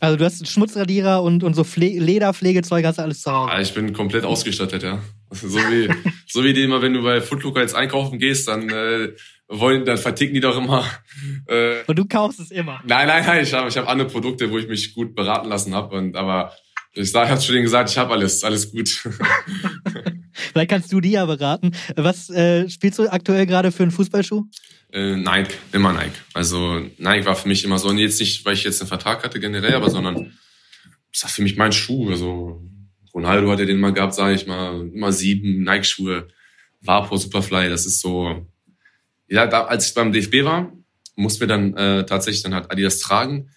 Also 0.00 0.16
du 0.16 0.24
hast 0.24 0.46
Schmutzradierer 0.46 1.22
und, 1.22 1.42
und 1.42 1.54
so 1.54 1.64
Pfle 1.64 1.98
Lederpflegezeug 1.98 2.84
hast 2.84 2.98
du 2.98 3.02
alles 3.02 3.22
zu 3.22 3.32
Hause. 3.32 3.52
Ja, 3.52 3.60
ich 3.60 3.74
bin 3.74 3.92
komplett 3.92 4.24
ausgestattet, 4.24 4.82
ja. 4.82 5.00
So 5.30 5.58
wie, 5.58 5.92
so 6.26 6.44
wie 6.44 6.52
die 6.52 6.62
immer, 6.62 6.80
wenn 6.80 6.94
du 6.94 7.02
bei 7.02 7.20
Footlooker 7.20 7.60
jetzt 7.60 7.74
einkaufen 7.74 8.18
gehst, 8.18 8.48
dann 8.48 8.68
äh, 8.70 9.12
wollen, 9.48 9.84
dann 9.84 9.98
verticken 9.98 10.34
die 10.34 10.40
doch 10.40 10.56
immer. 10.56 10.84
Äh, 11.46 11.82
und 11.86 11.98
du 11.98 12.04
kaufst 12.06 12.38
es 12.38 12.50
immer. 12.50 12.80
Nein, 12.86 13.08
nein, 13.08 13.24
nein, 13.26 13.42
ich 13.42 13.52
habe 13.52 13.68
ich 13.68 13.76
hab 13.76 13.88
andere 13.88 14.08
Produkte, 14.08 14.50
wo 14.50 14.58
ich 14.58 14.68
mich 14.68 14.94
gut 14.94 15.14
beraten 15.14 15.48
lassen 15.48 15.74
habe. 15.74 15.96
Und 15.96 16.16
aber 16.16 16.52
ich 16.92 17.10
sage, 17.10 17.30
hat 17.30 17.42
schon 17.42 17.60
gesagt, 17.62 17.90
ich 17.90 17.98
habe 17.98 18.12
alles, 18.12 18.44
alles 18.44 18.70
gut. 18.70 19.02
Vielleicht 20.52 20.70
kannst 20.70 20.92
du 20.92 21.00
die 21.00 21.12
ja 21.12 21.26
beraten. 21.26 21.72
Was 21.96 22.30
äh, 22.30 22.68
spielst 22.68 22.98
du 22.98 23.08
aktuell 23.08 23.46
gerade 23.46 23.72
für 23.72 23.82
einen 23.82 23.92
Fußballschuh? 23.92 24.44
Äh, 24.92 25.16
Nike, 25.16 25.54
immer 25.72 25.92
Nike. 25.92 26.18
Also 26.34 26.80
Nike 26.98 27.26
war 27.26 27.36
für 27.36 27.48
mich 27.48 27.64
immer 27.64 27.78
so, 27.78 27.88
und 27.88 27.98
jetzt 27.98 28.20
nicht, 28.20 28.44
weil 28.44 28.54
ich 28.54 28.64
jetzt 28.64 28.80
einen 28.80 28.88
Vertrag 28.88 29.24
hatte 29.24 29.40
generell, 29.40 29.74
aber 29.74 29.90
sondern 29.90 30.38
das 31.12 31.24
war 31.24 31.30
für 31.30 31.42
mich 31.42 31.56
mein 31.56 31.72
Schuh. 31.72 32.10
Also 32.10 32.62
Ronaldo 33.14 33.50
hat 33.50 33.58
ja 33.58 33.64
den 33.64 33.80
mal 33.80 33.92
gehabt, 33.92 34.14
sage 34.14 34.34
ich 34.34 34.46
mal, 34.46 34.88
immer 34.94 35.12
sieben 35.12 35.62
Nike-Schuhe. 35.64 36.28
Vapo, 36.80 37.16
Superfly, 37.16 37.68
das 37.68 37.86
ist 37.86 38.00
so. 38.00 38.46
Ja, 39.28 39.46
da, 39.46 39.64
als 39.64 39.88
ich 39.88 39.94
beim 39.94 40.12
DFB 40.12 40.44
war, 40.44 40.72
mussten 41.16 41.40
wir 41.40 41.48
dann 41.48 41.76
äh, 41.76 42.06
tatsächlich 42.06 42.42
dann 42.42 42.54
halt 42.54 42.70
Adidas 42.70 43.00
tragen. 43.00 43.50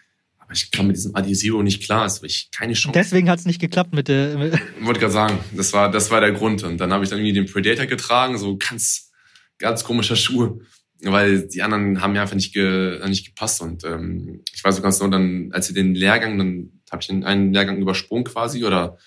Ich 0.54 0.72
kam 0.72 0.88
mit 0.88 0.95
diesem 0.95 1.16
Adi 1.16 1.34
Zero 1.34 1.64
nicht 1.64 1.84
klar, 1.84 2.04
das 2.04 2.22
war 2.22 2.28
ich 2.28 2.49
keine 2.52 2.74
Chance. 2.74 2.97
Deswegen 2.97 3.30
hat 3.30 3.39
es 3.39 3.45
nicht 3.45 3.60
geklappt 3.60 3.93
mit 3.93 4.08
der. 4.08 4.38
Mit 4.38 4.54
Wollte 4.82 4.99
gerade 4.99 5.14
sagen, 5.14 5.39
das 5.56 5.74
war, 5.74 5.89
das 5.89 6.12
war 6.12 6.22
der 6.22 6.32
Grund. 6.32 6.64
Und 6.64 6.78
dann 6.78 6.91
habe 6.91 7.04
ich 7.04 7.10
dann 7.10 7.20
irgendwie 7.20 7.34
den 7.34 7.45
Predator 7.45 7.86
getragen, 7.86 8.38
so 8.38 8.58
ganz, 8.58 9.12
ganz 9.58 9.84
komischer 9.84 10.16
Schuh 10.16 10.60
weil 11.04 11.47
die 11.47 11.62
anderen 11.62 12.02
haben 12.02 12.14
mir 12.14 12.22
einfach 12.22 12.36
nicht, 12.36 12.54
ge, 12.54 12.99
nicht 13.08 13.26
gepasst. 13.26 13.62
Und 13.62 13.84
ähm, 13.84 14.43
ich 14.54 14.64
weiß 14.64 14.76
so 14.76 14.82
ganz 14.82 14.99
genau, 14.99 15.12
dann, 15.12 15.49
als 15.52 15.70
wir 15.70 15.76
den 15.76 15.95
Lehrgang, 15.95 16.38
dann 16.38 16.82
habe 16.91 17.02
ich 17.02 17.08
den 17.08 17.24
einen 17.24 17.54
Lehrgang 17.54 17.78
übersprungen 17.78 18.26
quasi 18.26 18.64
oder 18.64 18.97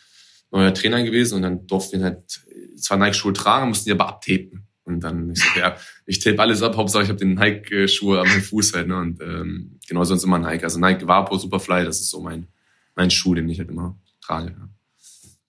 neuer 0.50 0.74
Trainer 0.74 1.02
gewesen 1.02 1.36
und 1.36 1.42
dann 1.42 1.66
durften 1.66 1.98
wir 1.98 2.06
halt 2.06 2.40
zwar 2.76 2.96
Nike-Schuhe 2.96 3.32
tragen, 3.32 3.68
mussten 3.68 3.86
die 3.86 3.92
aber 3.92 4.08
abtapen. 4.08 4.66
Und 4.84 5.00
dann, 5.00 5.30
ich 5.30 5.40
sag, 5.40 5.56
ja, 5.56 5.76
ich 6.06 6.18
tape 6.18 6.40
alles 6.40 6.62
ab, 6.62 6.76
Hauptsache 6.76 7.04
ich 7.04 7.08
habe 7.08 7.18
den 7.18 7.34
Nike-Schuhe 7.34 8.20
am 8.20 8.26
Fuß 8.26 8.74
halt, 8.74 8.88
ne? 8.88 8.98
Und 8.98 9.20
ähm, 9.22 9.73
genau 9.88 10.04
sonst 10.04 10.24
immer 10.24 10.38
Nike. 10.38 10.64
Also 10.64 10.78
Nike 10.78 11.06
Vapo 11.06 11.36
Superfly, 11.36 11.84
das 11.84 12.00
ist 12.00 12.10
so 12.10 12.20
mein, 12.20 12.48
mein 12.94 13.10
Schuh, 13.10 13.34
den 13.34 13.48
ich 13.48 13.58
halt 13.58 13.70
immer 13.70 13.96
trage. 14.20 14.50
Ja. 14.50 14.68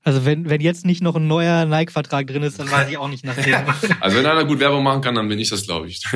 Also 0.04 0.24
wenn, 0.24 0.50
wenn 0.50 0.62
jetzt 0.62 0.86
nicht 0.86 1.02
noch 1.02 1.16
ein 1.16 1.28
neuer 1.28 1.66
Nike-Vertrag 1.66 2.28
drin 2.28 2.44
ist, 2.44 2.60
dann 2.60 2.70
weiß 2.70 2.90
ich 2.90 2.98
auch 2.98 3.08
nicht 3.08 3.26
nach 3.26 3.36
dem. 3.36 3.56
also 4.00 4.18
wenn 4.18 4.26
einer 4.26 4.46
gut 4.46 4.60
Werbung 4.60 4.84
machen 4.84 5.02
kann, 5.02 5.16
dann 5.16 5.28
bin 5.28 5.40
ich 5.40 5.50
das, 5.50 5.66
glaube 5.66 5.88
ich. 5.88 6.04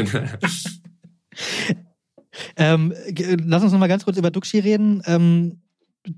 ähm, 2.56 2.94
lass 3.46 3.64
uns 3.64 3.72
noch 3.72 3.80
mal 3.80 3.88
ganz 3.88 4.06
kurz 4.06 4.18
über 4.18 4.30
Duxi 4.30 4.60
reden. 4.60 5.02
Ähm, 5.06 5.64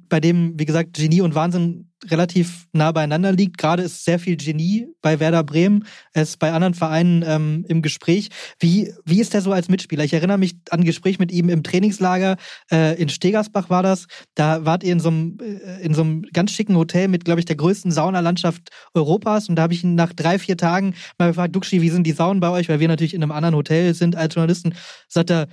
bei 0.10 0.20
dem, 0.20 0.60
wie 0.60 0.66
gesagt, 0.66 0.94
Genie 0.94 1.22
und 1.22 1.36
Wahnsinn 1.36 1.92
relativ 2.10 2.68
nah 2.74 2.92
beieinander 2.92 3.32
liegt. 3.32 3.58
Gerade 3.58 3.84
ist 3.84 4.06
sehr 4.06 4.18
viel 4.18 4.36
Genie 4.36 4.88
bei 5.02 5.20
Werder 5.20 5.44
Bremen. 5.44 5.86
Ist 6.14 6.40
bei 6.40 6.52
anderen 6.52 6.74
Vereinen 6.74 7.24
ähm, 7.26 7.66
im 7.68 7.82
Gespräch. 7.82 8.30
Wie, 8.60 8.92
wie 9.06 9.22
ist 9.22 9.36
er 9.36 9.42
so 9.42 9.52
als 9.52 9.70
Mitspieler? 9.70 10.04
Ich 10.04 10.14
erinnere 10.14 10.38
mich 10.38 10.56
an 10.72 10.80
ein 10.80 10.86
Gespräch 10.86 11.20
mit 11.20 11.32
ihm 11.32 11.50
im 11.50 11.64
Trainingslager 11.64 12.38
äh, 12.72 13.00
in 13.00 13.10
Stegersbach 13.10 13.70
war 13.70 13.84
das. 13.84 14.08
Da 14.36 14.66
wart 14.66 14.84
ihr 14.84 14.94
in 14.94 15.00
so 15.00 15.10
einem, 15.10 15.38
äh, 15.40 15.84
in 15.84 15.94
so 15.94 16.02
einem 16.02 16.24
ganz 16.34 16.52
schicken 16.52 16.76
Hotel 16.76 17.08
mit, 17.08 17.26
glaube 17.26 17.40
ich, 17.40 17.46
der 17.46 17.56
größten 17.56 17.92
Saunalandschaft 17.92 18.70
Europas. 18.94 19.50
Und 19.50 19.56
da 19.56 19.64
habe 19.64 19.74
ich 19.74 19.84
ihn 19.84 19.96
nach 19.96 20.14
drei, 20.14 20.40
vier 20.40 20.58
Tagen 20.58 20.96
mal 21.20 21.28
gefragt, 21.28 21.56
Duxi, 21.56 21.82
wie 21.82 21.90
sind 21.90 22.08
die 22.08 22.14
Saunen 22.14 22.40
bei 22.40 22.50
euch? 22.50 22.68
Weil 22.70 22.80
wir 22.80 22.88
natürlich 22.88 23.14
in 23.14 23.22
einem 23.22 23.32
anderen 23.32 23.56
Hotel 23.56 23.94
sind 23.94 24.16
als 24.16 24.34
Journalisten. 24.34 24.74
Sagt 25.08 25.30
er, 25.30 25.48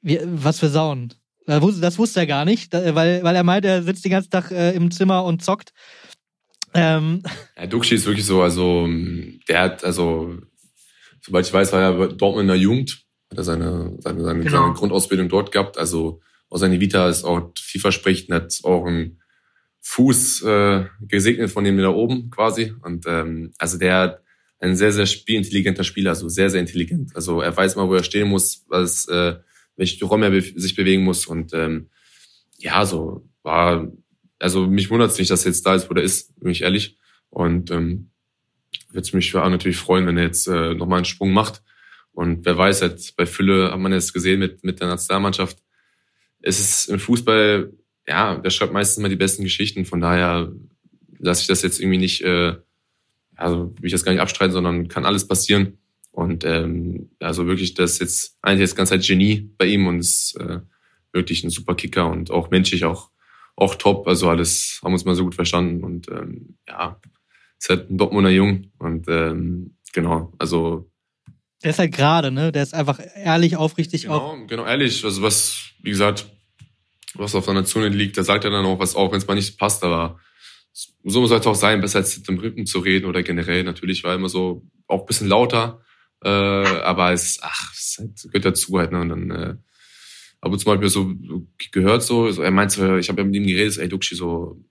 wie, 0.00 0.20
was 0.24 0.60
für 0.60 0.68
Saunen? 0.68 1.14
Das 1.46 1.98
wusste 1.98 2.20
er 2.20 2.26
gar 2.26 2.44
nicht, 2.44 2.72
weil, 2.72 3.22
weil 3.22 3.36
er 3.36 3.44
meint, 3.44 3.64
er 3.64 3.82
sitzt 3.82 4.04
den 4.04 4.12
ganzen 4.12 4.30
Tag 4.30 4.50
äh, 4.50 4.72
im 4.72 4.90
Zimmer 4.90 5.24
und 5.24 5.42
zockt. 5.42 5.72
Ähm. 6.74 7.22
Ja, 7.56 7.66
Duxi 7.66 7.94
ist 7.94 8.06
wirklich 8.06 8.26
so, 8.26 8.42
also 8.42 8.88
der 9.48 9.60
hat, 9.60 9.84
also 9.84 10.38
soweit 11.20 11.46
ich 11.46 11.52
weiß, 11.52 11.72
war 11.72 11.82
er 11.82 12.08
Dortmund 12.08 12.42
in 12.42 12.48
der 12.48 12.56
Jugend, 12.56 13.04
hat 13.30 13.38
er 13.38 13.44
seine, 13.44 13.96
seine, 14.00 14.24
seine, 14.24 14.42
genau. 14.42 14.62
seine 14.62 14.74
Grundausbildung 14.74 15.28
dort 15.28 15.52
gehabt. 15.52 15.78
Also 15.78 16.20
auch 16.50 16.58
seine 16.58 16.80
Vita 16.80 17.08
ist 17.08 17.24
auch 17.24 17.52
vielversprechend, 17.58 18.34
hat 18.34 18.58
auch 18.64 18.86
einen 18.86 19.20
Fuß 19.80 20.42
äh, 20.42 20.84
gesegnet 21.00 21.50
von 21.50 21.64
dem 21.64 21.78
da 21.78 21.90
oben 21.90 22.30
quasi. 22.30 22.74
Und 22.82 23.04
ähm, 23.06 23.52
also 23.58 23.78
der 23.78 23.96
hat 23.96 24.20
ein 24.58 24.76
sehr, 24.76 24.92
sehr 24.92 25.06
spielintelligenter 25.06 25.84
Spieler, 25.84 26.10
also 26.10 26.28
sehr, 26.28 26.50
sehr 26.50 26.60
intelligent. 26.60 27.14
Also 27.14 27.40
er 27.40 27.54
weiß 27.54 27.76
mal, 27.76 27.88
wo 27.88 27.94
er 27.94 28.02
stehen 28.02 28.28
muss, 28.28 28.64
was 28.68 29.06
äh, 29.08 29.36
welche 29.76 30.04
Räume 30.04 30.26
er 30.26 30.40
sich 30.40 30.74
bewegen 30.74 31.04
muss. 31.04 31.26
Und 31.26 31.52
ähm, 31.54 31.90
ja, 32.58 32.84
so 32.86 33.28
war, 33.42 33.90
also 34.38 34.66
mich 34.66 34.90
wundert 34.90 35.10
es 35.10 35.18
nicht, 35.18 35.30
dass 35.30 35.44
er 35.44 35.52
jetzt 35.52 35.66
da 35.66 35.74
ist, 35.74 35.90
wo 35.90 35.94
er 35.94 36.02
ist, 36.02 36.38
bin 36.40 36.52
ich 36.52 36.62
ehrlich. 36.62 36.98
Und 37.30 37.70
ähm, 37.70 38.10
würde 38.90 39.06
es 39.06 39.12
mich 39.12 39.34
auch 39.34 39.48
natürlich 39.48 39.76
freuen, 39.76 40.06
wenn 40.06 40.16
er 40.16 40.24
jetzt 40.24 40.46
äh, 40.46 40.74
nochmal 40.74 40.98
einen 40.98 41.04
Sprung 41.04 41.32
macht. 41.32 41.62
Und 42.12 42.44
wer 42.46 42.56
weiß, 42.56 42.80
jetzt 42.80 43.16
bei 43.16 43.26
Fülle 43.26 43.72
hat 43.72 43.78
man 43.78 43.92
jetzt 43.92 44.12
gesehen 44.12 44.38
mit, 44.38 44.62
mit 44.64 44.80
der 44.80 44.88
Nationalmannschaft. 44.88 45.58
Es 46.40 46.60
ist 46.60 46.88
im 46.88 47.00
Fußball, 47.00 47.72
ja, 48.06 48.36
der 48.36 48.50
schreibt 48.50 48.72
meistens 48.72 49.02
mal 49.02 49.08
die 49.08 49.16
besten 49.16 49.42
Geschichten. 49.42 49.84
Von 49.84 50.00
daher 50.00 50.52
lasse 51.18 51.42
ich 51.42 51.46
das 51.48 51.62
jetzt 51.62 51.80
irgendwie 51.80 51.98
nicht, 51.98 52.22
äh, 52.22 52.54
also 53.34 53.74
will 53.76 53.86
ich 53.86 53.92
das 53.92 54.04
gar 54.04 54.12
nicht 54.12 54.20
abstreiten, 54.20 54.52
sondern 54.52 54.88
kann 54.88 55.06
alles 55.06 55.26
passieren. 55.26 55.78
Und 56.14 56.44
ähm, 56.44 57.10
also 57.18 57.46
wirklich, 57.46 57.74
das 57.74 57.94
ist 57.94 58.00
jetzt 58.00 58.38
eigentlich 58.40 58.60
jetzt 58.60 58.76
ganz 58.76 58.92
halt 58.92 59.04
Genie 59.04 59.50
bei 59.58 59.66
ihm 59.66 59.88
und 59.88 59.98
ist 59.98 60.36
äh, 60.38 60.60
wirklich 61.12 61.42
ein 61.42 61.50
super 61.50 61.74
Kicker 61.74 62.08
und 62.08 62.30
auch 62.30 62.50
menschlich 62.50 62.84
auch 62.84 63.10
auch 63.56 63.74
top. 63.74 64.06
Also 64.06 64.28
alles 64.28 64.80
haben 64.84 64.92
uns 64.92 65.04
mal 65.04 65.16
so 65.16 65.24
gut 65.24 65.34
verstanden 65.34 65.82
und 65.82 66.08
ähm, 66.08 66.56
ja, 66.68 67.00
ist 67.58 67.68
halt 67.68 67.90
ein 67.90 67.98
Dortmunder 67.98 68.30
Jung 68.30 68.70
und 68.78 69.06
ähm, 69.08 69.76
genau, 69.92 70.32
also 70.38 70.88
der 71.64 71.70
ist 71.70 71.78
halt 71.78 71.92
gerade, 71.92 72.30
ne? 72.30 72.52
Der 72.52 72.62
ist 72.62 72.74
einfach 72.74 73.00
ehrlich, 73.16 73.56
aufrichtig 73.56 74.02
genau, 74.02 74.16
auch. 74.16 74.46
Genau, 74.46 74.66
ehrlich. 74.66 75.02
Also 75.02 75.22
was, 75.22 75.70
wie 75.82 75.90
gesagt, 75.90 76.26
was 77.14 77.34
auf 77.34 77.46
seiner 77.46 77.64
Zunge 77.64 77.88
liegt, 77.88 78.18
da 78.18 78.22
sagt 78.22 78.44
er 78.44 78.50
dann 78.50 78.66
auch 78.66 78.78
was, 78.78 78.94
auch 78.94 79.10
wenn 79.10 79.18
es 79.18 79.26
mal 79.26 79.34
nicht 79.34 79.58
passt, 79.58 79.82
aber 79.82 80.20
so 81.04 81.26
soll 81.26 81.38
es 81.38 81.46
auch 81.46 81.54
sein, 81.54 81.80
besser 81.80 82.00
als 82.00 82.18
mit 82.18 82.28
dem 82.28 82.38
Rücken 82.38 82.66
zu 82.66 82.80
reden 82.80 83.06
oder 83.06 83.22
generell 83.22 83.64
natürlich, 83.64 84.04
war 84.04 84.14
immer 84.14 84.28
so 84.28 84.66
auch 84.86 85.00
ein 85.00 85.06
bisschen 85.06 85.28
lauter. 85.28 85.80
Äh, 86.24 86.28
aber 86.28 87.12
es, 87.12 87.38
ach, 87.42 87.72
es 87.74 88.02
gehört 88.24 88.46
dazu 88.46 88.78
halt, 88.78 88.92
ne? 88.92 89.00
Und 89.00 89.08
dann, 89.10 89.30
äh, 89.30 89.54
aber 90.40 90.58
zum 90.58 90.72
Beispiel 90.72 90.88
so 90.88 91.12
gehört 91.70 92.02
so, 92.02 92.30
so 92.30 92.42
er 92.42 92.50
meint 92.50 92.72
so, 92.72 92.96
ich 92.96 93.08
habe 93.08 93.20
ja 93.20 93.26
mit 93.26 93.36
ihm 93.36 93.46
geredet, 93.46 93.74
so, 93.74 93.80
ey 93.80 93.88
Duxi, 93.88 94.14
so 94.14 94.64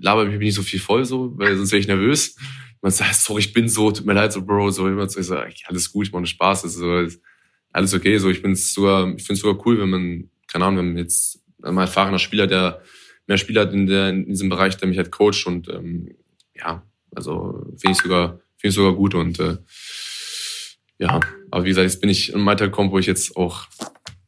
laber 0.00 0.24
mich 0.24 0.38
nicht 0.38 0.54
so 0.54 0.62
viel 0.62 0.80
voll, 0.80 1.04
so, 1.04 1.36
weil 1.38 1.56
sonst 1.56 1.72
wäre 1.72 1.80
ich 1.80 1.86
nervös. 1.86 2.36
Man 2.82 2.92
sagt, 2.92 3.16
sorry, 3.16 3.40
ich 3.40 3.52
bin 3.52 3.68
so, 3.68 3.90
tut 3.90 4.06
mir 4.06 4.14
leid, 4.14 4.32
so 4.32 4.42
Bro, 4.42 4.70
so 4.70 4.88
immer 4.88 5.08
so, 5.08 5.20
ich 5.20 5.26
sag, 5.26 5.52
alles 5.66 5.92
gut, 5.92 6.06
ich 6.06 6.12
mache 6.12 6.26
Spaß, 6.26 6.64
ist 6.64 6.74
so, 6.74 7.06
alles 7.72 7.94
okay, 7.94 8.18
so 8.18 8.30
ich 8.30 8.42
bin 8.42 8.54
sogar, 8.54 9.14
ich 9.14 9.22
finde 9.22 9.34
es 9.34 9.40
sogar 9.40 9.66
cool, 9.66 9.80
wenn 9.80 9.90
man, 9.90 10.30
keine 10.46 10.64
Ahnung, 10.64 10.78
wenn 10.78 10.88
man 10.94 10.98
jetzt 10.98 11.40
mal 11.58 11.82
erfahrener 11.82 12.18
Spieler, 12.18 12.46
der 12.46 12.82
mehr 13.26 13.38
Spieler 13.38 13.62
hat 13.62 13.72
in, 13.72 13.86
der, 13.86 14.08
in 14.10 14.26
diesem 14.26 14.48
Bereich, 14.48 14.76
der 14.76 14.88
mich 14.88 14.98
halt 14.98 15.10
coacht 15.10 15.46
und 15.46 15.68
ähm, 15.68 16.16
ja, 16.54 16.84
also 17.14 17.64
finde 17.76 17.92
ich 17.92 17.98
sogar, 17.98 18.40
finde 18.56 18.68
ich 18.70 18.74
sogar 18.74 18.94
gut 18.94 19.14
und 19.14 19.38
äh, 19.40 19.58
ja, 21.00 21.18
aber 21.50 21.64
wie 21.64 21.70
gesagt, 21.70 21.84
jetzt 21.84 22.00
bin 22.00 22.10
ich 22.10 22.32
im 22.32 22.46
Alter 22.46 22.66
gekommen, 22.66 22.92
wo 22.92 22.98
ich 22.98 23.06
jetzt 23.06 23.36
auch 23.36 23.66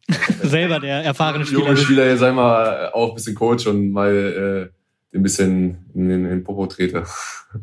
selber 0.42 0.80
der 0.80 1.04
erfahrene 1.04 1.44
Spieler 1.44 1.60
junge 1.60 1.76
Spieler 1.76 2.06
jetzt 2.06 2.22
einmal 2.22 2.90
auch 2.92 3.10
ein 3.10 3.14
bisschen 3.14 3.34
Coach 3.34 3.66
und 3.66 3.90
mal 3.90 4.70
äh, 5.12 5.16
ein 5.16 5.22
bisschen 5.22 5.84
in 5.94 6.08
den, 6.08 6.24
in 6.24 6.30
den 6.30 6.44
Popo 6.44 6.66
trete. 6.66 7.04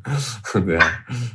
ja. 0.68 0.80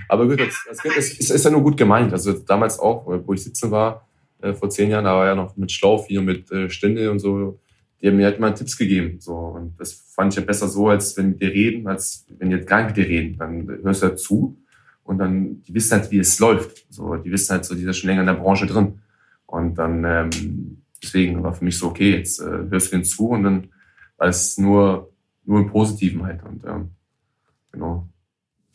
Aber 0.08 0.28
gut, 0.28 0.40
das, 0.40 0.64
das, 0.82 1.10
ist, 1.10 1.30
ist 1.30 1.44
ja 1.44 1.50
nur 1.50 1.62
gut 1.62 1.76
gemeint. 1.76 2.12
Also 2.12 2.32
damals 2.32 2.78
auch, 2.78 3.06
wo 3.06 3.32
ich 3.32 3.42
17 3.42 3.72
war, 3.72 4.08
äh, 4.40 4.54
vor 4.54 4.70
zehn 4.70 4.90
Jahren, 4.90 5.04
da 5.04 5.16
war 5.16 5.26
ja 5.26 5.34
noch 5.34 5.56
mit 5.56 5.72
Schlauch 5.72 6.06
hier, 6.06 6.22
mit 6.22 6.50
äh, 6.52 6.70
Stände 6.70 7.10
und 7.10 7.18
so, 7.18 7.58
die 8.00 8.08
haben 8.08 8.16
mir 8.16 8.26
halt 8.26 8.38
mal 8.38 8.54
Tipps 8.54 8.76
gegeben. 8.76 9.18
So. 9.18 9.34
Und 9.34 9.74
das 9.80 9.92
fand 10.14 10.32
ich 10.32 10.38
ja 10.38 10.44
besser 10.44 10.68
so, 10.68 10.88
als 10.88 11.16
wenn 11.16 11.36
die 11.36 11.46
reden, 11.46 11.88
als 11.88 12.26
wenn 12.38 12.50
die 12.50 12.56
jetzt 12.56 12.68
gar 12.68 12.84
nicht 12.84 12.96
mit 12.96 13.04
dir 13.04 13.10
reden. 13.10 13.36
Dann 13.36 13.80
hörst 13.82 14.02
du 14.02 14.06
halt 14.06 14.20
zu 14.20 14.63
und 15.04 15.18
dann, 15.18 15.62
die 15.62 15.74
wissen 15.74 15.92
halt, 15.92 16.10
wie 16.10 16.18
es 16.18 16.38
läuft. 16.38 16.86
So, 16.90 17.14
die 17.16 17.30
wissen 17.30 17.52
halt 17.52 17.64
so, 17.64 17.74
die 17.74 17.82
sind 17.82 17.94
schon 17.94 18.08
länger 18.08 18.22
in 18.22 18.26
der 18.26 18.34
Branche 18.34 18.66
drin. 18.66 19.00
Und 19.46 19.76
dann, 19.76 20.04
ähm, 20.04 20.82
deswegen 21.02 21.42
war 21.42 21.52
für 21.52 21.64
mich 21.64 21.78
so, 21.78 21.88
okay, 21.88 22.16
jetzt 22.16 22.40
äh, 22.40 22.44
hörst 22.70 22.88
du 22.88 22.90
denen 22.92 23.04
zu 23.04 23.28
und 23.28 23.44
dann 23.44 23.68
als 24.16 24.58
nur, 24.58 25.12
nur 25.44 25.60
im 25.60 25.70
Positiven 25.70 26.24
halt. 26.24 26.42
Und 26.42 26.64
ähm, 26.64 26.90
genau. 27.70 28.08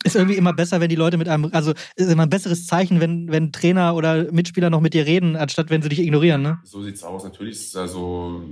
Ist 0.04 0.16
irgendwie 0.16 0.36
immer 0.36 0.54
besser, 0.54 0.80
wenn 0.80 0.88
die 0.88 0.96
Leute 0.96 1.18
mit 1.18 1.28
einem, 1.28 1.50
also 1.52 1.72
ist 1.96 2.10
immer 2.10 2.22
ein 2.22 2.30
besseres 2.30 2.66
Zeichen, 2.66 3.00
wenn, 3.00 3.30
wenn 3.30 3.52
Trainer 3.52 3.94
oder 3.94 4.32
Mitspieler 4.32 4.70
noch 4.70 4.80
mit 4.80 4.94
dir 4.94 5.04
reden, 5.04 5.36
anstatt 5.36 5.68
wenn 5.68 5.82
sie 5.82 5.90
dich 5.90 5.98
ignorieren, 5.98 6.40
ne? 6.40 6.58
So 6.64 6.82
sieht's 6.82 7.02
aus. 7.02 7.24
Natürlich 7.24 7.56
ist 7.56 7.68
es 7.68 7.76
also, 7.76 8.42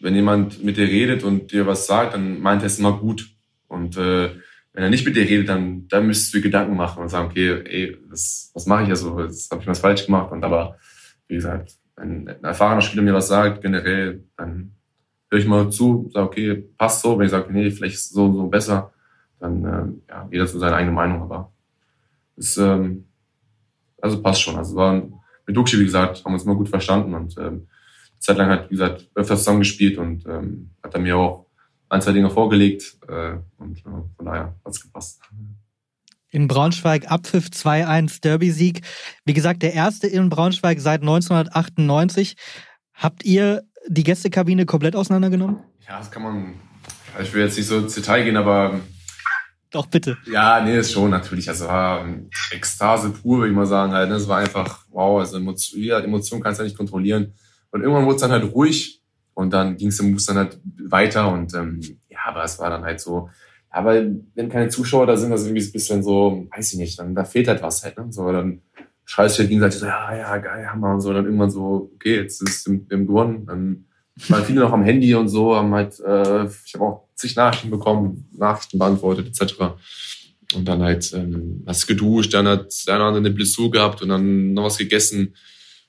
wenn 0.00 0.14
jemand 0.14 0.64
mit 0.64 0.76
dir 0.76 0.86
redet 0.86 1.24
und 1.24 1.52
dir 1.52 1.66
was 1.66 1.86
sagt, 1.86 2.14
dann 2.14 2.40
meint 2.40 2.62
er 2.62 2.66
es 2.66 2.78
immer 2.78 2.96
gut. 2.96 3.28
Und 3.68 3.98
äh, 3.98 4.30
wenn 4.74 4.82
er 4.82 4.90
nicht 4.90 5.06
mit 5.06 5.14
dir 5.14 5.22
redet, 5.22 5.48
dann, 5.48 5.86
dann 5.88 6.06
müsstest 6.06 6.34
du 6.34 6.38
dir 6.38 6.42
Gedanken 6.42 6.76
machen 6.76 7.00
und 7.00 7.08
sagen, 7.08 7.28
okay, 7.30 7.62
ey, 7.64 7.96
was, 8.08 8.50
was 8.54 8.66
mache 8.66 8.82
ich 8.82 8.88
ja 8.88 8.96
so? 8.96 9.16
Das 9.22 9.48
habe 9.50 9.62
ich 9.62 9.68
was 9.68 9.78
falsch 9.78 10.04
gemacht. 10.04 10.32
Und 10.32 10.42
aber, 10.42 10.76
wie 11.28 11.36
gesagt, 11.36 11.76
wenn 11.96 12.28
ein 12.28 12.44
erfahrener 12.44 12.80
Spieler 12.80 13.02
mir 13.02 13.14
was 13.14 13.28
sagt, 13.28 13.62
generell, 13.62 14.24
dann 14.36 14.72
höre 15.30 15.38
ich 15.38 15.46
mal 15.46 15.70
zu, 15.70 16.10
sage, 16.12 16.26
okay, 16.26 16.68
passt 16.76 17.02
so. 17.02 17.16
Wenn 17.16 17.26
ich 17.26 17.30
sage, 17.30 17.52
nee, 17.52 17.70
vielleicht 17.70 18.00
so 18.00 18.32
so 18.32 18.48
besser, 18.48 18.92
dann 19.38 19.64
ähm, 19.64 20.02
ja, 20.08 20.28
jeder 20.32 20.46
zu 20.46 20.58
seiner 20.58 20.76
eigenen 20.76 20.96
Meinung. 20.96 21.22
Aber 21.22 21.52
es 22.36 22.56
ähm, 22.56 23.04
also 24.00 24.20
passt 24.20 24.42
schon. 24.42 24.56
Also 24.56 24.74
war 24.74 25.02
mit 25.46 25.56
Duxi, 25.56 25.78
wie 25.78 25.84
gesagt, 25.84 26.24
haben 26.24 26.32
wir 26.32 26.34
uns 26.34 26.44
immer 26.44 26.56
gut 26.56 26.68
verstanden 26.68 27.14
und 27.14 27.36
ähm, 27.38 27.68
Zeit 28.18 28.38
lang 28.38 28.50
hat, 28.50 28.70
wie 28.70 28.74
gesagt, 28.74 29.08
öfter 29.14 29.36
zusammengespielt 29.36 29.98
und 29.98 30.26
ähm, 30.26 30.70
hat 30.82 30.94
er 30.94 31.00
mir 31.00 31.16
auch 31.16 31.43
ein, 31.94 32.02
zwei 32.02 32.12
Dinge 32.12 32.30
vorgelegt 32.30 32.96
äh, 33.08 33.36
und 33.58 33.78
äh, 33.78 33.82
von 33.82 34.24
daher 34.26 34.54
hat's 34.64 34.80
gepasst. 34.80 35.20
In 36.30 36.48
Braunschweig 36.48 37.10
Abpfiff 37.10 37.46
2-1 37.46 38.20
Derby-Sieg. 38.20 38.82
Wie 39.24 39.34
gesagt, 39.34 39.62
der 39.62 39.72
erste 39.72 40.08
in 40.08 40.28
Braunschweig 40.28 40.80
seit 40.80 41.00
1998. 41.02 42.36
Habt 42.92 43.24
ihr 43.24 43.62
die 43.88 44.02
Gästekabine 44.02 44.66
komplett 44.66 44.96
auseinandergenommen? 44.96 45.60
Ja, 45.86 45.98
das 45.98 46.10
kann 46.10 46.22
man. 46.22 46.54
Ich 47.22 47.32
will 47.32 47.42
jetzt 47.42 47.56
nicht 47.56 47.68
so 47.68 47.78
ins 47.78 47.94
Detail 47.94 48.24
gehen, 48.24 48.36
aber. 48.36 48.80
Doch, 49.70 49.86
bitte. 49.86 50.16
Ja, 50.26 50.60
nee, 50.60 50.76
ist 50.76 50.92
schon 50.92 51.10
natürlich. 51.10 51.48
Also 51.48 51.66
war 51.66 52.04
Ekstase 52.52 53.10
pur, 53.10 53.38
würde 53.38 53.50
ich 53.50 53.56
mal 53.56 53.66
sagen. 53.66 53.92
Halt. 53.92 54.08
Ne? 54.08 54.16
Es 54.16 54.28
war 54.28 54.38
einfach, 54.38 54.86
wow, 54.90 55.20
also 55.20 55.36
Emotion 55.36 56.40
kannst 56.40 56.58
du 56.58 56.64
ja 56.64 56.68
nicht 56.68 56.76
kontrollieren. 56.76 57.34
Und 57.70 57.82
irgendwann 57.82 58.06
wurde 58.06 58.16
es 58.16 58.20
dann 58.22 58.30
halt 58.30 58.52
ruhig 58.52 59.03
und 59.34 59.52
dann 59.52 59.76
ging 59.76 59.88
es 59.88 60.00
im 60.00 60.12
Bus 60.12 60.26
dann 60.26 60.36
halt 60.36 60.58
weiter 60.64 61.32
und 61.32 61.54
ähm, 61.54 61.80
ja, 62.08 62.18
aber 62.26 62.44
es 62.44 62.58
war 62.58 62.70
dann 62.70 62.84
halt 62.84 63.00
so, 63.00 63.28
aber 63.74 64.04
wenn 64.34 64.48
keine 64.48 64.68
Zuschauer 64.68 65.06
da 65.06 65.16
sind, 65.16 65.30
das 65.30 65.40
ist 65.40 65.48
irgendwie 65.48 65.66
ein 65.66 65.72
bisschen 65.72 66.02
so, 66.02 66.46
weiß 66.54 66.72
ich 66.72 66.78
nicht, 66.78 66.98
dann 66.98 67.14
da 67.14 67.24
fehlt 67.24 67.48
halt 67.48 67.60
was 67.60 67.82
halt, 67.82 67.98
ne? 67.98 68.06
So, 68.10 68.30
dann 68.30 68.62
schreist 69.04 69.36
du 69.36 69.40
halt 69.40 69.48
gegenseitig 69.48 69.80
so, 69.80 69.86
ja, 69.86 70.16
ja, 70.16 70.36
geil, 70.38 70.70
Hammer 70.70 70.94
und 70.94 71.00
so, 71.00 71.12
dann 71.12 71.24
irgendwann 71.24 71.50
so, 71.50 71.90
okay, 71.94 72.16
jetzt 72.16 72.40
ist 72.40 72.60
es 72.60 72.66
im 72.66 72.86
gewonnen. 72.88 73.46
Dann 73.46 73.86
waren 74.28 74.44
viele 74.44 74.60
noch 74.60 74.72
am 74.72 74.84
Handy 74.84 75.12
und 75.14 75.28
so, 75.28 75.56
haben 75.56 75.74
halt, 75.74 75.98
äh, 76.00 76.44
ich 76.64 76.74
habe 76.74 76.84
auch 76.84 77.08
zig 77.16 77.34
Nachrichten 77.34 77.70
bekommen, 77.70 78.28
Nachrichten 78.36 78.78
beantwortet, 78.78 79.26
etc. 79.26 79.54
Und 80.54 80.66
dann 80.66 80.80
halt, 80.80 81.12
ähm, 81.12 81.64
hast 81.66 81.88
geduscht, 81.88 82.32
dann 82.32 82.46
hat 82.46 82.72
der 82.86 82.94
eine 82.94 83.16
eine 83.16 83.30
Blessur 83.30 83.72
gehabt 83.72 84.02
und 84.02 84.08
dann 84.08 84.54
noch 84.54 84.64
was 84.64 84.78
gegessen. 84.78 85.34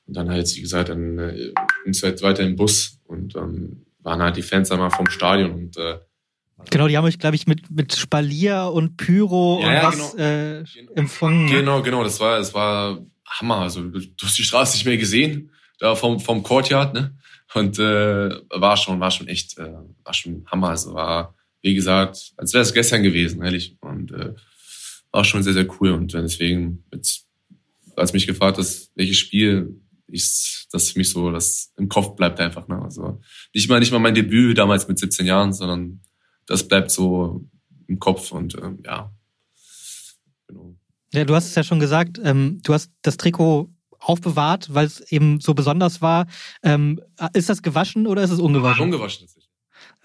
Und 0.08 0.18
dann 0.18 0.30
halt, 0.30 0.54
wie 0.56 0.62
gesagt, 0.62 0.90
dann 0.90 1.20
äh, 1.20 1.52
es 1.86 2.02
halt 2.02 2.22
weiter 2.24 2.44
im 2.44 2.56
Bus 2.56 2.95
und 3.06 3.36
ähm, 3.36 3.86
waren 4.04 4.22
halt 4.22 4.38
die 4.38 4.42
Fans 4.42 4.72
einmal 4.72 4.92
vom 4.92 5.10
Stadion 5.10 5.52
und 5.52 5.78
äh, 5.78 5.98
Genau, 6.70 6.88
die 6.88 6.98
haben 6.98 7.04
euch, 7.04 7.20
glaube 7.20 7.36
ich, 7.36 7.48
mit, 7.48 7.70
mit 7.70 7.94
Spalier 7.94 8.72
und 8.74 8.96
Pyro 8.96 9.60
ja, 9.62 9.68
und 9.68 9.74
ja, 9.74 9.84
was 9.84 10.12
genau. 10.16 10.24
äh, 10.24 10.64
empfangen. 10.96 11.48
Genau, 11.48 11.82
genau, 11.82 12.04
das 12.04 12.20
war, 12.20 12.38
das 12.38 12.54
war 12.54 13.06
Hammer. 13.26 13.58
Also 13.58 13.82
du, 13.82 14.00
hast 14.22 14.38
die 14.38 14.44
Straße 14.44 14.78
nicht 14.78 14.86
mehr 14.86 14.98
gesehen, 14.98 15.52
da 15.80 15.96
vom, 15.96 16.20
vom 16.20 16.44
Courtyard, 16.44 16.94
ne? 16.94 17.14
Und 17.54 17.80
äh, 17.80 18.30
war 18.50 18.76
schon, 18.76 19.00
war 19.00 19.12
schon 19.12 19.28
echt, 19.28 19.58
äh, 19.58 19.72
war 20.04 20.14
schon 20.14 20.46
Hammer. 20.48 20.70
Also 20.70 20.94
war, 20.94 21.36
wie 21.62 21.74
gesagt, 21.74 22.34
als 22.36 22.54
wäre 22.54 22.64
es 22.64 22.74
gestern 22.74 23.04
gewesen, 23.04 23.42
ehrlich. 23.42 23.78
Und 23.82 24.12
äh, 24.12 24.34
war 25.12 25.24
schon 25.24 25.44
sehr, 25.44 25.54
sehr 25.54 25.68
cool. 25.80 25.92
Und 25.92 26.14
deswegen, 26.14 26.84
jetzt, 26.94 27.28
als 27.96 28.12
mich 28.12 28.28
gefragt 28.28 28.58
hast, 28.58 28.92
welches 28.96 29.18
Spiel 29.18 29.80
ich, 30.08 30.68
das 30.72 30.90
für 30.90 31.00
mich 31.00 31.10
so, 31.10 31.32
das 31.32 31.74
im 31.78 31.90
Kopf 31.90 32.16
bleibt 32.16 32.40
einfach. 32.40 32.68
Ne? 32.68 32.82
Also 32.82 33.22
nicht 33.54 33.70
mal, 33.70 33.80
nicht 33.80 33.92
mal 33.92 34.00
mein 34.00 34.16
Debüt 34.16 34.58
damals 34.58 34.88
mit 34.88 35.00
17 35.00 35.26
Jahren, 35.26 35.54
sondern 35.54 36.02
das 36.46 36.68
bleibt 36.68 36.92
so 36.92 37.46
im 37.88 38.00
Kopf 38.00 38.32
und 38.32 38.56
ähm, 38.56 38.80
ja. 38.86 39.14
Genau. 40.48 40.76
Ja, 41.14 41.24
du 41.24 41.36
hast 41.36 41.48
es 41.48 41.56
ja 41.56 41.64
schon 41.64 41.80
gesagt, 41.80 42.20
ähm, 42.24 42.60
du 42.64 42.74
hast 42.74 42.92
das 43.02 43.18
Trikot 43.18 43.70
aufbewahrt, 44.00 44.74
weil 44.74 44.86
es 44.86 45.00
eben 45.12 45.40
so 45.40 45.54
besonders 45.54 46.02
war. 46.02 46.28
Ähm, 46.62 47.02
ist 47.34 47.50
das 47.50 47.62
gewaschen 47.62 48.06
oder 48.08 48.24
ist 48.24 48.32
es 48.32 48.40
ungewaschen? 48.40 48.84
Ungewaschen 48.84 49.22
tatsächlich. 49.22 49.45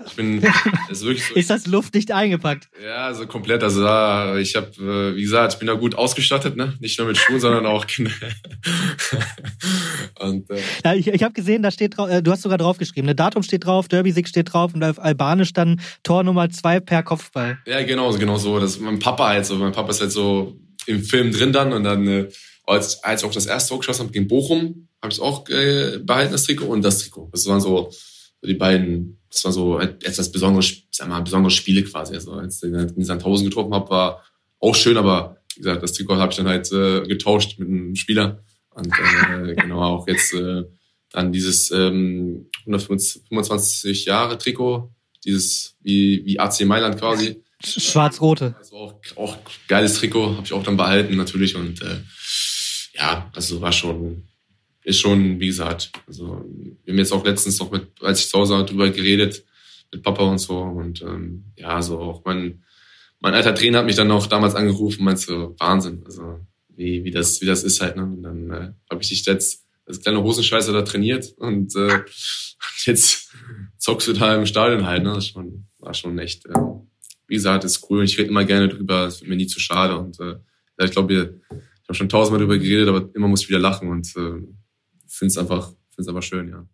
Ich 0.06 0.14
bin, 0.14 0.42
ist 0.90 1.04
wirklich 1.04 1.26
so. 1.26 1.34
ist 1.34 1.50
das 1.50 1.66
luftdicht 1.66 2.10
eingepackt? 2.12 2.68
Ja, 2.82 3.06
also 3.06 3.26
komplett. 3.26 3.62
Also 3.62 3.82
da, 3.82 4.36
ich 4.38 4.56
habe, 4.56 4.68
äh, 4.78 5.16
wie 5.16 5.22
gesagt, 5.22 5.52
ich 5.54 5.58
bin 5.58 5.68
da 5.68 5.74
gut 5.74 5.94
ausgestattet, 5.94 6.56
ne? 6.56 6.74
Nicht 6.80 6.98
nur 6.98 7.06
mit 7.08 7.18
Schuhen, 7.18 7.40
sondern 7.40 7.66
auch. 7.66 7.84
und, 10.20 10.50
äh, 10.50 10.60
ja, 10.84 10.94
ich 10.94 11.08
ich 11.08 11.22
habe 11.22 11.34
gesehen, 11.34 11.62
da 11.62 11.70
steht 11.70 11.96
drauf, 11.96 12.08
äh, 12.10 12.22
du 12.22 12.30
hast 12.30 12.42
sogar 12.42 12.58
draufgeschrieben, 12.58 13.06
ne? 13.06 13.14
Datum 13.14 13.42
steht 13.42 13.66
drauf, 13.66 13.88
Derby-Sieg 13.88 14.28
steht 14.28 14.52
drauf 14.52 14.74
und 14.74 14.82
auf 14.82 14.98
Albanisch 14.98 15.52
dann 15.52 15.80
Tor 16.02 16.22
Nummer 16.22 16.50
zwei 16.50 16.80
per 16.80 17.02
Kopfball. 17.02 17.58
Ja, 17.66 17.82
genau, 17.82 18.12
genau 18.12 18.36
so. 18.36 18.58
Das 18.58 18.72
ist 18.72 18.80
mein 18.80 18.98
Papa 18.98 19.28
halt 19.28 19.46
so. 19.46 19.56
Mein 19.56 19.72
Papa 19.72 19.90
ist 19.90 20.00
halt 20.00 20.12
so 20.12 20.58
im 20.86 21.02
Film 21.02 21.32
drin 21.32 21.52
dann 21.52 21.72
und 21.72 21.84
dann, 21.84 22.06
äh, 22.06 22.28
als, 22.66 23.02
als 23.04 23.22
ich 23.22 23.28
auch 23.28 23.32
das 23.32 23.46
erste 23.46 23.70
Tor 23.70 23.78
geschossen 23.80 24.02
habe 24.02 24.12
gegen 24.12 24.28
Bochum, 24.28 24.88
habe 25.02 25.12
ich 25.12 25.20
auch 25.20 25.48
äh, 25.48 25.98
behalten, 25.98 26.32
das 26.32 26.44
Trikot 26.44 26.66
und 26.66 26.82
das 26.82 26.98
Trikot. 26.98 27.30
Das 27.32 27.46
waren 27.46 27.60
so, 27.60 27.90
so 27.90 28.09
die 28.42 28.54
beiden 28.54 29.20
das 29.30 29.44
war 29.44 29.52
so 29.52 29.78
etwas 29.78 30.32
besonderes, 30.32 30.82
sag 30.90 31.08
mal, 31.08 31.20
besondere 31.20 31.50
Spiele 31.50 31.84
quasi. 31.84 32.14
Also 32.14 32.32
als 32.32 32.62
ich 32.62 32.72
in 32.72 33.04
Sandhausen 33.04 33.46
getroffen 33.46 33.72
habe, 33.72 33.88
war 33.90 34.24
auch 34.58 34.74
schön, 34.74 34.96
aber 34.96 35.36
wie 35.54 35.60
gesagt, 35.60 35.82
das 35.82 35.92
Trikot 35.92 36.16
habe 36.16 36.32
ich 36.32 36.36
dann 36.36 36.48
halt 36.48 36.70
äh, 36.72 37.06
getauscht 37.06 37.58
mit 37.58 37.68
einem 37.68 37.94
Spieler. 37.94 38.42
Und 38.70 38.92
äh, 38.92 39.54
genau 39.60 39.82
auch 39.82 40.08
jetzt 40.08 40.34
äh, 40.34 40.64
dann 41.12 41.32
dieses 41.32 41.70
ähm, 41.70 42.48
125 42.66 44.04
Jahre 44.04 44.36
Trikot, 44.36 44.92
dieses 45.24 45.76
wie, 45.80 46.24
wie 46.24 46.38
AC 46.38 46.64
Mailand 46.64 46.98
quasi. 46.98 47.42
Schwarz-rote. 47.62 48.56
Also 48.58 48.76
auch, 48.76 48.94
auch 49.16 49.36
geiles 49.68 49.94
Trikot, 49.94 50.36
habe 50.36 50.44
ich 50.44 50.52
auch 50.52 50.62
dann 50.62 50.76
behalten 50.76 51.16
natürlich. 51.16 51.54
Und 51.54 51.82
äh, 51.82 52.00
ja, 52.94 53.30
also 53.34 53.60
war 53.60 53.72
schon 53.72 54.24
ist 54.82 55.00
schon, 55.00 55.40
wie 55.40 55.48
gesagt, 55.48 55.92
also 56.06 56.44
wir 56.84 56.92
haben 56.92 56.98
jetzt 56.98 57.12
auch 57.12 57.24
letztens 57.24 57.58
noch 57.58 57.70
mit, 57.70 57.88
als 58.02 58.20
ich 58.20 58.28
zu 58.28 58.38
Hause 58.38 58.64
drüber 58.64 58.90
geredet, 58.90 59.44
mit 59.92 60.02
Papa 60.02 60.24
und 60.24 60.38
so. 60.38 60.58
Und 60.58 61.02
ähm, 61.02 61.44
ja, 61.56 61.82
so 61.82 61.98
auch 61.98 62.24
mein, 62.24 62.62
mein 63.20 63.34
alter 63.34 63.54
Trainer 63.54 63.78
hat 63.78 63.86
mich 63.86 63.96
dann 63.96 64.10
auch 64.10 64.26
damals 64.26 64.54
angerufen, 64.54 65.04
meinst 65.04 65.28
du, 65.28 65.54
Wahnsinn, 65.58 66.02
also 66.04 66.40
wie, 66.68 67.04
wie 67.04 67.10
das, 67.10 67.40
wie 67.40 67.46
das 67.46 67.62
ist 67.62 67.80
halt, 67.80 67.96
ne? 67.96 68.04
Und 68.04 68.22
dann 68.22 68.50
äh, 68.50 68.72
habe 68.90 69.02
ich 69.02 69.10
dich 69.10 69.26
jetzt 69.26 69.66
als 69.86 70.00
kleine 70.00 70.22
Hosenscheißer 70.22 70.72
da 70.72 70.82
trainiert 70.82 71.34
und 71.36 71.74
äh, 71.76 72.00
jetzt 72.86 73.32
zockst 73.78 74.08
du 74.08 74.12
da 74.14 74.34
im 74.34 74.46
Stadion 74.46 74.86
halt, 74.86 75.02
ne? 75.02 75.12
Das 75.12 75.26
schon, 75.26 75.66
war 75.78 75.92
schon 75.92 76.18
echt, 76.18 76.46
äh, 76.46 76.54
wie 77.26 77.34
gesagt, 77.34 77.64
ist 77.64 77.86
cool. 77.90 78.04
Ich 78.04 78.18
rede 78.18 78.30
immer 78.30 78.44
gerne 78.44 78.68
drüber, 78.68 79.06
es 79.06 79.20
wird 79.20 79.28
mir 79.28 79.36
nie 79.36 79.46
zu 79.46 79.60
schade. 79.60 79.98
Und 79.98 80.18
äh, 80.20 80.36
ich 80.82 80.90
glaube, 80.90 81.12
ich 81.12 81.88
habe 81.88 81.94
schon 81.94 82.08
tausendmal 82.08 82.40
drüber 82.40 82.58
geredet, 82.58 82.88
aber 82.88 83.10
immer 83.14 83.28
muss 83.28 83.42
ich 83.42 83.48
wieder 83.50 83.58
lachen 83.58 83.88
und 83.88 84.16
äh, 84.16 84.40
finde 85.10 85.32
es 85.32 85.38
einfach, 85.38 85.72
find's 85.94 86.08
einfach 86.08 86.22
schön, 86.22 86.48
ja. 86.48 86.66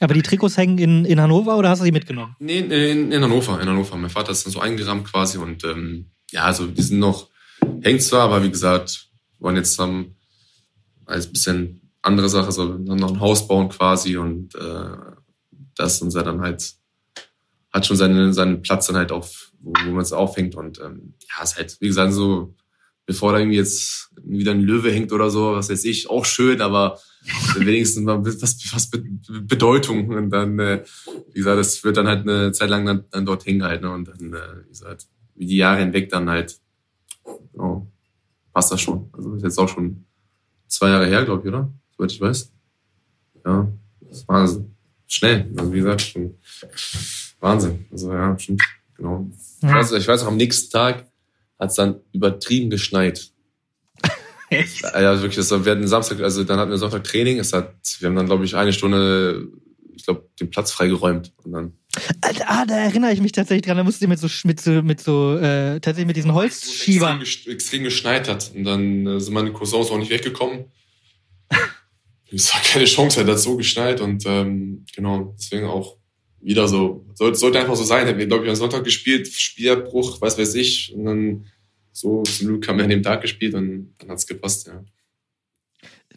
Aber 0.00 0.14
die 0.14 0.22
Trikots 0.22 0.56
hängen 0.56 0.78
in, 0.78 1.04
in 1.04 1.20
Hannover 1.20 1.58
oder 1.58 1.68
hast 1.68 1.80
du 1.80 1.84
die 1.84 1.92
mitgenommen? 1.92 2.34
Nee, 2.38 2.60
in, 2.60 3.12
in 3.12 3.22
Hannover, 3.22 3.60
in 3.60 3.68
Hannover. 3.68 3.96
Mein 3.96 4.08
Vater 4.08 4.32
ist 4.32 4.46
dann 4.46 4.52
so 4.52 4.60
eingerammt 4.60 5.04
quasi 5.04 5.36
und 5.36 5.62
ähm, 5.64 6.10
ja, 6.30 6.44
also 6.44 6.66
die 6.66 6.82
sind 6.82 6.98
noch, 6.98 7.28
hängt 7.82 8.02
zwar, 8.02 8.22
aber 8.22 8.42
wie 8.42 8.50
gesagt, 8.50 9.08
wollen 9.38 9.56
jetzt 9.56 9.78
haben 9.78 10.16
als 11.04 11.30
bisschen 11.30 11.92
andere 12.02 12.28
Sache, 12.28 12.50
so 12.50 12.64
noch 12.64 13.10
ein 13.10 13.20
Haus 13.20 13.46
bauen 13.46 13.68
quasi 13.68 14.16
und 14.16 14.54
äh, 14.54 14.96
das 15.76 16.00
und 16.00 16.14
dann 16.14 16.40
halt 16.40 16.74
hat 17.72 17.86
schon 17.86 17.96
seinen, 17.96 18.32
seinen 18.32 18.62
Platz 18.62 18.86
dann 18.86 18.96
halt 18.96 19.12
auf, 19.12 19.52
wo, 19.60 19.72
wo 19.84 19.90
man 19.90 20.02
es 20.02 20.12
aufhängt 20.12 20.54
und 20.54 20.80
ähm, 20.80 21.14
ja, 21.28 21.42
ist 21.42 21.56
halt, 21.56 21.76
wie 21.80 21.88
gesagt, 21.88 22.12
so 22.12 22.54
bevor 23.10 23.32
da 23.32 23.40
irgendwie 23.40 23.56
jetzt 23.56 24.08
wieder 24.22 24.52
ein 24.52 24.60
Löwe 24.60 24.92
hängt 24.92 25.10
oder 25.10 25.30
so, 25.30 25.54
was 25.54 25.68
weiß 25.68 25.84
ich, 25.84 26.08
auch 26.08 26.24
schön, 26.24 26.60
aber 26.60 26.96
wenigstens 27.56 28.04
mal 28.04 28.24
was, 28.24 28.56
was 28.72 28.88
Bedeutung. 28.88 30.10
Und 30.10 30.30
dann, 30.30 30.56
äh, 30.60 30.84
wie 31.32 31.40
gesagt, 31.40 31.58
das 31.58 31.82
wird 31.82 31.96
dann 31.96 32.06
halt 32.06 32.20
eine 32.20 32.52
Zeit 32.52 32.70
lang 32.70 32.86
dann, 32.86 33.04
dann 33.10 33.26
dort 33.26 33.46
hängen 33.46 33.64
halt, 33.64 33.82
ne? 33.82 33.90
Und 33.90 34.06
dann, 34.06 34.32
äh, 34.32 34.62
wie 34.64 34.68
gesagt, 34.68 35.08
wie 35.34 35.46
die 35.46 35.56
Jahre 35.56 35.80
hinweg 35.80 36.08
dann 36.08 36.30
halt, 36.30 36.60
oh, 37.54 37.82
passt 38.52 38.70
das 38.70 38.80
schon. 38.80 39.10
Also 39.12 39.34
ist 39.34 39.42
jetzt 39.42 39.58
auch 39.58 39.68
schon 39.68 40.04
zwei 40.68 40.90
Jahre 40.90 41.06
her, 41.06 41.24
glaube 41.24 41.42
ich, 41.42 41.48
oder? 41.48 41.68
Soweit 41.96 42.12
ich 42.12 42.20
weiß. 42.20 42.52
Ja, 43.44 43.72
das 44.02 44.28
war 44.28 44.42
also 44.42 44.70
schnell. 45.08 45.50
Also 45.56 45.72
wie 45.72 45.78
gesagt, 45.78 46.02
schon 46.02 46.36
Wahnsinn. 47.40 47.86
Also 47.90 48.12
ja, 48.12 48.38
schon, 48.38 48.56
genau. 48.94 49.28
Also 49.62 49.96
ich 49.96 50.06
weiß 50.06 50.22
auch, 50.22 50.28
am 50.28 50.36
nächsten 50.36 50.70
Tag 50.70 51.09
hat 51.60 51.70
es 51.70 51.76
dann 51.76 52.00
übertrieben 52.12 52.70
geschneit. 52.70 53.30
Echt? 54.50 54.82
Ja, 54.82 55.20
wirklich. 55.20 55.36
Das 55.36 55.50
war, 55.50 55.64
wir 55.64 55.72
hatten 55.72 55.86
Samstag, 55.86 56.20
also 56.20 56.42
dann 56.42 56.58
hatten 56.58 56.70
wir 56.70 56.78
Sonntag 56.78 57.04
Training. 57.04 57.38
Es 57.38 57.52
hat, 57.52 57.74
wir 58.00 58.08
haben 58.08 58.16
dann, 58.16 58.26
glaube 58.26 58.44
ich, 58.44 58.56
eine 58.56 58.72
Stunde, 58.72 59.48
ich 59.94 60.04
glaube, 60.04 60.28
den 60.40 60.50
Platz 60.50 60.72
freigeräumt. 60.72 61.32
Und 61.44 61.52
dann 61.52 61.72
Ah, 62.46 62.64
da 62.66 62.76
erinnere 62.76 63.12
ich 63.12 63.20
mich 63.20 63.32
tatsächlich 63.32 63.66
dran. 63.66 63.76
Da 63.76 63.84
musste 63.84 64.04
ich 64.04 64.08
mit 64.08 64.18
so, 64.18 64.28
mit 64.44 64.60
so, 64.60 64.70
mit 64.82 65.00
so 65.00 65.36
äh, 65.36 65.80
tatsächlich 65.80 66.06
mit 66.06 66.16
diesen 66.16 66.34
Holzschiebern. 66.34 67.20
Extrem, 67.20 67.52
extrem 67.52 67.82
geschneit 67.84 68.28
hat. 68.28 68.52
Und 68.54 68.64
dann 68.64 69.06
äh, 69.06 69.20
sind 69.20 69.34
meine 69.34 69.52
Cousins 69.52 69.90
auch 69.90 69.98
nicht 69.98 70.10
weggekommen. 70.10 70.66
ich 72.30 72.44
sag, 72.44 72.62
keine 72.62 72.84
Chance, 72.84 73.20
er 73.20 73.26
hat 73.26 73.40
so 73.40 73.56
geschneit. 73.56 74.00
Und 74.00 74.24
ähm, 74.26 74.84
genau, 74.94 75.34
deswegen 75.36 75.66
auch 75.66 75.96
wieder 76.40 76.68
so. 76.68 77.04
Sollte, 77.14 77.38
sollte 77.38 77.60
einfach 77.60 77.76
so 77.76 77.84
sein. 77.84 78.06
Hätten 78.06 78.18
wir, 78.18 78.26
glaube 78.26 78.44
ich, 78.44 78.50
am 78.50 78.56
Sonntag 78.56 78.84
gespielt, 78.84 79.28
Spielabbruch, 79.28 80.20
was 80.20 80.38
weiß 80.38 80.54
ich. 80.54 80.94
Und 80.94 81.04
dann 81.04 81.46
so 81.92 82.22
zum 82.22 82.48
Glück 82.48 82.68
haben 82.68 82.78
wir 82.78 82.84
an 82.84 82.90
dem 82.90 83.02
Tag 83.02 83.22
gespielt 83.22 83.54
und 83.54 83.94
dann 83.98 84.10
hat's 84.10 84.26
gepasst, 84.26 84.66
ja. 84.66 84.82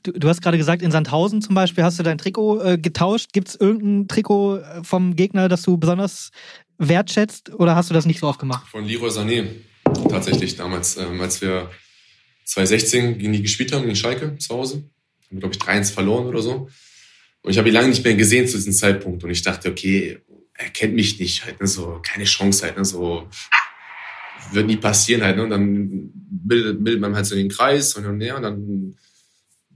Du, 0.03 0.11
du 0.11 0.27
hast 0.27 0.41
gerade 0.41 0.57
gesagt, 0.57 0.81
in 0.81 0.91
Sandhausen 0.91 1.41
zum 1.41 1.55
Beispiel 1.55 1.83
hast 1.83 1.97
du 1.97 2.03
dein 2.03 2.17
Trikot 2.17 2.61
äh, 2.61 2.77
getauscht. 2.77 3.31
Gibt 3.31 3.47
es 3.47 3.55
irgendein 3.55 4.09
Trikot 4.09 4.57
äh, 4.57 4.83
vom 4.83 5.15
Gegner, 5.15 5.47
das 5.47 5.61
du 5.61 5.77
besonders 5.77 6.31
wertschätzt 6.77 7.53
oder 7.53 7.75
hast 7.75 7.89
du 7.89 7.93
das 7.93 8.05
nicht 8.05 8.19
so 8.19 8.27
oft 8.27 8.39
gemacht? 8.39 8.67
Von 8.69 8.83
Leroy 8.83 9.09
Sané, 9.09 9.47
tatsächlich 10.09 10.57
damals, 10.57 10.97
ähm, 10.97 11.21
als 11.21 11.41
wir 11.41 11.69
2016 12.45 13.17
gegen 13.17 13.31
die 13.31 13.41
gespielt 13.41 13.71
haben, 13.71 13.83
gegen 13.83 13.95
Schalke 13.95 14.37
zu 14.37 14.53
Hause. 14.53 14.75
Haben 14.75 14.83
wir, 15.29 15.39
glaube 15.39 15.55
ich, 15.55 15.61
3-1 15.61 15.93
verloren 15.93 16.25
oder 16.25 16.41
so. 16.41 16.67
Und 17.43 17.51
ich 17.51 17.57
habe 17.57 17.67
ihn 17.67 17.73
lange 17.73 17.89
nicht 17.89 18.03
mehr 18.03 18.15
gesehen 18.15 18.47
zu 18.47 18.57
diesem 18.57 18.73
Zeitpunkt. 18.73 19.23
Und 19.23 19.29
ich 19.29 19.41
dachte, 19.41 19.69
okay, 19.69 20.17
er 20.53 20.69
kennt 20.69 20.95
mich 20.95 21.19
nicht, 21.19 21.45
halt, 21.45 21.59
ne, 21.59 21.67
so, 21.67 21.99
keine 22.01 22.23
Chance 22.23 22.65
halt, 22.65 22.77
ne, 22.77 22.85
so, 22.85 23.27
wird 24.51 24.67
nie 24.67 24.77
passieren 24.77 25.23
halt, 25.23 25.37
ne, 25.37 25.43
und 25.43 25.49
dann 25.49 26.11
bildet, 26.13 26.83
bildet 26.83 27.01
man 27.01 27.15
halt 27.15 27.25
so 27.25 27.35
den 27.35 27.49
Kreis 27.49 27.95
und, 27.95 28.05
und, 28.05 28.21
ja, 28.21 28.37
und 28.37 28.43
dann 28.43 28.95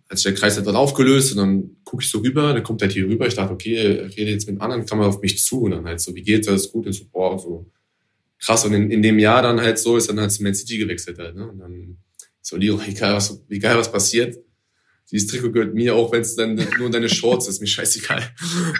hat 0.10 0.18
sich 0.18 0.24
der 0.24 0.36
Kreis 0.36 0.56
halt 0.56 0.66
dann 0.66 0.76
aufgelöst 0.76 1.34
und 1.34 1.38
dann 1.40 1.78
gucke 1.84 2.04
ich 2.04 2.10
so 2.10 2.20
rüber, 2.20 2.54
dann 2.54 2.64
kommt 2.64 2.82
er 2.82 2.90
hier 2.90 3.06
rüber. 3.06 3.28
Ich 3.28 3.36
dachte, 3.36 3.54
okay, 3.54 3.76
er 3.76 4.06
redet 4.06 4.36
jetzt 4.36 4.48
mit 4.48 4.54
einem 4.54 4.62
anderen, 4.62 4.86
kam 4.86 5.02
er 5.02 5.08
auf 5.08 5.22
mich 5.22 5.44
zu 5.44 5.64
und 5.64 5.72
dann 5.72 5.86
halt 5.86 6.00
so, 6.00 6.16
wie 6.16 6.22
geht's, 6.22 6.48
alles 6.48 6.72
gut? 6.72 6.86
Und 6.86 6.94
so, 6.94 7.06
boah, 7.12 7.38
so 7.38 7.70
krass. 8.40 8.64
Und 8.64 8.74
in, 8.74 8.90
in 8.90 9.02
dem 9.02 9.20
Jahr 9.20 9.42
dann 9.42 9.60
halt 9.60 9.80
so, 9.80 9.98
ist 9.98 10.08
dann 10.08 10.20
halt 10.20 10.32
zu 10.32 10.44
Man 10.44 10.56
City 10.56 10.78
gewechselt 10.78 11.18
halt, 11.20 11.36
ne? 11.36 11.50
Und 11.50 11.60
dann 11.60 11.98
so, 12.42 12.56
Leo, 12.56 12.80
egal 12.88 13.16
was, 13.16 13.44
egal 13.50 13.78
was 13.78 13.92
passiert, 13.92 14.38
dieses 15.12 15.28
Trikot 15.28 15.52
gehört 15.52 15.74
mir, 15.74 15.96
auch 15.96 16.12
wenn 16.12 16.22
es 16.22 16.36
dann 16.36 16.56
nur 16.78 16.90
deine 16.90 17.10
Shorts 17.10 17.48
ist, 17.48 17.62
mir 17.62 17.68
scheißegal. 17.68 18.24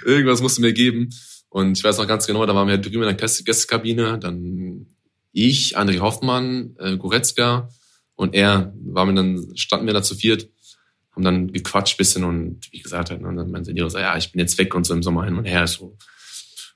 Irgendwas 0.06 0.42
musst 0.42 0.58
du 0.58 0.62
mir 0.62 0.74
geben. 0.74 1.10
Und 1.50 1.78
ich 1.78 1.84
weiß 1.84 1.98
noch 1.98 2.08
ganz 2.08 2.28
genau, 2.28 2.46
da 2.46 2.54
waren 2.54 2.68
wir 2.68 2.78
drüben 2.78 3.04
in 3.04 3.16
der 3.16 3.16
Gästekabine, 3.16 4.20
dann 4.20 4.88
ich, 5.32 5.78
André 5.78 6.00
Hoffmann, 6.00 6.76
äh, 6.80 6.98
Goretzka 6.98 7.70
und 8.16 8.34
er, 8.34 8.74
waren 8.84 9.10
wir 9.10 9.16
dann, 9.16 9.56
standen 9.56 9.86
wir 9.86 9.94
da 9.94 10.04
zu 10.04 10.16
viert 10.16 10.50
haben 11.18 11.24
dann 11.24 11.52
gequatscht 11.52 11.98
bisschen 11.98 12.24
und 12.24 12.72
wie 12.72 12.80
gesagt, 12.80 13.10
halt, 13.10 13.24
und 13.24 13.36
dann 13.36 13.50
meinte 13.50 13.74
Nero 13.74 13.90
so, 13.90 13.98
ja, 13.98 14.16
ich 14.18 14.32
bin 14.32 14.40
jetzt 14.40 14.58
weg 14.60 14.76
und 14.76 14.86
so 14.86 14.94
im 14.94 15.02
Sommer 15.02 15.26
hin 15.26 15.36
und 15.36 15.46
her, 15.46 15.66
so 15.66 15.98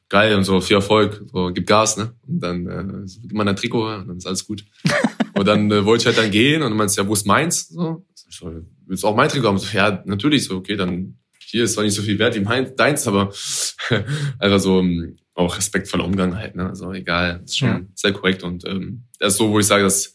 geil 0.09 0.35
und 0.35 0.43
so, 0.43 0.59
viel 0.61 0.77
Erfolg, 0.77 1.23
so, 1.31 1.51
gib 1.53 1.67
Gas, 1.67 1.97
ne? 1.97 2.15
Und 2.27 2.39
dann 2.39 2.67
äh, 2.67 3.07
so, 3.07 3.19
gib 3.21 3.33
mal 3.33 3.43
dein 3.43 3.55
Trikot 3.55 3.85
und 3.85 4.07
dann 4.07 4.17
ist 4.17 4.25
alles 4.25 4.45
gut. 4.47 4.65
und 5.35 5.47
dann 5.47 5.71
äh, 5.71 5.85
wollte 5.85 6.01
ich 6.01 6.07
halt 6.07 6.17
dann 6.17 6.31
gehen 6.31 6.63
und 6.63 6.71
dann 6.71 6.77
meinst 6.77 6.97
ja, 6.97 7.07
wo 7.07 7.13
ist 7.13 7.27
meins? 7.27 7.67
So, 7.67 8.03
so 8.15 8.51
willst 8.91 9.03
du 9.03 9.07
auch 9.07 9.15
mein 9.15 9.29
Trikot 9.29 9.47
haben? 9.47 9.57
So, 9.57 9.75
ja, 9.75 10.03
natürlich, 10.05 10.43
so, 10.43 10.57
okay, 10.57 10.75
dann 10.75 11.17
hier 11.39 11.63
ist 11.63 11.73
zwar 11.73 11.85
nicht 11.85 11.93
so 11.93 12.01
viel 12.01 12.19
wert 12.19 12.35
wie 12.35 12.41
mein, 12.41 12.75
deins, 12.75 13.07
aber 13.07 13.33
einfach 14.39 14.59
so 14.59 14.79
ähm, 14.79 15.17
auch 15.33 15.57
respektvoller 15.57 16.03
Umgang 16.03 16.35
halt, 16.35 16.55
ne? 16.55 16.67
Also 16.67 16.91
egal, 16.91 17.41
ist 17.45 17.57
schon 17.57 17.69
ja. 17.69 17.81
sehr 17.95 18.11
korrekt 18.11 18.43
und 18.43 18.67
ähm, 18.67 19.05
das 19.17 19.33
ist 19.33 19.37
so, 19.37 19.49
wo 19.49 19.59
ich 19.59 19.65
sage, 19.65 19.83
das 19.83 20.13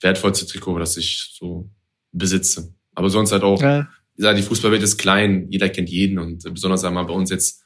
wertvollste 0.00 0.46
Trikot, 0.46 0.78
das 0.78 0.96
ich 0.96 1.30
so 1.38 1.68
besitze. 2.12 2.74
Aber 2.94 3.10
sonst 3.10 3.32
halt 3.32 3.42
auch, 3.42 3.60
ja. 3.60 3.86
ja 4.16 4.32
die 4.32 4.42
Fußballwelt 4.42 4.82
ist 4.82 4.96
klein, 4.96 5.48
jeder 5.50 5.68
kennt 5.68 5.90
jeden 5.90 6.18
und 6.18 6.42
besonders 6.54 6.84
einmal 6.84 7.04
bei 7.04 7.12
uns 7.12 7.28
jetzt, 7.28 7.64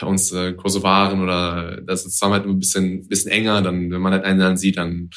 bei 0.00 0.06
uns 0.06 0.30
äh, 0.30 0.52
Kosovaren 0.52 1.20
oder 1.20 1.80
das 1.80 2.06
ist 2.06 2.22
halt 2.22 2.46
ein 2.46 2.60
bisschen, 2.60 3.08
bisschen 3.08 3.32
enger, 3.32 3.60
dann, 3.60 3.90
wenn 3.90 4.00
man 4.00 4.12
halt 4.12 4.24
einen 4.24 4.38
dann 4.38 4.56
sieht, 4.56 4.76
dann 4.76 5.10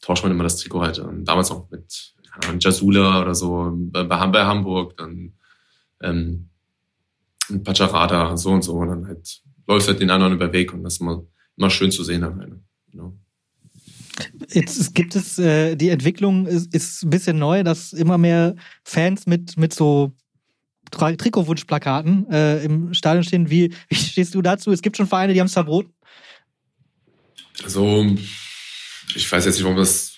tauscht 0.00 0.22
man 0.22 0.32
immer 0.32 0.44
das 0.44 0.56
Trikot 0.56 0.80
halt. 0.80 0.98
Und 1.00 1.26
damals 1.26 1.50
auch 1.50 1.70
mit 1.70 2.13
Jasula 2.60 3.22
oder 3.22 3.34
so 3.34 3.72
bei, 3.74 4.04
bei 4.04 4.44
Hamburg, 4.44 4.96
dann 4.96 5.34
ähm, 6.02 6.48
Pacharada, 7.62 8.36
so 8.36 8.50
und 8.50 8.62
so. 8.62 8.74
Und 8.74 8.88
dann 8.88 9.06
halt 9.06 9.42
läuft 9.66 9.88
halt 9.88 10.00
den 10.00 10.10
anderen 10.10 10.34
über 10.34 10.52
Weg 10.52 10.72
und 10.72 10.82
das 10.82 10.94
ist 10.94 11.00
immer, 11.00 11.24
immer 11.56 11.70
schön 11.70 11.90
zu 11.90 12.04
sehen 12.04 12.22
dann 12.22 12.38
halt. 12.38 12.52
Genau. 12.90 13.16
Jetzt 14.48 14.94
gibt 14.94 15.16
es, 15.16 15.38
äh, 15.38 15.74
die 15.76 15.88
Entwicklung 15.88 16.46
ist, 16.46 16.72
ist 16.74 17.02
ein 17.02 17.10
bisschen 17.10 17.38
neu, 17.38 17.64
dass 17.64 17.92
immer 17.92 18.18
mehr 18.18 18.54
Fans 18.84 19.26
mit, 19.26 19.56
mit 19.56 19.74
so 19.74 20.12
Trikotwunschplakaten 20.90 22.30
äh, 22.30 22.64
im 22.64 22.94
Stadion 22.94 23.24
stehen. 23.24 23.50
Wie, 23.50 23.74
wie 23.88 23.94
stehst 23.94 24.34
du 24.34 24.42
dazu? 24.42 24.70
Es 24.70 24.82
gibt 24.82 24.96
schon 24.96 25.06
Vereine, 25.06 25.34
die 25.34 25.40
haben 25.40 25.46
es 25.46 25.52
verboten. 25.52 25.92
Also, 27.64 28.06
ich 29.14 29.30
weiß 29.30 29.44
jetzt 29.44 29.56
nicht, 29.56 29.64
warum 29.64 29.78
das 29.78 30.13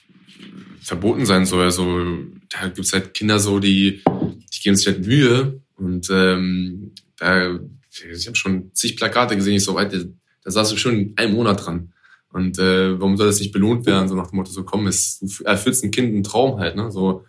verboten 0.86 1.26
sein 1.26 1.46
soll. 1.46 1.64
Also, 1.64 2.04
da 2.48 2.66
gibt 2.68 2.86
es 2.86 2.92
halt 2.92 3.12
Kinder 3.12 3.38
so, 3.38 3.58
die, 3.58 4.02
die 4.04 4.60
geben 4.62 4.76
sich 4.76 4.86
halt 4.86 5.04
Mühe 5.04 5.60
und 5.74 6.08
ähm, 6.10 6.92
da, 7.18 7.58
ich 7.90 8.26
habe 8.26 8.36
schon 8.36 8.70
zig 8.72 8.96
Plakate 8.96 9.34
gesehen, 9.36 9.54
ich 9.54 9.64
so 9.64 9.74
weit, 9.74 9.92
da 9.92 10.50
saß 10.50 10.70
du 10.70 10.76
schon 10.76 11.12
einen 11.16 11.34
Monat 11.34 11.66
dran. 11.66 11.92
Und 12.32 12.58
äh, 12.58 13.00
warum 13.00 13.16
soll 13.16 13.26
das 13.26 13.40
nicht 13.40 13.52
belohnt 13.52 13.86
werden? 13.86 14.08
So 14.08 14.14
nach 14.14 14.30
dem 14.30 14.36
Motto, 14.36 14.50
so 14.50 14.62
komm, 14.62 14.86
es 14.86 15.40
erfüllst 15.44 15.82
ein 15.82 15.90
Kind 15.90 16.12
einen 16.12 16.22
Traum 16.22 16.58
halt, 16.60 16.76
ne? 16.76 16.90
So, 16.90 17.24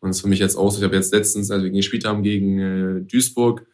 und 0.00 0.10
es 0.10 0.20
für 0.20 0.28
mich 0.28 0.40
jetzt 0.40 0.56
aus. 0.56 0.76
Ich 0.76 0.82
habe 0.82 0.96
jetzt 0.96 1.12
letztens, 1.12 1.50
als 1.50 1.62
wir 1.62 1.70
gespielt 1.70 2.04
haben 2.04 2.22
gegen 2.22 2.58
äh, 2.58 3.00
Duisburg, 3.02 3.66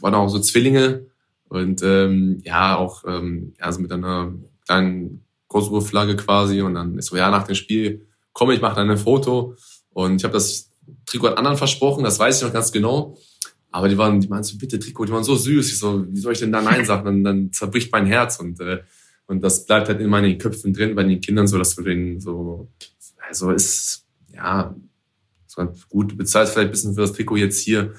waren 0.00 0.14
auch 0.14 0.28
so 0.28 0.38
Zwillinge 0.38 1.06
und 1.48 1.82
ähm, 1.82 2.40
ja, 2.44 2.76
auch 2.76 3.04
ähm, 3.06 3.54
ja, 3.58 3.72
so 3.72 3.80
mit 3.80 3.90
einer 3.92 4.32
kleinen 4.66 5.24
Kosovo-Flagge 5.48 6.16
quasi. 6.16 6.60
Und 6.62 6.74
dann 6.74 6.96
ist 6.96 7.06
so, 7.06 7.16
ja, 7.16 7.30
nach 7.30 7.44
dem 7.44 7.56
Spiel, 7.56 8.06
komm, 8.32 8.50
ich 8.50 8.60
mache 8.60 8.76
dann 8.76 8.90
ein 8.90 8.98
Foto. 8.98 9.56
Und 9.90 10.16
ich 10.16 10.24
habe 10.24 10.34
das 10.34 10.70
Trikot 11.06 11.28
an 11.28 11.38
anderen 11.38 11.56
versprochen, 11.56 12.04
das 12.04 12.18
weiß 12.18 12.38
ich 12.38 12.42
noch 12.42 12.52
ganz 12.52 12.72
genau. 12.72 13.16
Aber 13.72 13.88
die 13.88 13.96
waren, 13.96 14.20
die 14.20 14.28
meinten 14.28 14.44
so, 14.44 14.58
bitte 14.58 14.78
Trikot, 14.78 15.06
die 15.06 15.12
waren 15.12 15.24
so 15.24 15.36
süß. 15.36 15.68
Ich 15.68 15.78
so, 15.78 16.04
wie 16.08 16.18
soll 16.18 16.32
ich 16.32 16.40
denn 16.40 16.52
da 16.52 16.60
Nein 16.60 16.84
sagen? 16.84 17.04
Dann, 17.04 17.24
dann 17.24 17.52
zerbricht 17.52 17.92
mein 17.92 18.06
Herz. 18.06 18.38
Und 18.40 18.60
äh, 18.60 18.82
und 19.30 19.44
das 19.44 19.64
bleibt 19.64 19.88
halt 19.88 20.00
in 20.00 20.10
meinen 20.10 20.38
Köpfen 20.38 20.72
drin, 20.72 20.96
bei 20.96 21.04
den 21.04 21.20
Kindern 21.20 21.46
so, 21.46 21.56
dass 21.56 21.76
du 21.76 21.82
den 21.82 22.18
so, 22.18 22.68
also 23.28 23.52
ist, 23.52 24.04
ja, 24.34 24.74
so 25.46 25.72
gut, 25.88 26.10
du 26.10 26.16
bezahlst 26.16 26.52
vielleicht 26.52 26.70
ein 26.70 26.72
bisschen 26.72 26.94
für 26.96 27.02
das 27.02 27.12
Trikot 27.12 27.36
jetzt 27.36 27.60
hier, 27.60 27.94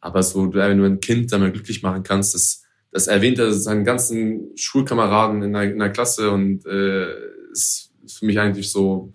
aber 0.00 0.22
so, 0.22 0.54
wenn 0.54 0.78
du 0.78 0.84
ein 0.84 1.00
Kind 1.00 1.32
damit 1.32 1.54
glücklich 1.54 1.82
machen 1.82 2.04
kannst, 2.04 2.34
das, 2.34 2.62
das 2.92 3.08
erwähnt 3.08 3.40
er 3.40 3.52
seinen 3.52 3.84
ganzen 3.84 4.56
Schulkameraden 4.56 5.42
in 5.42 5.54
der, 5.54 5.72
in 5.72 5.80
der 5.80 5.90
Klasse 5.90 6.30
und 6.30 6.64
äh, 6.66 7.08
ist 7.50 7.90
für 8.06 8.24
mich 8.24 8.38
eigentlich 8.38 8.70
so, 8.70 9.12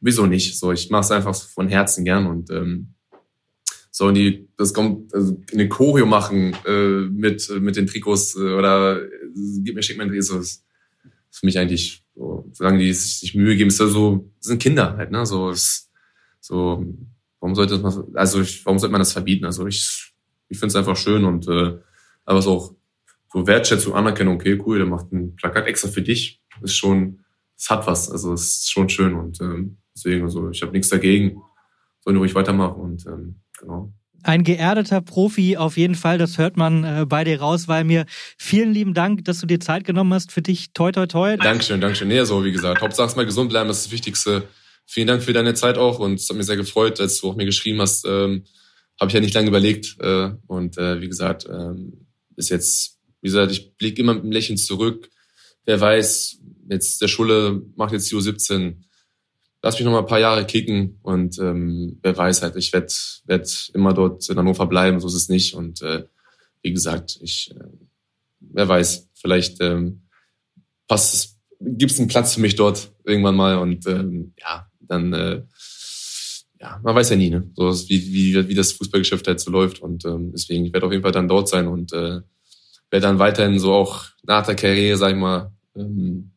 wieso 0.00 0.26
nicht? 0.26 0.58
So, 0.58 0.72
ich 0.72 0.90
mache 0.90 1.02
es 1.02 1.10
einfach 1.10 1.34
von 1.34 1.68
Herzen 1.68 2.04
gern 2.04 2.26
und 2.26 2.50
ähm, 2.50 2.94
so 3.90 4.06
und 4.06 4.14
die 4.14 4.48
das 4.56 4.74
kommt 4.74 5.12
also 5.14 5.40
eine 5.52 5.68
Choreo 5.68 6.06
machen 6.06 6.54
äh, 6.66 7.08
mit 7.10 7.50
mit 7.60 7.76
den 7.76 7.86
Trikots 7.86 8.36
äh, 8.36 8.54
oder 8.54 9.02
äh, 9.02 9.08
gib 9.62 9.74
mir 9.74 9.82
schick 9.82 9.96
mir 9.96 10.04
ein 10.04 10.10
Trikot 10.10 10.42
für 11.30 11.46
mich 11.46 11.58
eigentlich, 11.58 12.04
so, 12.14 12.48
solange 12.52 12.78
die 12.78 12.92
sich 12.92 13.34
Mühe 13.34 13.56
geben, 13.56 13.68
ist 13.68 13.80
ja 13.80 13.86
so, 13.86 14.30
sind 14.40 14.62
Kinder 14.62 14.96
halt, 14.96 15.10
ne? 15.10 15.24
So, 15.26 15.50
ist, 15.50 15.90
so, 16.40 16.84
warum 17.40 17.54
sollte 17.54 17.78
man, 17.78 18.04
also 18.14 18.40
ich, 18.40 18.64
warum 18.64 18.78
sollte 18.78 18.92
man 18.92 19.00
das 19.00 19.12
verbieten? 19.12 19.44
Also 19.44 19.66
ich, 19.66 20.14
ich 20.48 20.58
finde 20.58 20.70
es 20.70 20.76
einfach 20.76 20.96
schön 20.96 21.24
und 21.24 21.48
äh, 21.48 21.78
aber 22.24 22.42
so 22.42 22.52
auch 22.52 22.74
so 23.32 23.46
Wertschätzung, 23.46 23.94
Anerkennung, 23.94 24.36
okay, 24.36 24.60
cool, 24.64 24.78
der 24.78 24.86
macht 24.86 25.12
ein 25.12 25.36
Plakat 25.36 25.66
extra 25.66 25.88
für 25.88 26.02
dich, 26.02 26.42
ist 26.62 26.76
schon, 26.76 27.20
es 27.56 27.68
hat 27.68 27.86
was, 27.86 28.10
also 28.10 28.32
es 28.32 28.60
ist 28.60 28.70
schon 28.70 28.88
schön 28.88 29.14
und 29.14 29.40
ähm, 29.40 29.78
deswegen, 29.98 30.24
also 30.24 30.50
ich 30.50 30.62
habe 30.62 30.72
nichts 30.72 30.88
dagegen, 30.88 31.42
sollen 32.00 32.16
ruhig 32.16 32.34
weitermachen 32.34 32.80
und 32.80 33.06
ähm, 33.06 33.40
genau. 33.58 33.92
Ein 34.24 34.42
geerdeter 34.42 35.00
Profi 35.00 35.56
auf 35.56 35.76
jeden 35.76 35.94
Fall, 35.94 36.18
das 36.18 36.38
hört 36.38 36.56
man 36.56 36.82
äh, 36.82 37.06
bei 37.08 37.22
dir 37.22 37.40
raus, 37.40 37.68
weil 37.68 37.84
mir 37.84 38.04
vielen 38.36 38.72
lieben 38.72 38.92
Dank, 38.92 39.24
dass 39.24 39.38
du 39.38 39.46
dir 39.46 39.60
Zeit 39.60 39.84
genommen 39.84 40.12
hast 40.12 40.32
für 40.32 40.42
dich. 40.42 40.72
Toi, 40.72 40.90
toi, 40.90 41.06
toi. 41.06 41.36
Dankeschön, 41.36 41.80
Dankeschön. 41.80 42.08
Nee, 42.08 42.24
so 42.24 42.44
wie 42.44 42.50
gesagt, 42.50 42.80
Hauptsache 42.80 43.14
mal 43.16 43.26
gesund 43.26 43.50
bleiben, 43.50 43.68
das 43.68 43.78
ist 43.78 43.86
das 43.86 43.92
Wichtigste. 43.92 44.48
vielen 44.86 45.06
Dank 45.06 45.22
für 45.22 45.32
deine 45.32 45.54
Zeit 45.54 45.78
auch 45.78 45.98
und 46.00 46.14
es 46.14 46.28
hat 46.28 46.36
mich 46.36 46.46
sehr 46.46 46.56
gefreut, 46.56 47.00
als 47.00 47.20
du 47.20 47.30
auch 47.30 47.36
mir 47.36 47.44
geschrieben 47.44 47.80
hast. 47.80 48.04
Ähm, 48.06 48.44
Habe 49.00 49.08
ich 49.08 49.14
ja 49.14 49.20
nicht 49.20 49.34
lange 49.34 49.48
überlegt 49.48 49.96
äh, 50.00 50.30
und 50.46 50.76
äh, 50.78 51.00
wie 51.00 51.08
gesagt, 51.08 51.46
ähm, 51.48 52.06
ist 52.36 52.48
jetzt, 52.48 52.98
wie 53.20 53.28
gesagt, 53.28 53.52
ich 53.52 53.76
blicke 53.76 54.02
immer 54.02 54.14
mit 54.14 54.24
einem 54.24 54.32
Lächeln 54.32 54.56
zurück. 54.56 55.10
Wer 55.64 55.80
weiß, 55.80 56.38
jetzt 56.70 57.00
der 57.00 57.08
Schule 57.08 57.62
macht 57.76 57.92
jetzt 57.92 58.10
die 58.10 58.16
U17. 58.16 58.78
Lass 59.68 59.78
mich 59.78 59.84
noch 59.84 59.92
mal 59.92 59.98
ein 59.98 60.06
paar 60.06 60.18
Jahre 60.18 60.46
kicken 60.46 60.98
und 61.02 61.38
ähm, 61.38 61.98
wer 62.00 62.16
weiß 62.16 62.40
halt, 62.40 62.56
ich 62.56 62.72
werde 62.72 62.90
werd 63.26 63.70
immer 63.74 63.92
dort 63.92 64.26
in 64.30 64.38
Hannover 64.38 64.66
bleiben, 64.66 64.98
so 64.98 65.08
ist 65.08 65.12
es 65.12 65.28
nicht. 65.28 65.52
Und 65.52 65.82
äh, 65.82 66.04
wie 66.62 66.72
gesagt, 66.72 67.18
ich, 67.20 67.54
äh, 67.54 67.68
wer 68.40 68.66
weiß, 68.66 69.10
vielleicht 69.12 69.60
ähm, 69.60 70.08
passt 70.86 71.12
es, 71.12 71.38
gibt 71.60 71.92
es 71.92 71.98
einen 71.98 72.08
Platz 72.08 72.32
für 72.32 72.40
mich 72.40 72.56
dort 72.56 72.94
irgendwann 73.04 73.36
mal 73.36 73.58
und 73.58 73.86
ähm, 73.86 74.32
ja, 74.38 74.70
dann 74.80 75.12
äh, 75.12 75.42
ja, 76.58 76.80
man 76.82 76.94
weiß 76.94 77.10
ja 77.10 77.16
nie, 77.16 77.28
ne? 77.28 77.50
So 77.54 77.70
wie, 77.90 78.10
wie, 78.10 78.48
wie 78.48 78.54
das 78.54 78.72
Fußballgeschäft 78.72 79.26
halt 79.26 79.38
so 79.38 79.50
läuft. 79.50 79.80
Und 79.80 80.02
ähm, 80.06 80.32
deswegen, 80.32 80.64
ich 80.64 80.72
werde 80.72 80.86
auf 80.86 80.92
jeden 80.92 81.02
Fall 81.02 81.12
dann 81.12 81.28
dort 81.28 81.46
sein 81.46 81.68
und 81.68 81.92
äh, 81.92 82.22
werde 82.90 83.06
dann 83.06 83.18
weiterhin 83.18 83.58
so 83.58 83.74
auch 83.74 84.06
nach 84.22 84.46
der 84.46 84.56
Karriere, 84.56 84.96
sag 84.96 85.10
ich 85.10 85.20
mal, 85.20 85.52
ähm, 85.76 86.32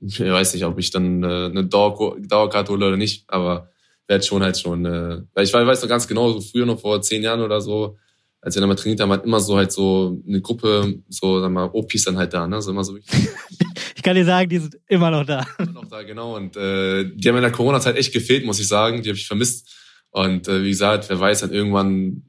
ich 0.00 0.20
weiß 0.20 0.54
nicht, 0.54 0.64
ob 0.64 0.78
ich 0.78 0.90
dann 0.90 1.22
äh, 1.22 1.46
eine 1.46 1.64
Dauer, 1.64 2.16
Dauerkarte 2.20 2.72
hole 2.72 2.86
oder 2.86 2.96
nicht, 2.96 3.24
aber 3.28 3.70
werde 4.06 4.24
schon 4.24 4.42
halt 4.42 4.58
schon, 4.58 4.84
äh, 4.84 5.22
weil 5.32 5.44
ich 5.44 5.52
weiß 5.52 5.80
doch 5.80 5.88
ganz 5.88 6.06
genau, 6.06 6.32
so 6.32 6.40
früher 6.40 6.66
noch 6.66 6.80
vor 6.80 7.00
zehn 7.00 7.22
Jahren 7.22 7.40
oder 7.40 7.60
so, 7.60 7.96
als 8.40 8.54
wir 8.54 8.60
dann 8.60 8.68
mal 8.68 8.74
trainiert 8.74 9.00
haben, 9.00 9.10
hat 9.10 9.24
immer 9.24 9.40
so 9.40 9.56
halt 9.56 9.72
so 9.72 10.22
eine 10.28 10.42
Gruppe, 10.42 11.02
so 11.08 11.40
sag 11.40 11.50
mal, 11.50 11.70
OPs 11.72 12.04
dann 12.04 12.18
halt 12.18 12.34
da, 12.34 12.46
ne? 12.46 12.60
So 12.60 12.72
immer 12.72 12.84
so 12.84 12.96
ich 13.96 14.02
kann 14.02 14.14
dir 14.14 14.24
sagen, 14.24 14.50
die 14.50 14.58
sind 14.58 14.76
immer 14.86 15.10
noch 15.10 15.24
da. 15.24 15.46
Immer 15.58 15.72
noch 15.72 15.88
da, 15.88 16.02
genau. 16.02 16.36
Und 16.36 16.54
äh, 16.56 17.04
die 17.04 17.26
haben 17.26 17.36
in 17.36 17.42
der 17.42 17.52
Corona-Zeit 17.52 17.96
echt 17.96 18.12
gefehlt, 18.12 18.44
muss 18.44 18.60
ich 18.60 18.68
sagen. 18.68 19.02
Die 19.02 19.08
habe 19.08 19.16
ich 19.16 19.26
vermisst. 19.26 19.74
Und 20.10 20.46
äh, 20.46 20.62
wie 20.62 20.68
gesagt, 20.68 21.08
wer 21.08 21.18
weiß 21.18 21.40
halt 21.40 21.52
irgendwann, 21.52 22.24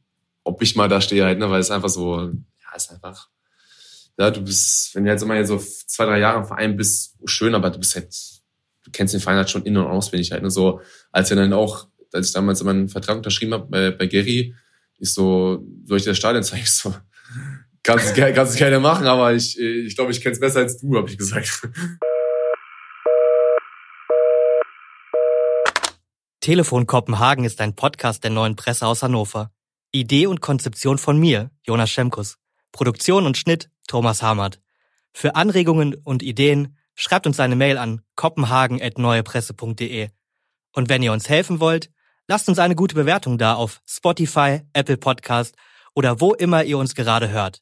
ob 0.45 0.61
ich 0.61 0.77
mal 0.77 0.87
da 0.87 1.01
stehe 1.01 1.25
halt, 1.25 1.37
ne? 1.37 1.49
Weil 1.49 1.59
es 1.59 1.69
einfach 1.69 1.89
so, 1.89 2.17
ja, 2.17 2.75
ist 2.75 2.91
einfach 2.93 3.27
ja, 4.17 4.31
du 4.31 4.41
bist, 4.41 4.95
wenn 4.95 5.03
du 5.03 5.11
jetzt 5.11 5.23
immer 5.23 5.43
so 5.45 5.57
zwei, 5.57 6.05
drei 6.05 6.19
Jahre 6.19 6.39
im 6.39 6.45
Verein 6.45 6.77
bist, 6.77 7.15
schön, 7.25 7.53
aber 7.53 7.69
du 7.69 7.79
bist 7.79 7.95
halt, 7.95 8.15
du 8.83 8.91
kennst 8.91 9.13
den 9.13 9.21
Verein 9.21 9.37
halt 9.37 9.49
schon 9.49 9.63
in- 9.63 9.77
und 9.77 9.87
auswendig 9.87 10.31
halt. 10.31 10.43
Ne? 10.43 10.49
So, 10.49 10.81
als 11.11 11.29
wir 11.29 11.37
dann 11.37 11.53
auch, 11.53 11.87
als 12.13 12.27
ich 12.27 12.33
damals 12.33 12.63
meinen 12.63 12.87
Vertrag 12.87 13.17
unterschrieben 13.17 13.53
habe 13.53 13.67
bei, 13.67 13.91
bei 13.91 14.07
Gary, 14.07 14.55
ich 14.97 15.13
so, 15.13 15.65
soll 15.83 15.97
ich 15.97 16.05
das 16.05 16.17
Stadion 16.17 16.43
zeigen? 16.43 16.63
Ich 16.65 16.71
so, 16.71 16.95
kannst, 17.83 18.15
kannst 18.15 18.55
du 18.55 18.57
gerne 18.57 18.79
machen, 18.79 19.05
aber 19.05 19.33
ich, 19.33 19.59
ich 19.59 19.95
glaube, 19.95 20.11
ich 20.11 20.21
kenn's 20.21 20.39
besser 20.39 20.59
als 20.59 20.79
du, 20.79 20.95
habe 20.97 21.09
ich 21.09 21.17
gesagt. 21.17 21.69
Telefon 26.39 26.87
Kopenhagen 26.87 27.43
ist 27.43 27.59
ein 27.61 27.75
Podcast 27.75 28.23
der 28.23 28.31
neuen 28.31 28.55
Presse 28.55 28.87
aus 28.87 29.03
Hannover. 29.03 29.51
Idee 29.91 30.27
und 30.27 30.41
Konzeption 30.41 30.97
von 30.97 31.19
mir, 31.19 31.51
Jonas 31.63 31.89
Schemkus. 31.89 32.37
Produktion 32.75 33.25
und 33.25 33.37
Schnitt 33.37 33.69
Thomas 33.87 34.21
Hamert. 34.21 34.59
Für 35.13 35.35
Anregungen 35.35 35.95
und 36.03 36.21
Ideen 36.21 36.75
schreibt 36.93 37.25
uns 37.25 37.39
eine 37.39 37.55
Mail 37.55 37.77
an 37.77 38.01
kopenhagen.neuepresse.de. 38.17 40.09
Und 40.73 40.89
wenn 40.89 41.01
ihr 41.01 41.13
uns 41.13 41.29
helfen 41.29 41.61
wollt, 41.61 41.89
lasst 42.27 42.49
uns 42.49 42.59
eine 42.59 42.75
gute 42.75 42.95
Bewertung 42.95 43.37
da 43.37 43.53
auf 43.53 43.81
Spotify, 43.87 44.59
Apple 44.73 44.97
Podcast 44.97 45.55
oder 45.93 46.19
wo 46.19 46.33
immer 46.33 46.65
ihr 46.65 46.77
uns 46.77 46.95
gerade 46.95 47.29
hört. 47.29 47.61